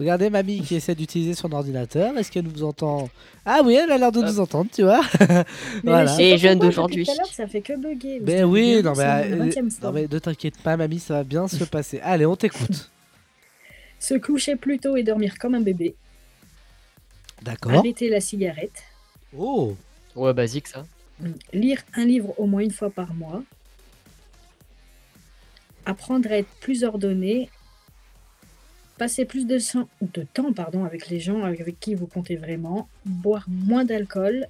Regardez 0.00 0.30
Mamie 0.30 0.60
qui 0.62 0.76
essaie 0.76 0.94
d'utiliser 0.94 1.34
son 1.34 1.50
ordinateur. 1.52 2.16
Est-ce 2.16 2.30
qu'elle 2.30 2.44
nous 2.44 2.62
entend? 2.62 3.08
Ah 3.44 3.62
oui, 3.64 3.74
elle 3.74 3.90
a 3.90 3.98
l'air 3.98 4.12
de 4.12 4.22
nous 4.22 4.38
entendre, 4.40 4.70
tu 4.72 4.82
vois. 4.84 5.00
Mais 5.20 5.44
voilà. 5.84 6.06
je 6.06 6.16
sais 6.38 6.56
pas 6.56 6.66
pourquoi, 6.66 6.86
depuis 6.86 7.04
tout 7.04 7.10
à 7.10 7.14
l'heure, 7.16 7.26
ça 7.32 7.46
fait 7.48 7.60
que 7.60 7.76
bugger. 7.76 8.20
Ben 8.20 8.44
oui, 8.44 8.80
non 8.82 8.94
mais, 8.96 9.04
euh, 9.04 9.44
20e 9.46 9.68
non 9.82 9.92
mais 9.92 10.06
ne 10.10 10.18
t'inquiète 10.20 10.58
pas, 10.58 10.76
Mamie, 10.76 11.00
ça 11.00 11.14
va 11.14 11.24
bien 11.24 11.48
se 11.48 11.64
passer. 11.64 12.00
Allez, 12.02 12.26
on 12.26 12.36
t'écoute. 12.36 12.90
Se 14.00 14.14
coucher 14.14 14.54
plus 14.54 14.78
tôt 14.78 14.94
et 14.96 15.02
dormir 15.02 15.34
comme 15.40 15.56
un 15.56 15.60
bébé. 15.60 15.96
D'accord. 17.42 17.72
Arrêter 17.72 18.08
la 18.08 18.20
cigarette. 18.20 18.82
Oh 19.36 19.74
Ouais, 20.14 20.32
basique 20.32 20.68
ça. 20.68 20.84
Lire 21.52 21.82
un 21.94 22.04
livre 22.04 22.34
au 22.38 22.46
moins 22.46 22.62
une 22.62 22.70
fois 22.70 22.90
par 22.90 23.12
mois. 23.14 23.42
Apprendre 25.86 26.30
à 26.30 26.36
être 26.38 26.50
plus 26.60 26.84
ordonné. 26.84 27.50
Passer 28.98 29.24
plus 29.24 29.46
de, 29.46 29.58
sang- 29.58 29.88
de 30.02 30.22
temps 30.34 30.52
pardon, 30.52 30.84
avec 30.84 31.08
les 31.08 31.20
gens 31.20 31.42
avec 31.44 31.78
qui 31.80 31.94
vous 31.94 32.06
comptez 32.06 32.36
vraiment. 32.36 32.88
Boire 33.04 33.44
moins 33.48 33.84
d'alcool. 33.84 34.46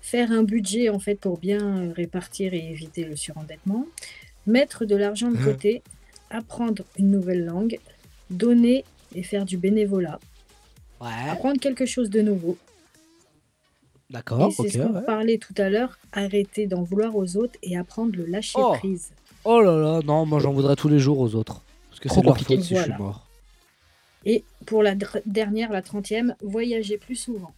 Faire 0.00 0.32
un 0.32 0.42
budget 0.42 0.88
en 0.88 0.98
fait 0.98 1.14
pour 1.14 1.38
bien 1.38 1.92
répartir 1.92 2.54
et 2.54 2.70
éviter 2.70 3.04
le 3.04 3.16
surendettement. 3.16 3.86
Mettre 4.46 4.84
de 4.84 4.96
l'argent 4.96 5.30
de 5.30 5.36
Hein. 5.38 5.44
côté. 5.44 5.82
Apprendre 6.30 6.84
une 6.98 7.10
nouvelle 7.10 7.44
langue. 7.44 7.78
Donner 8.30 8.84
et 9.14 9.22
faire 9.22 9.44
du 9.44 9.56
bénévolat. 9.56 10.18
Ouais. 11.00 11.08
Apprendre 11.30 11.60
quelque 11.60 11.84
chose 11.86 12.10
de 12.10 12.22
nouveau. 12.22 12.56
D'accord, 14.12 14.48
Et 14.48 14.50
c'est 14.52 14.62
ok. 14.62 14.68
ce 14.70 14.78
qu'on 14.78 14.94
ouais. 14.94 15.02
parlait 15.04 15.38
tout 15.38 15.54
à 15.56 15.68
l'heure, 15.70 15.98
arrêter 16.12 16.66
d'en 16.66 16.82
vouloir 16.82 17.16
aux 17.16 17.36
autres 17.36 17.58
et 17.62 17.76
apprendre 17.78 18.12
le 18.16 18.26
lâcher 18.26 18.58
Oh. 18.60 18.74
prise. 18.78 19.10
Oh 19.44 19.60
là 19.60 19.74
là, 19.76 20.00
non, 20.04 20.26
moi 20.26 20.38
j'en 20.38 20.52
voudrais 20.52 20.76
tous 20.76 20.88
les 20.88 20.98
jours 20.98 21.18
aux 21.18 21.34
autres. 21.34 21.62
Parce 21.90 21.98
que 22.00 22.08
Trop 22.08 22.16
c'est 22.16 22.20
de 22.20 22.26
leur 22.26 22.34
compliqué. 22.36 22.56
faute 22.56 22.64
si 22.64 22.76
je 22.76 22.82
suis 22.82 22.92
mort. 22.98 23.26
Et 24.24 24.44
pour 24.66 24.82
la 24.82 24.94
dr- 24.94 25.22
dernière, 25.26 25.72
la 25.72 25.82
trentième, 25.82 26.36
voyager 26.42 26.96
plus 26.98 27.16
souvent. 27.16 27.52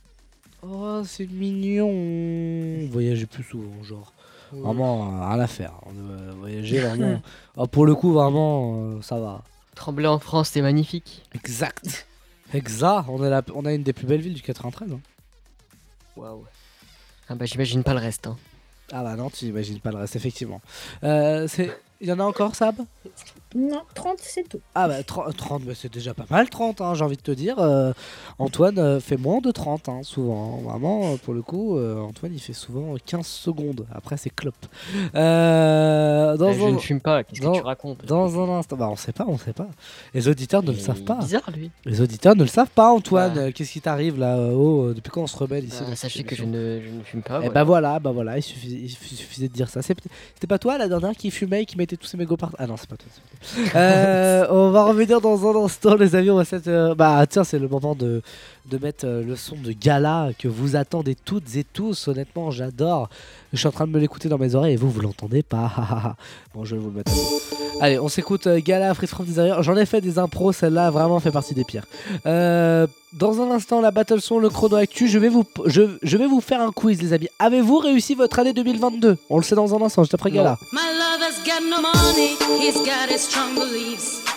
Oh, 0.62 1.02
c'est 1.04 1.26
mignon. 1.30 2.86
Voyager 2.90 3.26
plus 3.26 3.42
souvent, 3.42 3.82
genre. 3.82 4.12
Vraiment, 4.52 5.20
euh, 5.22 5.26
rien 5.28 5.40
à 5.40 5.46
faire. 5.46 5.72
Voyager, 6.38 6.78
vraiment. 6.86 7.20
Ah, 7.56 7.66
pour 7.66 7.84
le 7.84 7.94
coup, 7.94 8.12
vraiment, 8.12 8.76
euh, 8.96 9.02
ça 9.02 9.18
va. 9.18 9.42
Trembler 9.74 10.06
en 10.06 10.18
France, 10.20 10.50
c'est 10.52 10.62
magnifique. 10.62 11.22
Exact. 11.34 12.06
Exact. 12.54 13.06
On, 13.08 13.22
est 13.24 13.30
la- 13.30 13.42
on 13.54 13.64
a 13.66 13.74
une 13.74 13.82
des 13.82 13.92
plus 13.92 14.06
belles 14.06 14.20
villes 14.20 14.34
du 14.34 14.42
93. 14.42 14.92
hein. 14.92 15.00
Waouh. 16.16 16.44
Ah 17.28 17.34
bah 17.34 17.46
j'imagine 17.46 17.82
pas 17.82 17.94
le 17.94 18.00
reste. 18.00 18.26
Hein. 18.26 18.36
Ah 18.92 19.02
bah 19.02 19.16
non, 19.16 19.30
tu 19.30 19.46
imagines 19.46 19.80
pas 19.80 19.90
le 19.90 19.96
reste, 19.98 20.14
effectivement. 20.16 20.60
Euh, 21.02 21.48
c'est- 21.48 21.76
Il 22.00 22.08
y 22.08 22.12
en 22.12 22.20
a 22.20 22.24
encore, 22.24 22.54
Sab? 22.54 22.76
Non, 23.56 23.82
30, 23.94 24.16
c'est 24.20 24.48
tout. 24.48 24.60
Ah 24.74 24.88
bah 24.88 25.02
30, 25.04 25.36
30, 25.36 25.62
bah, 25.62 25.72
c'est 25.76 25.92
déjà 25.92 26.12
pas 26.12 26.24
mal 26.28 26.48
30, 26.50 26.80
hein, 26.80 26.94
j'ai 26.94 27.04
envie 27.04 27.16
de 27.16 27.22
te 27.22 27.30
dire. 27.30 27.58
Euh, 27.60 27.92
Antoine 28.38 28.78
euh, 28.78 28.98
fait 29.00 29.16
moins 29.16 29.40
de 29.40 29.50
30, 29.52 29.88
hein, 29.88 30.00
souvent. 30.02 30.58
hein. 30.58 30.68
Vraiment, 30.70 31.12
euh, 31.12 31.16
pour 31.16 31.34
le 31.34 31.42
coup, 31.42 31.76
euh, 31.78 32.00
Antoine 32.00 32.32
il 32.34 32.40
fait 32.40 32.52
souvent 32.52 32.94
15 33.06 33.24
secondes. 33.26 33.86
Après, 33.94 34.16
c'est 34.16 34.30
clope. 34.30 34.54
Euh, 35.14 36.36
dans 36.36 36.48
Euh, 36.48 36.52
je 36.52 36.64
un- 36.64 36.72
ne 36.72 36.78
fume 36.78 37.00
pas, 37.00 37.22
qu'est-ce 37.24 37.40
que 37.40 37.54
tu 37.54 37.60
racontes? 37.62 38.04
Dans 38.04 38.40
un 38.40 38.58
instant, 38.58 38.76
bah 38.76 38.88
on 38.90 38.96
sait 38.96 39.12
pas, 39.12 39.24
on 39.28 39.38
sait 39.38 39.52
pas. 39.52 39.68
Les 40.14 40.28
auditeurs 40.28 40.62
ne 40.62 40.72
le 40.72 40.78
savent 40.78 41.02
pas. 41.04 41.16
bizarre, 41.20 41.48
lui. 41.54 41.70
Les 41.84 42.00
auditeurs 42.00 42.34
ne 42.36 42.42
le 42.42 42.48
savent 42.48 42.70
pas, 42.74 42.90
Antoine. 42.92 43.34
Bah. 43.34 43.52
Qu'est-ce 43.52 43.72
qui 43.72 43.80
t'arrive 43.80 44.18
là 44.18 44.36
euh, 44.36 44.52
oh, 44.52 44.92
Depuis 44.94 45.10
quand 45.10 45.22
on 45.22 45.26
se 45.26 45.36
rebelle 45.36 45.64
ici? 45.64 45.82
Bah, 45.88 45.94
sachez 45.96 46.24
que 46.24 46.34
je 46.34 46.44
ne, 46.44 46.80
je 46.80 46.88
ne 46.90 47.02
fume 47.02 47.22
pas. 47.22 47.36
Et 47.36 47.38
voilà. 47.46 47.52
bah 47.52 47.64
voilà, 47.64 47.98
bah 48.00 48.10
voilà, 48.12 48.36
il 48.38 48.42
suffisait, 48.42 48.76
il 48.76 48.90
suffisait 48.90 49.48
de 49.48 49.52
dire 49.52 49.68
ça. 49.68 49.80
C'était 49.82 50.46
pas 50.48 50.58
toi 50.58 50.76
la 50.78 50.88
dernière 50.88 51.12
qui 51.12 51.30
fumait 51.30 51.62
et 51.62 51.66
qui 51.66 51.76
mettait 51.76 51.96
tous 51.96 52.06
ses 52.06 52.16
mégots 52.16 52.36
par 52.36 52.50
Ah 52.58 52.66
non, 52.66 52.76
c'est 52.76 52.88
pas 52.88 52.96
toi. 52.96 53.08
Euh, 53.74 54.46
on 54.50 54.70
va 54.70 54.84
revenir 54.84 55.20
dans 55.20 55.48
un 55.48 55.64
instant, 55.64 55.94
les 55.96 56.14
amis. 56.14 56.30
On 56.30 56.36
va 56.36 56.44
s'être, 56.44 56.68
euh, 56.68 56.94
Bah 56.94 57.24
tiens, 57.28 57.44
c'est 57.44 57.58
le 57.58 57.68
moment 57.68 57.94
de, 57.94 58.22
de 58.70 58.78
mettre 58.78 59.06
euh, 59.06 59.22
le 59.22 59.36
son 59.36 59.56
de 59.56 59.72
gala 59.72 60.30
que 60.38 60.48
vous 60.48 60.76
attendez 60.76 61.14
toutes 61.14 61.56
et 61.56 61.64
tous. 61.64 62.08
Honnêtement, 62.08 62.50
j'adore. 62.50 63.08
Je 63.52 63.58
suis 63.58 63.66
en 63.66 63.72
train 63.72 63.86
de 63.86 63.92
me 63.92 63.98
l'écouter 63.98 64.28
dans 64.28 64.38
mes 64.38 64.54
oreilles 64.54 64.74
et 64.74 64.76
vous, 64.76 64.90
vous 64.90 65.00
l'entendez 65.00 65.42
pas. 65.42 66.16
bon, 66.54 66.64
je 66.64 66.74
vais 66.74 66.80
vous 66.80 66.88
le 66.88 66.96
mettre. 66.96 67.12
Allez, 67.80 67.98
on 67.98 68.08
s'écoute 68.08 68.46
euh, 68.46 68.60
Gala, 68.64 68.94
Fritz 68.94 69.10
from 69.10 69.26
Desire. 69.26 69.62
J'en 69.62 69.76
ai 69.76 69.86
fait 69.86 70.00
des 70.00 70.18
impros, 70.18 70.52
celle-là 70.52 70.90
vraiment 70.90 71.20
fait 71.20 71.30
partie 71.30 71.54
des 71.54 71.64
pires. 71.64 71.84
Euh, 72.24 72.86
dans 73.12 73.40
un 73.42 73.50
instant, 73.50 73.80
la 73.80 73.90
battle 73.90 74.20
son, 74.20 74.38
le 74.38 74.48
chrono 74.48 74.76
actu. 74.76 75.08
Je 75.08 75.18
vais 75.18 75.28
vous, 75.28 75.44
je, 75.66 75.82
je 76.02 76.16
vais 76.16 76.26
vous 76.26 76.40
faire 76.40 76.60
un 76.60 76.72
quiz, 76.72 77.02
les 77.02 77.12
amis. 77.12 77.28
Avez-vous 77.38 77.78
réussi 77.78 78.14
votre 78.14 78.38
année 78.38 78.52
2022 78.52 79.18
On 79.28 79.36
le 79.36 79.42
sait 79.42 79.56
dans 79.56 79.74
un 79.74 79.82
instant, 79.82 80.02
juste 80.02 80.14
après 80.14 80.30
Gala. 80.30 80.56
My 80.72 80.78
lover's 80.78 81.44
got 81.44 81.62
no 81.68 81.82
money, 81.82 82.36
he's 82.60 82.76
got 82.84 83.10
his 83.10 83.20
strong 83.20 83.54
beliefs. 83.54 84.23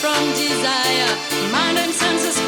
From 0.00 0.32
desire. 0.32 1.12
Mind 1.52 1.76
and 1.76 1.92
senses 1.92 2.40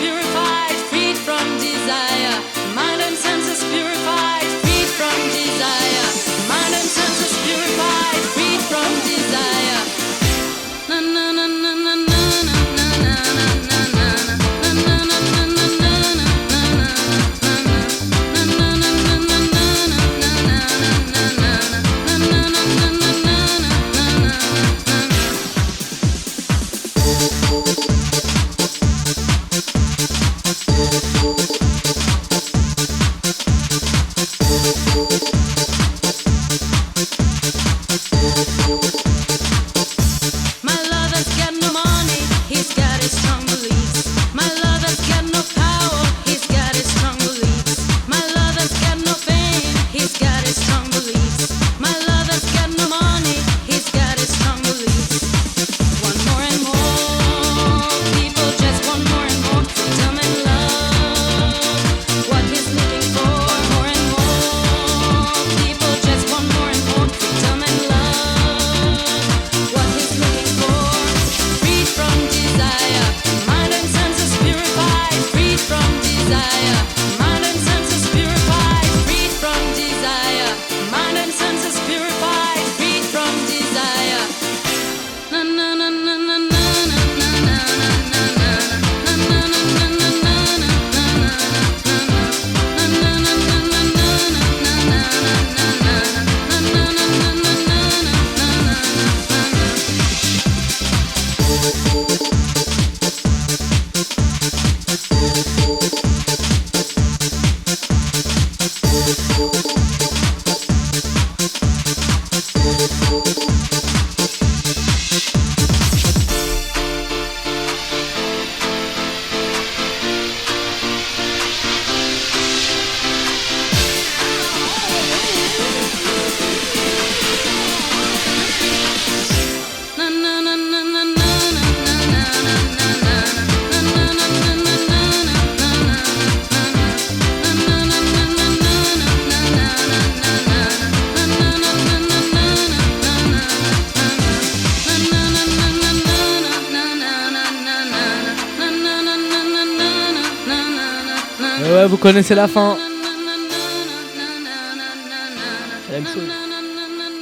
connaissez 152.02 152.34
la 152.34 152.48
fin. 152.48 152.76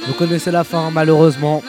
Vous 0.07 0.13
connaissez 0.13 0.49
la 0.49 0.63
fin, 0.63 0.89
malheureusement. 0.89 1.61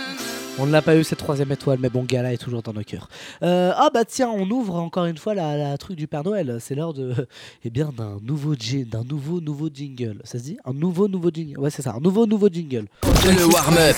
On 0.59 0.67
ne 0.67 0.73
l'a 0.73 0.81
pas 0.81 0.97
eu 0.97 1.05
cette 1.05 1.19
troisième 1.19 1.53
étoile, 1.53 1.79
mais 1.81 1.91
bon, 1.91 2.05
Gala 2.05 2.33
est 2.33 2.39
toujours 2.39 2.63
dans 2.63 2.73
nos 2.73 2.83
cœurs. 2.83 3.09
Euh, 3.43 3.73
ah 3.77 3.91
bah 3.93 4.05
tiens, 4.07 4.31
on 4.31 4.49
ouvre 4.51 4.77
encore 4.77 5.05
une 5.05 5.19
fois 5.19 5.35
la, 5.35 5.57
la 5.57 5.77
truc 5.77 5.97
du 5.97 6.07
Père 6.07 6.25
Noël. 6.25 6.57
C'est 6.61 6.75
l'heure 6.75 6.95
de, 6.95 7.15
eh 7.65 7.71
bien, 7.71 7.91
d'un 7.95 8.17
nouveau 8.23 8.55
d'un 8.55 9.05
nouveau 9.05 9.41
nouveau 9.41 9.69
jingle. 9.73 10.21
Ça 10.25 10.39
se 10.39 10.45
dit? 10.45 10.59
Un 10.65 10.73
nouveau 10.73 11.09
nouveau 11.09 11.31
jingle. 11.33 11.59
Ouais, 11.59 11.71
c'est 11.71 11.83
ça, 11.83 11.95
un 11.97 12.01
nouveau 12.01 12.27
nouveau 12.27 12.49
jingle. 12.49 12.87
Le 13.25 13.45
warm-up. 13.47 13.97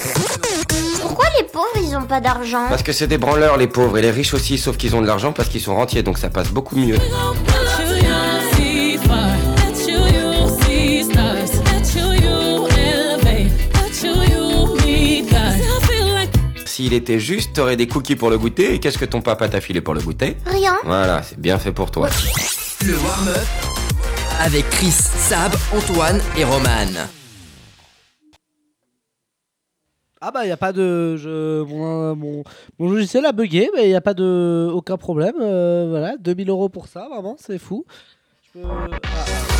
Pourquoi 1.01 1.27
les 1.39 1.45
pauvres 1.45 1.89
ils 1.89 1.97
ont 1.97 2.07
pas 2.07 2.20
d'argent? 2.20 2.66
Parce 2.69 2.82
que 2.82 2.93
c'est 2.93 3.07
des 3.07 3.19
branleurs 3.19 3.59
les 3.59 3.69
pauvres 3.69 3.99
et 3.99 4.03
les 4.03 4.11
riches 4.11 4.35
aussi, 4.35 4.59
sauf 4.59 4.77
qu'ils 4.77 4.97
ont 4.97 5.03
de 5.03 5.07
l'argent 5.07 5.32
parce 5.32 5.49
qu'ils 5.49 5.61
sont 5.61 5.77
rentiers, 5.77 6.03
donc 6.03 6.19
ça 6.19 6.31
passe 6.31 6.51
beaucoup 6.51 6.77
mieux. 6.77 6.97
S'il 16.85 16.93
était 16.93 17.19
juste, 17.19 17.55
t'aurais 17.55 17.77
des 17.78 17.89
cookies 17.89 18.15
pour 18.15 18.28
le 18.28 18.36
goûter, 18.36 18.74
et 18.74 18.78
qu'est-ce 18.78 18.98
que 18.98 19.06
ton 19.06 19.23
papa 19.23 19.48
t'a 19.48 19.62
filé 19.62 19.81
pour 19.81 19.94
le 19.94 20.02
goûter? 20.02 20.36
Rien. 20.44 20.74
Voilà, 20.85 21.23
c'est 21.23 21.40
bien 21.40 21.59
fait 21.59 21.73
pour 21.73 21.90
toi. 21.90 22.11
Le 22.85 22.93
warm-up 22.93 23.39
avec 24.39 24.69
Chris, 24.69 24.90
Sab, 24.90 25.55
Antoine 25.74 26.20
et 26.36 26.44
Roman. 26.44 26.69
Ah 30.20 30.31
bah 30.31 30.44
il 30.44 30.51
y 30.51 30.52
a 30.52 30.59
pas 30.59 30.74
de 30.74 31.16
je, 31.16 31.62
mon, 31.62 32.15
mon, 32.16 32.44
mon 32.78 32.90
logiciel 32.90 33.24
a 33.24 33.32
bugué 33.32 33.70
mais 33.74 33.85
il 33.85 33.90
y 33.90 33.94
a 33.94 34.01
pas 34.02 34.12
de 34.15 34.69
aucun 34.73 34.98
problème 34.98 35.35
euh, 35.40 35.86
voilà 35.89 36.16
2000 36.19 36.51
euros 36.51 36.69
pour 36.69 36.86
ça 36.89 37.09
vraiment 37.11 37.36
c'est 37.39 37.59
fou. 37.59 37.86
Je 38.55 38.61
peux- 38.61 38.66
ah. 38.69 39.54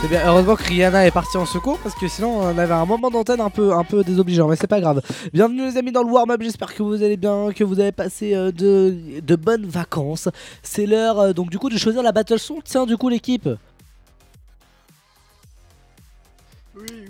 C'est 0.00 0.08
bien 0.08 0.26
heureusement 0.26 0.56
que 0.56 0.62
Rihanna 0.64 1.06
est 1.06 1.10
partie 1.10 1.36
en 1.36 1.44
secours 1.44 1.78
parce 1.82 1.94
que 1.94 2.08
sinon 2.08 2.38
on 2.38 2.56
avait 2.56 2.72
un 2.72 2.86
moment 2.86 3.10
d'antenne 3.10 3.40
un 3.40 3.50
peu 3.50 3.74
un 3.74 3.84
peu 3.84 4.02
désobligeant 4.02 4.48
mais 4.48 4.56
c'est 4.56 4.66
pas 4.66 4.80
grave. 4.80 5.02
Bienvenue 5.34 5.66
les 5.66 5.76
amis 5.76 5.92
dans 5.92 6.02
le 6.02 6.10
warm 6.10 6.30
up 6.30 6.40
j'espère 6.42 6.74
que 6.74 6.82
vous 6.82 7.02
allez 7.02 7.18
bien 7.18 7.48
que 7.54 7.64
vous 7.64 7.80
avez 7.80 7.92
passé 7.92 8.34
euh, 8.34 8.50
de, 8.50 8.96
de 9.20 9.36
bonnes 9.36 9.66
vacances. 9.66 10.30
C'est 10.62 10.86
l'heure 10.86 11.20
euh, 11.20 11.32
donc 11.34 11.50
du 11.50 11.58
coup 11.58 11.68
de 11.68 11.76
choisir 11.76 12.02
la 12.02 12.12
battle 12.12 12.38
son. 12.38 12.60
Tiens 12.64 12.86
du 12.86 12.96
coup 12.96 13.10
l'équipe. 13.10 13.46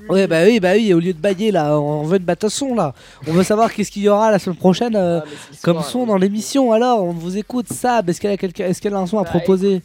Ouais 0.09 0.27
bah 0.27 0.43
oui 0.45 0.59
bah 0.59 0.73
oui 0.75 0.93
au 0.93 0.99
lieu 0.99 1.13
de 1.13 1.21
bailler 1.21 1.53
là 1.53 1.79
on 1.79 2.03
veut 2.03 2.17
une 2.19 2.25
battle 2.25 2.51
son 2.51 2.75
là. 2.75 2.93
On 3.29 3.33
veut 3.33 3.45
savoir 3.45 3.73
qu'est-ce 3.73 3.93
qu'il 3.93 4.03
y 4.03 4.09
aura 4.09 4.33
la 4.33 4.41
semaine 4.41 4.57
prochaine 4.57 4.97
euh, 4.97 5.21
comme 5.63 5.81
son 5.83 6.07
dans 6.07 6.17
l'émission. 6.17 6.73
Alors 6.73 7.05
on 7.05 7.13
vous 7.13 7.37
écoute 7.37 7.73
Sab 7.73 8.11
est-ce 8.11 8.21
qu'elle 8.21 8.33
a 8.33 8.37
qu'elle 8.37 8.95
a 8.95 8.99
un 8.99 9.07
son 9.07 9.19
à 9.19 9.25
proposer? 9.25 9.81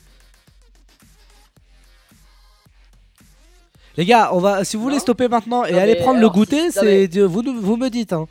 Les 3.98 4.06
gars 4.06 4.30
on 4.34 4.40
va 4.40 4.64
si 4.64 4.76
vous 4.78 4.84
voulez 4.84 5.00
stopper 5.00 5.28
maintenant 5.28 5.64
et 5.66 5.72
Non, 5.74 5.80
aller 5.80 5.94
mais 5.94 6.00
prendre 6.00 6.16
le 6.20 6.26
alors, 6.26 6.34
goûter 6.34 6.64
non, 6.66 6.72
c'est 6.74 7.18
vous, 7.20 7.42
nous- 7.42 7.62
vous 7.62 7.78
me 7.78 7.90
dites 7.90 8.14
hein. 8.14 8.28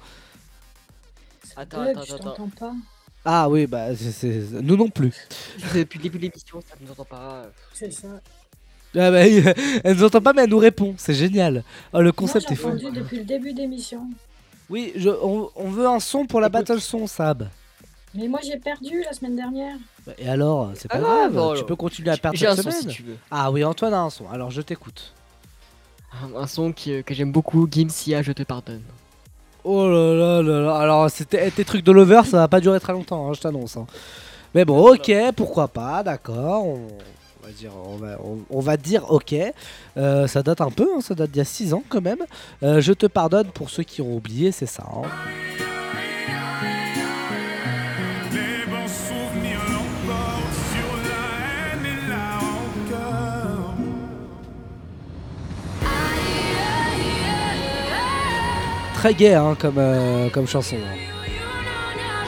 Attends, 1.56 1.82
attends, 1.82 2.02
je 2.04 2.14
attends. 2.14 2.24
t'entends 2.32 2.50
pas. 2.58 2.72
Ah 3.24 3.48
oui 3.48 3.66
bah 3.66 3.94
c'est- 3.96 4.10
c'est- 4.12 4.60
nous 4.60 4.76
non 4.76 4.88
plus 4.88 5.12
Depuis 5.74 5.98
le 5.98 6.02
début 6.02 6.18
de 6.18 6.22
l'émission, 6.24 6.60
ça 6.60 6.74
ne 6.80 6.84
nous 6.86 6.92
entend 6.92 7.04
pas. 7.04 7.44
C'est 7.72 7.90
ça. 7.92 8.08
Ah 8.96 9.10
bah, 9.10 9.26
Elle 9.84 9.96
nous 9.96 10.04
entend 10.04 10.20
pas 10.20 10.32
mais 10.32 10.42
elle 10.44 10.50
nous 10.50 10.58
répond 10.58 10.94
c'est 10.98 11.14
génial 11.14 11.64
Oh 11.92 12.00
le 12.02 12.12
concept 12.12 12.46
Moi, 12.48 12.52
est 12.52 12.56
j'ai 12.56 12.62
fou 12.62 12.68
entendu 12.68 12.90
depuis 13.00 13.18
le 13.18 13.24
début 13.24 13.52
d'émission. 13.54 14.06
Oui 14.70 14.92
je, 14.96 15.08
on, 15.10 15.50
on 15.56 15.70
veut 15.70 15.86
un 15.86 16.00
son 16.00 16.26
pour 16.26 16.40
la 16.40 16.48
battle 16.48 16.80
son 16.80 17.06
Sab 17.06 17.48
Mais 18.14 18.28
moi 18.28 18.40
j'ai 18.44 18.58
perdu 18.58 19.02
la 19.02 19.12
semaine 19.14 19.36
dernière. 19.36 19.76
Bah, 20.06 20.12
Et 20.18 20.28
alors, 20.28 20.70
c'est 20.74 20.88
pas 20.88 20.98
Ah, 20.98 21.00
grave, 21.00 21.32
tu 21.32 21.38
alors. 21.38 21.66
peux 21.66 21.76
continuer 21.76 22.10
à 22.10 22.18
perdre 22.18 22.36
J'ai 22.36 22.46
cette 22.46 22.56
son, 22.56 22.62
semaine. 22.70 22.80
si 22.82 22.86
tu 22.88 23.02
veux. 23.04 23.16
Ah 23.30 23.50
oui, 23.50 23.64
Antoine 23.64 23.94
a 23.94 24.00
un 24.02 24.10
son, 24.10 24.28
alors 24.28 24.50
je 24.50 24.60
t'écoute. 24.60 25.13
Un, 26.36 26.46
son 26.46 26.72
euh, 26.88 27.02
que 27.02 27.14
j'aime 27.14 27.32
beaucoup, 27.32 27.68
Gimsia, 27.70 28.22
je 28.22 28.32
te 28.32 28.42
pardonne. 28.42 28.82
Oh 29.64 29.88
là 29.88 30.14
là 30.14 30.42
là 30.42 30.60
là. 30.60 30.76
Alors, 30.76 31.10
c'était 31.10 31.50
tes 31.50 31.64
trucs 31.64 31.84
de 31.84 31.92
lover, 31.92 32.22
ça 32.24 32.38
va 32.38 32.48
pas 32.48 32.60
durer 32.60 32.80
très 32.80 32.92
longtemps, 32.92 33.28
hein, 33.28 33.32
je 33.34 33.40
t'annonce. 33.40 33.76
hein. 33.76 33.86
Mais 34.54 34.64
bon, 34.64 34.92
ok, 34.92 35.12
pourquoi 35.34 35.68
pas, 35.68 36.02
d'accord. 36.02 36.66
On, 36.66 36.88
va 37.42 37.50
dire, 37.50 37.72
on 38.50 38.60
va, 38.60 38.76
dire 38.76 39.10
ok. 39.10 39.34
Euh, 39.96 40.26
ça 40.26 40.42
date 40.42 40.60
un 40.60 40.70
peu, 40.70 40.88
hein, 40.96 41.00
ça 41.00 41.14
date 41.14 41.30
d'il 41.30 41.38
y 41.38 41.42
a 41.42 41.44
6 41.44 41.74
ans 41.74 41.82
quand 41.88 42.00
même. 42.00 42.24
Euh, 42.62 42.80
je 42.80 42.92
te 42.92 43.06
pardonne 43.06 43.48
pour 43.48 43.70
ceux 43.70 43.82
qui 43.82 44.00
ont 44.00 44.14
oublié, 44.14 44.52
c'est 44.52 44.66
ça. 44.66 44.84
Très 59.04 59.12
gay 59.12 59.34
hein, 59.34 59.54
comme, 59.60 59.76
euh, 59.76 60.30
comme 60.30 60.46
chanson. 60.46 60.76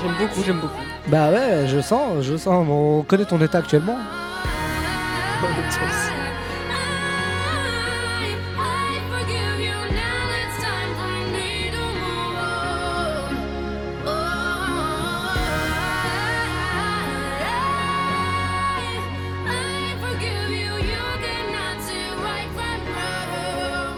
J'aime 0.02 0.14
beaucoup, 0.18 0.42
j'aime 0.44 0.60
beaucoup. 0.60 0.74
Bah 1.08 1.30
ouais, 1.30 1.66
je 1.66 1.80
sens, 1.80 2.22
je 2.22 2.36
sens. 2.36 2.66
On 2.68 3.02
connaît 3.02 3.24
ton 3.24 3.40
état 3.40 3.60
actuellement. 3.60 3.96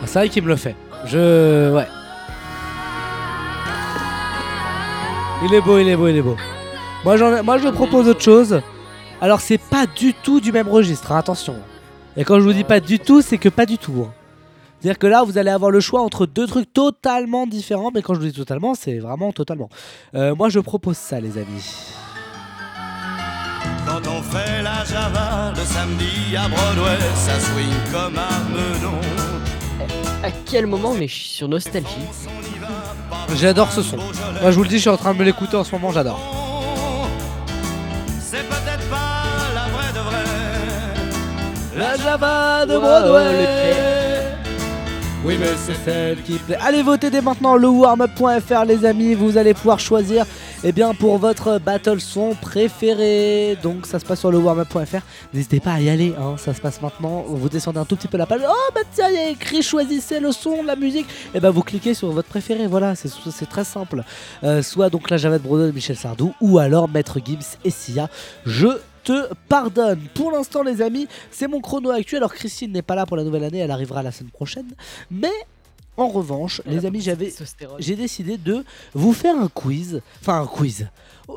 C'est 0.06 0.18
vrai 0.20 0.28
qu'il 0.28 0.44
me 0.44 0.48
le 0.48 0.54
fait. 0.54 0.76
Je. 1.06 1.74
Ouais. 1.74 1.88
Il 5.44 5.54
est 5.54 5.60
beau, 5.60 5.78
il 5.78 5.88
est 5.88 5.96
beau, 5.96 6.08
il 6.08 6.16
est 6.16 6.22
beau. 6.22 6.36
Moi, 7.04 7.42
moi 7.42 7.58
je 7.58 7.68
propose 7.68 8.08
autre 8.08 8.22
chose. 8.22 8.60
Alors, 9.20 9.40
c'est 9.40 9.58
pas 9.58 9.86
du 9.86 10.14
tout 10.14 10.40
du 10.40 10.52
même 10.52 10.68
registre, 10.68 11.12
hein, 11.12 11.18
attention. 11.18 11.56
Et 12.16 12.24
quand 12.24 12.38
je 12.40 12.44
vous 12.44 12.52
dis 12.52 12.64
pas 12.64 12.80
du 12.80 12.98
tout, 12.98 13.22
c'est 13.22 13.38
que 13.38 13.48
pas 13.48 13.66
du 13.66 13.78
tout. 13.78 14.04
hein. 14.06 14.12
C'est-à-dire 14.80 14.98
que 14.98 15.06
là, 15.06 15.24
vous 15.24 15.38
allez 15.38 15.50
avoir 15.50 15.70
le 15.70 15.80
choix 15.80 16.02
entre 16.02 16.26
deux 16.26 16.46
trucs 16.46 16.72
totalement 16.72 17.46
différents. 17.46 17.90
Mais 17.92 18.02
quand 18.02 18.14
je 18.14 18.20
vous 18.20 18.26
dis 18.26 18.32
totalement, 18.32 18.74
c'est 18.74 18.98
vraiment 18.98 19.32
totalement. 19.32 19.68
Euh, 20.14 20.34
moi, 20.34 20.48
je 20.48 20.60
propose 20.60 20.96
ça, 20.96 21.20
les 21.20 21.36
amis. 21.36 21.92
Quand 23.86 24.08
on 24.08 24.22
fait 24.22 24.62
la 24.62 24.84
Java 24.84 25.52
le 25.56 25.64
samedi 25.64 26.36
à 26.36 26.48
Broadway, 26.48 26.98
ça 27.14 27.40
swing 27.40 27.92
comme 27.92 28.18
un 28.18 28.48
menon. 28.54 29.00
À 30.22 30.30
quel 30.46 30.66
moment 30.66 30.90
on 30.96 31.00
est 31.00 31.08
sur 31.08 31.48
Nostalgie 31.48 31.86
J'adore 33.36 33.70
ce 33.70 33.82
son. 33.82 33.96
Moi, 33.96 34.50
je 34.50 34.56
vous 34.56 34.62
le 34.64 34.68
dis, 34.68 34.76
je 34.76 34.80
suis 34.82 34.90
en 34.90 34.96
train 34.96 35.14
de 35.14 35.18
me 35.18 35.24
l'écouter 35.24 35.56
en 35.56 35.64
ce 35.64 35.72
moment, 35.72 35.92
j'adore. 35.92 36.20
C'est 38.20 38.42
peut-être 38.48 38.88
pas 38.90 39.22
la 39.54 39.68
vraie 39.68 39.92
de 39.92 40.00
vraie. 40.00 41.78
La 41.78 41.96
Java 41.96 42.66
de 42.66 42.74
Wow, 42.74 42.80
Broadway. 42.80 43.87
Oui, 45.28 45.36
mais 45.38 45.48
c'est 45.58 45.74
celle 45.84 46.22
qui 46.22 46.38
plaît. 46.38 46.56
Allez 46.58 46.82
voter 46.82 47.10
dès 47.10 47.20
maintenant 47.20 47.54
le 47.54 47.68
warmup.fr, 47.68 48.64
les 48.66 48.86
amis. 48.86 49.12
Vous 49.12 49.36
allez 49.36 49.52
pouvoir 49.52 49.78
choisir 49.78 50.24
eh 50.64 50.72
bien, 50.72 50.94
pour 50.94 51.18
votre 51.18 51.58
battle 51.58 52.00
son 52.00 52.34
préféré. 52.34 53.58
Donc, 53.62 53.84
ça 53.84 53.98
se 53.98 54.06
passe 54.06 54.20
sur 54.20 54.30
le 54.30 54.38
warmup.fr. 54.38 55.02
N'hésitez 55.34 55.60
pas 55.60 55.72
à 55.72 55.80
y 55.80 55.90
aller. 55.90 56.14
hein, 56.18 56.36
Ça 56.38 56.54
se 56.54 56.62
passe 56.62 56.80
maintenant. 56.80 57.26
Vous 57.28 57.50
descendez 57.50 57.78
un 57.78 57.84
tout 57.84 57.94
petit 57.96 58.08
peu 58.08 58.16
la 58.16 58.24
page. 58.24 58.40
Oh, 58.42 58.72
bah 58.74 58.80
tiens, 58.94 59.10
il 59.10 59.16
y 59.16 59.18
a 59.18 59.28
écrit 59.28 59.60
choisissez 59.62 60.18
le 60.18 60.32
son, 60.32 60.62
la 60.62 60.76
musique. 60.76 61.06
Et 61.34 61.40
ben, 61.40 61.50
vous 61.50 61.62
cliquez 61.62 61.92
sur 61.92 62.10
votre 62.10 62.28
préféré. 62.28 62.66
Voilà, 62.66 62.94
c'est 62.94 63.48
très 63.50 63.64
simple. 63.64 64.04
Euh, 64.44 64.62
soit 64.62 64.88
donc 64.88 65.10
la 65.10 65.18
Java 65.18 65.36
de 65.36 65.42
Broadway 65.42 65.66
de 65.66 65.72
Michel 65.72 65.96
Sardou, 65.96 66.32
ou 66.40 66.58
alors 66.58 66.88
Maître 66.88 67.18
Gibbs 67.22 67.58
et 67.66 67.70
Sia. 67.70 68.08
Je 68.46 68.68
te 69.08 69.32
pardonne. 69.48 70.00
Pour 70.14 70.32
l'instant, 70.32 70.62
les 70.62 70.82
amis, 70.82 71.08
c'est 71.30 71.48
mon 71.48 71.60
chrono 71.62 71.90
actuel. 71.90 72.18
Alors, 72.18 72.34
Christine 72.34 72.72
n'est 72.72 72.82
pas 72.82 72.94
là 72.94 73.06
pour 73.06 73.16
la 73.16 73.24
nouvelle 73.24 73.44
année, 73.44 73.58
elle 73.58 73.70
arrivera 73.70 74.02
la 74.02 74.12
semaine 74.12 74.30
prochaine. 74.30 74.66
Mais 75.10 75.32
en 75.96 76.08
revanche, 76.08 76.60
les 76.66 76.84
amis, 76.84 77.00
j'avais, 77.00 77.32
j'ai 77.78 77.96
décidé 77.96 78.36
de 78.36 78.64
vous 78.92 79.14
faire 79.14 79.34
un 79.34 79.48
quiz. 79.48 80.02
Enfin, 80.20 80.42
un 80.42 80.46
quiz. 80.46 80.88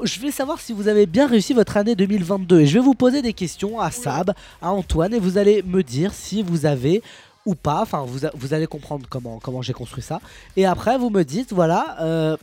Je 0.03 0.19
vais 0.19 0.31
savoir 0.31 0.59
si 0.59 0.73
vous 0.73 0.89
avez 0.89 1.05
bien 1.05 1.27
réussi 1.27 1.53
votre 1.53 1.77
année 1.77 1.95
2022. 1.95 2.59
Et 2.59 2.65
je 2.65 2.73
vais 2.73 2.83
vous 2.83 2.93
poser 2.93 3.21
des 3.21 3.33
questions 3.33 3.79
à 3.79 3.89
Sab, 3.89 4.33
à 4.61 4.71
Antoine, 4.71 5.13
et 5.13 5.19
vous 5.19 5.37
allez 5.37 5.63
me 5.63 5.81
dire 5.81 6.13
si 6.13 6.43
vous 6.43 6.65
avez 6.65 7.01
ou 7.45 7.55
pas. 7.55 7.81
Enfin, 7.81 8.03
vous, 8.05 8.27
vous 8.35 8.53
allez 8.53 8.67
comprendre 8.67 9.05
comment, 9.09 9.39
comment 9.39 9.61
j'ai 9.61 9.73
construit 9.73 10.03
ça. 10.03 10.19
Et 10.57 10.65
après, 10.65 10.97
vous 10.97 11.09
me 11.09 11.23
dites, 11.23 11.53
voilà, 11.53 11.95
euh, 12.01 12.37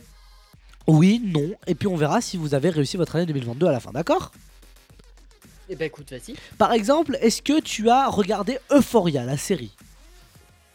oui, 0.87 1.21
non. 1.23 1.51
Et 1.67 1.75
puis 1.75 1.87
on 1.87 1.95
verra 1.95 2.19
si 2.19 2.35
vous 2.35 2.55
avez 2.55 2.71
réussi 2.71 2.97
votre 2.97 3.15
année 3.15 3.27
2022 3.27 3.67
à 3.67 3.71
la 3.71 3.79
fin, 3.79 3.91
d'accord? 3.91 4.31
Eh 5.69 5.75
ben 5.75 5.85
écoute, 5.85 6.09
vas-y. 6.11 6.35
Par 6.57 6.71
exemple, 6.73 7.17
est-ce 7.21 7.41
que 7.41 7.59
tu 7.59 7.89
as 7.89 8.07
regardé 8.07 8.57
Euphoria, 8.71 9.23
la 9.23 9.37
série? 9.37 9.71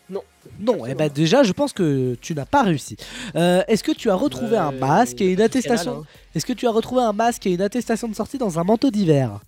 Non. 0.08 0.22
Non, 0.60 0.86
et 0.86 0.94
ben 0.94 1.08
déjà, 1.08 1.42
je 1.42 1.52
pense 1.52 1.72
que 1.72 2.14
tu 2.20 2.34
n'as 2.34 2.44
pas 2.44 2.62
réussi. 2.62 2.96
Euh, 3.34 3.62
est-ce 3.66 3.82
que 3.82 3.92
tu 3.92 4.10
as 4.10 4.14
retrouvé 4.14 4.56
un 4.56 4.70
masque 4.72 5.20
et 5.20 5.32
une 5.32 5.40
attestation 5.40 6.00
hein. 6.00 6.04
Est-ce 6.34 6.44
que 6.46 6.52
tu 6.52 6.66
as 6.66 6.70
retrouvé 6.70 7.02
un 7.02 7.12
masque 7.14 7.46
et 7.46 7.52
une 7.54 7.62
attestation 7.62 8.06
de 8.08 8.14
sortie 8.14 8.38
dans 8.38 8.58
un 8.58 8.64
manteau 8.64 8.90
d'hiver? 8.90 9.40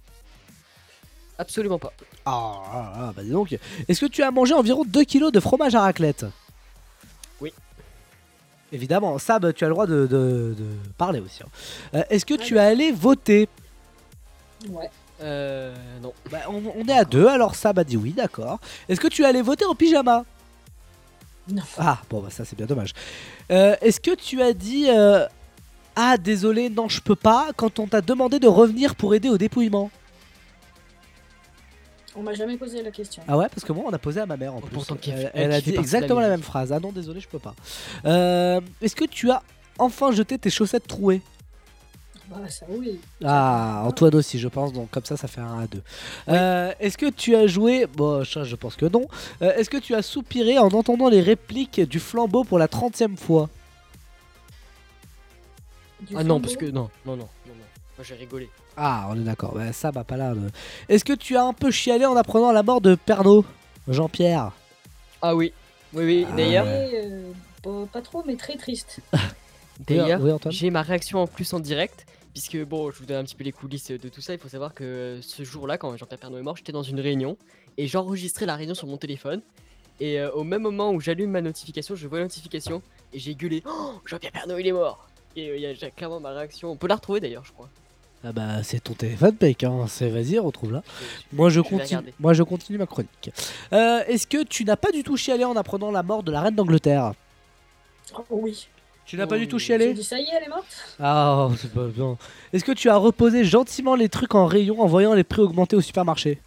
Absolument 1.38 1.78
pas. 1.78 1.92
Ah, 2.24 2.52
ah, 2.72 2.92
ah, 2.96 3.12
bah 3.14 3.22
dis 3.22 3.30
donc. 3.30 3.56
Est-ce 3.88 4.00
que 4.00 4.06
tu 4.06 4.22
as 4.22 4.30
mangé 4.30 4.54
environ 4.54 4.84
2 4.86 5.04
kilos 5.04 5.30
de 5.30 5.38
fromage 5.38 5.74
à 5.74 5.82
raclette? 5.82 6.24
Oui. 7.40 7.52
Évidemment, 8.72 9.18
Sab, 9.18 9.52
tu 9.52 9.64
as 9.64 9.68
le 9.68 9.74
droit 9.74 9.86
de, 9.86 10.06
de- 10.06 10.54
de 10.58 10.64
parler 10.96 11.20
aussi. 11.20 11.42
hein. 11.42 11.48
Euh, 11.94 12.02
Est-ce 12.08 12.24
que 12.24 12.34
tu 12.34 12.56
es 12.56 12.60
allé 12.60 12.90
voter? 12.90 13.48
Ouais. 14.70 14.88
Euh. 15.22 15.74
Non. 16.02 16.12
Bah, 16.30 16.38
on, 16.48 16.62
on 16.76 16.86
est 16.88 16.92
à 16.98 17.04
deux, 17.04 17.26
alors 17.26 17.54
Sab 17.54 17.78
a 17.78 17.84
dit 17.84 17.96
oui, 17.96 18.12
d'accord. 18.12 18.58
Est-ce 18.88 19.00
que 19.00 19.08
tu 19.08 19.22
es 19.22 19.24
allé 19.26 19.42
voter 19.42 19.64
en 19.64 19.74
pyjama? 19.74 20.24
Non. 21.48 21.62
Ah, 21.78 21.98
bon, 22.10 22.20
bah 22.20 22.28
ça 22.30 22.44
c'est 22.44 22.56
bien 22.56 22.66
dommage. 22.66 22.92
Euh, 23.52 23.76
Est-ce 23.80 24.00
que 24.00 24.14
tu 24.14 24.42
as 24.42 24.52
dit 24.52 24.86
euh, 24.90 25.26
Ah, 25.94 26.16
désolé, 26.18 26.68
non, 26.68 26.88
je 26.88 27.00
peux 27.00 27.14
pas 27.14 27.48
quand 27.56 27.78
on 27.78 27.86
t'a 27.86 28.00
demandé 28.00 28.38
de 28.40 28.48
revenir 28.48 28.96
pour 28.96 29.14
aider 29.14 29.28
au 29.28 29.38
dépouillement? 29.38 29.90
On 32.18 32.22
m'a 32.22 32.32
jamais 32.34 32.56
posé 32.56 32.82
la 32.82 32.90
question. 32.90 33.22
Ah 33.28 33.36
ouais, 33.36 33.46
parce 33.48 33.62
que 33.64 33.72
moi 33.72 33.84
on 33.86 33.92
a 33.92 33.98
posé 33.98 34.20
à 34.20 34.26
ma 34.26 34.36
mère 34.38 34.54
en 34.54 34.60
plus. 34.60 34.72
pourtant 34.72 34.94
a- 34.94 34.98
elle, 35.08 35.30
elle 35.34 35.42
elle 35.44 35.52
a 35.52 35.60
dit 35.60 35.72
la 35.72 35.80
exactement 35.80 36.20
la 36.20 36.30
même 36.30 36.42
phrase. 36.42 36.72
Ah 36.72 36.80
non, 36.80 36.90
désolé, 36.90 37.20
je 37.20 37.28
peux 37.28 37.38
pas. 37.38 37.54
Euh, 38.06 38.60
Est-ce 38.80 38.96
que 38.96 39.04
tu 39.04 39.30
as 39.30 39.42
enfin 39.78 40.12
jeté 40.12 40.38
tes 40.38 40.48
chaussettes 40.50 40.86
trouées? 40.86 41.20
Bah, 42.28 42.48
ça 42.48 42.66
oui. 42.68 43.00
Ah, 43.24 43.82
Antoine 43.86 44.14
aussi, 44.16 44.38
je 44.38 44.48
pense. 44.48 44.72
Donc 44.72 44.90
comme 44.90 45.04
ça, 45.04 45.16
ça 45.16 45.28
fait 45.28 45.40
un 45.40 45.60
à 45.60 45.66
deux. 45.66 45.82
Euh, 46.28 46.72
Est-ce 46.80 46.98
que 46.98 47.08
tu 47.10 47.36
as 47.36 47.46
joué 47.46 47.86
Bon, 47.86 48.24
ça, 48.24 48.42
je 48.44 48.56
pense 48.56 48.74
que 48.76 48.86
non. 48.86 49.06
Euh, 49.42 49.54
Est-ce 49.54 49.70
que 49.70 49.76
tu 49.76 49.94
as 49.94 50.02
soupiré 50.02 50.58
en 50.58 50.68
entendant 50.68 51.08
les 51.08 51.20
répliques 51.20 51.80
du 51.80 52.00
flambeau 52.00 52.42
pour 52.44 52.58
la 52.58 52.66
30 52.68 53.02
fois? 53.16 53.48
Ah 56.14 56.24
non, 56.24 56.40
parce 56.40 56.56
que 56.56 56.66
non, 56.66 56.90
non, 57.04 57.16
non, 57.16 57.28
non, 57.46 57.54
non. 57.54 57.54
Moi 57.96 58.04
j'ai 58.04 58.14
rigolé. 58.14 58.48
Ah, 58.76 59.06
on 59.10 59.16
est 59.16 59.24
d'accord. 59.24 59.54
Bah, 59.54 59.72
ça 59.72 59.90
va 59.90 60.04
pas 60.04 60.16
là. 60.16 60.34
le- 60.34 60.50
Est-ce 60.88 61.04
que 61.04 61.14
tu 61.14 61.36
as 61.36 61.44
un 61.44 61.52
peu 61.52 61.70
chialé 61.70 62.04
en 62.04 62.16
apprenant 62.16 62.52
la 62.52 62.62
mort 62.62 62.80
de 62.80 62.94
Pernod 62.94 63.44
Jean-Pierre? 63.88 64.52
Ah 65.22 65.34
oui, 65.34 65.52
oui, 65.94 66.04
oui. 66.04 66.26
D'ailleurs, 66.36 66.66
Et, 66.66 66.90
euh, 67.04 67.32
pas, 67.62 67.86
pas 67.90 68.02
trop, 68.02 68.22
mais 68.26 68.36
très 68.36 68.56
triste. 68.56 69.00
D'ailleurs, 69.86 70.20
Oui, 70.20 70.32
Antoine 70.32 70.52
j'ai 70.52 70.70
ma 70.70 70.82
réaction 70.82 71.20
en 71.20 71.26
plus 71.26 71.52
en 71.54 71.60
direct, 71.60 72.06
puisque 72.36 72.62
bon, 72.66 72.90
je 72.90 72.98
vous 72.98 73.06
donne 73.06 73.16
un 73.16 73.24
petit 73.24 73.34
peu 73.34 73.44
les 73.44 73.52
coulisses 73.52 73.90
de 73.90 74.08
tout 74.10 74.20
ça. 74.20 74.34
Il 74.34 74.38
faut 74.38 74.50
savoir 74.50 74.74
que 74.74 75.20
ce 75.22 75.42
jour-là, 75.42 75.78
quand 75.78 75.96
Jean-Pierre 75.96 76.18
Pernaut 76.18 76.36
est 76.36 76.42
mort, 76.42 76.54
j'étais 76.54 76.70
dans 76.70 76.82
une 76.82 77.00
réunion 77.00 77.38
et 77.78 77.86
j'enregistrais 77.86 78.44
la 78.44 78.56
réunion 78.56 78.74
sur 78.74 78.86
mon 78.86 78.98
téléphone. 78.98 79.40
Et 80.00 80.20
euh, 80.20 80.30
au 80.32 80.44
même 80.44 80.60
moment 80.60 80.92
où 80.92 81.00
j'allume 81.00 81.30
ma 81.30 81.40
notification, 81.40 81.96
je 81.96 82.06
vois 82.06 82.18
la 82.18 82.24
notification 82.24 82.82
et 83.14 83.18
j'ai 83.18 83.34
gueulé 83.34 83.62
Oh, 83.64 83.92
Jean-Pierre 84.04 84.32
Pernaut, 84.32 84.58
il 84.58 84.66
est 84.66 84.72
mort 84.72 85.08
Et 85.34 85.48
euh, 85.48 85.56
il 85.56 85.62
y 85.62 85.66
a 85.66 85.72
j'ai 85.72 85.90
clairement 85.90 86.20
ma 86.20 86.28
réaction. 86.32 86.70
On 86.72 86.76
peut 86.76 86.88
la 86.88 86.96
retrouver 86.96 87.20
d'ailleurs, 87.20 87.46
je 87.46 87.52
crois. 87.52 87.70
Ah 88.22 88.32
bah 88.32 88.62
c'est 88.62 88.80
ton 88.80 88.92
téléphone 88.92 89.34
Peck, 89.34 89.64
hein. 89.64 89.86
c'est 89.88 90.10
vas-y 90.10 90.38
retrouve 90.38 90.72
là. 90.72 90.82
Moi 91.32 91.48
je 91.48 91.62
continue, 91.62 92.12
moi 92.20 92.34
je 92.34 92.42
continue 92.42 92.76
ma 92.76 92.84
chronique. 92.84 93.30
Euh, 93.72 94.04
Est-ce 94.08 94.26
que 94.26 94.42
tu 94.42 94.66
n'as 94.66 94.76
pas 94.76 94.92
du 94.92 95.02
tout 95.02 95.16
chialé 95.16 95.44
en 95.44 95.56
apprenant 95.56 95.90
la 95.90 96.02
mort 96.02 96.22
de 96.22 96.32
la 96.32 96.42
reine 96.42 96.54
d'Angleterre? 96.54 97.14
Oh, 98.14 98.24
oui. 98.28 98.68
Tu 99.06 99.16
n'as 99.16 99.26
pas 99.26 99.38
du 99.38 99.46
tout 99.46 99.58
J'ai 99.58 99.66
chialé 99.66 99.94
dit 99.94 100.02
ça 100.02 100.18
y 100.18 100.24
est, 100.24 100.28
elle 100.36 100.44
est 100.44 100.48
morte 100.48 100.66
Ah 101.00 101.48
c'est 101.58 101.72
pas 101.72 101.86
bien. 101.86 102.16
Est-ce 102.52 102.64
que 102.64 102.72
tu 102.72 102.88
as 102.90 102.96
reposé 102.96 103.44
gentiment 103.44 103.94
les 103.94 104.08
trucs 104.08 104.34
en 104.34 104.46
rayon 104.46 104.80
en 104.80 104.86
voyant 104.86 105.14
les 105.14 105.22
prix 105.24 105.42
augmenter 105.42 105.76
au 105.76 105.80
supermarché? 105.80 106.40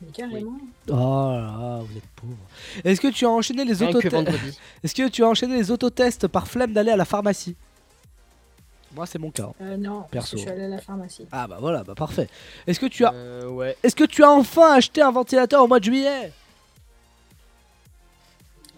Mais 0.00 0.08
carrément. 0.12 0.56
Oh 0.88 0.92
là 0.94 1.40
là, 1.60 1.78
vous 1.86 1.96
êtes 1.96 2.06
pauvre. 2.16 2.36
Est-ce 2.84 3.00
que 3.00 3.08
tu 3.08 3.26
as 3.26 3.30
enchaîné 3.30 3.64
les 3.64 3.74
Rien 3.74 3.92
que 3.92 3.98
autotests 3.98 4.14
vendredi. 4.14 4.58
Est-ce 4.82 4.94
que 4.94 5.08
tu 5.08 5.22
as 5.22 5.28
enchaîné 5.28 5.56
les 5.56 5.70
autotests 5.70 6.26
par 6.26 6.48
flemme 6.48 6.72
d'aller 6.72 6.90
à 6.90 6.96
la 6.96 7.04
pharmacie? 7.04 7.54
Moi 8.94 9.06
c'est 9.06 9.18
mon 9.18 9.30
cas. 9.30 9.44
hein. 9.44 9.54
Euh, 9.62 9.76
non, 9.76 10.00
parce 10.10 10.10
Perso. 10.10 10.32
que 10.32 10.36
je 10.38 10.42
suis 10.42 10.50
allée 10.50 10.64
à 10.64 10.68
la 10.68 10.78
pharmacie. 10.80 11.26
Ah 11.32 11.46
bah 11.46 11.58
voilà, 11.60 11.82
bah 11.84 11.94
parfait. 11.94 12.28
Est-ce 12.66 12.80
que 12.80 12.86
tu 12.86 13.04
as 13.04 13.12
Euh, 13.14 13.46
ouais. 13.48 13.76
Est-ce 13.82 13.94
que 13.96 14.04
tu 14.04 14.24
as 14.24 14.30
enfin 14.30 14.72
acheté 14.74 15.00
un 15.02 15.10
ventilateur 15.12 15.62
au 15.62 15.66
mois 15.68 15.78
de 15.80 15.84
juillet? 15.84 16.32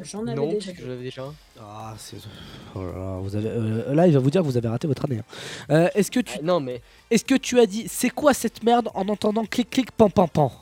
J'en 0.00 0.26
avais 0.26 0.34
Non, 0.34 0.48
déjà. 0.52 0.72
j'en 0.74 0.90
avais 0.90 1.02
déjà. 1.04 1.22
un. 1.22 1.34
Ah, 1.60 1.94
c'est. 1.98 2.16
oh 2.74 2.82
là, 2.82 2.92
là, 2.92 3.18
vous 3.20 3.36
avez, 3.36 3.48
euh, 3.48 3.94
là, 3.94 4.06
il 4.08 4.12
va 4.12 4.18
vous 4.18 4.30
dire 4.30 4.40
que 4.42 4.46
vous 4.46 4.56
avez 4.56 4.68
raté 4.68 4.88
votre 4.88 5.04
année. 5.04 5.18
hein. 5.20 5.24
Euh, 5.70 5.88
est-ce 5.94 6.10
que 6.10 6.20
tu. 6.20 6.38
non, 6.42 6.58
mais. 6.60 6.82
Est-ce 7.10 7.24
que 7.24 7.36
tu 7.36 7.60
as 7.60 7.66
dit 7.66 7.86
c'est 7.88 8.10
quoi 8.10 8.34
cette 8.34 8.62
merde 8.64 8.90
en 8.94 9.08
entendant 9.08 9.44
clic 9.46 9.70
clic 9.70 9.92
pan 9.92 10.10
pan 10.10 10.26
pan? 10.26 10.52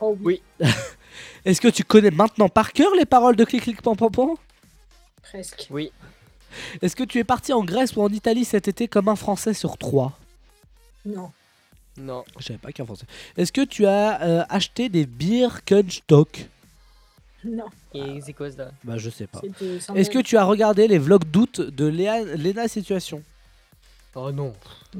Oh 0.00 0.16
oui. 0.22 0.42
Est-ce 1.44 1.60
que 1.60 1.68
tu 1.68 1.84
connais 1.84 2.10
maintenant 2.10 2.48
par 2.48 2.72
cœur 2.72 2.90
les 2.96 3.06
paroles 3.06 3.36
de 3.36 3.44
clic 3.44 3.62
clic 3.62 3.80
pan 3.80 3.94
pan 3.94 4.10
pan? 4.10 4.34
Presque. 5.22 5.68
Oui. 5.70 5.92
Est-ce 6.82 6.96
que 6.96 7.04
tu 7.04 7.18
es 7.18 7.24
parti 7.24 7.52
en 7.52 7.62
Grèce 7.64 7.94
ou 7.96 8.02
en 8.02 8.08
Italie 8.08 8.44
cet 8.44 8.66
été 8.68 8.88
comme 8.88 9.08
un 9.08 9.16
Français 9.16 9.54
sur 9.54 9.76
trois? 9.78 10.18
Non. 11.06 11.30
Non. 11.96 12.24
Je 12.38 12.44
savais 12.46 12.58
pas 12.58 12.72
qu'un 12.72 12.84
Français. 12.84 13.06
Est-ce 13.36 13.52
que 13.52 13.60
tu 13.64 13.86
as 13.86 14.20
euh, 14.22 14.44
acheté 14.48 14.88
des 14.88 15.06
Birkenstock 15.06 16.46
Non. 17.48 17.66
Et 17.94 18.20
c'est 18.20 18.32
quoi 18.32 18.50
ça? 18.50 18.70
Bah 18.84 18.98
je 18.98 19.10
sais 19.10 19.26
pas. 19.26 19.40
Est-ce 19.94 20.10
que 20.10 20.18
tu 20.18 20.36
as 20.36 20.44
regardé 20.44 20.86
les 20.88 20.98
vlogs 20.98 21.24
d'août 21.24 21.60
de 21.60 21.86
Léa, 21.86 22.22
Léna 22.24 22.68
Situation? 22.68 23.22
Oh 24.14 24.30
non. 24.32 24.52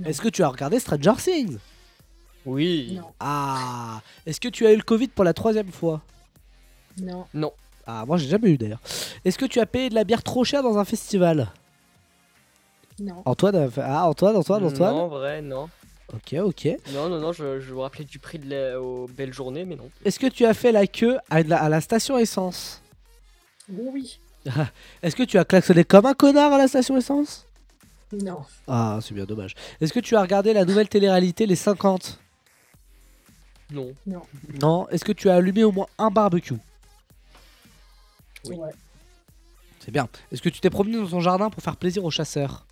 Est-ce 0.05 0.21
que 0.21 0.29
tu 0.29 0.43
as 0.43 0.49
regardé 0.49 0.79
Stranger 0.79 1.15
Things? 1.19 1.59
Oui. 2.47 2.93
Non. 2.97 3.09
Ah 3.21 4.01
Est-ce 4.27 4.41
que 4.41 4.49
tu 4.49 4.67
as 4.67 4.73
eu 4.73 4.77
le 4.77 4.83
Covid 4.83 5.09
pour 5.09 5.25
la 5.25 5.35
troisième 5.35 5.71
fois? 5.73 6.01
Non. 7.01 7.27
Non. 7.35 7.53
Ah 7.87 8.05
moi 8.07 8.17
j'ai 8.17 8.29
jamais 8.29 8.51
eu 8.51 8.59
d'ailleurs. 8.59 8.81
Est-ce 9.25 9.39
que 9.39 9.47
tu 9.47 9.61
as 9.61 9.67
payé 9.67 9.89
de 9.91 9.95
la 9.95 10.05
bière 10.05 10.23
trop 10.23 10.45
chère 10.45 10.63
dans 10.63 10.79
un 10.79 10.85
festival? 10.85 11.49
Non. 13.01 13.23
Antoine 13.27 13.57
a 13.57 13.71
fait- 13.71 13.83
Ah 13.85 14.07
Antoine, 14.09 14.37
Antoine, 14.37 14.65
Antoine? 14.65 14.95
Non, 14.95 15.03
en 15.03 15.09
vrai, 15.09 15.41
non. 15.43 15.69
Ok, 16.15 16.35
ok. 16.41 16.69
Non, 16.95 17.09
non, 17.11 17.19
non, 17.21 17.33
je, 17.33 17.61
je 17.61 17.75
me 17.75 17.81
rappelais 17.81 18.05
du 18.05 18.19
prix 18.19 18.39
de 18.39 18.49
la 18.49 18.81
aux 18.81 19.07
belles 19.09 19.35
journées, 19.35 19.65
mais 19.65 19.77
non. 19.77 19.91
Est-ce 20.05 20.19
que 20.19 20.27
tu 20.27 20.47
as 20.47 20.55
fait 20.55 20.73
la 20.73 20.87
queue 20.87 21.19
à 21.29 21.43
la, 21.43 21.63
à 21.63 21.69
la 21.69 21.81
station 21.83 22.17
essence 22.19 22.83
Oui. 23.71 24.19
Est-ce 25.03 25.15
que 25.15 25.23
tu 25.25 25.37
as 25.39 25.45
klaxonné 25.45 25.85
comme 25.85 26.07
un 26.07 26.15
connard 26.15 26.53
à 26.55 26.59
la 26.59 26.67
station 26.69 26.97
essence 26.97 27.45
Non. 28.13 28.41
Ah, 28.67 28.99
c'est 29.03 29.13
bien 29.13 29.27
dommage. 29.27 29.55
Est-ce 29.83 29.93
que 29.93 30.01
tu 30.01 30.17
as 30.17 30.23
regardé 30.23 30.55
la 30.55 30.65
nouvelle 30.65 30.89
télé-réalité 30.89 31.45
Les 31.45 31.57
50 31.57 32.19
Non. 33.73 33.93
Non. 34.07 34.23
Non. 34.63 34.89
Est-ce 34.89 35.05
que 35.05 35.13
tu 35.13 35.29
as 35.29 35.35
allumé 35.35 35.63
au 35.65 35.73
moins 35.73 35.89
un 35.99 36.11
barbecue 36.11 36.55
Ouais. 38.47 38.71
C'est 39.81 39.91
bien. 39.91 40.09
Est-ce 40.33 40.41
que 40.41 40.49
tu 40.49 40.61
t'es 40.61 40.71
promené 40.71 40.97
dans 40.97 41.09
ton 41.09 41.21
jardin 41.21 41.51
pour 41.51 41.63
faire 41.63 41.77
plaisir 41.77 42.03
aux 42.05 42.11
chasseurs 42.11 42.65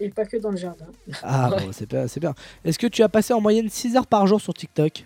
Et 0.00 0.08
pas 0.10 0.24
que 0.24 0.36
dans 0.38 0.50
le 0.50 0.56
jardin. 0.56 0.86
Ah, 1.22 1.50
bon, 1.50 1.70
c'est 1.72 1.88
bien. 1.88 2.06
c'est 2.08 2.20
bien. 2.20 2.34
Est-ce 2.64 2.78
que 2.78 2.86
tu 2.86 3.02
as 3.02 3.08
passé 3.08 3.32
en 3.34 3.40
moyenne 3.40 3.68
6 3.68 3.96
heures 3.96 4.06
par 4.06 4.26
jour 4.26 4.40
sur 4.40 4.54
TikTok? 4.54 5.04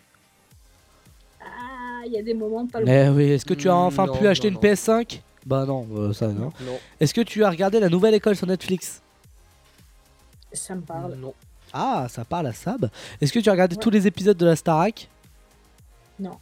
Ah, 1.40 2.02
il 2.06 2.12
y 2.12 2.18
a 2.18 2.22
des 2.22 2.34
moments 2.34 2.66
pas 2.66 2.80
loin. 2.80 2.92
Eh 2.92 3.08
oui, 3.08 3.24
est-ce 3.30 3.44
que 3.44 3.54
tu 3.54 3.68
as 3.68 3.74
Mm, 3.74 3.86
enfin 3.86 4.06
non, 4.06 4.16
pu 4.16 4.26
acheter 4.26 4.50
non, 4.50 4.58
une 4.60 4.68
non. 4.68 4.74
PS5 4.74 5.20
Bah 5.46 5.64
non, 5.66 5.86
euh, 5.94 6.12
ça 6.12 6.28
non. 6.28 6.52
Non. 6.60 6.78
Est-ce 7.00 7.14
que 7.14 7.20
tu 7.20 7.44
as 7.44 7.50
regardé 7.50 7.80
la 7.80 7.88
nouvelle 7.88 8.14
école 8.14 8.36
sur 8.36 8.46
Netflix? 8.46 9.00
Ça 10.52 10.74
me 10.74 10.80
parle. 10.82 11.14
Non. 11.14 11.34
Ah, 11.72 12.06
ça 12.08 12.24
parle 12.24 12.48
à 12.48 12.52
Sab. 12.52 12.90
Est-ce 13.20 13.32
que 13.32 13.38
tu 13.38 13.48
as 13.48 13.52
regardé 13.52 13.76
tous 13.76 13.90
les 13.90 14.06
épisodes 14.06 14.36
de 14.36 14.46
la 14.46 14.56
Starac? 14.56 15.08
Non. 16.18 16.36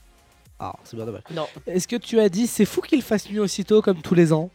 Ah, 0.59 0.75
c'est 0.85 0.97
bien 0.97 1.05
dommage. 1.07 1.23
Non. 1.31 1.47
Est-ce 1.67 1.87
que 1.87 1.97
tu 1.97 2.19
as 2.19 2.29
dit 2.29 2.47
c'est 2.47 2.65
fou 2.65 2.81
qu'il 2.81 3.03
fasse 3.03 3.29
nuit 3.31 3.39
aussitôt 3.39 3.81
comme 3.83 4.01
tous 4.01 4.15
les 4.15 4.33
ans? 4.33 4.51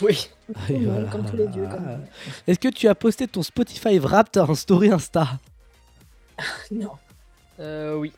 Oui. 0.00 0.28
Comme, 0.66 0.84
voilà. 0.84 1.08
comme 1.10 1.24
tous 1.28 1.36
les 1.36 1.48
dieux. 1.48 1.66
Comme... 1.70 2.04
Est-ce 2.46 2.58
que 2.58 2.68
tu 2.68 2.88
as 2.88 2.94
posté 2.94 3.26
ton 3.26 3.42
Spotify 3.42 3.98
Wrapped 3.98 4.40
en 4.40 4.54
story 4.54 4.90
Insta 4.90 5.38
Non. 6.70 6.92
Euh, 7.60 7.96
oui. 7.96 8.12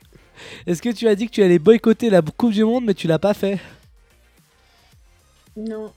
Est-ce 0.66 0.80
que 0.82 0.90
tu 0.90 1.08
as 1.08 1.14
dit 1.14 1.26
que 1.26 1.32
tu 1.32 1.42
allais 1.42 1.58
boycotter 1.58 2.10
la 2.10 2.22
Coupe 2.22 2.52
du 2.52 2.64
Monde 2.64 2.84
mais 2.84 2.94
tu 2.94 3.06
l'as 3.06 3.18
pas 3.18 3.34
fait 3.34 3.58
Non. 5.56 5.92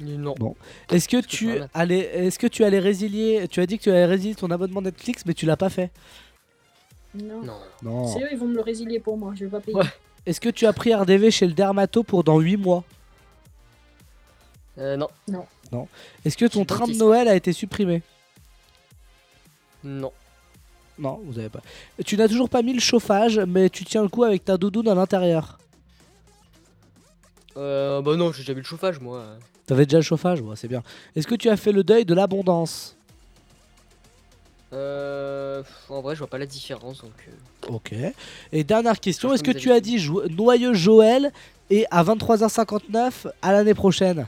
Non. 0.00 0.34
Bon. 0.38 0.54
Est-ce 0.90 1.08
que 1.08 1.20
tu 1.20 1.58
allais 1.72 2.26
est-ce 2.26 2.38
que 2.38 2.46
tu 2.46 2.64
allais 2.64 2.78
résilier 2.78 3.46
tu 3.48 3.60
as 3.60 3.66
dit 3.66 3.78
que 3.78 3.84
tu 3.84 3.90
allais 3.90 4.04
résilier 4.04 4.34
ton 4.34 4.50
abonnement 4.50 4.82
Netflix 4.82 5.24
mais 5.24 5.34
tu 5.34 5.46
l'as 5.46 5.56
pas 5.56 5.70
fait 5.70 5.90
Non. 7.14 7.42
Non. 7.42 7.58
Non. 7.82 8.06
C'est 8.06 8.22
eux, 8.22 8.28
ils 8.30 8.38
vont 8.38 8.48
me 8.48 8.56
le 8.56 8.60
résilier 8.60 9.00
pour 9.00 9.16
moi. 9.16 9.32
Je 9.34 9.44
vais 9.44 9.50
pas 9.50 9.60
payer. 9.60 9.78
Est-ce 10.26 10.40
que 10.40 10.48
tu 10.48 10.66
as 10.66 10.72
pris 10.72 10.94
RDV 10.94 11.30
chez 11.30 11.46
le 11.46 11.52
dermato 11.52 12.02
pour 12.02 12.24
dans 12.24 12.40
8 12.40 12.56
mois 12.56 12.84
Euh, 14.78 14.96
non. 14.96 15.08
Non. 15.28 15.46
Non. 15.72 15.88
Est-ce 16.24 16.36
que 16.36 16.44
ton 16.46 16.64
train 16.64 16.86
de. 16.86 16.92
Noël 16.94 17.28
a 17.28 17.34
été 17.34 17.52
supprimé? 17.52 18.02
Non. 19.84 20.12
Non, 20.98 21.20
vous 21.24 21.38
avez 21.38 21.48
pas. 21.48 21.60
Tu 22.04 22.16
n'as 22.16 22.28
toujours 22.28 22.48
pas 22.48 22.62
mis 22.62 22.72
le 22.72 22.80
chauffage, 22.80 23.38
mais 23.38 23.68
tu 23.68 23.84
tiens 23.84 24.02
le 24.02 24.08
coup 24.08 24.24
avec 24.24 24.44
ta 24.44 24.56
doudoune 24.56 24.88
à 24.88 24.94
l'intérieur. 24.94 25.58
Euh, 27.56 28.00
bah 28.02 28.16
non, 28.16 28.32
j'ai 28.32 28.42
jamais 28.42 28.58
eu 28.58 28.62
le 28.62 28.66
chauffage, 28.68 29.00
moi. 29.00 29.24
T'avais 29.66 29.84
déjà 29.86 29.98
le 29.98 30.02
chauffage, 30.02 30.40
ouais, 30.40 30.56
c'est 30.56 30.68
bien. 30.68 30.82
Est-ce 31.14 31.26
que 31.26 31.34
tu 31.34 31.48
as 31.48 31.56
fait 31.56 31.72
le 31.72 31.82
deuil 31.84 32.04
de 32.04 32.14
l'abondance? 32.14 32.96
Euh, 34.72 35.62
pff, 35.62 35.90
en 35.90 36.00
vrai, 36.02 36.14
je 36.14 36.18
vois 36.20 36.28
pas 36.28 36.38
la 36.38 36.46
différence, 36.46 37.02
donc... 37.02 37.12
euh, 37.28 37.72
Ok. 37.74 37.94
Et 38.52 38.64
dernière 38.64 39.00
question, 39.00 39.32
est-ce 39.32 39.42
que 39.42 39.52
comme 39.52 39.60
tu 39.60 39.72
as 39.72 39.80
dit 39.80 40.08
noyeux 40.30 40.74
Joël 40.74 41.32
et 41.70 41.86
à 41.90 42.04
23h59 42.04 43.26
à 43.42 43.52
l'année 43.52 43.74
prochaine? 43.74 44.26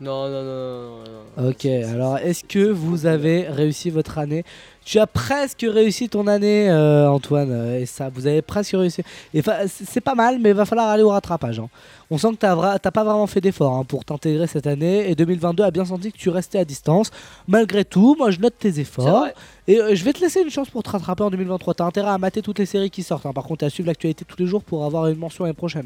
Non, 0.00 0.28
non, 0.30 0.42
non, 0.42 0.44
non, 0.44 0.98
non, 1.04 1.42
non. 1.44 1.48
Ok, 1.50 1.66
alors 1.66 2.16
est-ce 2.18 2.44
que 2.44 2.70
vous 2.70 3.04
avez 3.06 3.48
réussi 3.48 3.90
votre 3.90 4.16
année 4.18 4.44
Tu 4.84 4.98
as 4.98 5.06
presque 5.06 5.64
réussi 5.68 6.08
ton 6.08 6.26
année, 6.26 6.68
euh, 6.70 7.08
Antoine, 7.08 7.50
euh, 7.52 7.80
et 7.80 7.86
ça, 7.86 8.08
vous 8.12 8.26
avez 8.26 8.42
presque 8.42 8.72
réussi. 8.72 9.02
Et 9.34 9.42
c'est 9.68 10.00
pas 10.00 10.14
mal, 10.14 10.38
mais 10.40 10.48
il 10.50 10.54
va 10.54 10.64
falloir 10.64 10.88
aller 10.88 11.02
au 11.02 11.10
rattrapage. 11.10 11.60
hein. 11.60 11.68
On 12.12 12.18
sent 12.18 12.28
que 12.40 12.44
vra- 12.46 12.76
t'as 12.80 12.90
pas 12.90 13.04
vraiment 13.04 13.28
fait 13.28 13.40
d'efforts 13.40 13.76
hein, 13.76 13.84
pour 13.84 14.04
t'intégrer 14.04 14.48
cette 14.48 14.66
année, 14.66 15.08
et 15.08 15.14
2022 15.14 15.62
a 15.62 15.70
bien 15.70 15.84
senti 15.84 16.10
que 16.10 16.18
tu 16.18 16.28
restais 16.28 16.58
à 16.58 16.64
distance. 16.64 17.10
Malgré 17.46 17.84
tout, 17.84 18.16
moi 18.18 18.32
je 18.32 18.40
note 18.40 18.54
tes 18.58 18.80
efforts, 18.80 19.28
et 19.68 19.78
euh, 19.80 19.94
je 19.94 20.02
vais 20.02 20.12
te 20.12 20.20
laisser 20.20 20.40
une 20.42 20.50
chance 20.50 20.70
pour 20.70 20.82
te 20.82 20.90
rattraper 20.90 21.22
en 21.22 21.30
2023. 21.30 21.74
T'as 21.74 21.84
intérêt 21.84 22.10
à 22.10 22.18
mater 22.18 22.42
toutes 22.42 22.58
les 22.58 22.66
séries 22.66 22.90
qui 22.90 23.04
sortent, 23.04 23.26
hein. 23.26 23.32
par 23.32 23.44
contre, 23.44 23.64
à 23.64 23.70
suivre 23.70 23.86
l'actualité 23.86 24.24
tous 24.26 24.38
les 24.40 24.46
jours 24.46 24.64
pour 24.64 24.84
avoir 24.84 25.06
une 25.06 25.18
mention 25.18 25.44
l'année 25.44 25.54
prochaine. 25.54 25.84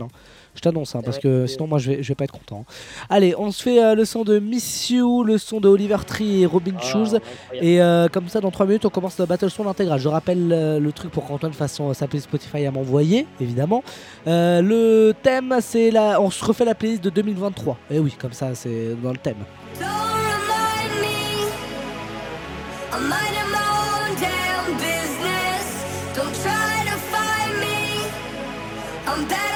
Je 0.55 0.61
t'annonce, 0.61 0.95
parce 1.05 1.19
que 1.19 1.47
sinon 1.47 1.67
moi 1.67 1.79
je 1.79 1.91
vais, 1.91 2.03
je 2.03 2.09
vais 2.09 2.15
pas 2.15 2.25
être 2.25 2.33
content. 2.33 2.65
Allez, 3.11 3.35
on 3.37 3.51
se 3.51 3.61
fait 3.63 3.95
le 3.95 4.05
son 4.07 4.23
de 4.23 4.39
Miss 4.39 4.89
You, 4.89 5.25
le 5.25 5.37
son 5.37 5.61
de 5.61 5.69
Oliver 5.69 5.97
Tree 6.07 6.43
et 6.43 6.47
Robin 6.47 6.73
Ah. 6.81 6.87
Et 7.61 7.81
comme 8.13 8.29
ça, 8.29 8.41
dans 8.41 8.51
3 8.53 8.65
minutes, 8.65 8.84
on 8.85 8.91
commence 8.91 9.19
le 9.19 9.27
Battle 9.27 9.51
Son 9.51 9.67
intégral. 9.67 9.99
Je 9.99 10.09
rappelle 10.09 10.53
euh, 10.53 10.79
le 10.79 10.93
truc 10.93 11.11
pour 11.11 11.27
qu'Antoine 11.27 11.53
fasse 11.53 11.75
son, 11.75 11.93
sa 11.95 12.07
playlist 12.07 12.29
Spotify 12.29 12.67
à 12.67 12.71
m'envoyer, 12.71 13.27
évidemment. 13.41 13.83
Euh, 14.27 14.63
le 14.63 15.15
thème, 15.23 15.57
c'est 15.61 15.91
la. 15.91 16.21
On 16.21 16.31
se 16.31 16.45
refait 16.45 16.65
la 16.65 16.75
playlist 16.75 17.03
de 17.03 17.11
2023. 17.11 17.79
Et 17.91 17.99
oui, 17.99 18.15
comme 18.19 18.33
ça, 18.33 18.55
c'est 18.55 18.97
dans 19.03 19.13
le 19.13 19.19
thème. 19.19 19.37
I'm 29.17 29.54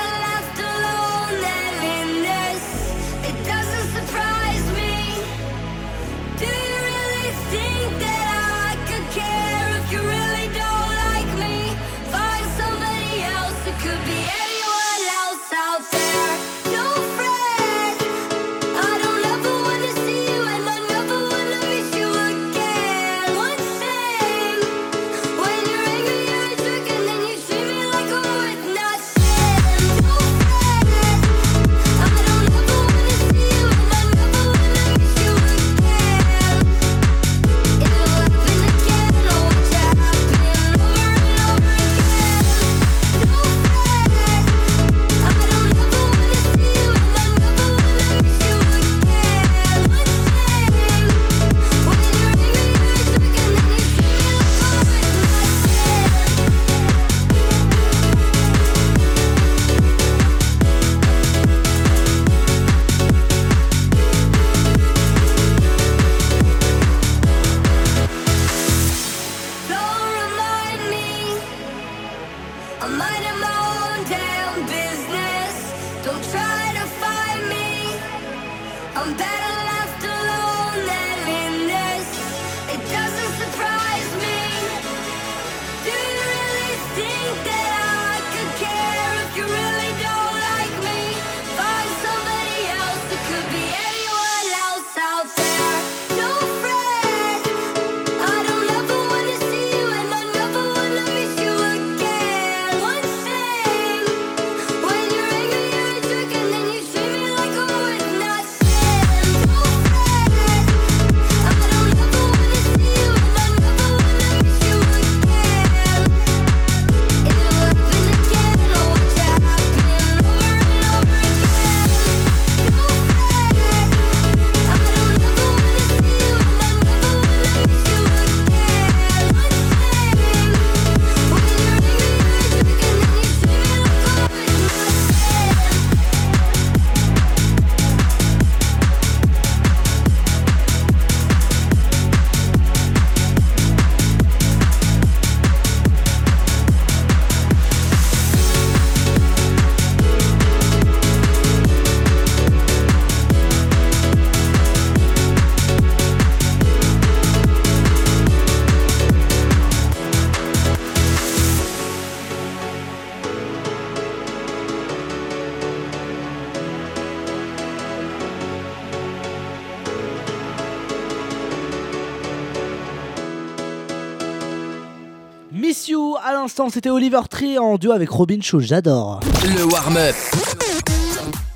Miss 175.69 175.87
You. 175.89 176.17
À 176.25 176.33
l'instant, 176.33 176.71
c'était 176.71 176.89
Oliver 176.89 177.21
Tree 177.29 177.59
en 177.59 177.77
duo 177.77 177.93
avec 177.93 178.09
Robin 178.09 178.39
Shaw. 178.41 178.59
J'adore. 178.61 179.21
Le 179.45 179.65
warm-up. 179.65 180.15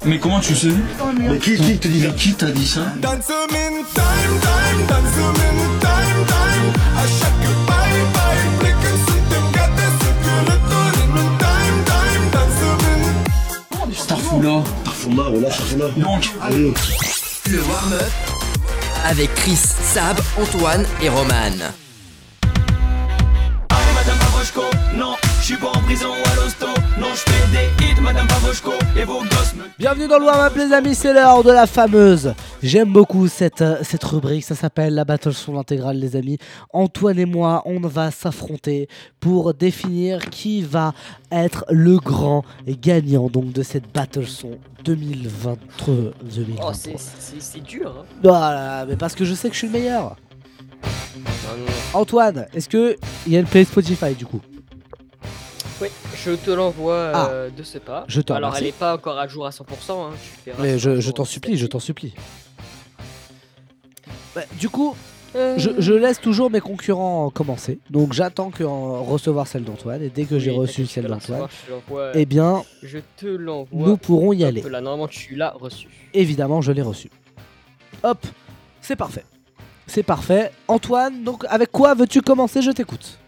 Mais 0.04 0.18
comment 0.18 0.38
tu 0.38 0.54
sais 0.54 0.68
Mais 1.18 1.38
qui, 1.38 1.56
qui 1.56 1.78
te 1.78 1.88
dit 1.88 2.02
Mais 2.02 2.14
qui 2.14 2.34
t'a 2.34 2.50
dit 2.50 2.66
ça 2.66 2.82
Dance 3.00 3.24
time, 3.26 3.56
time, 3.94 4.86
dance 4.86 5.16
in 5.16 5.32
time, 5.80 6.26
time. 6.26 6.72
À 6.94 7.06
chaque 7.06 7.40
bye 7.66 8.02
bye, 8.12 8.58
blikken 8.60 8.96
sous 9.06 9.34
dem 9.34 9.50
gâté, 9.50 9.86
ce 9.98 10.04
que 10.04 10.34
le 10.50 10.56
tour 10.68 10.92
in 11.00 11.38
time, 11.38 11.78
time, 11.86 12.24
dance 12.34 13.88
in. 13.88 13.92
Starfoula. 13.94 14.62
Starfoula, 14.82 15.22
voilà, 15.30 15.50
Starfoula. 15.50 15.88
Donc, 15.96 16.30
allez. 16.42 16.74
Le 17.50 17.58
warm-up 17.60 18.12
avec 19.06 19.34
Chris, 19.36 19.56
Sab, 19.56 20.20
Antoine 20.38 20.84
et 21.02 21.08
Roman. 21.08 21.72
Bienvenue 29.82 30.06
dans 30.06 30.20
le 30.20 30.26
warm-up 30.26 30.52
les 30.56 30.72
amis, 30.72 30.94
c'est 30.94 31.12
l'heure 31.12 31.42
de 31.42 31.50
la 31.50 31.66
fameuse. 31.66 32.34
J'aime 32.62 32.92
beaucoup 32.92 33.26
cette, 33.26 33.62
euh, 33.62 33.78
cette 33.82 34.04
rubrique, 34.04 34.44
ça 34.44 34.54
s'appelle 34.54 34.94
la 34.94 35.04
Battle 35.04 35.32
Song 35.32 35.56
intégrale 35.56 35.98
les 35.98 36.14
amis. 36.14 36.38
Antoine 36.72 37.18
et 37.18 37.24
moi, 37.24 37.64
on 37.66 37.80
va 37.80 38.12
s'affronter 38.12 38.88
pour 39.18 39.54
définir 39.54 40.30
qui 40.30 40.62
va 40.62 40.94
être 41.32 41.64
le 41.68 41.96
grand 41.96 42.44
gagnant 42.64 43.26
donc 43.28 43.52
de 43.52 43.64
cette 43.64 43.92
Battle 43.92 44.28
Song 44.28 44.56
2023. 44.84 45.94
2023. 46.32 46.70
Oh, 46.70 46.72
c'est- 46.72 47.60
dur. 47.64 47.92
Hein. 48.02 48.04
Voilà, 48.22 48.86
mais 48.88 48.94
parce 48.94 49.16
que 49.16 49.24
je 49.24 49.34
sais 49.34 49.48
que 49.48 49.54
je 49.54 49.58
suis 49.58 49.66
le 49.66 49.72
meilleur. 49.72 50.14
Antoine, 51.92 52.46
est-ce 52.54 52.68
que 52.68 52.96
il 53.26 53.32
y 53.32 53.36
a 53.36 53.40
une 53.40 53.46
playlist 53.46 53.72
Spotify 53.72 54.14
du 54.14 54.26
coup? 54.26 54.40
Oui, 55.80 55.88
je 56.14 56.32
te 56.32 56.50
l'envoie 56.50 57.10
Ah. 57.14 57.28
euh, 57.30 57.50
de 57.50 57.62
ce 57.62 57.78
pas. 57.78 58.04
Je 58.08 58.20
Alors, 58.28 58.36
remercie. 58.50 58.58
elle 58.58 58.64
n'est 58.66 58.72
pas 58.72 58.94
encore 58.94 59.18
à 59.18 59.26
jour 59.26 59.46
à 59.46 59.50
100%. 59.50 60.06
Hein, 60.06 60.10
tu 60.44 60.50
Mais 60.60 60.78
je, 60.78 61.10
t'en 61.10 61.24
supplie, 61.24 61.56
je 61.56 61.66
t'en 61.66 61.80
supplie. 61.80 62.14
Bah, 64.34 64.42
du 64.58 64.68
coup, 64.68 64.94
Euh. 65.34 65.54
je, 65.56 65.70
je 65.78 65.94
laisse 65.94 66.20
toujours 66.20 66.50
mes 66.50 66.60
concurrents 66.60 67.30
commencer. 67.30 67.78
Donc 67.90 68.12
j'attends 68.12 68.50
que 68.50 68.64
recevoir 68.64 69.46
celle 69.46 69.64
d'Antoine. 69.64 70.02
Et 70.02 70.10
dès 70.10 70.24
que 70.24 70.38
j'ai 70.38 70.50
reçu 70.50 70.82
je 70.84 70.90
celle 70.90 71.06
d'Antoine, 71.06 71.46
euh, 71.92 72.12
eh 72.14 72.26
bien, 72.26 72.62
Je 72.82 72.98
te 73.16 73.26
l'envoie. 73.26 73.88
nous 73.88 73.96
pourrons 73.96 74.32
y 74.34 74.44
aller. 74.44 74.60
Là, 74.62 74.80
normalement, 74.82 75.08
tu 75.08 75.34
l'as 75.34 75.50
reçu. 75.52 75.88
évidemment, 76.12 76.60
je 76.60 76.70
l'ai 76.72 76.82
reçu. 76.82 77.08
Hop, 78.02 78.18
c'est 78.82 78.96
parfait. 78.96 79.24
C'est 79.86 80.02
parfait. 80.02 80.50
Antoine, 80.68 81.24
donc 81.24 81.44
avec 81.48 81.70
quoi 81.72 81.94
veux-tu 81.94 82.20
commencer? 82.22 82.60
Je 82.62 82.70
t'écoute. 82.70 83.18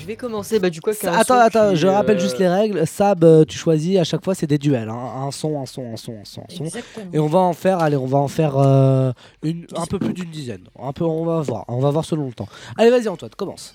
Je 0.00 0.06
vais 0.06 0.16
commencer 0.16 0.58
bah, 0.58 0.70
du 0.70 0.80
coup 0.80 0.90
avec 0.90 1.02
un 1.04 1.12
Attends, 1.12 1.34
son 1.34 1.40
attends, 1.40 1.74
je 1.74 1.86
rappelle 1.86 2.16
euh, 2.18 2.20
juste 2.20 2.38
les 2.38 2.48
règles. 2.48 2.86
Sab, 2.86 3.24
euh, 3.24 3.44
tu 3.44 3.56
choisis 3.56 3.98
à 3.98 4.04
chaque 4.04 4.24
fois, 4.24 4.34
c'est 4.34 4.46
des 4.46 4.58
duels. 4.58 4.88
hein. 4.88 4.94
Un 5.26 5.30
son, 5.30 5.60
un 5.60 5.66
son, 5.66 5.92
un 5.92 5.96
son, 5.96 6.20
un 6.20 6.24
son, 6.24 6.42
un 6.42 6.54
son. 6.54 6.64
Exactement. 6.64 7.10
Et 7.12 7.18
on 7.18 7.26
va 7.26 7.38
en 7.38 7.52
faire, 7.52 7.78
allez, 7.80 7.96
on 7.96 8.06
va 8.06 8.18
en 8.18 8.28
faire 8.28 8.56
euh, 8.58 9.12
une, 9.42 9.66
un 9.74 9.86
peu 9.86 9.98
plus 9.98 10.12
d'une 10.12 10.30
dizaine. 10.30 10.68
Un 10.78 10.92
peu, 10.92 11.04
on 11.04 11.24
va 11.24 11.40
voir. 11.40 11.64
On 11.68 11.80
va 11.80 11.90
voir 11.90 12.04
selon 12.04 12.26
le 12.26 12.32
temps. 12.34 12.48
Allez, 12.76 12.90
vas-y, 12.90 13.08
Antoine, 13.08 13.30
commence. 13.36 13.74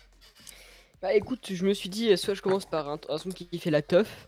Bah 1.02 1.14
écoute, 1.15 1.49
je 1.52 1.65
me 1.65 1.73
suis 1.73 1.89
dit, 1.89 2.15
soit 2.18 2.35
je 2.35 2.41
commence 2.43 2.65
par 2.65 2.88
un, 2.88 2.99
un 3.10 3.18
son 3.18 3.30
qui 3.30 3.49
fait 3.57 3.72
la 3.72 3.81
teuf, 3.81 4.27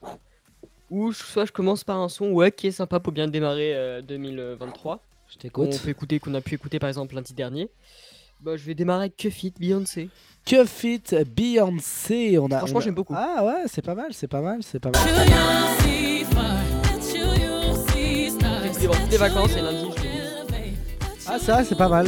ou 0.89 1.13
soit 1.13 1.45
je 1.45 1.51
commence 1.51 1.83
par 1.83 1.99
un 1.99 2.09
son 2.09 2.31
ouais, 2.31 2.51
qui 2.51 2.67
est 2.67 2.71
sympa 2.71 2.99
pour 2.99 3.13
bien 3.13 3.27
démarrer 3.27 3.75
euh, 3.75 4.01
2023. 4.01 4.99
Je 5.29 5.37
t'écoute. 5.37 5.69
On 5.71 5.77
peut 5.77 5.89
écouter, 5.89 6.19
qu'on 6.19 6.33
a 6.33 6.41
pu 6.41 6.55
écouter 6.55 6.79
par 6.79 6.89
exemple 6.89 7.13
lundi 7.13 7.33
dernier. 7.33 7.69
Bah 8.41 8.57
je 8.57 8.63
vais 8.65 8.73
démarrer 8.75 9.03
avec 9.05 9.17
Cuff 9.17 9.43
It, 9.43 9.59
Beyoncé. 9.59 10.09
Que 10.45 10.65
fit 10.65 11.03
Beyoncé? 11.35 12.37
On 12.37 12.47
a, 12.51 12.57
Franchement, 12.59 12.77
on 12.77 12.79
a- 12.79 12.83
j'aime 12.83 12.95
beaucoup. 12.95 13.13
Ah 13.17 13.43
ouais, 13.45 13.63
c'est 13.67 13.81
pas 13.83 13.95
mal, 13.95 14.07
c'est 14.11 14.27
pas 14.27 14.41
mal, 14.41 14.59
c'est 14.61 14.79
pas 14.79 14.89
mal. 14.91 15.01
Les 19.09 19.17
vacances 19.17 19.55
et 19.55 19.61
lundi 19.61 19.87
je. 19.95 20.03
Ah, 21.27 21.39
vrai, 21.53 21.63
c'est 21.63 21.77
pas 21.77 21.87
mal. 21.87 22.07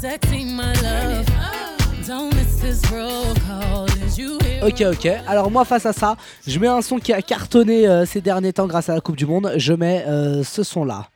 Ça 0.00 0.18
my 0.56 0.72
love. 0.82 1.26
Don't 2.06 2.32
miss 2.34 2.60
this 2.60 2.82
Ok, 4.66 4.80
ok. 4.80 5.08
Alors 5.28 5.48
moi, 5.48 5.64
face 5.64 5.86
à 5.86 5.92
ça, 5.92 6.16
je 6.44 6.58
mets 6.58 6.66
un 6.66 6.82
son 6.82 6.98
qui 6.98 7.12
a 7.12 7.22
cartonné 7.22 7.86
euh, 7.86 8.04
ces 8.04 8.20
derniers 8.20 8.52
temps 8.52 8.66
grâce 8.66 8.88
à 8.88 8.94
la 8.94 9.00
Coupe 9.00 9.14
du 9.14 9.24
Monde. 9.24 9.52
Je 9.56 9.72
mets 9.72 10.04
euh, 10.08 10.42
ce 10.42 10.64
son-là. 10.64 11.06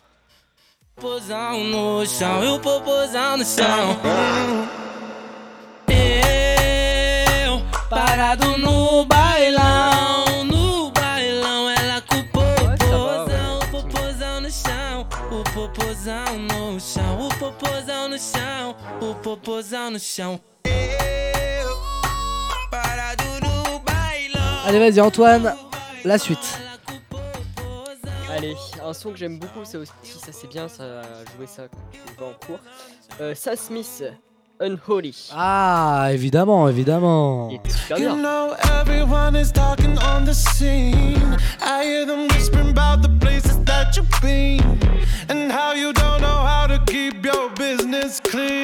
Allez, 24.67 24.79
vas-y, 24.79 25.01
Antoine, 25.01 25.55
la 26.05 26.19
suite. 26.19 26.59
Allez, 28.31 28.55
un 28.85 28.93
son 28.93 29.11
que 29.11 29.17
j'aime 29.17 29.39
beaucoup, 29.39 29.65
c'est 29.65 29.79
aussi, 29.79 29.93
ça 30.05 30.33
c'est 30.33 30.49
bien, 30.49 30.69
ça 30.69 31.03
jouer 31.37 31.47
ça 31.47 31.63
quand 31.69 31.79
tu 31.93 32.21
vas 32.21 32.27
en 32.27 32.47
cours. 32.47 32.61
Euh, 33.21 33.35
Sam 33.35 33.57
Smith, 33.57 34.05
Unholy. 34.61 35.31
Ah, 35.35 36.09
évidemment, 36.13 36.69
évidemment. 36.69 37.51
Super 37.51 37.99
You 37.99 38.17
know 38.17 38.55
everyone 38.81 39.35
is 39.35 39.51
talking 39.51 39.97
on 39.99 40.27
the 40.27 40.35
scene. 40.35 41.37
I 41.63 41.83
hear 41.85 42.05
them 42.07 42.29
whispering 42.29 42.71
about 42.71 43.01
the 43.03 43.09
places 43.21 43.59
that 43.65 43.97
you've 43.97 44.21
been 44.21 44.61
and 45.31 45.51
how 45.51 45.73
you 45.73 45.93
don't 45.95 46.21
know 46.21 46.45
how 46.45 46.67
to 46.67 46.79
keep 46.87 47.25
your 47.25 47.49
business 47.57 48.21
clean. 48.21 48.61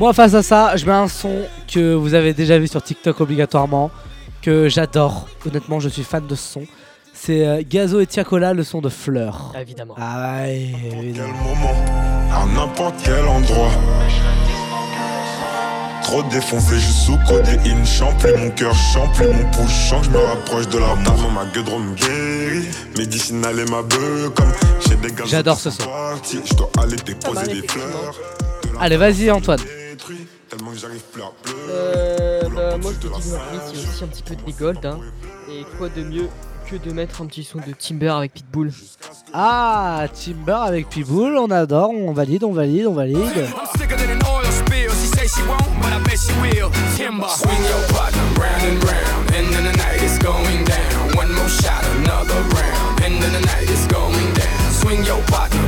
Moi, 0.00 0.14
face 0.14 0.32
à 0.32 0.42
ça, 0.42 0.76
je 0.76 0.86
mets 0.86 0.92
un 0.92 1.08
son 1.08 1.42
que 1.70 1.92
vous 1.92 2.14
avez 2.14 2.32
déjà 2.32 2.58
vu 2.58 2.66
sur 2.66 2.82
TikTok 2.82 3.20
obligatoirement, 3.20 3.90
que 4.40 4.66
j'adore. 4.66 5.28
Honnêtement, 5.46 5.78
je 5.78 5.90
suis 5.90 6.04
fan 6.04 6.26
de 6.26 6.34
ce 6.34 6.52
son. 6.54 6.62
C'est 7.12 7.46
euh, 7.46 7.62
Gazo 7.68 8.00
et 8.00 8.06
Tiakola, 8.06 8.54
le 8.54 8.64
son 8.64 8.80
de 8.80 8.88
Fleur. 8.88 9.52
Évidemment. 9.60 9.94
Ah 9.98 10.40
ouais, 10.40 10.70
évidemment. 10.90 11.34
à 12.32 12.46
n'importe 12.46 12.94
quel 13.04 13.26
endroit. 13.26 13.68
Trop 16.02 16.22
défoncé, 16.30 16.76
juste 16.76 17.00
sous 17.04 17.18
codéine, 17.28 17.84
chant, 17.84 18.14
plus 18.20 18.34
mon 18.38 18.48
cœur 18.52 18.74
chant, 18.74 19.06
plus 19.08 19.26
mon 19.26 19.50
pouce 19.50 19.70
chant, 19.70 20.02
je 20.02 20.08
me 20.08 20.16
rapproche 20.16 20.66
de 20.68 20.78
la 20.78 20.94
mort. 20.94 21.30
Ma 21.30 21.44
gueule 21.52 21.78
me 21.78 21.94
guérit, 21.94 22.68
médicinal 22.96 23.60
et 23.60 23.70
ma 23.70 23.82
bœuf, 23.82 24.30
comme 24.34 24.50
j'ai 24.88 24.96
des 24.96 25.14
gars. 25.14 25.24
J'adore 25.26 25.58
ce 25.58 25.68
son. 25.68 25.82
Je 26.24 26.54
dois 26.54 26.70
aller 26.78 26.96
déposer 26.96 27.60
des 27.60 27.68
fleurs. 27.68 28.14
Allez, 28.80 28.96
vas-y, 28.96 29.30
Antoine. 29.30 29.60
Tellement 30.50 30.72
que 30.72 30.78
j'arrive 30.78 31.02
plus 31.12 31.22
à 31.22 31.30
pleurer. 31.42 31.60
Euh, 31.68 32.42
bah, 32.54 32.76
moi 32.78 32.90
je 32.92 33.08
te 33.08 33.14
dis, 33.14 33.22
c'est 33.22 33.88
aussi 33.88 34.04
un 34.04 34.08
petit 34.08 34.22
peu 34.24 34.34
gold. 34.58 34.84
Hein. 34.84 34.98
Et 35.48 35.64
quoi 35.78 35.88
de 35.88 36.02
mieux 36.02 36.28
que 36.68 36.74
de 36.76 36.92
mettre 36.92 37.22
un 37.22 37.26
petit 37.26 37.44
son 37.44 37.58
de 37.58 37.72
Timber 37.78 38.08
avec 38.08 38.34
Pitbull 38.34 38.72
Ah, 39.32 40.06
Timber 40.12 40.58
avec 40.66 40.88
Pitbull, 40.88 41.36
on 41.36 41.50
adore, 41.52 41.90
on 41.90 42.12
valide, 42.12 42.42
on 42.42 42.52
valide, 42.52 42.86
on 42.86 42.94
valide. 42.94 43.18
Swing 54.76 55.04
your 55.04 55.16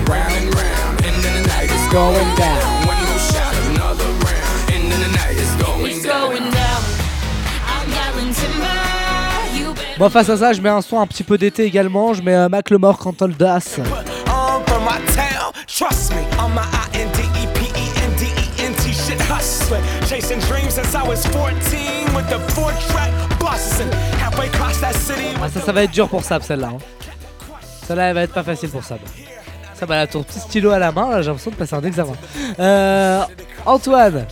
round 0.09 0.33
and 0.35 0.55
round. 0.55 1.05
And 1.05 1.23
the 1.23 1.49
night 1.49 1.71
is 1.71 1.93
going 1.93 2.37
down. 2.37 2.82
Moi, 9.99 10.11
face 10.11 10.29
à 10.31 10.37
ça, 10.37 10.53
je 10.53 10.61
mets 10.61 10.69
un 10.69 10.81
son 10.81 10.99
un 11.01 11.07
petit 11.07 11.23
peu 11.23 11.39
d'été 11.39 11.65
également. 11.65 12.13
Je 12.15 12.23
mets 12.23 12.35
euh, 12.35 12.49
Macklemore 12.49 12.99
Canton 12.99 13.29
Das. 13.39 13.79
on 13.79 14.65
from 14.67 14.83
my 14.85 14.99
town. 15.15 15.53
Trust 15.67 16.13
me, 16.13 16.23
I'm 16.39 16.53
my 16.55 16.63
I 16.73 16.99
N 17.03 17.09
D 17.13 17.23
E 17.23 17.47
P 17.55 17.65
E 17.79 17.91
N 18.03 18.11
D 18.19 18.25
E 18.25 18.65
N 18.67 18.73
T 18.75 18.93
shit 18.93 19.21
hustler. 19.31 19.79
Chasing 20.09 20.41
dreams 20.41 20.71
since 20.75 20.95
I 20.95 21.07
was 21.07 21.25
14 21.27 22.15
with 22.17 22.29
the 22.29 22.39
four 22.53 22.73
track 22.89 23.11
bustin'. 23.39 23.91
Halfway 24.19 24.47
across 24.49 24.81
that 24.81 24.95
city. 24.95 25.29
Ah, 25.43 25.49
ça, 25.49 25.61
ça 25.61 25.73
va 25.73 25.85
être 25.85 25.93
dur 25.93 26.09
pour 26.09 26.25
Sab, 26.25 26.43
celle-là. 26.43 26.69
hein. 26.69 26.79
Celle-là, 27.87 28.09
elle 28.09 28.15
va 28.15 28.23
être 28.23 28.33
pas 28.33 28.43
facile 28.43 28.71
pour 28.71 28.83
Sab. 28.83 28.99
Ça 29.75 29.87
m'a 29.87 30.07
ton 30.07 30.23
petit 30.23 30.39
stylo 30.41 30.71
à 30.71 30.79
la 30.79 30.93
main, 30.93 31.11
là 31.11 31.23
j'ai 31.23 31.29
l'impression 31.29 31.51
de 31.51 31.57
passer 31.57 31.75
un 31.75 31.83
examen. 31.83 32.13
Euh, 32.61 33.23
Antoine 33.67 34.27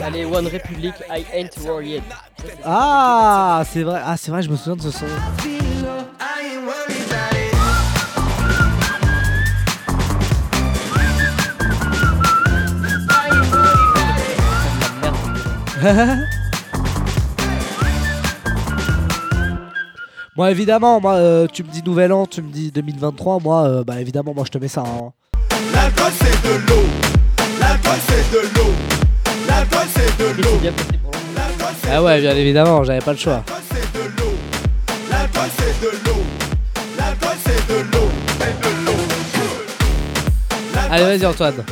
Allez, 0.00 0.24
One 0.24 0.46
Republic, 0.48 0.94
I 1.10 1.24
ain't 1.32 1.56
worried. 1.58 2.02
Ah, 2.64 3.62
c'est 3.70 3.82
vrai, 3.82 4.00
ah, 4.04 4.16
c'est 4.16 4.30
vrai, 4.30 4.42
je 4.42 4.50
me 4.50 4.56
souviens 4.56 4.76
de 4.76 4.82
ce 4.82 4.90
son. 4.90 5.06
moi 20.36 20.50
évidemment, 20.50 21.00
moi 21.00 21.14
euh, 21.14 21.46
tu 21.52 21.62
me 21.62 21.68
dis 21.68 21.82
nouvel 21.82 22.12
an, 22.12 22.26
tu 22.26 22.42
me 22.42 22.50
dis 22.50 22.70
2023, 22.72 23.40
moi 23.40 23.64
euh, 23.64 23.84
bah 23.84 24.00
évidemment 24.00 24.32
moi 24.34 24.44
je 24.46 24.50
te 24.50 24.58
mets 24.58 24.68
ça. 24.68 24.82
hein. 24.82 25.12
L'alcool 25.74 26.12
c'est 26.20 26.42
de 26.48 26.54
l'eau. 26.68 26.84
L'alcool 27.60 27.98
c'est 28.08 28.32
de 28.32 28.40
l'eau. 28.58 28.72
L'alcool 29.46 29.86
c'est 29.94 30.18
de 30.18 30.42
l'eau. 30.42 30.58
Ah 31.90 32.02
ouais, 32.02 32.20
bien 32.20 32.34
évidemment, 32.36 32.84
j'avais 32.84 33.00
pas 33.00 33.12
le 33.12 33.18
choix. 33.18 33.42
L'alcool 35.10 35.50
c'est 35.58 35.80
de 35.82 35.90
l'eau. 36.06 36.22
L'alcool 36.98 37.36
c'est 37.44 37.66
de 37.68 37.74
l'eau. 37.92 38.08
C'est 38.38 38.56
de 38.60 38.70
l'eau. 38.86 38.98
Allez, 40.90 41.04
vas-y 41.04 41.26
Antoine. 41.26 41.64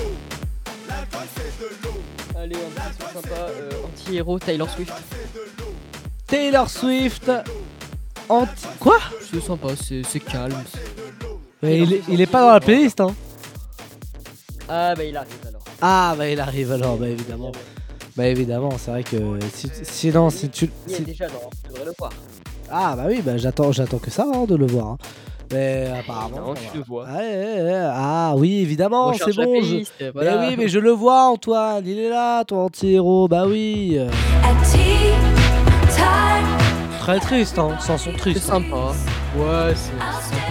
Allez, 2.39 2.57
un 2.57 2.59
petit 2.59 2.97
son 2.99 3.21
sympa, 3.21 3.35
euh, 3.35 3.71
anti-héros, 3.85 4.39
Taylor 4.39 4.71
Swift. 4.71 4.93
Taylor 6.27 6.71
Swift. 6.71 7.31
Anti... 8.29 8.67
Quoi? 8.79 8.99
C'est 9.31 9.43
sympa, 9.43 9.69
c'est 9.77 10.03
c'est 10.09 10.21
calme. 10.21 10.63
Mais 11.63 11.81
il, 11.81 11.93
est, 11.93 12.03
il 12.09 12.21
est 12.21 12.27
pas 12.27 12.41
dans 12.41 12.53
la 12.53 12.61
playlist 12.61 13.01
hein. 13.01 13.15
Ah 14.69 14.95
bah 14.95 15.05
il 15.05 15.17
arrive. 15.17 15.50
Ah 15.83 16.15
bah 16.17 16.29
il 16.29 16.39
arrive 16.41 16.73
alors, 16.73 16.97
bah 16.97 17.09
évidemment. 17.09 17.53
Bah 18.17 18.27
évidemment, 18.27 18.71
c'est 18.79 18.91
vrai 18.91 19.03
que 19.03 19.17
si, 19.55 19.71
sinon 19.83 20.31
si 20.31 20.49
tu... 20.51 20.71
Il 20.89 20.95
est 20.97 21.01
déjà 21.01 21.27
dans, 21.29 21.49
tu 21.65 21.71
devrais 21.71 21.85
le 21.87 21.93
voir. 21.99 22.13
Ah 22.71 22.95
bah 22.97 23.05
oui, 23.09 23.23
bah 23.25 23.37
j'attends, 23.37 23.73
j'attends 23.73 23.99
que 23.99 24.11
ça 24.11 24.27
hein, 24.33 24.45
de 24.47 24.57
le 24.57 24.67
voir. 24.67 24.87
hein. 24.89 24.99
Mais 25.53 25.89
apparemment. 25.99 26.37
Non, 26.49 26.55
tu 26.55 26.79
le 26.79 26.85
vois. 26.85 27.07
Ah, 27.09 27.17
ouais, 27.19 27.23
ouais, 27.29 27.63
ouais. 27.63 27.89
Ah 27.93 28.35
oui, 28.37 28.59
évidemment, 28.61 29.13
c'est 29.15 29.35
bon. 29.35 29.61
je- 29.63 30.11
voilà. 30.13 30.39
Mais 30.39 30.49
oui, 30.49 30.55
mais 30.57 30.69
je 30.69 30.79
le 30.79 30.91
vois, 30.93 31.25
Antoine. 31.25 31.83
Il 31.87 31.99
est 31.99 32.09
là, 32.09 32.45
ton 32.45 32.67
anti-héros. 32.67 33.27
Bah 33.27 33.47
oui. 33.49 33.99
Très 37.01 37.19
triste, 37.19 37.59
hein. 37.59 37.77
Chanson 37.85 38.13
triste. 38.17 38.41
C'est 38.43 38.47
sympa. 38.51 38.93
Ouais, 39.37 39.73
c'est 39.75 39.91
c'est 40.23 40.35
sympa. 40.35 40.50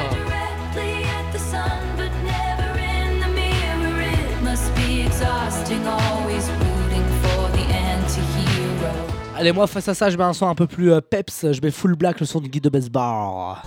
Allez, 9.40 9.54
moi, 9.54 9.68
face 9.68 9.88
à 9.88 9.94
ça, 9.94 10.10
je 10.10 10.18
mets 10.18 10.26
un 10.26 10.34
son 10.34 10.50
un 10.50 10.54
peu 10.54 10.68
plus 10.68 10.92
euh, 10.92 11.00
peps. 11.00 11.46
Je 11.54 11.62
mets 11.62 11.72
full 11.72 11.96
black, 11.96 12.20
le 12.20 12.26
son 12.26 12.42
de 12.42 12.48
Guy 12.48 12.60
de 12.60 12.68
Besbar. 12.68 13.64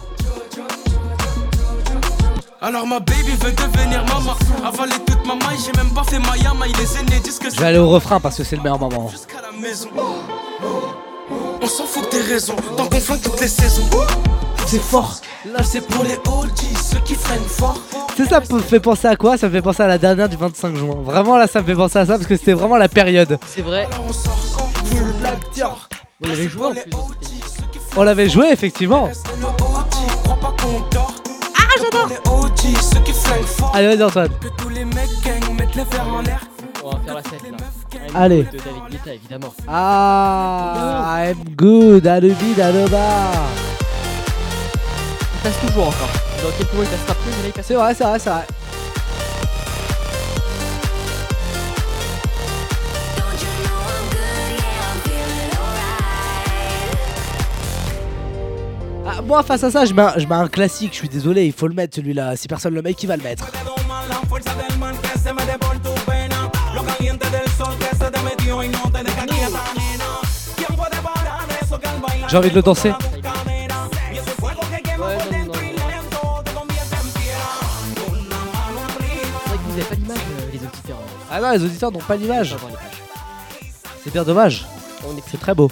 Alors 2.60 2.86
ma 2.86 3.00
baby 3.00 3.32
veut 3.40 3.52
devenir 3.52 4.04
maman. 4.04 4.36
Avaler 4.62 4.92
toute 5.06 5.26
ma 5.26 5.34
maille, 5.34 5.58
j'ai 5.64 5.72
même 5.82 5.90
pas 5.94 6.04
fait 6.04 6.18
ma 6.18 6.36
yama. 6.36 6.66
Il 6.68 6.76
les 6.76 6.98
aînés 6.98 7.20
disent 7.24 7.38
que 7.38 7.48
Je 7.50 7.58
vais 7.58 7.64
aller 7.64 7.78
au 7.78 7.88
refrain 7.88 8.20
parce 8.20 8.36
que 8.36 8.44
c'est 8.44 8.56
le 8.56 8.62
meilleur 8.62 8.78
moment. 8.78 9.10
à 9.38 9.50
la 9.50 9.58
maison. 9.58 9.88
On 11.62 11.66
s'en 11.66 11.84
fout 11.84 12.06
des 12.12 12.20
raisons, 12.20 12.54
tant 12.76 12.86
qu'on 12.86 13.00
flingue 13.00 13.22
toutes 13.22 13.40
les 13.40 13.48
saisons. 13.48 13.88
C'est 14.66 14.78
fort. 14.78 15.20
Là 15.46 15.62
c'est 15.64 15.80
pour 15.80 16.04
les 16.04 16.16
OG, 16.16 16.50
ceux 16.84 17.00
qui 17.00 17.14
freinent 17.14 17.40
fort. 17.48 17.80
Tu 18.14 18.24
sais, 18.24 18.28
ça 18.30 18.40
me 18.40 18.60
fait 18.60 18.78
penser 18.78 19.08
à 19.08 19.16
quoi? 19.16 19.38
Ça 19.38 19.48
me 19.48 19.52
fait 19.52 19.62
penser 19.62 19.82
à 19.82 19.88
la 19.88 19.96
dernière 19.96 20.28
du 20.28 20.36
25 20.36 20.76
juin. 20.76 20.96
Vraiment, 21.02 21.38
là, 21.38 21.46
ça 21.46 21.62
me 21.62 21.66
fait 21.66 21.74
penser 21.74 21.98
à 21.98 22.04
ça 22.04 22.14
parce 22.16 22.26
que 22.26 22.36
c'était 22.36 22.52
vraiment 22.52 22.76
la 22.76 22.88
période. 22.88 23.38
C'est 23.46 23.62
vrai. 23.62 23.88
Black, 23.88 24.00
tiens. 24.22 24.71
On 26.24 26.28
l'avait 26.28 26.48
joué 26.48 26.66
en 26.66 26.70
plus. 26.72 26.82
On 27.96 28.02
l'avait 28.02 28.28
joué, 28.28 28.50
effectivement. 28.52 29.08
Ah, 31.58 31.68
j'adore. 31.80 32.08
Allez, 33.74 33.88
vas-y, 33.88 34.02
Antoine. 34.02 34.30
On 36.84 36.90
va 36.90 36.98
faire 37.04 37.14
la 37.14 37.22
fête 37.22 37.42
là. 37.42 37.56
Un 38.14 38.20
Allez. 38.22 38.42
De 38.42 38.58
David 38.58 38.82
Guetta 38.90 39.14
évidemment. 39.14 39.54
Ah, 39.68 41.22
I'm 41.24 41.54
good. 41.54 42.06
À 42.06 42.20
le 42.20 42.30
bide, 42.30 42.60
à 42.60 42.72
le 42.72 42.88
bar. 42.88 43.32
Il 45.34 45.40
passe 45.42 45.60
toujours 45.66 45.88
encore. 45.88 46.10
Dans 46.42 46.50
quelques 46.58 46.72
mois 46.74 46.84
il 46.84 46.90
passera 46.90 47.14
plus, 47.14 47.30
mais 47.36 47.42
là 47.42 47.48
il 47.48 47.52
passe. 47.52 47.66
C'est 47.66 47.74
vrai, 47.74 47.94
c'est 47.94 48.04
vrai, 48.04 48.18
c'est 48.18 48.30
vrai. 48.30 48.46
Moi, 59.26 59.42
face 59.42 59.64
à 59.64 59.70
ça, 59.70 59.84
je 59.84 59.94
mets, 59.94 60.02
un, 60.02 60.18
je 60.18 60.26
mets 60.26 60.34
un 60.34 60.48
classique. 60.48 60.92
Je 60.92 60.98
suis 60.98 61.08
désolé, 61.08 61.46
il 61.46 61.52
faut 61.52 61.68
le 61.68 61.74
mettre 61.74 61.96
celui-là. 61.96 62.36
Si 62.36 62.48
personne 62.48 62.74
le 62.74 62.82
met, 62.82 62.94
qui 62.94 63.06
va 63.06 63.16
le 63.16 63.22
mettre 63.22 63.46
La 64.08 64.16
fuerza 64.28 64.50
del 64.54 64.78
man 64.78 64.94
que 65.00 65.18
se 65.18 65.32
mete 65.32 65.58
por 65.58 65.74
tu 65.80 66.00
pena. 66.04 66.50
Lo 66.74 66.82
caliente 66.82 67.28
del 67.30 67.48
sol 67.50 67.74
que 67.78 67.96
se 67.96 68.10
te 68.10 68.22
metió 68.22 68.62
y 68.62 68.68
no 68.68 68.90
te 68.90 69.02
deja 69.02 69.26
quieta, 69.26 69.60
nena. 69.76 70.04
¿Quién 70.56 70.76
puede 70.76 70.96
parar 71.02 71.46
eso 71.60 71.78
que 71.78 71.86
al 71.86 72.00
bailar 72.00 72.30
J'ai 72.30 72.36
envie 72.36 72.50
de 72.50 72.54
le 72.56 72.62
danser. 72.62 72.94
Ah 81.30 81.40
non, 81.40 81.50
les 81.52 81.64
auditeurs 81.64 81.90
n'ont 81.90 81.98
pas 81.98 82.16
l'image. 82.16 82.54
C'est 84.04 84.12
bien 84.12 84.22
dommage. 84.22 84.66
On 85.06 85.16
est 85.16 85.22
C'est 85.30 85.40
très 85.40 85.54
beau. 85.54 85.70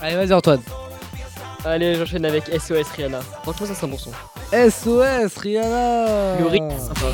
Allez, 0.00 0.14
vas-y, 0.16 0.32
Antoine. 0.32 0.60
Allez, 1.64 1.94
j'enchaîne 1.94 2.24
avec 2.24 2.44
SOS 2.48 2.88
Rihanna. 2.96 3.20
Franchement, 3.42 3.66
ça 3.66 3.74
c'est 3.74 3.84
un 3.84 3.88
bon 3.88 3.98
son. 3.98 4.10
SOS, 4.52 5.36
Rihanna. 5.38 6.38
Le 6.40 6.46
rythme, 6.46 6.68
c'est 6.70 6.86
sympa. 6.88 7.06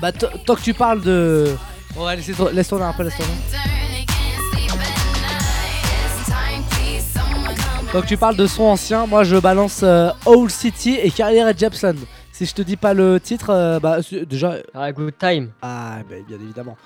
Bah, 0.00 0.12
tant 0.12 0.54
que 0.54 0.60
tu 0.60 0.74
parles 0.74 1.00
de. 1.00 1.54
On 1.96 2.04
va 2.04 2.14
laisser 2.14 2.34
tour- 2.34 2.50
laisse 2.50 2.68
tourner 2.68 2.84
un 2.84 2.92
peu, 2.92 3.02
laisse 3.02 3.16
tourner. 3.16 3.32
Tant 7.92 8.02
que 8.02 8.06
tu 8.06 8.16
parles 8.18 8.36
de 8.36 8.46
son 8.46 8.64
ancien, 8.64 9.06
moi 9.06 9.24
je 9.24 9.36
balance 9.36 9.80
euh, 9.82 10.10
Old 10.26 10.50
City 10.50 10.98
et 11.02 11.10
Carrière 11.10 11.56
Jepson. 11.56 11.94
Si 12.32 12.44
je 12.44 12.52
te 12.52 12.60
dis 12.60 12.76
pas 12.76 12.92
le 12.92 13.18
titre, 13.20 13.48
euh, 13.50 13.80
bah 13.80 13.98
déjà. 14.28 14.56
Ah, 14.74 14.92
Good 14.92 15.14
Time. 15.18 15.50
Ah, 15.62 15.98
bah, 16.08 16.16
bien 16.28 16.36
évidemment. 16.36 16.76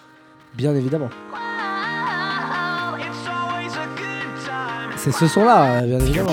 Bien 0.55 0.74
évidemment. 0.74 1.10
C'est 4.97 5.12
ce 5.12 5.27
son-là, 5.27 5.82
bien 5.82 5.98
évidemment. 5.98 6.32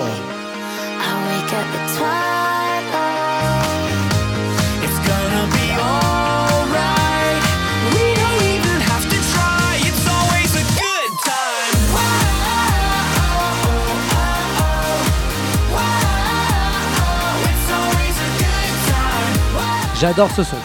J'adore 19.99 20.29
ce 20.29 20.43
son. 20.43 20.57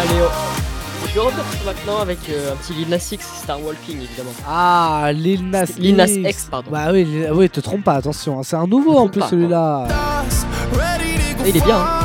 Allez, 0.00 0.20
oh. 0.20 0.45
Je 1.16 1.20
vais 1.22 1.26
revenir 1.28 1.44
maintenant 1.64 2.00
avec 2.00 2.18
euh, 2.28 2.52
un 2.52 2.56
petit 2.56 2.74
Lil 2.74 2.90
Nas 2.90 3.08
X, 3.10 3.26
Star 3.42 3.58
Walking 3.62 4.02
évidemment. 4.02 4.32
Ah, 4.46 5.08
Lil 5.14 5.48
Nas 5.48 5.64
Lil 5.78 5.96
Nas 5.96 6.08
X, 6.08 6.48
pardon. 6.50 6.70
Bah 6.70 6.88
oui, 6.92 7.04
Lil- 7.06 7.30
oui, 7.32 7.48
te 7.48 7.60
trompe 7.60 7.84
pas, 7.84 7.94
attention. 7.94 8.38
hein, 8.38 8.42
C'est 8.44 8.56
un 8.56 8.66
nouveau 8.66 8.98
en 8.98 9.08
plus 9.08 9.20
pas, 9.20 9.28
celui-là. 9.30 9.86
Et 11.46 11.48
il 11.48 11.56
est 11.56 11.64
bien. 11.64 11.78
hein. 11.78 12.00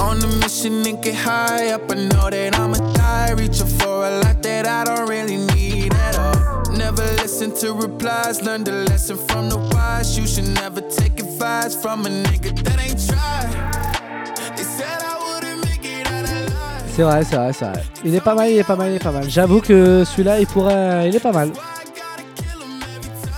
On 0.00 0.22
a 0.22 0.26
mission 0.42 0.86
and 0.86 1.02
get 1.02 1.14
high 1.14 1.72
up. 1.74 1.90
I 1.92 1.94
know 2.08 2.30
that 2.30 2.54
I'ma 2.58 2.78
die. 2.94 3.32
Reaching 3.36 3.66
for 3.66 4.06
a 4.06 4.20
lot 4.22 4.42
that 4.42 4.66
I 4.66 4.84
don't 4.84 5.06
really 5.08 5.36
need 5.54 5.92
at 5.92 6.16
all. 6.18 6.72
Never 6.76 7.02
listen 7.22 7.52
to 7.60 7.74
replies. 7.74 8.40
Learn 8.42 8.64
the 8.64 8.84
lesson 8.88 9.18
from 9.28 9.50
the 9.50 9.58
wise. 9.58 10.16
You 10.16 10.26
should 10.26 10.48
never 10.54 10.80
take 10.80 11.20
advice 11.20 11.74
from 11.74 12.06
a 12.06 12.08
nigga 12.08 12.54
that 12.64 12.80
ain't 12.80 13.06
tried. 13.06 13.67
C'est 16.98 17.04
vrai, 17.04 17.22
c'est 17.22 17.36
vrai, 17.36 17.52
c'est 17.52 17.64
vrai. 17.64 17.82
Il 18.04 18.12
est 18.12 18.20
pas 18.20 18.34
mal, 18.34 18.50
il 18.50 18.58
est 18.58 18.64
pas 18.64 18.74
mal, 18.74 18.90
il 18.90 18.96
est 18.96 18.98
pas 18.98 19.12
mal. 19.12 19.30
J'avoue 19.30 19.60
que 19.60 20.02
celui-là, 20.04 20.40
il 20.40 20.48
pourrait. 20.48 21.08
Il 21.08 21.14
est 21.14 21.20
pas 21.20 21.30
mal. 21.30 21.52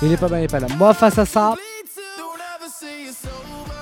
Il 0.01 0.11
est 0.11 0.17
pas 0.17 0.29
mal, 0.29 0.41
il 0.41 0.45
est 0.45 0.49
pas 0.51 0.61
mal. 0.61 0.71
Moi, 0.79 0.95
face 0.95 1.19
à 1.19 1.27
ça. 1.27 1.55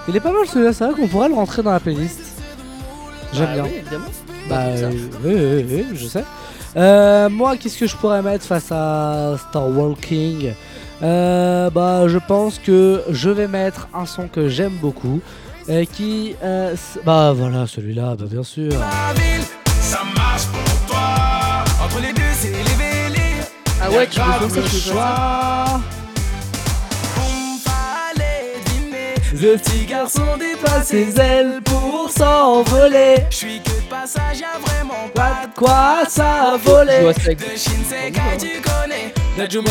Il 0.08 0.16
est 0.16 0.20
pas 0.20 0.32
mal 0.32 0.46
celui-là, 0.48 0.72
c'est 0.72 0.84
vrai 0.84 0.94
qu'on 1.00 1.06
pourrait 1.06 1.28
le 1.28 1.34
rentrer 1.36 1.62
dans 1.62 1.70
la 1.70 1.78
playlist. 1.78 2.18
J'aime 3.32 3.46
Bah 3.46 3.54
bien. 3.54 3.64
oui, 3.66 3.70
évidemment. 3.78 4.04
Bah, 4.48 4.56
Bah, 4.56 4.64
euh, 4.66 4.90
oui, 5.22 5.34
oui, 5.34 5.66
oui, 5.70 5.86
je 5.96 6.06
sais. 6.08 6.24
Euh, 6.76 7.28
moi, 7.28 7.56
qu'est-ce 7.56 7.78
que 7.78 7.86
je 7.86 7.94
pourrais 7.94 8.20
mettre 8.22 8.44
face 8.46 8.72
à 8.72 9.36
Star 9.48 9.68
Walking 9.68 10.54
Euh, 11.04 11.70
Bah, 11.70 12.08
je 12.08 12.18
pense 12.18 12.58
que 12.58 13.02
je 13.10 13.30
vais 13.30 13.46
mettre 13.46 13.86
un 13.94 14.06
son 14.06 14.26
que 14.26 14.48
j'aime 14.48 14.74
beaucoup. 14.82 15.20
qui. 15.92 16.34
euh, 16.42 16.72
s- 16.72 16.98
bah, 17.04 17.32
voilà, 17.36 17.68
celui-là, 17.68 18.16
bah, 18.18 18.24
bien 18.28 18.42
sûr. 18.42 18.72
Ça 19.90 20.00
marche 20.14 20.44
pour 20.46 20.86
toi. 20.86 21.64
Entre 21.82 22.00
les 22.00 22.12
deux, 22.12 22.32
c'est 22.38 22.48
les 22.50 22.76
vélés. 22.76 23.36
Ah 23.82 23.90
ouais, 23.90 24.06
tu 24.06 24.20
veux 24.20 24.26
Attrape 24.26 24.50
faire 24.50 24.68
ça, 24.94 25.80
le 29.40 29.56
petit 29.56 29.86
garçon 29.86 30.22
dépasse 30.38 30.88
ses 30.88 31.18
ailes 31.20 31.60
pour 31.64 32.10
s'envoler. 32.10 33.16
Je 33.30 33.36
suis 33.36 33.60
que 33.62 33.70
de 33.70 33.88
passage, 33.88 34.40
y'a 34.40 34.58
vraiment 34.66 35.08
Pas 35.14 35.46
de 35.46 35.54
quoi 35.54 36.02
ça 36.08 36.56
avec- 37.20 37.38
de 37.38 37.56
Shinsekai, 37.56 38.36
tu 38.38 38.60
connais. 38.60 39.14
La 39.38 39.48
Juma 39.48 39.70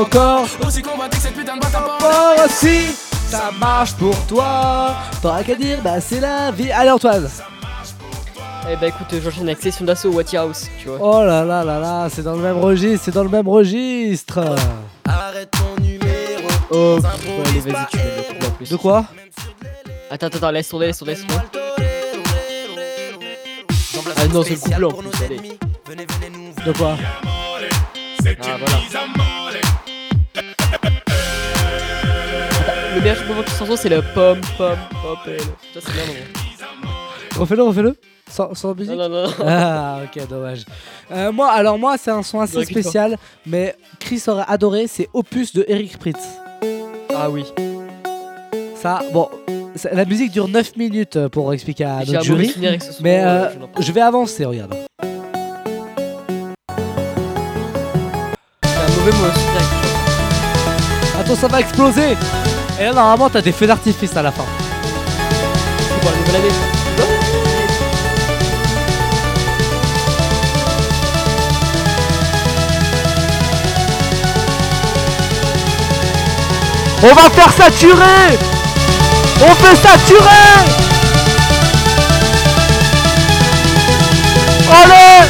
encore. 0.00 0.46
Aussi 0.66 0.82
convaincu 0.82 1.16
que 1.16 1.22
cette 1.22 1.34
putain 1.34 1.56
de 1.56 1.60
boîte 1.60 1.74
à 1.74 1.80
porte. 1.80 2.04
Oh, 2.04 2.42
si 2.48 2.94
ça 3.30 3.50
marche 3.58 3.94
pour 3.94 4.16
toi. 4.26 4.94
T'auras 5.22 5.42
qu'à 5.42 5.54
dire, 5.54 5.78
bah, 5.82 6.00
c'est 6.00 6.20
la 6.20 6.50
vie. 6.50 6.70
Allez, 6.70 6.90
Antoine. 6.90 7.28
Eh 8.70 8.76
bah 8.76 8.86
écoute, 8.88 9.06
j'enchaîne 9.22 9.46
avec 9.48 9.60
Session 9.60 9.84
d'assaut 9.84 10.10
What 10.10 10.34
House, 10.34 10.68
tu 10.80 10.88
vois. 10.88 10.98
Oh 11.00 11.22
là 11.24 11.44
là 11.44 11.62
là 11.64 11.78
là, 11.78 12.08
c'est 12.10 12.22
dans 12.22 12.34
le 12.34 12.42
même 12.42 12.58
registre, 12.58 13.04
c'est 13.04 13.10
dans 13.14 13.22
le 13.22 13.28
même 13.28 13.46
registre. 13.46 14.38
Arrête 15.04 15.50
ton 15.50 15.82
numéro. 15.82 16.48
Oh, 16.70 16.98
ouais, 17.02 17.48
allez, 17.50 17.60
vas-y, 17.60 17.86
tu 17.90 17.96
mets 17.98 18.04
le 18.16 18.38
coup 18.40 18.46
en 18.46 18.50
plus. 18.52 18.70
De 18.70 18.76
quoi 18.76 19.04
Attends, 20.10 20.26
attends, 20.28 20.38
attends, 20.38 20.50
laisse 20.50 20.68
tourner, 20.68 20.86
laisse 20.86 20.98
tourner, 20.98 21.12
laisse 21.14 21.26
tourner. 21.26 21.42
Ah 24.16 24.26
non, 24.28 24.42
c'est 24.42 24.54
le 24.54 24.58
couplet 24.58 24.84
en 24.84 24.90
plus, 24.92 25.24
allez. 25.24 25.58
De 26.66 26.72
quoi 26.72 26.96
Ah 28.26 28.56
voilà. 28.58 28.78
Le 32.94 33.00
meilleur 33.00 33.26
moment 33.26 33.42
de 33.42 33.48
chanson, 33.48 33.76
c'est 33.76 33.88
le 33.90 34.00
pom 34.14 34.40
pom 34.56 34.78
popel. 35.02 35.40
Ça, 35.74 35.80
c'est 35.80 35.92
bien, 35.92 36.02
non 36.82 36.90
Refais-le, 37.40 37.62
refais-le. 37.62 37.96
Sans, 38.30 38.54
sans 38.54 38.74
musique 38.74 38.96
Non, 38.96 39.08
non, 39.08 39.24
non. 39.24 39.30
Ah, 39.46 39.98
ok, 40.04 40.28
dommage. 40.28 40.64
Euh, 41.12 41.32
moi, 41.32 41.50
alors 41.50 41.78
moi, 41.78 41.96
c'est 41.98 42.10
un 42.10 42.22
son 42.22 42.40
assez 42.40 42.64
spécial, 42.64 43.16
mais 43.46 43.76
Chris 44.00 44.22
aurait 44.26 44.44
adoré, 44.48 44.86
c'est 44.86 45.08
Opus 45.12 45.54
de 45.54 45.64
Eric 45.68 45.98
Pritz. 45.98 46.18
Ah 47.14 47.30
oui. 47.30 47.44
Ça, 48.76 49.02
bon, 49.12 49.28
la 49.92 50.04
musique 50.04 50.32
dure 50.32 50.48
9 50.48 50.76
minutes 50.76 51.28
pour 51.28 51.52
expliquer 51.52 51.84
à 51.84 52.04
notre 52.04 52.22
jury, 52.22 52.48
ce 52.48 53.02
mais 53.02 53.24
euh, 53.24 53.26
euh, 53.26 53.48
je 53.78 53.92
vais 53.92 54.00
avancer, 54.00 54.44
regarde. 54.44 54.74
Un 58.62 58.96
mauvais 58.96 59.12
son. 59.12 61.20
Attends, 61.20 61.36
ça 61.36 61.48
va 61.48 61.60
exploser 61.60 62.16
Et 62.80 62.84
là, 62.84 62.92
normalement, 62.92 63.30
t'as 63.30 63.40
des 63.40 63.52
feux 63.52 63.66
d'artifice 63.66 64.16
à 64.16 64.22
la 64.22 64.32
fin. 64.32 64.44
C'est 65.78 66.00
pour 66.00 66.10
la 66.10 66.16
nouvelle 66.18 66.36
année. 66.36 66.73
On 77.06 77.14
va 77.14 77.28
faire 77.30 77.52
saturer. 77.52 78.38
On 79.42 79.54
fait 79.54 79.76
saturer. 79.76 80.64
Allez. 84.82 85.28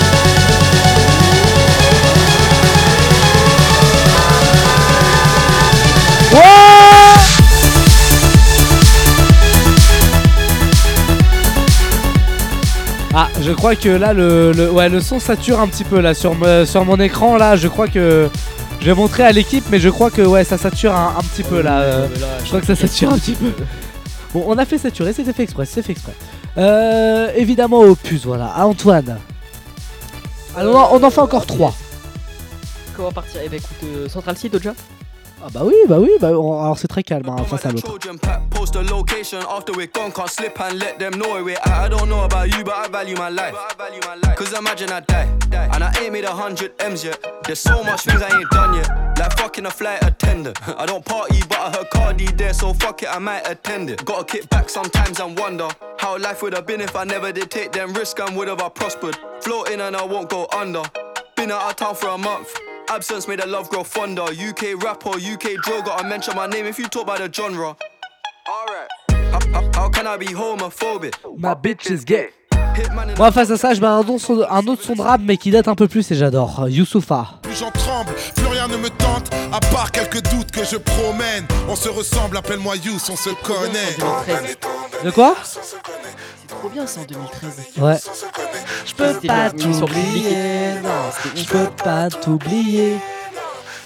Ah, 13.17 13.29
je 13.41 13.53
crois 13.53 13.77
que 13.77 13.89
là, 13.89 14.13
le, 14.13 14.71
ouais, 14.73 14.89
le 14.89 15.01
son 15.01 15.21
sature 15.21 15.61
un 15.61 15.69
petit 15.69 15.85
peu 15.85 16.01
là 16.01 16.15
sur, 16.15 16.35
me- 16.35 16.65
sur 16.65 16.85
mon 16.85 16.97
écran. 16.99 17.37
Là, 17.37 17.55
je 17.55 17.69
crois 17.69 17.87
que 17.87 18.29
je 18.85 18.91
vais 18.91 18.97
montrer 18.97 19.23
à 19.23 19.33
l'équipe, 19.33 19.65
mais 19.71 19.81
je 19.81 19.89
crois 19.89 20.11
que 20.11 20.21
ouais, 20.21 20.45
ça 20.45 20.59
sature 20.59 20.95
un, 20.95 21.23
petit 21.23 21.43
peu 21.43 21.63
là. 21.63 21.81
euh, 21.81 22.07
je 22.43 22.49
crois 22.49 22.61
que 22.61 22.67
ça 22.67 22.77
sature 22.77 23.11
un 23.11 23.19
petit 23.19 23.33
peu. 23.33 23.51
Bon, 24.35 24.45
on 24.47 24.59
a 24.59 24.67
fait 24.67 24.77
saturer, 24.77 25.15
c'était 25.15 25.33
fait 25.33 25.45
exprès, 25.45 25.65
c'est 25.65 25.81
fait 25.81 25.93
exprès. 25.93 26.13
Euh, 26.59 27.33
évidemment, 27.35 27.81
opus, 27.81 28.27
voilà. 28.27 28.49
À 28.49 28.67
Antoine. 28.67 29.17
Alors, 30.55 30.93
on 30.93 31.03
en 31.03 31.09
fait 31.09 31.23
encore 31.23 31.47
3. 31.47 31.75
Comment 32.95 33.11
partir? 33.11 33.41
Eh 33.43 33.49
bah 33.49 33.57
écoute, 33.57 33.77
euh, 33.85 34.07
Central 34.11 34.37
City 34.37 34.51
déjà 34.59 34.75
Ah 35.47 35.49
bah 35.53 35.61
oui, 35.63 35.75
bah 35.87 35.97
oui, 36.01 36.09
bah, 36.19 36.29
on- 36.29 36.59
alors 36.63 36.79
c'est 36.79 36.89
très 36.89 37.03
calme 37.03 37.29
hein, 37.29 37.37
face 37.45 37.67
à 37.67 37.71
l'autre. 37.71 37.87
Trojan 37.99 38.17
post 38.49 38.73
the 38.73 38.91
location 38.91 39.41
after 39.41 39.75
we're 39.77 39.91
gone. 39.93 40.11
Can't 40.11 40.27
slip 40.31 40.59
and 40.59 40.79
let 40.79 40.99
them 40.99 41.19
know 41.19 41.35
where 41.35 41.45
we're 41.45 41.59
at. 41.59 41.85
I 41.85 41.89
don't 41.91 42.09
know 42.09 42.25
about 42.25 42.47
you, 42.49 42.65
but 42.65 42.73
I 42.75 42.89
value 42.89 43.15
my 43.17 43.29
life. 43.29 43.55
Cause 44.37 44.55
imagine 44.59 44.89
I 44.91 45.01
die, 45.01 45.29
and 45.53 45.85
I 45.85 45.93
ain't 46.01 46.15
made 46.15 46.25
a 46.25 46.33
hundred 46.33 46.73
M's 46.81 47.05
yet. 47.05 47.19
There's 47.45 47.59
so 47.61 47.85
much 47.85 48.05
things 48.05 48.23
I 48.23 48.35
ain't 48.39 48.51
done 48.53 48.75
yet. 48.75 48.89
Like 49.19 49.37
fucking 49.39 49.67
a 49.67 49.71
flight 49.71 50.03
attendant. 50.03 50.57
I 50.79 50.87
don't 50.87 51.05
party, 51.05 51.41
but 51.47 51.59
I 51.59 51.71
heard 51.77 51.91
Cardi 51.91 52.25
there, 52.37 52.55
so 52.55 52.73
fuck 52.73 53.03
it, 53.03 53.09
I 53.15 53.19
might 53.19 53.47
attend 53.47 53.91
it. 53.91 54.03
Gotta 54.07 54.25
kick 54.25 54.49
back 54.49 54.71
sometimes 54.71 55.21
and 55.21 55.39
wonder 55.39 55.69
how 55.99 56.17
life 56.19 56.43
would 56.43 56.55
have 56.55 56.67
been 56.67 56.81
if 56.81 56.97
I 56.97 57.05
never 57.05 57.33
did 57.33 57.51
take 57.51 57.71
them 57.71 57.93
risks 57.93 58.19
and 58.19 58.35
would 58.39 58.49
have 58.49 58.63
prospered. 58.75 59.19
Floating 59.43 59.83
and 59.83 59.95
I 59.95 60.05
won't 60.07 60.31
go 60.31 60.47
under. 60.57 60.83
Been 61.37 61.51
out 61.51 61.69
of 61.69 61.77
town 61.77 61.95
for 61.97 62.09
a 62.09 62.17
month. 62.19 62.49
Absence 62.89 63.27
made 63.27 63.41
the 63.41 63.47
love 63.47 63.69
grow 63.71 63.83
fonder. 63.83 64.23
UK 64.23 64.83
rapper, 64.83 65.11
UK 65.11 65.57
drill, 65.63 65.83
gotta 65.83 66.07
mention 66.07 66.37
my 66.37 66.47
name 66.47 66.67
if 66.67 66.79
you 66.79 66.87
talk 66.89 67.05
about 67.05 67.19
the 67.19 67.33
genre. 67.33 67.77
Alright. 68.49 68.89
How, 69.11 69.41
how- 69.53 69.71
how 69.75 69.89
can 69.89 70.07
I 70.07 70.17
be 70.17 70.27
homophobic? 70.27 71.15
Ma 71.39 71.55
bitch 71.55 71.91
is 71.91 72.05
gay. 72.05 72.29
Moi, 73.17 73.31
face 73.31 73.51
à 73.51 73.57
ça, 73.57 73.75
je 73.75 73.81
mets 73.81 73.87
un 73.87 73.99
autre, 73.99 74.19
son, 74.19 74.45
un 74.49 74.67
autre 74.67 74.83
son 74.83 74.95
de 74.95 75.03
rap, 75.03 75.21
mais 75.23 75.37
qui 75.37 75.51
date 75.51 75.69
un 75.69 75.75
peu 75.75 75.87
plus 75.87 76.11
et 76.11 76.15
j'adore. 76.15 76.67
Youssoufa. 76.69 77.39
Plus 77.43 77.55
j'en 77.55 77.71
tremble, 77.71 78.13
plus 78.35 78.47
rien 78.47 78.67
ne 78.67 78.77
me 78.77 78.89
tente, 78.89 79.31
à 79.53 79.61
part 79.61 79.93
quelques 79.93 80.23
doutes 80.31 80.51
que 80.51 80.65
je 80.65 80.77
promène. 80.77 81.47
On 81.69 81.77
se 81.77 81.89
ressemble, 81.89 82.37
appelle-moi 82.37 82.77
Youss, 82.77 83.09
on 83.11 83.17
se 83.17 83.31
connaît. 83.31 83.97
De 85.05 85.11
quoi 85.11 85.37
C'est 85.45 86.49
trop 86.49 86.69
bien 86.69 86.87
ça 86.87 87.01
en 87.01 87.05
2013. 87.05 87.61
Ouais. 87.79 87.97
Je 88.87 88.95
peux 88.95 89.27
pas 89.27 89.51
t'oublier, 89.51 90.75
je 91.37 91.45
peux 91.45 91.71
pas 91.83 92.11
t'oublier. 92.11 92.97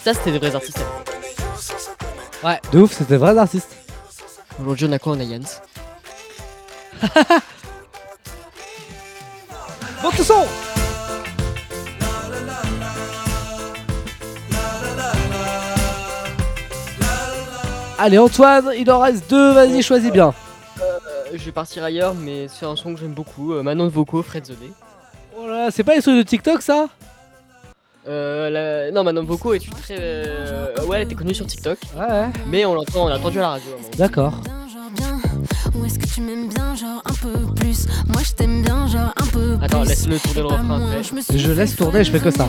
Ça, 0.04 0.14
c'était 0.14 0.32
des 0.32 0.38
vrais 0.38 0.54
artistes. 0.54 0.80
Ouais, 2.42 2.60
de 2.72 2.80
ouf, 2.80 2.92
c'était 2.92 3.16
vrai 3.16 3.34
l'artiste. 3.34 3.76
Aujourd'hui, 4.60 4.86
on 4.88 4.92
a 4.92 4.98
quoi 4.98 5.12
On 5.14 5.20
a 5.20 5.24
Jans. 5.24 5.60
Bon, 10.02 10.10
tout 10.10 10.22
son 10.24 10.46
Allez, 17.98 18.18
Antoine, 18.18 18.70
il 18.78 18.90
en 18.92 19.00
reste 19.00 19.28
deux, 19.28 19.52
vas-y, 19.52 19.82
choisis 19.82 20.12
bien. 20.12 20.32
Euh, 20.80 20.82
je 21.34 21.44
vais 21.44 21.52
partir 21.52 21.82
ailleurs, 21.82 22.14
mais 22.14 22.46
c'est 22.48 22.64
un 22.64 22.76
son 22.76 22.94
que 22.94 23.00
j'aime 23.00 23.12
beaucoup. 23.12 23.54
Euh, 23.54 23.62
Manon 23.62 23.84
de 23.86 23.90
Vocaux, 23.90 24.22
Fred 24.22 24.46
Zoné. 24.46 24.70
Oh 25.36 25.46
là 25.48 25.64
là, 25.64 25.70
c'est 25.72 25.82
pas 25.82 25.96
les 25.96 26.02
trucs 26.02 26.16
de 26.16 26.22
TikTok 26.22 26.62
ça? 26.62 26.86
Euh, 28.06 28.50
la- 28.50 28.92
Non, 28.92 29.02
Manon 29.02 29.22
de 29.22 29.26
Vocaux 29.28 29.52
est 29.54 29.66
une 29.66 29.74
très. 29.74 29.96
euh, 29.98 30.68
Ouais, 30.86 30.98
elle 30.98 31.02
était 31.04 31.16
connue 31.16 31.34
sur 31.34 31.46
TikTok. 31.46 31.78
Ouais. 31.96 32.26
Mais 32.46 32.64
on 32.64 32.74
l'entend, 32.74 33.04
on 33.06 33.08
l'a 33.08 33.16
entendu 33.16 33.38
à 33.38 33.42
la 33.42 33.48
radio. 33.50 33.70
D'accord. 33.98 34.34
Ou 35.78 35.84
est-ce 35.84 35.98
que 35.98 36.06
tu 36.06 36.20
m'aimes 36.20 36.48
bien, 36.48 36.74
genre 36.74 37.02
un 37.04 37.14
peu 37.14 37.54
plus? 37.54 37.86
Moi 38.08 38.22
je 38.24 38.32
t'aime 38.32 38.62
bien, 38.62 38.86
genre 38.86 39.12
un 39.16 39.26
peu 39.26 39.56
plus. 39.56 39.64
Attends, 39.64 39.82
laisse-le 39.84 40.18
tourner 40.18 40.40
le 40.40 40.46
refrain 40.46 40.80
après. 40.82 41.02
je 41.02 41.38
Je 41.38 41.52
laisse 41.52 41.76
tourner, 41.76 42.04
je 42.04 42.10
fais 42.10 42.20
que 42.20 42.30
ça. 42.30 42.48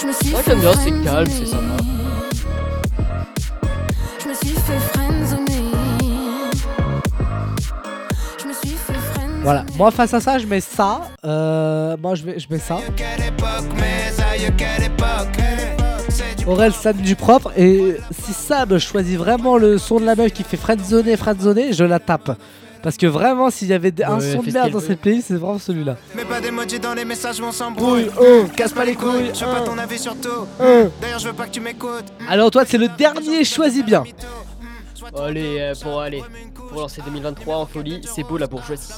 Je 0.00 0.06
me 0.06 0.12
suis 0.12 0.30
Moi 0.30 0.42
fait 0.42 0.50
j'aime 0.50 0.60
bien, 0.60 0.72
c'est 0.72 1.04
calme, 1.04 1.28
c'est 1.30 1.46
sympa. 1.46 1.76
Je 4.22 4.28
me 4.28 4.34
suis 4.34 4.54
fait 4.54 4.78
friendzoner. 4.92 5.62
Je 8.42 8.48
me 8.48 8.52
suis 8.52 8.70
fait 8.70 8.92
friendzoner. 8.92 9.42
Voilà, 9.42 9.64
moi 9.76 9.90
face 9.90 10.14
à 10.14 10.20
ça, 10.20 10.38
je 10.38 10.46
mets 10.46 10.60
ça. 10.60 11.02
Euh, 11.24 11.96
moi, 12.00 12.14
je, 12.14 12.22
vais, 12.24 12.38
je 12.38 12.46
mets 12.50 12.58
ça. 12.58 12.78
Aurel 16.46 16.72
San 16.72 16.96
du 16.96 17.16
propre. 17.16 17.52
Et 17.56 17.96
si 18.10 18.32
Sab 18.32 18.78
choisit 18.78 19.18
vraiment 19.18 19.58
le 19.58 19.78
son 19.78 20.00
de 20.00 20.04
la 20.04 20.14
meuf 20.14 20.32
qui 20.32 20.42
fait 20.42 20.56
friendzoner, 20.56 21.16
friendzoner, 21.16 21.72
je 21.72 21.84
la 21.84 21.98
tape. 21.98 22.36
Parce 22.82 22.96
que 22.96 23.06
vraiment, 23.06 23.50
s'il 23.50 23.68
y 23.68 23.72
avait 23.72 23.92
un 24.04 24.18
Ouais, 24.18 24.32
son 24.32 24.42
de 24.42 24.52
merde 24.52 24.70
dans 24.70 24.80
cette 24.80 25.00
playlist, 25.00 25.28
c'est 25.28 25.34
vraiment 25.34 25.58
celui-là. 25.58 25.96
Mets 26.14 26.24
pas 26.24 26.40
d'emoji 26.40 26.78
dans 26.78 26.94
les 26.94 27.04
messages, 27.04 27.40
on 27.40 27.50
s'embrouille. 27.50 28.04
Brouille, 28.04 28.44
oh, 28.44 28.46
casse 28.56 28.72
pas 28.72 28.84
les 28.84 28.94
couilles, 28.94 29.32
Je 29.34 29.44
veux 29.44 29.52
pas 29.52 29.62
ton 29.62 29.76
avis 29.78 29.98
sur 29.98 30.14
tout. 30.16 30.46
Hein. 30.60 30.88
D'ailleurs, 31.00 31.18
je 31.18 31.28
veux 31.28 31.34
pas 31.34 31.46
que 31.46 31.50
tu 31.50 31.60
m'écoutes. 31.60 32.06
Alors, 32.28 32.50
toi, 32.50 32.64
c'est 32.64 32.78
le 32.78 32.88
dernier, 32.88 33.44
choisis 33.44 33.84
bien. 33.84 34.04
Oh 35.12 35.22
Allez, 35.22 35.58
euh, 35.58 35.74
pour 35.82 36.00
aller 36.00 36.22
pour 36.68 36.82
lancer 36.82 37.00
2023 37.04 37.56
en 37.56 37.66
folie, 37.66 38.00
c'est 38.04 38.22
beau 38.22 38.36
la 38.36 38.46
bourgeoisie. 38.46 38.92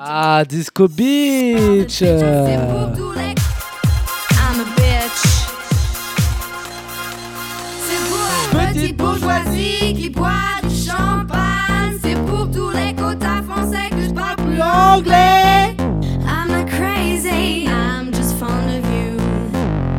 Ah, 0.00 0.42
Disco 0.48 0.88
Beach 0.88 2.02
qui 9.94 10.10
boit 10.10 10.60
du 10.62 10.74
champagne. 10.74 11.98
C'est 12.02 12.16
pour 12.26 12.50
tous 12.50 12.70
les 12.70 12.94
quotas 12.94 13.42
français 13.42 13.88
que 13.90 14.02
je 14.06 14.12
parle 14.12 14.36
plus 14.36 14.60
anglais. 14.60 15.74
I'm 16.26 16.48
not 16.48 16.66
crazy, 16.66 17.66
I'm 17.66 18.12
just 18.12 18.34
fond 18.38 18.68
of 18.68 18.84
you. 18.92 19.16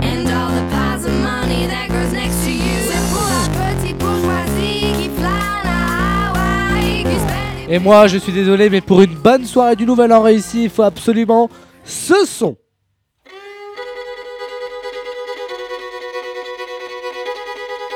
And 0.02 0.28
all 0.28 0.52
the 0.52 0.66
piles 0.72 1.06
of 1.06 1.14
money 1.22 1.68
that 1.68 1.88
goes 1.90 2.12
next 2.14 2.44
to 2.46 2.52
you. 2.52 2.78
C'est 2.88 3.06
pour 3.12 3.26
la 3.26 3.74
petite 3.74 3.98
bourgeoisie 3.98 4.94
qui 5.02 5.10
plane 5.10 5.66
à 5.66 6.30
Hawaï. 6.30 7.04
Qui 7.04 7.74
Et 7.74 7.80
moi, 7.80 8.08
je 8.08 8.18
suis 8.18 8.34
désolé, 8.34 8.70
mais 8.70 8.82
pour 8.82 9.02
une 9.02 9.16
bonne 9.16 9.46
soirée 9.46 9.76
du 9.76 9.86
Nouvel 9.86 10.12
An 10.14 10.22
réussi, 10.22 10.66
il 10.66 10.70
faut 10.70 10.84
absolument 10.84 11.50
ce 11.84 12.26
son. 12.26 12.58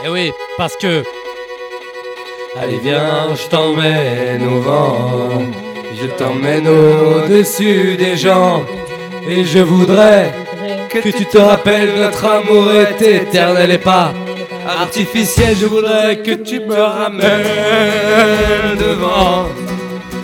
Eh 0.06 0.10
oui, 0.10 0.32
parce 0.58 0.78
que. 0.78 1.04
Allez 2.58 2.80
viens, 2.84 3.36
je 3.36 3.48
t'emmène 3.50 4.44
au 4.48 4.60
vent, 4.62 5.42
je 5.96 6.08
t'emmène 6.18 6.68
au-dessus 6.68 7.96
des 7.98 8.18
gens, 8.18 8.64
et 9.28 9.44
je 9.46 9.60
voudrais 9.60 10.32
que 10.90 11.00
tu 11.10 11.26
te 11.26 11.38
rappelles 11.38 11.92
notre 11.98 12.26
amour 12.26 12.72
est 12.74 13.02
éternel 13.02 13.72
et 13.72 13.78
pas 13.78 14.12
artificiel. 14.68 15.56
Je 15.60 15.68
voudrais 15.68 16.18
que 16.18 16.32
tu 16.32 16.60
me 16.60 16.76
ramènes 16.82 17.30
devant, 18.78 19.46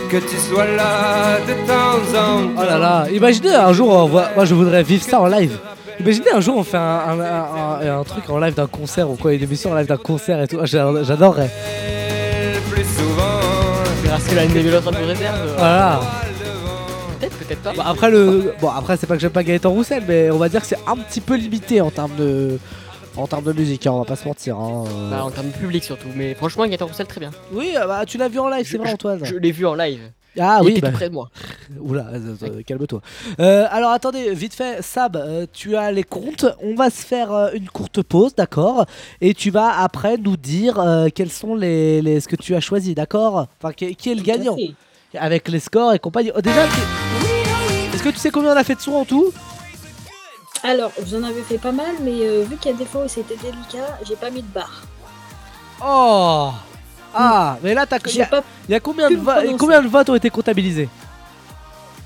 que 0.10 0.18
tu 0.18 0.36
sois 0.38 0.66
là 0.66 1.38
de 1.48 1.54
temps 1.68 2.20
en 2.20 2.48
temps. 2.48 2.52
Oh 2.58 2.64
là 2.66 2.78
là, 2.78 3.06
imaginez 3.14 3.54
un 3.56 3.72
jour, 3.74 4.10
moi 4.10 4.46
je 4.46 4.56
voudrais 4.56 4.84
vivre 4.84 5.04
ça 5.04 5.22
en 5.22 5.28
live. 5.28 5.58
Imaginez 6.00 6.32
un 6.34 6.42
jour 6.42 6.58
on 6.58 6.64
fait 6.64 6.76
un, 6.78 7.20
un- 7.22 8.04
truc 8.04 8.30
en 8.30 8.38
live 8.40 8.54
d'un 8.56 8.68
concert 8.68 9.10
ou 9.10 9.16
quoi, 9.16 9.34
une 9.34 9.42
émission 9.44 9.72
en 9.72 9.76
live 9.76 9.88
d'un 9.88 9.96
concert 9.98 10.42
et 10.42 10.48
tout. 10.48 10.58
Ah, 10.62 10.66
j'a- 10.66 11.04
J'adorerais. 11.04 11.50
Plus 14.16 14.24
souvent, 14.24 14.28
Grâce 14.28 14.28
que 14.28 14.36
la 14.36 14.46
NBA 14.48 14.70
est 14.70 14.78
en 14.78 14.82
train 14.82 14.92
de 15.02 15.06
réserve. 15.06 15.54
Voilà. 15.58 16.00
Peut-être, 17.20 17.38
peut-être 17.38 17.62
pas. 17.62 17.74
Bah, 17.74 17.84
après 17.88 18.12
le, 18.12 18.54
bon 18.60 18.70
après 18.70 18.98
c'est 18.98 19.08
pas 19.08 19.16
que 19.16 19.22
j'aime 19.22 19.32
pas 19.32 19.44
Gaëtan 19.44 19.72
Roussel, 19.72 20.04
mais 20.08 20.30
on 20.32 20.38
va 20.38 20.50
dire 20.50 20.62
que 20.62 20.68
c'est 20.68 20.80
un 20.88 20.96
petit 20.98 21.22
peu 21.22 21.36
limité 21.36 21.82
en 21.82 21.90
termes 21.92 22.16
de, 22.18 22.60
en 23.16 23.26
termes 23.28 23.44
de 23.46 23.54
musique. 23.54 23.88
hein, 23.88 23.92
on 23.92 24.00
va 24.00 24.06
pas 24.06 24.16
se 24.16 24.28
mentir. 24.28 24.58
hein, 24.58 24.84
euh. 24.88 25.10
Bah, 25.10 25.24
en 25.24 25.32
termes 25.32 25.48
de 25.48 25.56
public 25.58 25.84
surtout. 25.84 26.08
Mais 26.16 26.34
franchement, 26.36 26.66
Gaëtan 26.68 26.88
Roussel, 26.88 27.08
très 27.08 27.20
bien. 27.22 27.32
Oui, 27.54 27.74
euh, 27.78 27.88
bah 27.88 28.06
tu 28.06 28.18
l'as 28.18 28.28
vu 28.28 28.40
en 28.40 28.50
live, 28.50 28.68
c'est 28.70 28.78
vrai 28.78 28.92
Antoine. 28.92 29.24
Je 29.24 29.36
l'ai 29.36 29.52
vu 29.52 29.66
en 29.66 29.76
live. 29.76 30.02
Ah 30.40 30.60
Il 30.62 30.66
oui, 30.66 30.72
était 30.74 30.82
bah. 30.82 30.90
tout 30.90 30.96
près 30.96 31.10
de 31.10 31.14
moi. 31.14 31.30
Oula, 31.80 32.08
euh, 32.14 32.36
euh, 32.44 32.62
calme-toi. 32.66 33.02
Euh, 33.40 33.66
alors 33.70 33.92
attendez, 33.92 34.34
vite 34.34 34.54
fait, 34.54 34.82
Sab, 34.84 35.16
euh, 35.16 35.46
tu 35.52 35.76
as 35.76 35.92
les 35.92 36.04
comptes. 36.04 36.46
On 36.62 36.76
va 36.76 36.90
se 36.90 37.06
faire 37.06 37.32
euh, 37.32 37.50
une 37.54 37.70
courte 37.70 38.02
pause, 38.04 38.36
d'accord? 38.36 38.86
Et 39.22 39.34
tu 39.34 39.50
vas 39.52 39.80
après 39.80 40.18
nous 40.18 40.36
dire 40.38 40.80
euh, 40.80 41.08
quels 41.14 41.32
sont 41.32 41.56
les, 41.56 42.02
les- 42.02 42.20
ce 42.20 42.28
que 42.28 42.36
tu 42.36 42.54
as 42.56 42.60
choisi, 42.60 42.96
d'accord? 42.96 43.48
Enfin, 43.62 43.72
qui, 43.74 43.96
qui 43.96 44.12
est 44.12 44.16
le 44.16 44.22
gagnant 44.24 44.58
Avec 45.14 45.48
les 45.48 45.60
scores 45.60 45.94
et 45.94 46.00
compagnie. 46.00 46.32
Oh, 46.36 46.42
déjà, 46.42 46.66
tu- 46.68 47.96
est-ce 47.96 48.04
que 48.04 48.10
tu 48.10 48.18
sais 48.18 48.30
combien 48.32 48.54
on 48.54 48.58
a 48.58 48.64
fait 48.64 48.76
de 48.76 48.82
sons 48.82 48.96
en 48.96 49.06
tout? 49.06 49.32
Alors, 50.64 50.92
vous 51.00 51.16
en 51.16 51.24
avez 51.24 51.44
fait 51.44 51.58
pas 51.60 51.72
mal, 51.72 51.94
mais 52.04 52.12
euh, 52.24 52.44
vu 52.44 52.58
qu'il 52.58 52.72
y 52.72 52.74
a 52.74 52.78
des 52.78 52.86
fois 52.86 53.06
où 53.06 53.08
c'était 53.08 53.36
délicat, 53.38 54.00
j'ai 54.08 54.16
pas 54.16 54.32
mis 54.32 54.42
de 54.42 54.48
barre. 54.48 54.84
Oh 55.86 56.52
Ah, 57.18 57.58
mais 57.64 57.74
là, 57.74 57.86
t'as 57.86 57.98
il 58.08 58.16
y, 58.18 58.22
a- 58.22 58.44
y 58.70 58.82
combien 58.82 59.10
de, 59.10 59.58
combien 59.58 59.82
de 59.82 59.88
votes 59.88 60.10
ont 60.10 60.16
été 60.16 60.30
comptabilisés 60.30 60.90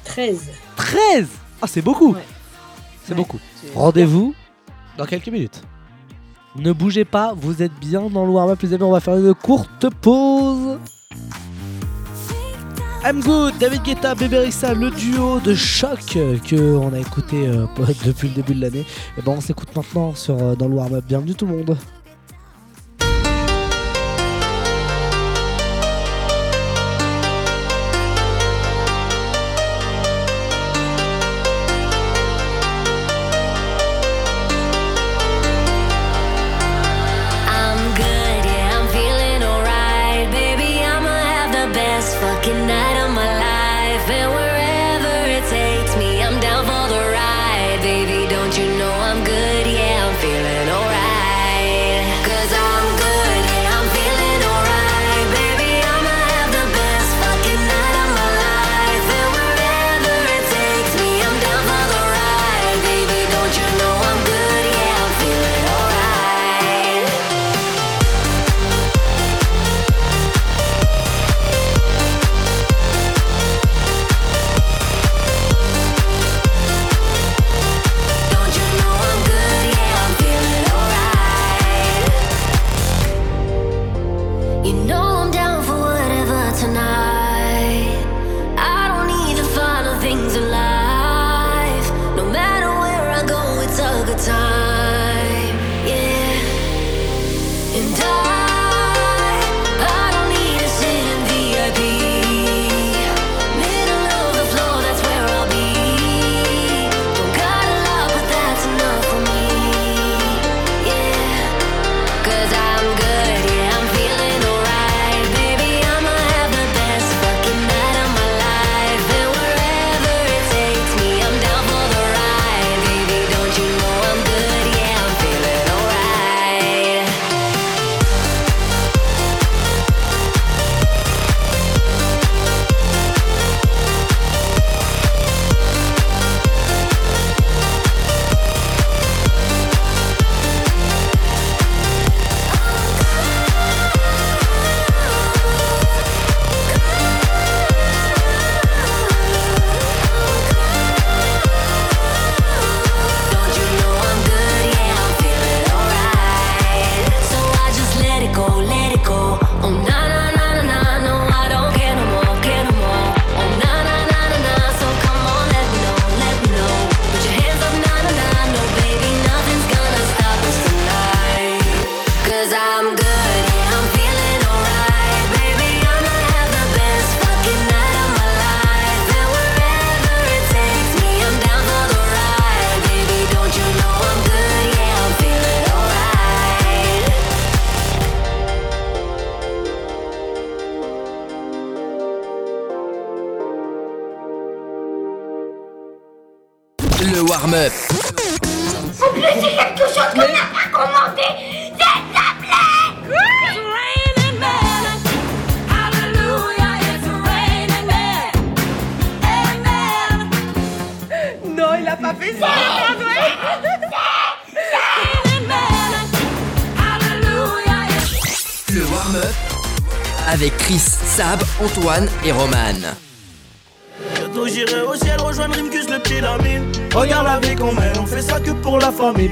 13. 0.06 0.50
13 0.76 1.28
Ah, 1.62 1.68
c'est 1.68 1.82
beaucoup 1.82 2.16
C'est 3.06 3.16
beaucoup. 3.16 3.40
Rendez-vous 3.76 4.36
dans 4.98 5.06
quelques 5.06 5.30
minutes. 5.30 5.62
Ne 6.56 6.72
bougez 6.74 7.06
pas, 7.06 7.34
vous 7.36 7.62
êtes 7.64 7.74
bien 7.80 8.02
dans 8.10 8.26
le 8.26 8.32
warm-up, 8.32 8.60
les 8.62 8.74
amis. 8.74 8.84
On 8.84 8.92
va 8.92 9.00
faire 9.00 9.18
une 9.18 9.34
courte 9.34 9.88
pause. 10.02 10.78
I'm 13.06 13.22
Good, 13.22 13.58
David 13.60 13.82
Guetta, 13.84 14.14
Bébé 14.14 14.40
Rissa, 14.40 14.74
le 14.74 14.92
duo 14.92 15.40
de 15.40 15.56
choc 15.56 16.00
que 16.06 16.76
on 16.76 16.92
a 16.94 17.00
écouté 17.00 17.48
euh, 17.48 17.66
depuis 18.06 18.28
le 18.28 18.34
début 18.36 18.54
de 18.56 18.62
l'année. 18.62 18.86
Et 19.18 19.22
ben 19.22 19.32
on 19.38 19.42
s'écoute 19.42 19.74
maintenant 19.76 20.14
sur 20.16 20.38
euh, 20.42 20.56
dans 20.56 20.68
le 20.68 20.76
warm-up. 20.76 21.06
Bienvenue 21.08 21.34
tout 21.34 21.46
le 21.46 21.58
monde. 21.58 21.78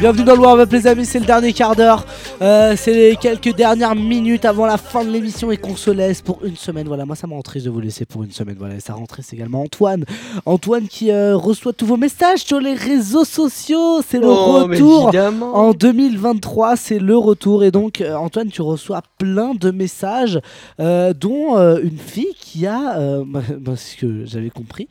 Bienvenue 0.08 0.24
dans 0.24 0.36
le 0.36 0.40
warm-up 0.40 0.72
les 0.72 0.88
amis, 0.88 1.06
c'est 1.06 1.20
le 1.20 1.26
dernier 1.26 1.52
quart 1.52 1.76
d'heure. 1.76 2.06
Euh, 2.40 2.76
c'est 2.78 2.94
les 2.94 3.16
quelques 3.16 3.56
dernières 3.56 3.96
minutes 3.96 4.46
avant 4.46 4.68
la 4.68 4.78
fin 4.78 5.04
de 5.04 5.10
l'émission 5.10 5.52
et 5.52 5.58
qu'on 5.58 5.76
se 5.76 5.90
laisse 5.90 6.22
pour 6.22 6.46
une 6.46 6.56
semaine. 6.56 6.88
Voilà, 6.88 7.04
moi 7.04 7.16
ça 7.16 7.26
m'a 7.26 7.34
rentré 7.34 7.60
de 7.60 7.70
vous 7.70 7.80
laisser 7.80 8.06
pour 8.06 8.24
une 8.24 8.32
semaine. 8.32 8.58
Voilà, 8.60 8.76
et 8.76 8.80
ça 8.80 8.94
rentrée 8.94 9.24
c'est 9.24 9.36
également 9.36 9.64
Antoine. 9.64 10.06
Antoine 10.46 10.88
qui 10.88 11.10
euh, 11.10 11.36
reçoit 11.36 11.74
tous 11.74 11.88
vos 11.88 11.98
messages 11.98 12.42
sur 12.42 12.60
les 12.60 12.76
réseaux 12.76 13.26
sociaux. 13.26 14.04
C'est 14.08 14.20
le 14.20 14.28
Oh, 14.28 14.66
retour 14.66 15.12
en 15.56 15.72
2023, 15.72 16.76
c'est 16.76 17.00
le 17.00 17.18
retour. 17.18 17.64
Et 17.64 17.72
donc 17.72 18.02
euh, 18.02 18.14
Antoine, 18.14 18.50
tu 18.50 18.62
reçois 18.62 19.02
plein 19.18 19.56
de 19.56 19.72
messages, 19.72 20.40
dont 20.78 21.58
une 21.58 21.98
fille 21.98 22.36
qui 22.40 22.68
a, 22.68 23.00
euh, 23.00 23.26
ce 23.76 23.96
que 23.96 24.26
j'avais 24.26 24.52
compris, 24.52 24.88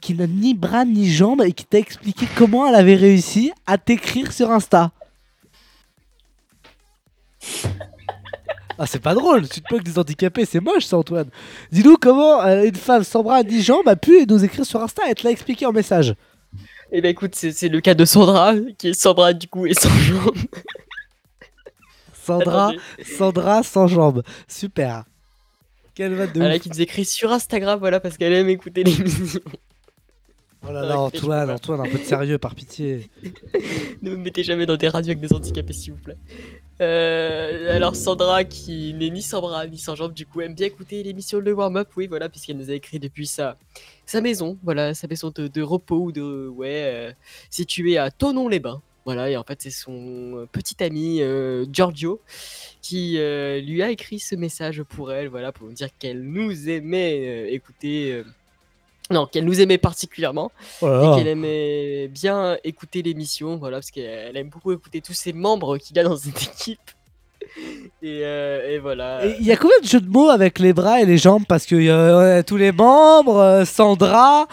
qui 0.00 0.14
n'a 0.14 0.26
ni 0.26 0.54
bras 0.54 0.84
ni 0.84 1.08
jambes 1.08 1.42
et 1.42 1.52
qui 1.52 1.64
t'a 1.64 1.78
expliqué 1.78 2.26
comment 2.36 2.66
elle 2.66 2.74
avait 2.74 2.96
réussi 2.96 3.52
à 3.66 3.78
t'écrire 3.78 4.32
sur 4.32 4.50
Insta. 4.50 4.90
Ah, 8.82 8.86
c'est 8.86 9.02
pas 9.02 9.12
drôle, 9.12 9.46
tu 9.46 9.60
te 9.60 9.74
moques 9.74 9.82
des 9.82 9.98
handicapés, 9.98 10.46
c'est 10.46 10.58
moche 10.58 10.86
ça, 10.86 10.96
Antoine. 10.96 11.28
Dis-nous 11.70 11.98
comment 11.98 12.40
euh, 12.40 12.64
une 12.64 12.74
femme 12.74 13.04
sans 13.04 13.22
bras 13.22 13.42
ni 13.42 13.60
jambes 13.60 13.86
a 13.86 13.94
pu 13.94 14.24
nous 14.26 14.42
écrire 14.42 14.64
sur 14.64 14.80
Insta 14.80 15.02
et 15.10 15.14
te 15.14 15.22
l'a 15.22 15.32
expliqué 15.32 15.66
en 15.66 15.72
message. 15.72 16.14
Eh 16.90 17.02
ben 17.02 17.10
écoute, 17.10 17.34
c'est 17.34 17.68
le 17.68 17.82
cas 17.82 17.92
de 17.92 18.06
Sandra, 18.06 18.54
qui 18.78 18.88
est 18.88 18.94
sans 18.94 19.12
bras 19.12 19.34
du 19.34 19.48
coup 19.48 19.66
et 19.66 19.74
sans 19.74 19.90
jambes. 19.90 20.38
Sandra. 22.24 22.72
Sandra 23.04 23.62
sans 23.62 23.86
jambes. 23.86 24.22
Super. 24.48 25.04
Quelle 25.94 26.14
va 26.14 26.26
de 26.26 26.38
Voilà, 26.38 26.58
qui 26.58 26.70
nous 26.70 26.80
écrit 26.80 27.04
sur 27.04 27.32
Instagram, 27.32 27.78
voilà, 27.78 28.00
parce 28.00 28.16
qu'elle 28.16 28.32
aime 28.32 28.48
écouter 28.48 28.82
l'émission. 28.82 29.40
Oh 30.66 30.72
là 30.72 30.82
là, 30.84 30.98
Antoine, 30.98 31.50
Antoine, 31.50 31.80
un 31.80 31.88
peu 31.88 31.98
de 31.98 32.04
sérieux, 32.04 32.38
par 32.38 32.54
pitié. 32.54 33.10
ne 34.02 34.10
me 34.10 34.16
mettez 34.16 34.42
jamais 34.42 34.66
dans 34.66 34.76
des 34.76 34.88
radios 34.88 35.12
avec 35.12 35.20
des 35.20 35.34
handicapés, 35.34 35.72
s'il 35.72 35.92
vous 35.92 35.98
plaît. 36.00 36.16
Euh, 36.80 37.76
alors 37.76 37.94
Sandra, 37.94 38.44
qui 38.44 38.94
n'est 38.94 39.10
ni 39.10 39.20
sans 39.20 39.40
bras 39.40 39.66
ni 39.66 39.76
sans 39.76 39.96
jambes, 39.96 40.14
du 40.14 40.24
coup, 40.24 40.40
aime 40.40 40.54
bien 40.54 40.66
écouter 40.66 41.02
l'émission 41.02 41.38
Le 41.38 41.52
Warm 41.52 41.76
Up, 41.76 41.88
oui, 41.96 42.06
voilà, 42.06 42.28
puisqu'elle 42.28 42.56
nous 42.56 42.70
a 42.70 42.74
écrit 42.74 42.98
depuis 42.98 43.26
sa, 43.26 43.58
sa 44.06 44.20
maison, 44.20 44.56
voilà, 44.62 44.94
sa 44.94 45.06
maison 45.06 45.30
de, 45.34 45.48
de 45.48 45.62
repos 45.62 46.10
de, 46.10 46.48
ouais, 46.48 46.84
euh, 46.86 47.12
située 47.50 47.98
à 47.98 48.10
Tonon-les-Bains. 48.10 48.80
Voilà, 49.04 49.30
et 49.30 49.36
en 49.36 49.44
fait, 49.44 49.60
c'est 49.62 49.70
son 49.70 50.36
euh, 50.36 50.46
petit 50.50 50.82
ami 50.82 51.20
Giorgio 51.70 52.20
qui 52.80 53.18
lui 53.18 53.82
a 53.82 53.90
écrit 53.90 54.18
ce 54.18 54.34
message 54.34 54.82
pour 54.82 55.12
elle, 55.12 55.28
voilà, 55.28 55.52
pour 55.52 55.66
nous 55.66 55.74
dire 55.74 55.88
qu'elle 55.98 56.22
nous 56.22 56.68
aimait 56.68 57.52
écouter. 57.52 58.22
Non, 59.10 59.26
qu'elle 59.26 59.44
nous 59.44 59.60
aimait 59.60 59.78
particulièrement 59.78 60.52
Oh 60.82 60.86
et 60.86 61.16
qu'elle 61.18 61.28
aimait 61.28 62.08
bien 62.08 62.56
écouter 62.64 63.02
l'émission, 63.02 63.56
voilà, 63.56 63.78
parce 63.78 63.90
qu'elle 63.90 64.36
aime 64.36 64.48
beaucoup 64.48 64.72
écouter 64.72 65.00
tous 65.00 65.14
ces 65.14 65.32
membres 65.32 65.78
qu'il 65.78 65.96
y 65.96 66.00
a 66.00 66.04
dans 66.04 66.16
cette 66.16 66.42
équipe. 66.54 66.78
Et, 68.02 68.20
euh, 68.24 68.70
et 68.70 68.78
voilà. 68.78 69.26
Il 69.26 69.44
y 69.44 69.50
a 69.50 69.56
combien 69.56 69.78
de 69.82 69.86
jeux 69.86 70.00
de 70.00 70.08
mots 70.08 70.28
avec 70.30 70.58
les 70.58 70.72
bras 70.72 71.00
et 71.00 71.06
les 71.06 71.18
jambes? 71.18 71.42
Parce 71.48 71.66
que 71.66 71.74
euh, 71.74 72.42
tous 72.44 72.56
les 72.56 72.70
membres, 72.70 73.36
euh, 73.38 73.64
Sandra, 73.64 74.46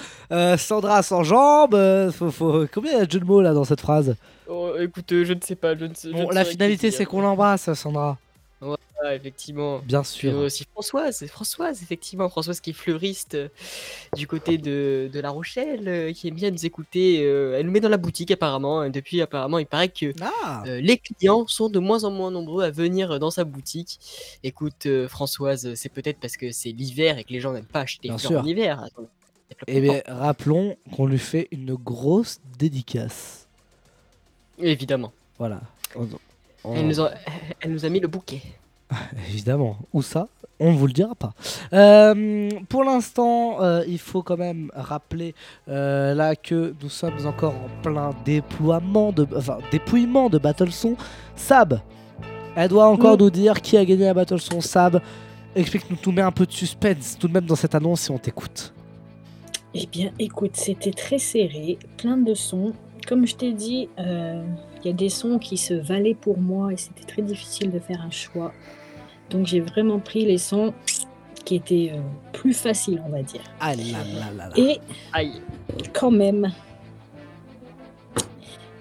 Sandra 0.57 1.03
sans 1.03 1.23
jambes. 1.23 1.77
faut, 2.11 2.31
faut- 2.31 2.65
Combien 2.73 2.93
il 2.93 2.97
y 2.97 3.01
a 3.01 3.05
de 3.05 3.11
jeux 3.11 3.19
de 3.19 3.25
mots 3.25 3.41
là 3.41 3.53
dans 3.53 3.63
cette 3.65 3.81
phrase? 3.81 4.15
Oh, 4.49 4.71
écoute, 4.79 5.05
je 5.11 5.34
ne 5.34 5.39
sais 5.41 5.55
pas. 5.55 5.77
Je 5.77 5.85
ne 5.85 5.93
sais, 5.93 6.07
je 6.09 6.13
Bon, 6.13 6.29
ne 6.29 6.34
La 6.34 6.45
finalité 6.45 6.89
c'est 6.89 7.05
qu'on 7.05 7.21
l'embrasse, 7.21 7.71
Sandra. 7.73 8.17
Voilà, 8.59 9.13
effectivement. 9.15 9.77
Bien 9.85 10.01
Puis 10.01 10.09
sûr. 10.09 10.35
aussi 10.38 10.65
Françoise, 10.71 11.23
Françoise, 11.27 11.84
effectivement, 11.84 12.27
Françoise 12.29 12.59
qui 12.59 12.71
est 12.71 12.73
fleuriste 12.73 13.35
euh, 13.35 13.47
du 14.15 14.25
côté 14.25 14.57
de, 14.57 15.07
de 15.13 15.19
La 15.19 15.29
Rochelle, 15.29 15.88
euh, 15.88 16.11
qui 16.13 16.27
aime 16.27 16.34
bien 16.34 16.49
nous 16.49 16.65
écouter. 16.65 17.21
euh, 17.23 17.57
elle 17.59 17.67
nous 17.67 17.71
met 17.71 17.79
dans 17.79 17.89
la 17.89 17.97
boutique 17.97 18.31
apparemment. 18.31 18.84
et 18.84 18.89
depuis, 18.89 19.21
apparemment, 19.21 19.59
il 19.59 19.67
paraît 19.67 19.89
que 19.89 20.11
Ah. 20.19 20.63
euh, 20.65 20.81
les 20.81 20.97
clients 20.97 21.45
sont 21.47 21.69
de 21.69 21.77
moins 21.77 22.03
en 22.05 22.09
moins 22.11 22.31
nombreux 22.31 22.63
à 22.63 22.71
venir 22.71 23.19
dans 23.19 23.29
sa 23.29 23.43
boutique. 23.43 23.99
Écoute, 24.43 24.88
euh, 24.88 25.07
Françoise, 25.07 25.75
c'est 25.75 25.89
peut-être 25.89 26.19
parce 26.19 26.35
que 26.35 26.51
c'est 26.51 26.71
l'hiver 26.71 27.19
et 27.19 27.23
que 27.23 27.34
les 27.34 27.39
gens 27.39 27.53
n'aiment 27.53 27.65
pas 27.65 27.81
acheter 27.81 28.07
Bien 28.07 28.17
fleurs 28.17 28.31
sûr. 28.31 28.41
en 28.41 28.45
hiver. 28.45 28.81
Attends, 28.84 29.07
Eh 29.67 29.79
bien, 29.79 30.01
rappelons 30.07 30.75
qu'on 30.95 31.05
lui 31.05 31.19
fait 31.19 31.47
une 31.51 31.75
grosse 31.75 32.39
dédicace. 32.57 33.47
Évidemment. 34.59 35.13
Voilà. 35.38 35.61
On- 35.95 36.07
on- 36.63 36.75
Elle, 36.75 36.88
nous 36.88 37.01
a, 37.01 37.11
elle 37.61 37.71
nous 37.71 37.85
a 37.85 37.89
mis 37.89 37.99
le 37.99 38.07
bouquet. 38.07 38.41
Évidemment. 39.29 39.77
Où 39.93 40.01
ça? 40.01 40.27
On 40.59 40.71
ne 40.71 40.77
vous 40.77 40.88
le 40.88 40.93
dira 40.93 41.13
pas. 41.13 41.34
Euh, 41.73 42.49
pour 42.67 42.84
l'instant, 42.84 43.61
euh, 43.61 43.84
il 43.88 43.99
faut 43.99 44.23
quand 44.23 44.38
même 44.38 44.71
rappeler 44.73 45.35
euh, 45.69 46.15
là 46.15 46.35
que 46.35 46.73
nous 46.81 46.89
sommes 46.89 47.25
encore 47.27 47.53
en 47.53 47.81
plein 47.84 48.09
déploiement 48.25 49.11
de, 49.11 49.27
enfin, 49.35 49.59
dépouillement 49.71 50.29
de 50.29 50.39
Battleson. 50.39 50.95
Sab, 51.35 51.79
elle 52.55 52.69
doit 52.69 52.88
encore 52.88 53.17
Oui. 53.17 53.23
nous 53.25 53.29
dire 53.29 53.61
qui 53.61 53.77
a 53.77 53.85
gagné 53.85 54.05
la 54.05 54.15
Battleson. 54.15 54.61
Sab, 54.61 54.99
explique-nous 55.55 55.97
tout, 55.97 56.11
mets 56.11 56.23
un 56.23 56.31
peu 56.31 56.47
de 56.47 56.51
suspense 56.51 57.17
tout 57.19 57.27
de 57.27 57.34
même 57.34 57.45
dans 57.45 57.55
cette 57.55 57.75
annonce 57.75 58.01
si 58.01 58.09
on 58.11 58.17
t'écoute. 58.17 58.73
Eh 59.75 59.85
bien, 59.85 60.09
écoute, 60.17 60.55
c'était 60.55 60.91
très 60.91 61.19
serré, 61.19 61.77
plein 61.97 62.17
de 62.17 62.34
sons. 62.34 62.73
Comme 63.07 63.27
je 63.27 63.35
t'ai 63.35 63.53
dit, 63.53 63.89
euh, 63.99 64.41
il 64.84 64.88
y 64.88 64.90
a 64.90 64.94
des 64.94 65.10
sons 65.10 65.40
qui 65.40 65.58
se 65.58 65.74
valaient 65.74 66.16
pour 66.16 66.40
moi 66.40 66.74
et 66.74 66.78
c'était 66.78 67.04
très 67.06 67.22
difficile 67.22 67.72
de 67.72 67.80
faire 67.80 68.02
un 68.02 68.12
choix. 68.12 68.54
Donc 69.30 69.45
j'ai 69.45 69.60
vraiment 69.60 69.99
pris 69.99 70.26
les 70.26 70.38
sons 70.38 70.74
qui 71.45 71.56
étaient 71.56 71.91
euh, 71.94 72.02
plus 72.34 72.54
faciles, 72.54 73.02
on 73.06 73.10
va 73.10 73.22
dire. 73.24 73.41
Ah 73.60 73.74
là 73.76 73.84
là 73.84 74.32
là 74.38 74.49
là. 74.49 74.58
Et 74.58 74.80
Aïe. 75.14 75.41
quand 75.94 76.12
même, 76.12 76.52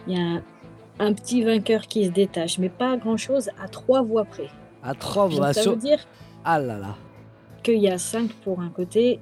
il 0.06 0.16
y 0.16 0.20
a 0.20 0.22
un, 0.24 0.42
un 0.98 1.12
petit 1.12 1.42
vainqueur 1.42 1.86
qui 1.86 2.04
se 2.06 2.10
détache, 2.10 2.58
mais 2.58 2.68
pas 2.68 2.96
grand-chose 2.96 3.50
à 3.62 3.68
trois 3.68 4.02
voix 4.02 4.24
près. 4.24 4.48
À 4.82 4.94
trois 4.94 5.26
voix 5.26 5.52
ça 5.52 5.62
veut 5.68 5.76
dire 5.76 5.98
Ah 6.44 6.58
là 6.58 6.78
là. 6.78 6.96
qu'il 7.62 7.78
y 7.78 7.88
a 7.88 7.98
5 7.98 8.30
pour 8.44 8.60
un 8.60 8.68
côté 8.68 9.18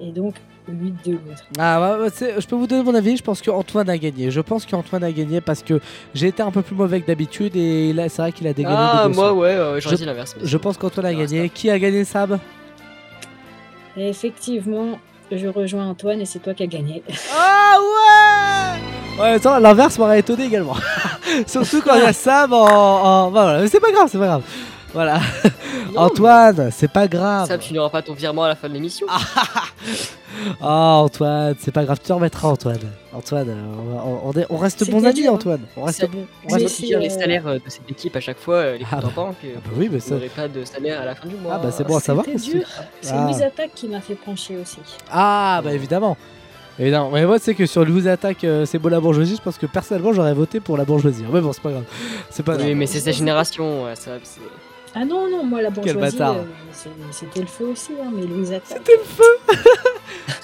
et 0.00 0.10
donc 0.12 0.34
8 0.68 0.94
de 1.06 1.12
l'autre. 1.12 1.42
Ah, 1.58 1.78
bah, 1.80 1.96
bah, 2.00 2.06
c'est- 2.12 2.40
je 2.40 2.46
peux 2.46 2.56
vous 2.56 2.66
donner 2.66 2.82
mon 2.82 2.94
avis. 2.94 3.16
Je 3.16 3.22
pense 3.22 3.40
qu'Antoine 3.42 3.88
a 3.90 3.96
gagné. 3.98 4.30
Je 4.30 4.40
pense 4.40 4.66
qu'Antoine 4.66 5.04
a 5.04 5.12
gagné 5.12 5.40
parce 5.40 5.62
que 5.62 5.80
j'ai 6.14 6.28
été 6.28 6.42
un 6.42 6.50
peu 6.50 6.62
plus 6.62 6.74
mauvais 6.74 7.00
que 7.00 7.06
d'habitude 7.06 7.54
et 7.56 7.92
là, 7.92 8.08
c'est 8.08 8.22
vrai 8.22 8.32
qu'il 8.32 8.46
a 8.46 8.52
dégagné. 8.52 8.76
Ah, 8.78 9.08
moi, 9.12 9.32
ouais, 9.32 9.48
euh, 9.50 9.80
j'aurais 9.80 9.96
Je- 9.96 10.00
dit 10.00 10.06
l'inverse, 10.06 10.34
mais 10.40 10.46
Je 10.46 10.56
pense 10.56 10.76
qu'Antoine 10.76 11.06
a 11.06 11.14
gagné. 11.14 11.48
Qui 11.50 11.70
a 11.70 11.78
gagné 11.78 12.04
Sab? 12.04 12.38
Et 13.96 14.08
effectivement, 14.08 14.98
je 15.32 15.46
rejoins 15.48 15.86
Antoine 15.88 16.20
et 16.20 16.26
c'est 16.26 16.40
toi 16.40 16.52
qui 16.54 16.62
as 16.62 16.66
gagné. 16.66 17.02
Ah 17.34 17.76
ouais 17.80 19.22
Ouais, 19.22 19.30
attends, 19.36 19.58
l'inverse 19.58 19.98
m'aurait 19.98 20.20
étonné 20.20 20.44
également. 20.44 20.76
Surtout 21.46 21.80
quand 21.82 21.94
il 21.94 22.02
y 22.02 22.06
a 22.06 22.12
Sab 22.12 22.52
en. 22.52 22.58
en- 22.66 23.30
bah, 23.30 23.42
voilà, 23.44 23.60
mais 23.62 23.68
c'est 23.68 23.80
pas 23.80 23.90
grave, 23.90 24.08
c'est 24.12 24.18
pas 24.18 24.26
grave. 24.26 24.42
Voilà. 24.96 25.20
Antoine, 25.94 26.70
c'est 26.72 26.90
pas 26.90 27.06
grave. 27.06 27.46
Ça, 27.46 27.58
tu 27.58 27.74
n'auras 27.74 27.90
pas 27.90 28.00
ton 28.00 28.14
virement 28.14 28.44
à 28.44 28.48
la 28.48 28.54
fin 28.56 28.66
de 28.68 28.72
l'émission. 28.72 29.06
Ah, 30.60 30.98
Antoine, 31.02 31.54
c'est 31.58 31.72
pas 31.72 31.84
grave, 31.84 31.98
tu 31.98 32.06
te 32.08 32.12
remettras, 32.12 32.48
Antoine. 32.48 32.78
Antoine, 33.14 33.48
euh, 33.48 33.64
on, 33.78 33.94
va- 33.94 34.04
on- 34.04 34.28
on 34.28 34.32
est- 34.40 34.46
on 34.50 34.56
reste 34.58 34.88
bons 34.90 35.02
amis, 35.04 35.26
hein. 35.26 35.32
Antoine. 35.32 35.60
On 35.76 35.84
reste 35.84 36.00
C'est- 36.00 36.06
bon. 36.08 36.26
on 36.50 36.56
qui 36.56 36.66
tire 36.66 36.98
les 36.98 37.08
salaires 37.08 37.46
euh, 37.46 37.54
de 37.54 37.62
cette 37.68 37.90
équipe 37.90 38.14
à 38.16 38.20
chaque 38.20 38.38
fois, 38.38 38.56
euh, 38.56 38.76
les 38.76 38.84
banque. 39.14 39.36
euh, 39.44 39.54
bah 39.64 39.70
oui, 39.76 39.88
mais 39.90 39.98
ça- 39.98 40.16
pas 40.36 40.46
de 40.48 40.62
salaire 40.64 41.00
à 41.00 41.04
la 41.06 41.14
fin 41.14 41.26
du 41.26 41.36
mois. 41.36 41.52
Ah, 41.54 41.58
bah 41.62 41.70
c'est 41.72 41.84
bon 41.84 41.96
à 41.96 42.00
savoir. 42.00 42.26
C'est 42.36 42.62
Ah. 43.12 43.24
Louise 43.24 43.40
Attaque 43.42 43.70
qui 43.74 43.88
m'a 43.88 44.00
fait 44.02 44.14
pencher 44.14 44.56
aussi. 44.58 44.78
Ah, 45.10 45.62
bah 45.64 45.72
évidemment. 45.72 46.16
Évidemment. 46.78 47.10
Mais 47.10 47.24
moi, 47.24 47.38
c'est 47.38 47.54
que 47.54 47.64
sur 47.64 47.84
Louis 47.86 48.06
Attaque, 48.06 48.44
euh, 48.44 48.66
c'est 48.66 48.78
beau 48.78 48.90
la 48.90 49.00
bourgeoisie. 49.00 49.36
Je 49.36 49.42
pense 49.42 49.56
que 49.56 49.64
personnellement, 49.66 50.12
j'aurais 50.12 50.34
voté 50.34 50.60
pour 50.60 50.76
la 50.76 50.84
bourgeoisie. 50.84 51.24
Mais 51.32 51.40
bon, 51.40 51.52
c'est 51.54 51.62
pas 51.62 51.70
grave. 51.70 51.84
C'est 52.28 52.42
pas 52.42 52.56
grave. 52.56 52.66
Oui, 52.66 52.74
mais 52.74 52.86
c'est 52.86 53.00
sa 53.00 53.12
génération. 53.12 53.84
ouais, 53.84 53.96
ça, 53.96 54.10
c'est- 54.22 54.40
Ah 54.98 55.04
non, 55.04 55.28
non, 55.30 55.44
moi 55.44 55.60
la 55.60 55.68
bourgeoisie, 55.68 56.16
euh, 56.22 56.42
c'était 57.10 57.40
le 57.40 57.46
feu 57.46 57.66
aussi, 57.72 57.92
hein, 58.02 58.10
mais 58.14 58.24
Louise. 58.26 58.58
C'était 58.64 58.96
le 58.96 59.04
feu 59.04 59.24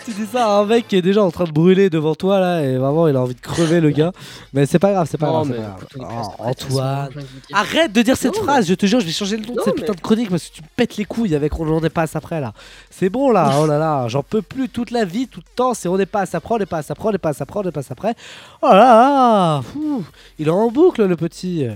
dis 0.08 0.26
ça 0.26 0.58
un 0.58 0.66
mec 0.66 0.88
qui 0.88 0.96
est 0.96 1.02
déjà 1.02 1.22
en 1.22 1.30
train 1.30 1.44
de 1.44 1.52
brûler 1.52 1.88
devant 1.88 2.14
toi 2.14 2.38
là 2.38 2.60
et 2.62 2.76
vraiment 2.76 3.08
il 3.08 3.16
a 3.16 3.20
envie 3.20 3.34
de 3.34 3.40
crever 3.40 3.80
le 3.80 3.88
gars. 3.90 4.12
Mais 4.52 4.66
c'est 4.66 4.78
pas 4.78 4.92
grave, 4.92 5.08
c'est 5.10 5.16
pas 5.16 5.26
Non, 5.28 5.42
grave. 5.42 5.48
mais 5.48 5.56
pas 5.56 5.62
grave. 5.62 6.22
écoute, 6.22 6.36
Oh, 6.38 6.42
Antoine, 6.44 7.08
arrête 7.52 7.92
de 7.92 8.02
dire 8.02 8.16
cette 8.16 8.36
Non, 8.36 8.42
phrase, 8.42 8.66
je 8.66 8.74
te 8.74 8.84
jure, 8.84 9.00
je 9.00 9.06
vais 9.06 9.12
changer 9.12 9.38
le 9.38 9.46
nom 9.46 9.54
de 9.54 9.60
cette 9.60 9.74
mais- 9.74 9.80
putain 9.80 9.94
de 9.94 10.00
chronique 10.00 10.28
parce 10.28 10.48
que 10.48 10.54
tu 10.56 10.62
me 10.62 10.66
pètes 10.76 10.96
les 10.98 11.04
couilles 11.06 11.34
avec 11.34 11.58
on 11.58 11.64
n'en 11.64 11.80
est 11.82 11.88
pas 11.88 12.02
à 12.02 12.06
ça 12.06 12.18
après 12.18 12.40
là. 12.42 12.52
C'est 12.90 13.08
bon 13.08 13.30
là, 13.30 13.52
oh 13.58 13.66
là 13.66 13.78
là, 13.78 14.06
j'en 14.08 14.22
peux 14.22 14.42
plus 14.42 14.68
toute 14.68 14.90
la 14.90 15.04
vie, 15.06 15.28
tout 15.28 15.40
le 15.40 15.54
temps, 15.56 15.72
c'est 15.72 15.88
on 15.88 15.96
n'est 15.96 16.04
pas 16.04 16.20
à 16.22 16.26
ça 16.26 16.38
après, 16.38 16.56
on 16.56 16.58
n'est 16.58 16.66
pas 16.66 16.78
à 16.78 16.82
ça 16.82 16.92
après, 16.92 17.08
on 17.08 17.12
n'est 17.12 17.18
pas 17.18 17.30
à 17.30 17.32
ça 17.32 17.44
après, 17.44 17.60
on 17.60 17.62
n'est 17.62 17.72
pas 17.72 17.80
à 17.80 17.84
ça 17.84 17.92
après. 17.92 18.14
Oh 18.60 18.68
là 18.70 18.76
là, 18.76 19.62
il 20.38 20.46
est 20.46 20.50
en 20.50 20.70
boucle 20.70 21.06
le 21.06 21.16
petit. 21.16 21.66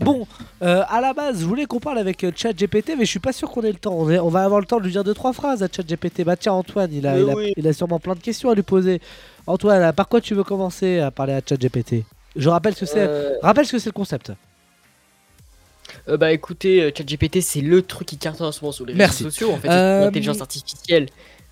Bon, 0.00 0.26
euh, 0.62 0.82
à 0.90 1.00
la 1.00 1.14
base, 1.14 1.40
je 1.40 1.46
voulais 1.46 1.64
qu'on 1.64 1.80
parle 1.80 1.98
avec 1.98 2.25
ChatGPT, 2.34 2.90
mais 2.98 3.04
je 3.04 3.10
suis 3.10 3.18
pas 3.18 3.32
sûr 3.32 3.50
qu'on 3.50 3.62
ait 3.62 3.72
le 3.72 3.78
temps. 3.78 3.94
On, 3.94 4.10
est- 4.10 4.18
on 4.18 4.28
va 4.28 4.44
avoir 4.44 4.60
le 4.60 4.66
temps 4.66 4.78
de 4.78 4.84
lui 4.84 4.92
dire 4.92 5.04
deux 5.04 5.14
trois 5.14 5.32
phrases 5.32 5.62
à 5.62 5.68
ChatGPT. 5.70 6.24
Bah 6.24 6.36
tiens 6.36 6.52
Antoine, 6.52 6.90
il 6.92 7.06
a, 7.06 7.18
il, 7.18 7.28
a, 7.30 7.34
oui. 7.34 7.52
il 7.56 7.66
a 7.68 7.72
sûrement 7.72 7.98
plein 7.98 8.14
de 8.14 8.20
questions 8.20 8.50
à 8.50 8.54
lui 8.54 8.62
poser. 8.62 9.00
Antoine, 9.46 9.82
euh, 9.82 9.92
par 9.92 10.08
quoi 10.08 10.20
tu 10.20 10.34
veux 10.34 10.44
commencer 10.44 10.98
à 11.00 11.10
parler 11.10 11.32
à 11.34 11.40
ChatGPT? 11.46 12.04
Je 12.34 12.48
rappelle 12.48 12.74
ce 12.74 12.80
que 12.80 12.86
c'est. 12.86 13.06
Euh, 13.06 13.34
Rappelle 13.42 13.66
ce 13.66 13.72
que 13.72 13.78
c'est 13.78 13.88
le 13.88 13.92
concept. 13.92 14.32
Euh, 16.08 16.16
bah 16.16 16.32
écoutez, 16.32 16.82
euh, 16.82 16.90
ChatGPT 16.96 17.40
c'est 17.40 17.60
le 17.60 17.82
truc 17.82 18.08
qui 18.08 18.16
cartonne 18.18 18.46
en 18.48 18.52
ce 18.52 18.60
moment 18.60 18.72
sur 18.72 18.86
les 18.86 18.94
Merci. 18.94 19.24
réseaux 19.24 19.30
sociaux. 19.30 19.52
En 19.52 19.56
fait, 19.56 19.68
Euh, 19.68 19.98
c'est 19.98 20.02
une 20.02 20.08
intelligence 20.08 20.40
artificielle 20.40 21.06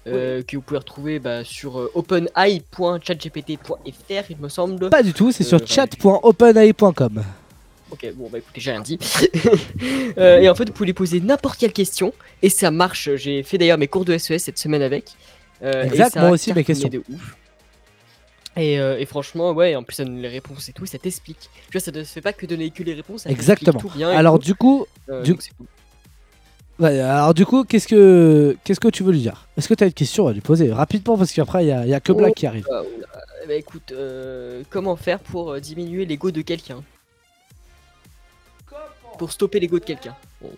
euh, 0.06 0.42
que 0.42 0.56
vous 0.56 0.62
pouvez 0.62 0.78
retrouver 0.78 1.18
bah, 1.18 1.44
sur 1.44 1.78
euh, 1.80 1.90
openai.chatgpt.fr, 1.94 4.30
il 4.30 4.36
me 4.38 4.48
semble. 4.48 4.90
Pas 4.90 5.02
du 5.02 5.12
tout, 5.14 5.32
c'est 5.32 5.44
sur 5.44 5.58
Euh, 5.60 5.66
chat.openai.com. 5.66 7.22
Ok, 7.94 8.06
bon 8.14 8.28
bah 8.30 8.38
écoutez, 8.38 8.60
j'ai 8.60 8.70
rien 8.72 8.80
dit. 8.80 8.98
Euh, 10.16 10.38
et 10.38 10.48
en 10.48 10.54
fait, 10.54 10.66
vous 10.66 10.72
pouvez 10.72 10.86
lui 10.86 10.92
poser 10.92 11.20
n'importe 11.20 11.58
quelle 11.58 11.72
question 11.72 12.12
et 12.42 12.48
ça 12.48 12.70
marche. 12.70 13.08
J'ai 13.16 13.42
fait 13.42 13.58
d'ailleurs 13.58 13.78
mes 13.78 13.88
cours 13.88 14.04
de 14.04 14.16
SES 14.16 14.38
cette 14.38 14.58
semaine 14.58 14.82
avec. 14.82 15.10
Euh, 15.62 15.82
Exact, 15.84 16.14
moi 16.16 16.30
aussi, 16.30 16.52
mes 16.52 16.62
questions. 16.62 16.88
de 16.88 16.98
ouf. 17.10 17.36
Et, 18.56 18.78
euh, 18.78 18.96
et 19.00 19.06
franchement, 19.06 19.50
ouais, 19.50 19.74
en 19.74 19.82
plus, 19.82 19.94
ça 19.96 20.04
donne 20.04 20.20
les 20.22 20.28
réponses 20.28 20.68
et 20.68 20.72
tout, 20.72 20.86
ça 20.86 20.98
t'explique. 20.98 21.50
Tu 21.66 21.72
vois, 21.72 21.80
ça 21.80 21.90
ne 21.90 22.04
fait 22.04 22.20
pas 22.20 22.32
que 22.32 22.46
donner 22.46 22.70
que 22.70 22.84
les 22.84 22.94
réponses. 22.94 23.22
ça 23.22 23.30
Exactement. 23.30 23.80
tout 23.80 23.90
bien 23.90 24.12
et 24.12 24.14
Alors 24.14 24.38
tout. 24.38 24.44
du 24.44 24.54
coup, 24.54 24.86
Euh, 25.08 25.22
du-. 25.22 25.34
Ouais, 26.78 27.00
alors 27.00 27.34
du 27.34 27.44
coup, 27.46 27.64
qu'est-ce 27.64 27.88
que 27.88 28.56
qu'est-ce 28.64 28.80
que 28.80 28.88
tu 28.88 29.02
veux 29.02 29.12
lui 29.12 29.20
dire? 29.20 29.48
Est-ce 29.56 29.68
que 29.68 29.74
tu 29.74 29.82
as 29.84 29.86
une 29.88 29.92
question 29.92 30.28
à 30.28 30.32
lui 30.32 30.40
poser 30.40 30.72
rapidement 30.72 31.16
parce 31.18 31.32
qu'après 31.32 31.64
il 31.64 31.68
y, 31.68 31.72
a- 31.72 31.84
il 31.84 31.88
y 31.90 31.94
a 31.94 32.00
que 32.00 32.12
Black 32.12 32.30
Oh, 32.32 32.34
qui 32.38 32.46
arrive. 32.46 32.66
bah, 33.48 33.54
écoute, 33.54 33.92
euh, 33.92 34.62
comment 34.70 34.94
faire 34.96 35.18
pour 35.20 35.60
diminuer 35.60 36.04
l'ego 36.04 36.30
de 36.32 36.42
quelqu'un? 36.42 36.82
Pour 39.18 39.32
stopper 39.32 39.60
l'ego 39.60 39.78
de 39.78 39.84
quelqu'un. 39.84 40.16
Bon. 40.40 40.50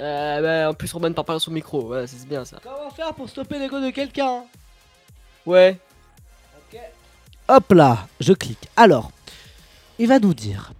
Euh, 0.00 0.40
bah, 0.40 0.70
en 0.70 0.74
plus, 0.74 0.92
Roman 0.92 1.12
parle 1.12 1.26
pas 1.26 1.32
dans 1.34 1.38
son 1.38 1.50
micro, 1.50 1.82
voilà, 1.82 2.06
c'est 2.06 2.26
bien 2.26 2.44
ça. 2.44 2.58
Comment 2.62 2.90
faire 2.90 3.14
pour 3.14 3.28
stopper 3.28 3.58
l'ego 3.58 3.80
de 3.80 3.90
quelqu'un 3.90 4.44
Ouais. 5.46 5.78
Hop 7.48 7.72
là, 7.72 8.06
je 8.20 8.32
clique. 8.32 8.68
Alors, 8.76 9.10
il 9.98 10.08
va 10.08 10.18
nous 10.18 10.34
dire. 10.34 10.72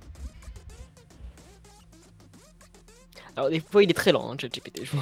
Alors, 3.34 3.48
des 3.48 3.60
fois, 3.60 3.82
il 3.82 3.90
est 3.90 3.94
très 3.94 4.12
lent, 4.12 4.32
hein, 4.32 4.36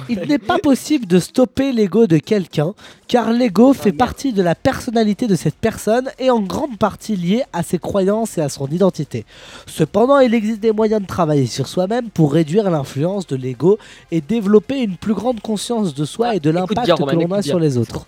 Il 0.07 0.19
n'est 0.21 0.37
pas 0.37 0.57
possible 0.57 1.05
de 1.05 1.19
stopper 1.19 1.73
l'ego 1.73 2.07
de 2.07 2.17
quelqu'un, 2.17 2.73
car 3.09 3.33
l'ego 3.33 3.73
fait 3.73 3.91
partie 3.91 4.31
de 4.31 4.41
la 4.41 4.55
personnalité 4.55 5.27
de 5.27 5.35
cette 5.35 5.55
personne 5.55 6.09
et 6.17 6.29
en 6.29 6.39
grande 6.39 6.77
partie 6.77 7.17
lié 7.17 7.43
à 7.51 7.61
ses 7.61 7.77
croyances 7.77 8.37
et 8.37 8.41
à 8.41 8.47
son 8.47 8.67
identité. 8.67 9.25
Cependant, 9.67 10.19
il 10.19 10.33
existe 10.33 10.61
des 10.61 10.71
moyens 10.71 11.01
de 11.01 11.07
travailler 11.07 11.45
sur 11.45 11.67
soi-même 11.67 12.09
pour 12.09 12.31
réduire 12.31 12.69
l'influence 12.69 13.27
de 13.27 13.35
l'ego 13.35 13.77
et 14.11 14.21
développer 14.21 14.79
une 14.79 14.95
plus 14.95 15.13
grande 15.13 15.41
conscience 15.41 15.93
de 15.93 16.05
soi 16.05 16.35
et 16.35 16.39
de 16.39 16.51
Ah, 16.51 16.53
l'impact 16.53 16.97
que 17.05 17.15
l'on 17.15 17.31
a 17.33 17.41
sur 17.41 17.59
les 17.59 17.77
autres. 17.77 18.05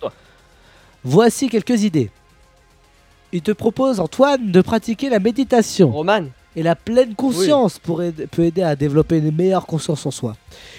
Voici 1.04 1.50
quelques 1.50 1.82
idées. 1.82 2.10
Il 3.32 3.42
te 3.42 3.52
propose, 3.52 4.00
Antoine, 4.00 4.50
de 4.50 4.60
pratiquer 4.62 5.10
la 5.10 5.18
méditation. 5.18 5.90
Roman. 5.90 6.24
Et 6.56 6.62
la 6.62 6.76
pleine 6.76 7.14
conscience 7.16 7.78
pour 7.80 8.02
aider- 8.02 8.26
peut 8.28 8.44
aider 8.44 8.62
à 8.62 8.76
développer 8.76 9.18
une 9.18 9.34
meilleure 9.34 9.66
conscience 9.66 10.06
en 10.06 10.10
soi. 10.12 10.36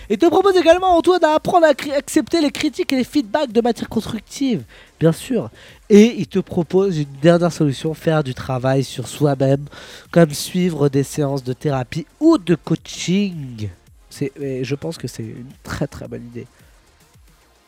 Il 0.10 0.18
te 0.18 0.26
propose 0.28 0.56
également, 0.56 0.96
Antoine, 0.98 1.20
d'apprendre 1.20 1.66
à 1.66 1.70
accepter 1.98 2.40
les 2.40 2.52
critiques 2.52 2.94
et 2.94 2.96
les 2.96 3.04
feedbacks 3.04 3.52
de 3.52 3.60
matière 3.60 3.90
constructive, 3.90 4.64
bien 5.00 5.12
sûr. 5.12 5.50
Et 5.90 6.16
il 6.18 6.28
te 6.28 6.40
propose 6.40 6.98
une 7.00 7.12
dernière 7.22 7.52
solution, 7.52 7.94
faire 7.94 8.24
du 8.24 8.34
travail 8.34 8.84
sur 8.86 9.08
soi-même, 9.08 9.66
comme 10.12 10.32
suivre 10.32 10.88
des 10.88 11.04
séances 11.04 11.44
de 11.44 11.52
thérapie 11.54 12.06
ou 12.22 12.38
de 12.38 12.56
coaching. 12.56 13.68
C'est, 14.10 14.32
et 14.40 14.64
je 14.64 14.76
pense 14.76 14.98
que 14.98 15.08
c'est 15.10 15.24
une 15.24 15.52
très 15.64 15.88
très 15.88 16.08
bonne 16.08 16.24
idée. 16.26 16.48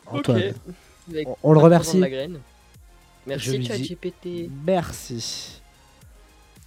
Antoine. 0.06 0.38
On- 1.26 1.36
on 1.42 1.52
le 1.52 1.58
remercie. 1.58 1.98
Merci 3.26 3.50
ChatGPT. 3.66 4.48
Merci. 4.66 5.57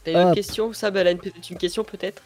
T'as 0.03 0.11
une 0.11 0.17
autre 0.17 0.27
Hop. 0.29 0.35
question 0.35 0.73
Sab, 0.73 0.95
elle 0.97 1.07
a 1.07 1.11
une, 1.11 1.19
une 1.51 1.57
question 1.57 1.83
peut-être? 1.83 2.21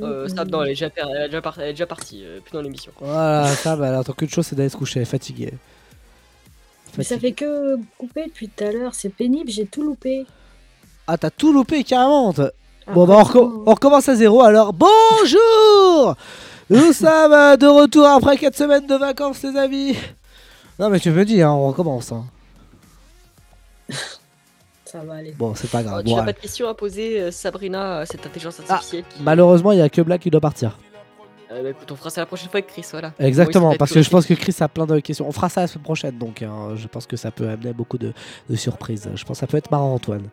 Euh, 0.00 0.28
Sab, 0.28 0.48
non, 0.50 0.62
elle 0.62 0.68
est 0.68 0.72
déjà, 0.72 0.90
elle 0.96 1.22
est 1.22 1.26
déjà, 1.28 1.40
par- 1.42 1.58
elle 1.58 1.68
est 1.68 1.72
déjà 1.72 1.86
partie, 1.86 2.22
euh, 2.24 2.40
plus 2.40 2.52
dans 2.52 2.60
l'émission. 2.62 2.92
Voilà, 3.00 3.48
ça, 3.48 3.74
bah, 3.76 3.88
elle 3.88 3.94
attend 3.96 4.12
qu'une 4.12 4.28
chose, 4.28 4.46
c'est 4.46 4.54
d'aller 4.54 4.68
se 4.68 4.76
coucher, 4.76 5.00
elle 5.00 5.02
est 5.02 5.06
fatiguée. 5.10 5.52
Mais 6.98 7.04
ça 7.04 7.18
fait 7.18 7.32
que 7.32 7.76
couper 7.98 8.26
depuis 8.26 8.48
tout 8.48 8.64
à 8.64 8.70
l'heure, 8.72 8.94
c'est 8.94 9.08
pénible, 9.10 9.50
j'ai 9.50 9.66
tout 9.66 9.82
loupé. 9.82 10.24
Ah, 11.06 11.18
t'as 11.18 11.30
tout 11.30 11.52
loupé 11.52 11.82
carrément. 11.84 12.32
Ah, 12.38 12.92
Bon, 12.94 13.06
bah, 13.06 13.16
on, 13.18 13.22
reco- 13.22 13.62
on 13.66 13.70
recommence 13.74 14.08
à 14.08 14.14
zéro 14.14 14.42
alors. 14.42 14.72
Bonjour 14.72 16.14
Nous 16.70 16.92
sommes 16.92 17.56
de 17.56 17.66
retour 17.66 18.06
après 18.06 18.36
4 18.36 18.56
semaines 18.56 18.86
de 18.86 18.94
vacances, 18.94 19.42
les 19.42 19.56
amis. 19.58 19.96
Non, 20.78 20.88
mais 20.90 21.00
tu 21.00 21.10
me 21.10 21.24
dis, 21.24 21.42
hein, 21.42 21.50
on 21.50 21.68
recommence. 21.68 22.12
hein. 22.12 22.24
Ça 24.96 25.04
va 25.04 25.14
aller. 25.14 25.34
Bon, 25.38 25.54
c'est 25.54 25.70
pas 25.70 25.80
Oh, 25.80 25.84
grave. 25.84 25.98
tu 26.02 26.04
bon, 26.10 26.14
n'as 26.16 26.20
ouais. 26.22 26.26
pas 26.26 26.32
de 26.32 26.38
question 26.38 26.68
à 26.68 26.74
poser, 26.74 27.20
euh, 27.20 27.30
Sabrina, 27.30 27.98
à 27.98 28.06
cette 28.06 28.24
intelligence 28.24 28.60
artificielle 28.60 29.04
qui... 29.10 29.22
Malheureusement, 29.22 29.72
il 29.72 29.78
y 29.78 29.82
a 29.82 29.88
que 29.90 30.00
Black 30.00 30.22
qui 30.22 30.30
doit 30.30 30.40
partir. 30.40 30.78
Euh, 31.52 31.62
bah, 31.62 31.68
écoute, 31.70 31.92
on 31.92 31.96
fera 31.96 32.08
ça 32.08 32.22
la 32.22 32.26
prochaine 32.26 32.48
fois 32.48 32.58
avec 32.60 32.68
Chris, 32.68 32.86
voilà. 32.92 33.12
Exactement, 33.18 33.74
parce 33.76 33.92
que 33.92 34.00
je 34.00 34.08
pense 34.08 34.24
que 34.24 34.32
Chris 34.32 34.56
a 34.60 34.68
plein 34.68 34.86
de 34.86 34.98
questions. 35.00 35.28
On 35.28 35.32
fera 35.32 35.50
ça 35.50 35.60
la 35.60 35.66
semaine 35.66 35.82
prochaine, 35.84 36.16
donc 36.16 36.40
hein, 36.42 36.70
je 36.76 36.86
pense 36.88 37.06
que 37.06 37.16
ça 37.16 37.30
peut 37.30 37.46
amener 37.48 37.74
beaucoup 37.74 37.98
de, 37.98 38.14
de 38.48 38.56
surprises. 38.56 39.08
Je 39.14 39.24
pense 39.24 39.36
que 39.36 39.40
ça 39.40 39.46
peut 39.46 39.58
être 39.58 39.70
marrant, 39.70 39.92
Antoine. 39.92 40.28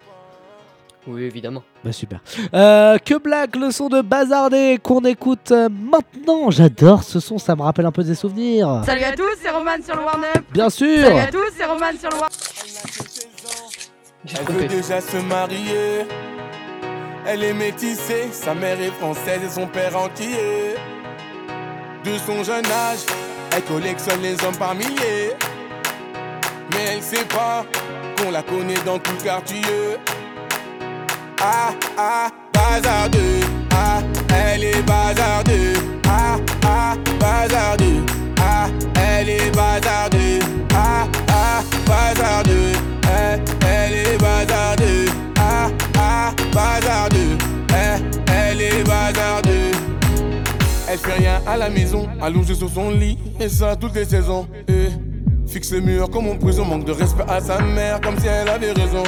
Oui, 1.06 1.24
évidemment. 1.24 1.64
Bah 1.84 1.92
super. 1.92 2.22
Euh, 2.54 2.98
que 3.00 3.18
Black, 3.20 3.58
le 3.58 3.72
son 3.72 3.90
de 3.90 4.02
Bazardé 4.02 4.80
qu'on 4.82 5.02
écoute 5.02 5.52
euh, 5.52 5.68
maintenant. 5.68 6.50
J'adore 6.50 7.04
ce 7.04 7.20
son, 7.20 7.38
ça 7.38 7.58
me 7.58 7.62
rappelle 7.64 7.86
un 7.86 7.92
peu 7.92 8.06
des 8.06 8.16
souvenirs. 8.16 8.82
Salut 8.86 9.04
à 9.04 9.12
tous, 9.12 9.36
c'est 9.42 9.50
Roman 9.50 9.72
sur 9.84 9.98
le 9.98 10.04
warm-up. 10.04 10.44
Bien 10.54 10.70
sûr. 10.70 11.02
Salut 11.06 11.20
à 11.20 11.28
tous, 11.28 11.52
c'est 11.58 11.66
Roman 11.66 11.92
sur 12.00 12.10
le 12.10 12.16
warm 12.16 12.30
Elle 14.26 14.56
veut 14.56 14.68
déjà 14.68 15.02
se 15.02 15.18
marier. 15.18 16.06
Elle 17.26 17.44
est 17.44 17.54
métissée, 17.54 18.30
sa 18.32 18.54
mère 18.54 18.80
est 18.80 18.92
française 18.92 19.42
et 19.46 19.50
son 19.50 19.68
père 19.68 19.98
entier. 19.98 20.76
De 22.06 22.18
son 22.26 22.44
jeune 22.44 22.66
âge, 22.66 23.00
elle 23.56 23.64
collectionne 23.64 24.22
les 24.22 24.42
hommes 24.44 24.56
par 24.56 24.76
milliers. 24.76 25.34
Mais 26.72 26.94
elle 26.94 27.02
sait 27.02 27.26
pas 27.26 27.66
qu'on 28.18 28.32
la 28.32 28.44
connaît 28.44 28.82
dans 28.86 28.98
tout 29.00 29.12
le 29.12 29.24
quartier. 29.24 29.62
Ah 31.42 31.74
ah, 31.98 32.30
bazardeux. 32.54 33.42
Ah, 33.72 34.02
elle 34.34 34.64
est 34.64 34.82
bazardeux. 34.84 35.74
Ah 36.08 36.38
ah, 36.66 36.96
bazardeux. 37.20 38.06
Ah, 38.40 38.68
elle 38.96 39.30
est 39.30 39.52
bazardeux. 39.52 40.40
Ah 40.74 41.08
ah, 41.30 41.62
bazardeux. 41.86 42.93
Elle 43.68 43.94
est 43.94 44.18
bazardeux. 44.18 45.06
Ah 45.38 45.70
ah, 45.98 46.32
bazardeux. 46.54 47.38
Eh, 47.70 48.32
elle 48.32 48.62
est 48.62 48.84
bazardeux. 48.84 49.72
Elle 50.88 50.98
fait 51.00 51.14
rien 51.14 51.42
à 51.48 51.58
la 51.58 51.70
maison, 51.70 52.08
allongée 52.22 52.56
sur 52.56 52.70
son 52.70 52.92
lit, 52.92 53.18
et 53.40 53.50
ça 53.50 53.76
toutes 53.76 53.96
les 53.96 54.06
saisons. 54.06 54.48
Eh, 54.68 54.90
fixe 55.48 55.72
le 55.72 55.82
mur 55.82 56.10
comme 56.10 56.28
en 56.28 56.36
prison, 56.36 56.66
manque 56.66 56.86
de 56.86 56.92
respect 56.92 57.24
à 57.28 57.42
sa 57.42 57.60
mère, 57.62 58.00
comme 58.02 58.18
si 58.20 58.28
elle 58.28 58.50
avait 58.50 58.74
raison. 58.74 59.04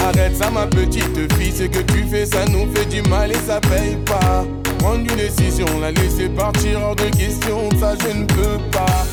Arrête 0.00 0.36
ça, 0.36 0.50
ma 0.50 0.66
petite 0.66 1.32
fille, 1.34 1.52
ce 1.52 1.64
que 1.64 1.80
tu 1.80 2.04
fais, 2.04 2.24
ça 2.24 2.44
nous 2.46 2.72
fait 2.74 2.86
du 2.86 3.02
mal 3.08 3.30
et 3.32 3.38
ça 3.46 3.60
paye 3.60 3.96
pas. 4.06 4.44
Prendre 4.78 5.00
une 5.00 5.16
décision, 5.16 5.66
la 5.80 5.90
laisser 5.90 6.28
partir 6.28 6.80
hors 6.80 6.96
de 6.96 7.04
question, 7.04 7.68
ça 7.80 7.94
je 8.00 8.16
ne 8.16 8.24
peux 8.24 8.58
pas. 8.70 9.04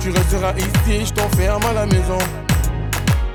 Tu 0.00 0.10
resteras 0.10 0.52
ici, 0.56 1.06
je 1.06 1.12
t'enferme 1.12 1.62
à 1.64 1.72
la 1.72 1.86
maison. 1.86 2.18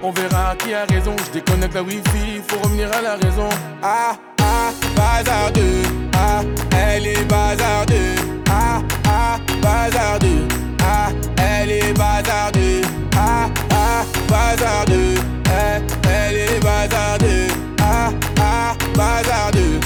On 0.03 0.11
verra 0.11 0.56
qui 0.56 0.73
a 0.73 0.86
raison, 0.86 1.15
je 1.26 1.32
déconnecte 1.32 1.73
la 1.73 1.82
wifi, 1.82 2.41
faut 2.48 2.60
revenir 2.60 2.91
à 2.91 3.02
la 3.02 3.15
raison. 3.15 3.49
Ah 3.82 4.15
ah, 4.40 4.72
bazardeux, 4.95 5.82
ah, 6.14 6.41
elle 6.77 7.07
est 7.07 7.23
bazardeux. 7.26 8.15
Ah 8.49 8.82
ah, 9.07 9.38
bazardeux, 9.61 10.48
ah, 10.84 11.10
elle 11.38 11.72
est 11.72 11.94
bazardeux. 11.94 12.82
Ah 13.18 13.49
ah, 13.72 14.03
bazardeux, 14.30 15.15
eh, 15.45 15.82
elle 16.07 16.36
est 16.36 16.60
bazardeux. 16.64 17.48
Ah 17.82 18.11
ah, 18.40 18.73
bazardeux, 18.95 19.80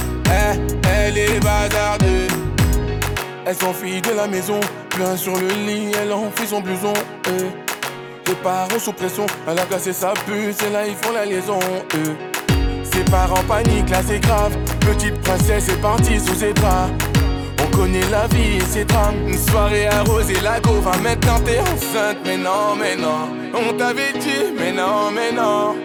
Elle 0.84 1.18
s'enfuit 3.56 4.02
de 4.02 4.12
la 4.12 4.28
maison, 4.28 4.60
plein 4.90 5.16
sur 5.18 5.36
le 5.36 5.48
lit, 5.48 5.92
elle 6.02 6.12
enfuit 6.12 6.48
son 6.48 6.62
blouson. 6.62 6.94
eh. 7.28 8.30
Les 8.30 8.36
parents 8.36 8.78
sous 8.80 8.94
pression, 8.94 9.26
elle 9.48 9.58
a 9.58 9.64
cassé 9.66 9.92
sa 9.92 10.14
puce 10.26 10.62
et 10.68 10.70
là 10.72 10.86
ils 10.86 10.96
font 10.96 11.12
la 11.14 11.26
liaison. 11.26 11.60
eh. 11.96 12.86
Ses 12.86 13.04
parents 13.06 13.44
paniquent, 13.48 13.90
là 13.90 14.02
c'est 14.08 14.20
grave. 14.20 14.56
Petite 14.82 15.20
princesse 15.22 15.70
est 15.70 15.82
partie 15.82 16.20
sous 16.20 16.36
ses 16.36 16.54
draps. 16.54 16.92
On 17.64 17.76
connaît 17.76 18.08
la 18.12 18.28
vie 18.28 18.58
et 18.58 18.62
ses 18.62 18.86
drames. 18.86 19.16
Une 19.28 19.38
soirée 19.38 19.88
arrosée, 19.88 20.40
la 20.44 20.60
go 20.60 20.74
va 20.82 20.98
maintenant 20.98 21.40
t'es 21.46 21.60
enceinte. 21.60 22.18
Mais 22.26 22.38
non, 22.38 22.76
mais 22.80 22.96
non, 22.96 23.30
on 23.54 23.74
t'avait 23.74 24.14
dit, 24.14 24.54
mais 24.58 24.72
non, 24.72 25.12
mais 25.14 25.32
non. 25.32 25.76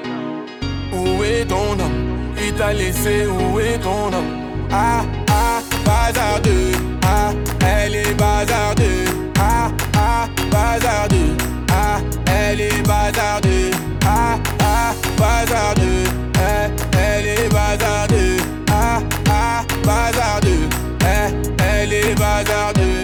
Où 0.93 1.23
est 1.25 1.45
ton 1.47 1.73
homme? 1.73 2.35
Il 2.39 2.53
t'a 2.55 2.73
laissé, 2.73 3.27
où 3.27 3.59
est 3.61 3.79
ton 3.79 4.07
homme? 4.13 4.69
Ah, 4.73 5.03
ah, 5.31 5.61
bazardeux. 5.85 6.73
Ah, 7.05 7.33
elle 7.61 7.97
est 7.97 8.15
bazardeux. 8.15 9.05
Ah, 9.39 9.71
ah, 9.97 10.29
bazardeux. 10.51 11.37
Ah, 11.71 11.99
elle 12.27 12.61
est 12.61 12.83
bazardeux. 12.83 13.71
Ah, 14.07 14.39
ah, 14.61 14.95
bazardeux. 15.19 16.05
Eh, 16.37 16.71
elle 16.99 17.27
est 17.27 17.49
bazardeux. 17.49 18.37
Ah, 18.71 19.01
ah, 19.31 19.63
bazardeux. 19.85 20.69
Eh, 21.01 21.33
elle 21.63 21.93
est 21.93 22.15
bazardeux. 22.15 23.03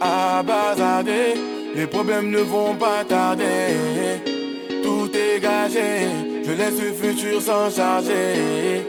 Ah, 0.00 0.42
bazardeux. 0.42 1.34
Les 1.74 1.86
problèmes 1.86 2.30
ne 2.30 2.40
vont 2.40 2.74
pas 2.74 3.04
tarder. 3.08 4.20
Tout 4.82 5.10
est 5.14 5.40
gagé. 5.40 6.08
Je 6.44 6.52
laisse 6.52 6.80
le 6.80 6.92
futur 6.92 7.40
s'en 7.40 7.70
charger. 7.70 8.86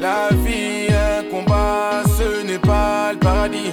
La 0.00 0.28
vie, 0.44 0.83
ce 2.06 2.44
n'est 2.46 2.58
pas 2.58 3.12
le 3.12 3.18
paradis. 3.18 3.72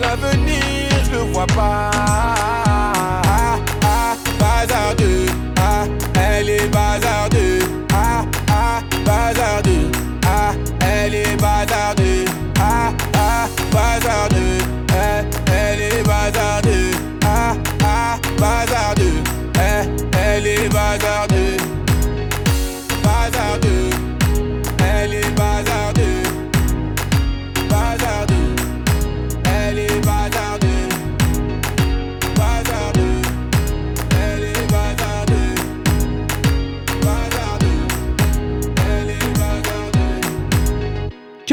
L'avenir, 0.00 0.88
je 1.04 1.10
le 1.12 1.32
vois 1.32 1.46
pas. 1.46 1.90
Ah, 1.94 3.58
ah, 3.82 4.16
bazardeux. 4.38 5.26
Ah, 5.58 5.84
elle 6.14 6.50
est 6.50 6.68
bazardeux. 6.68 7.60
Ah, 7.92 8.24
ah, 8.50 8.80
bazardeux. 9.04 9.90
Ah, 10.26 10.52
elle 10.80 11.14
est 11.14 11.36
bazardeux. 11.40 12.24
Ah, 12.60 12.92
ah, 13.14 13.48
bazardeux. 13.72 14.59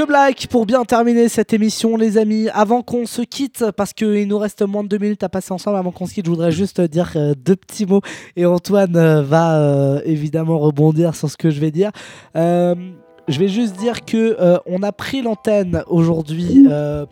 Blague 0.07 0.47
pour 0.47 0.65
bien 0.65 0.83
terminer 0.85 1.27
cette 1.27 1.53
émission, 1.53 1.97
les 1.97 2.17
amis. 2.17 2.47
Avant 2.53 2.81
qu'on 2.81 3.05
se 3.05 3.21
quitte, 3.21 3.65
parce 3.75 3.93
qu'il 3.93 4.27
nous 4.27 4.37
reste 4.37 4.61
moins 4.63 4.83
de 4.83 4.87
deux 4.87 4.97
minutes 4.97 5.23
à 5.23 5.29
passer 5.29 5.51
ensemble, 5.51 5.77
avant 5.77 5.91
qu'on 5.91 6.05
se 6.05 6.13
quitte, 6.13 6.25
je 6.25 6.31
voudrais 6.31 6.51
juste 6.51 6.79
dire 6.81 7.11
euh, 7.15 7.35
deux 7.35 7.57
petits 7.57 7.85
mots. 7.85 8.01
Et 8.35 8.45
Antoine 8.45 8.95
euh, 8.95 9.21
va 9.21 9.59
euh, 9.59 10.01
évidemment 10.05 10.57
rebondir 10.57 11.13
sur 11.13 11.29
ce 11.29 11.37
que 11.37 11.49
je 11.49 11.59
vais 11.59 11.71
dire. 11.71 11.91
Je 12.35 13.39
vais 13.39 13.49
juste 13.49 13.75
dire 13.75 14.05
que 14.05 14.37
on 14.65 14.81
a 14.83 14.93
pris 14.93 15.21
l'antenne 15.21 15.83
aujourd'hui, 15.87 16.65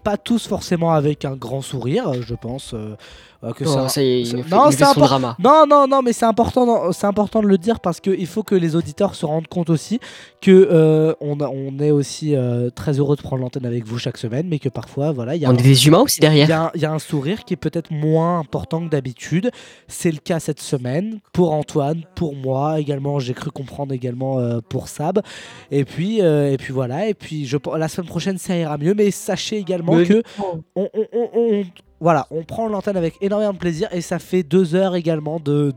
pas 0.06 0.16
tous 0.16 0.48
forcément 0.48 0.94
avec 0.94 1.26
un 1.26 1.36
grand 1.36 1.60
sourire, 1.60 2.14
je 2.22 2.36
pense. 2.36 2.74
Que 3.54 3.64
Oh, 3.66 3.68
ça, 3.68 3.90
ça 3.90 4.02
y 4.04 4.06
est, 4.08 4.20
il 4.22 4.28
c'est- 4.28 4.38
nous 4.38 4.44
fait- 4.44 4.50
non, 4.56 4.62
il 4.64 4.66
nous 4.66 4.72
c'est 4.72 4.78
fait 4.80 4.86
son 4.86 4.92
impor- 5.02 5.08
drama. 5.08 5.36
Non, 5.44 5.66
non, 5.70 5.88
non, 5.88 6.02
mais 6.02 6.14
c'est 6.14 6.26
important, 6.26 6.92
c'est 6.92 7.08
important 7.08 7.42
de 7.42 7.48
le 7.48 7.58
dire 7.58 7.80
parce 7.80 8.00
qu'il 8.00 8.28
faut 8.28 8.44
que 8.44 8.56
les 8.56 8.76
auditeurs 8.76 9.16
se 9.16 9.26
rendent 9.26 9.48
compte 9.48 9.70
aussi 9.70 10.00
que 10.42 10.52
euh, 10.72 11.14
on, 11.22 11.40
a- 11.40 11.50
on 11.50 11.80
est 11.80 11.92
aussi 11.92 12.36
euh, 12.36 12.70
très 12.70 13.00
heureux 13.00 13.16
de 13.16 13.22
prendre 13.22 13.42
l'antenne 13.42 13.66
avec 13.66 13.86
vous 13.86 13.98
chaque 14.00 14.18
semaine, 14.18 14.48
mais 14.48 14.60
que 14.60 14.70
parfois, 14.70 15.12
voilà, 15.12 15.36
il 15.36 15.42
y 15.42 15.46
a 15.46 15.50
On 15.50 15.54
un- 15.54 15.58
est 15.58 15.62
des 15.64 15.88
humains 15.88 16.00
aussi 16.02 16.20
derrière. 16.20 16.46
il 16.48 16.50
y 16.50 16.54
a 16.54 16.64
un- 16.64 16.72
Il 16.76 16.82
y, 16.82 16.86
a 16.86 16.92
un 16.92 17.00
sourire 17.00 17.44
qui 17.46 17.54
est 17.54 17.58
peut-être 17.58 17.92
moins 17.92 18.40
important 18.40 18.84
que 18.86 18.90
d'habitude. 18.90 19.50
C'est 19.88 20.12
le 20.12 20.18
cas 20.18 20.40
cette 20.40 20.60
semaine 20.60 21.20
pour 21.34 21.54
Antoine, 21.54 22.04
pour 22.16 22.36
moi 22.36 22.80
également. 22.80 23.20
J'ai 23.20 23.34
cru 23.34 23.50
comprendre 23.52 23.94
également 23.94 24.40
euh, 24.40 24.60
pour 24.68 24.88
Sab. 24.88 25.22
Et 25.72 25.86
puis, 25.86 26.22
euh, 26.22 26.52
et 26.52 26.58
puis 26.58 26.74
voilà. 26.74 27.08
Et 27.08 27.14
puis 27.14 27.46
je, 27.46 27.58
la 27.78 27.88
semaine 27.88 28.08
prochaine, 28.08 28.38
ça 28.38 28.56
ira 28.56 28.78
mieux. 28.78 28.94
Mais 28.94 29.10
sachez 29.12 29.58
également 29.58 29.96
Mais 29.96 30.06
que 30.06 30.22
on, 30.40 30.62
on- 30.76 30.90
on- 31.14 31.30
on- 31.36 31.64
voilà, 32.02 32.28
on 32.30 32.44
prend 32.44 32.68
l'antenne 32.68 32.98
avec 32.98 33.16
énormément 33.22 33.54
de 33.54 33.58
plaisir 33.58 33.88
et 33.92 34.02
ça 34.02 34.20
fait 34.20 34.44
deux 34.44 34.76
heures 34.76 34.96
également 34.96 35.40
de, 35.40 35.74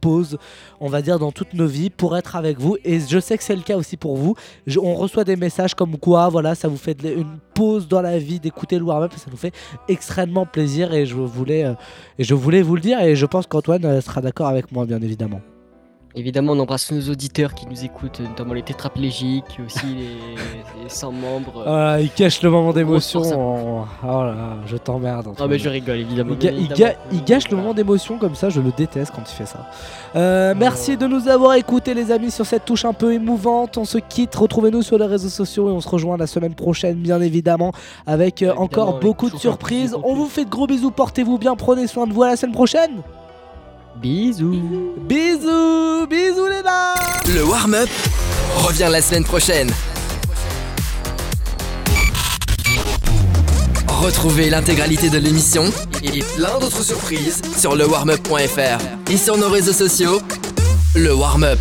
pause, 0.00 0.38
on 0.80 0.88
va 0.88 1.02
dire, 1.02 1.18
dans 1.18 1.32
toutes 1.32 1.54
nos 1.54 1.66
vies 1.66 1.90
pour 1.90 2.16
être 2.16 2.36
avec 2.36 2.58
vous. 2.58 2.76
Et 2.84 3.00
je 3.00 3.18
sais 3.20 3.36
que 3.36 3.44
c'est 3.44 3.56
le 3.56 3.62
cas 3.62 3.76
aussi 3.76 3.96
pour 3.96 4.16
vous. 4.16 4.34
On 4.80 4.94
reçoit 4.94 5.24
des 5.24 5.36
messages 5.36 5.74
comme 5.74 5.98
quoi, 5.98 6.28
voilà, 6.28 6.54
ça 6.54 6.68
vous 6.68 6.78
fait 6.78 6.96
une 7.02 7.38
pause 7.54 7.88
dans 7.88 8.00
la 8.00 8.18
vie 8.18 8.40
d'écouter 8.40 8.78
le 8.78 8.84
warm-up 8.84 9.12
et 9.14 9.18
ça 9.18 9.30
nous 9.30 9.36
fait 9.36 9.54
extrêmement 9.88 10.46
plaisir 10.46 10.94
et 10.94 11.04
je 11.04 11.14
voulais, 11.14 11.64
euh, 11.64 11.74
et 12.18 12.24
je 12.24 12.34
voulais 12.34 12.62
vous 12.62 12.76
le 12.76 12.80
dire 12.80 13.00
et 13.00 13.14
je 13.14 13.26
pense 13.26 13.46
qu'Antoine 13.46 13.84
euh, 13.84 14.00
sera 14.00 14.20
d'accord 14.20 14.46
avec 14.46 14.72
moi, 14.72 14.86
bien 14.86 15.00
évidemment. 15.02 15.40
Évidemment, 16.16 16.52
on 16.54 16.58
embrasse 16.58 16.90
nos 16.90 17.08
auditeurs 17.12 17.54
qui 17.54 17.66
nous 17.66 17.84
écoutent, 17.84 18.18
notamment 18.20 18.52
les 18.54 18.62
tétraplégiques, 18.62 19.60
aussi 19.64 19.86
les, 19.86 20.02
les 20.82 20.88
sans 20.88 21.12
membres. 21.12 21.62
Voilà, 21.64 22.00
il 22.00 22.10
cache 22.10 22.42
le 22.42 22.50
moment 22.50 22.72
d'émotion. 22.72 23.20
En- 23.22 23.84
Oh 24.02 24.24
là 24.24 24.56
je 24.66 24.76
t'emmerde. 24.76 25.26
Ah, 25.26 25.30
Antoine. 25.30 25.50
mais 25.50 25.58
je 25.58 25.68
rigole, 25.68 25.98
évidemment. 25.98 26.34
Il, 26.40 26.46
évidemment. 26.48 26.74
ga- 26.76 26.94
il 27.12 27.22
gâche 27.24 27.48
le 27.50 27.56
moment 27.56 27.74
d'émotion 27.74 28.18
comme 28.18 28.34
ça, 28.34 28.50
je 28.50 28.60
le 28.60 28.72
déteste 28.76 29.12
quand 29.14 29.22
il 29.30 29.34
fait 29.34 29.46
ça. 29.46 29.66
Euh, 30.16 30.54
merci 30.56 30.96
de 30.96 31.06
nous 31.06 31.28
avoir 31.28 31.54
écoutés 31.54 31.94
les 31.94 32.10
amis 32.10 32.32
sur 32.32 32.44
cette 32.44 32.64
touche 32.64 32.84
un 32.84 32.92
peu 32.92 33.12
émouvante. 33.14 33.78
On 33.78 33.84
se 33.84 33.98
quitte, 33.98 34.34
retrouvez-nous 34.34 34.82
sur 34.82 34.98
les 34.98 35.06
réseaux 35.06 35.28
sociaux 35.28 35.68
et 35.68 35.72
on 35.72 35.80
se 35.80 35.88
rejoint 35.88 36.16
la 36.16 36.26
semaine 36.26 36.54
prochaine 36.54 36.96
bien 36.96 37.20
évidemment 37.20 37.72
avec 38.06 38.42
euh, 38.42 38.52
encore 38.56 38.88
avec 38.90 39.02
beaucoup 39.02 39.30
de 39.30 39.36
surprises. 39.36 39.96
On 40.02 40.14
vous 40.14 40.26
fait 40.26 40.44
de 40.44 40.50
gros 40.50 40.66
bisous, 40.66 40.90
portez-vous 40.90 41.38
bien, 41.38 41.54
prenez 41.54 41.86
soin 41.86 42.06
de 42.08 42.12
vous 42.12 42.24
à 42.24 42.28
la 42.28 42.36
semaine 42.36 42.54
prochaine. 42.54 43.02
Bisous. 44.00 44.94
Bisous, 45.06 46.06
bisous 46.08 46.46
les 46.46 46.62
dames. 46.62 47.34
Le 47.34 47.44
warm-up 47.44 47.88
revient 48.56 48.88
la 48.90 49.02
semaine 49.02 49.24
prochaine. 49.24 49.70
Retrouvez 53.88 54.48
l'intégralité 54.48 55.10
de 55.10 55.18
l'émission 55.18 55.64
et 56.02 56.22
plein 56.36 56.58
d'autres 56.58 56.82
surprises 56.82 57.42
sur 57.58 57.76
lewarmup.fr 57.76 59.10
et 59.10 59.16
sur 59.18 59.36
nos 59.36 59.50
réseaux 59.50 59.74
sociaux. 59.74 60.22
Le 60.94 61.12
warm-up. 61.12 61.58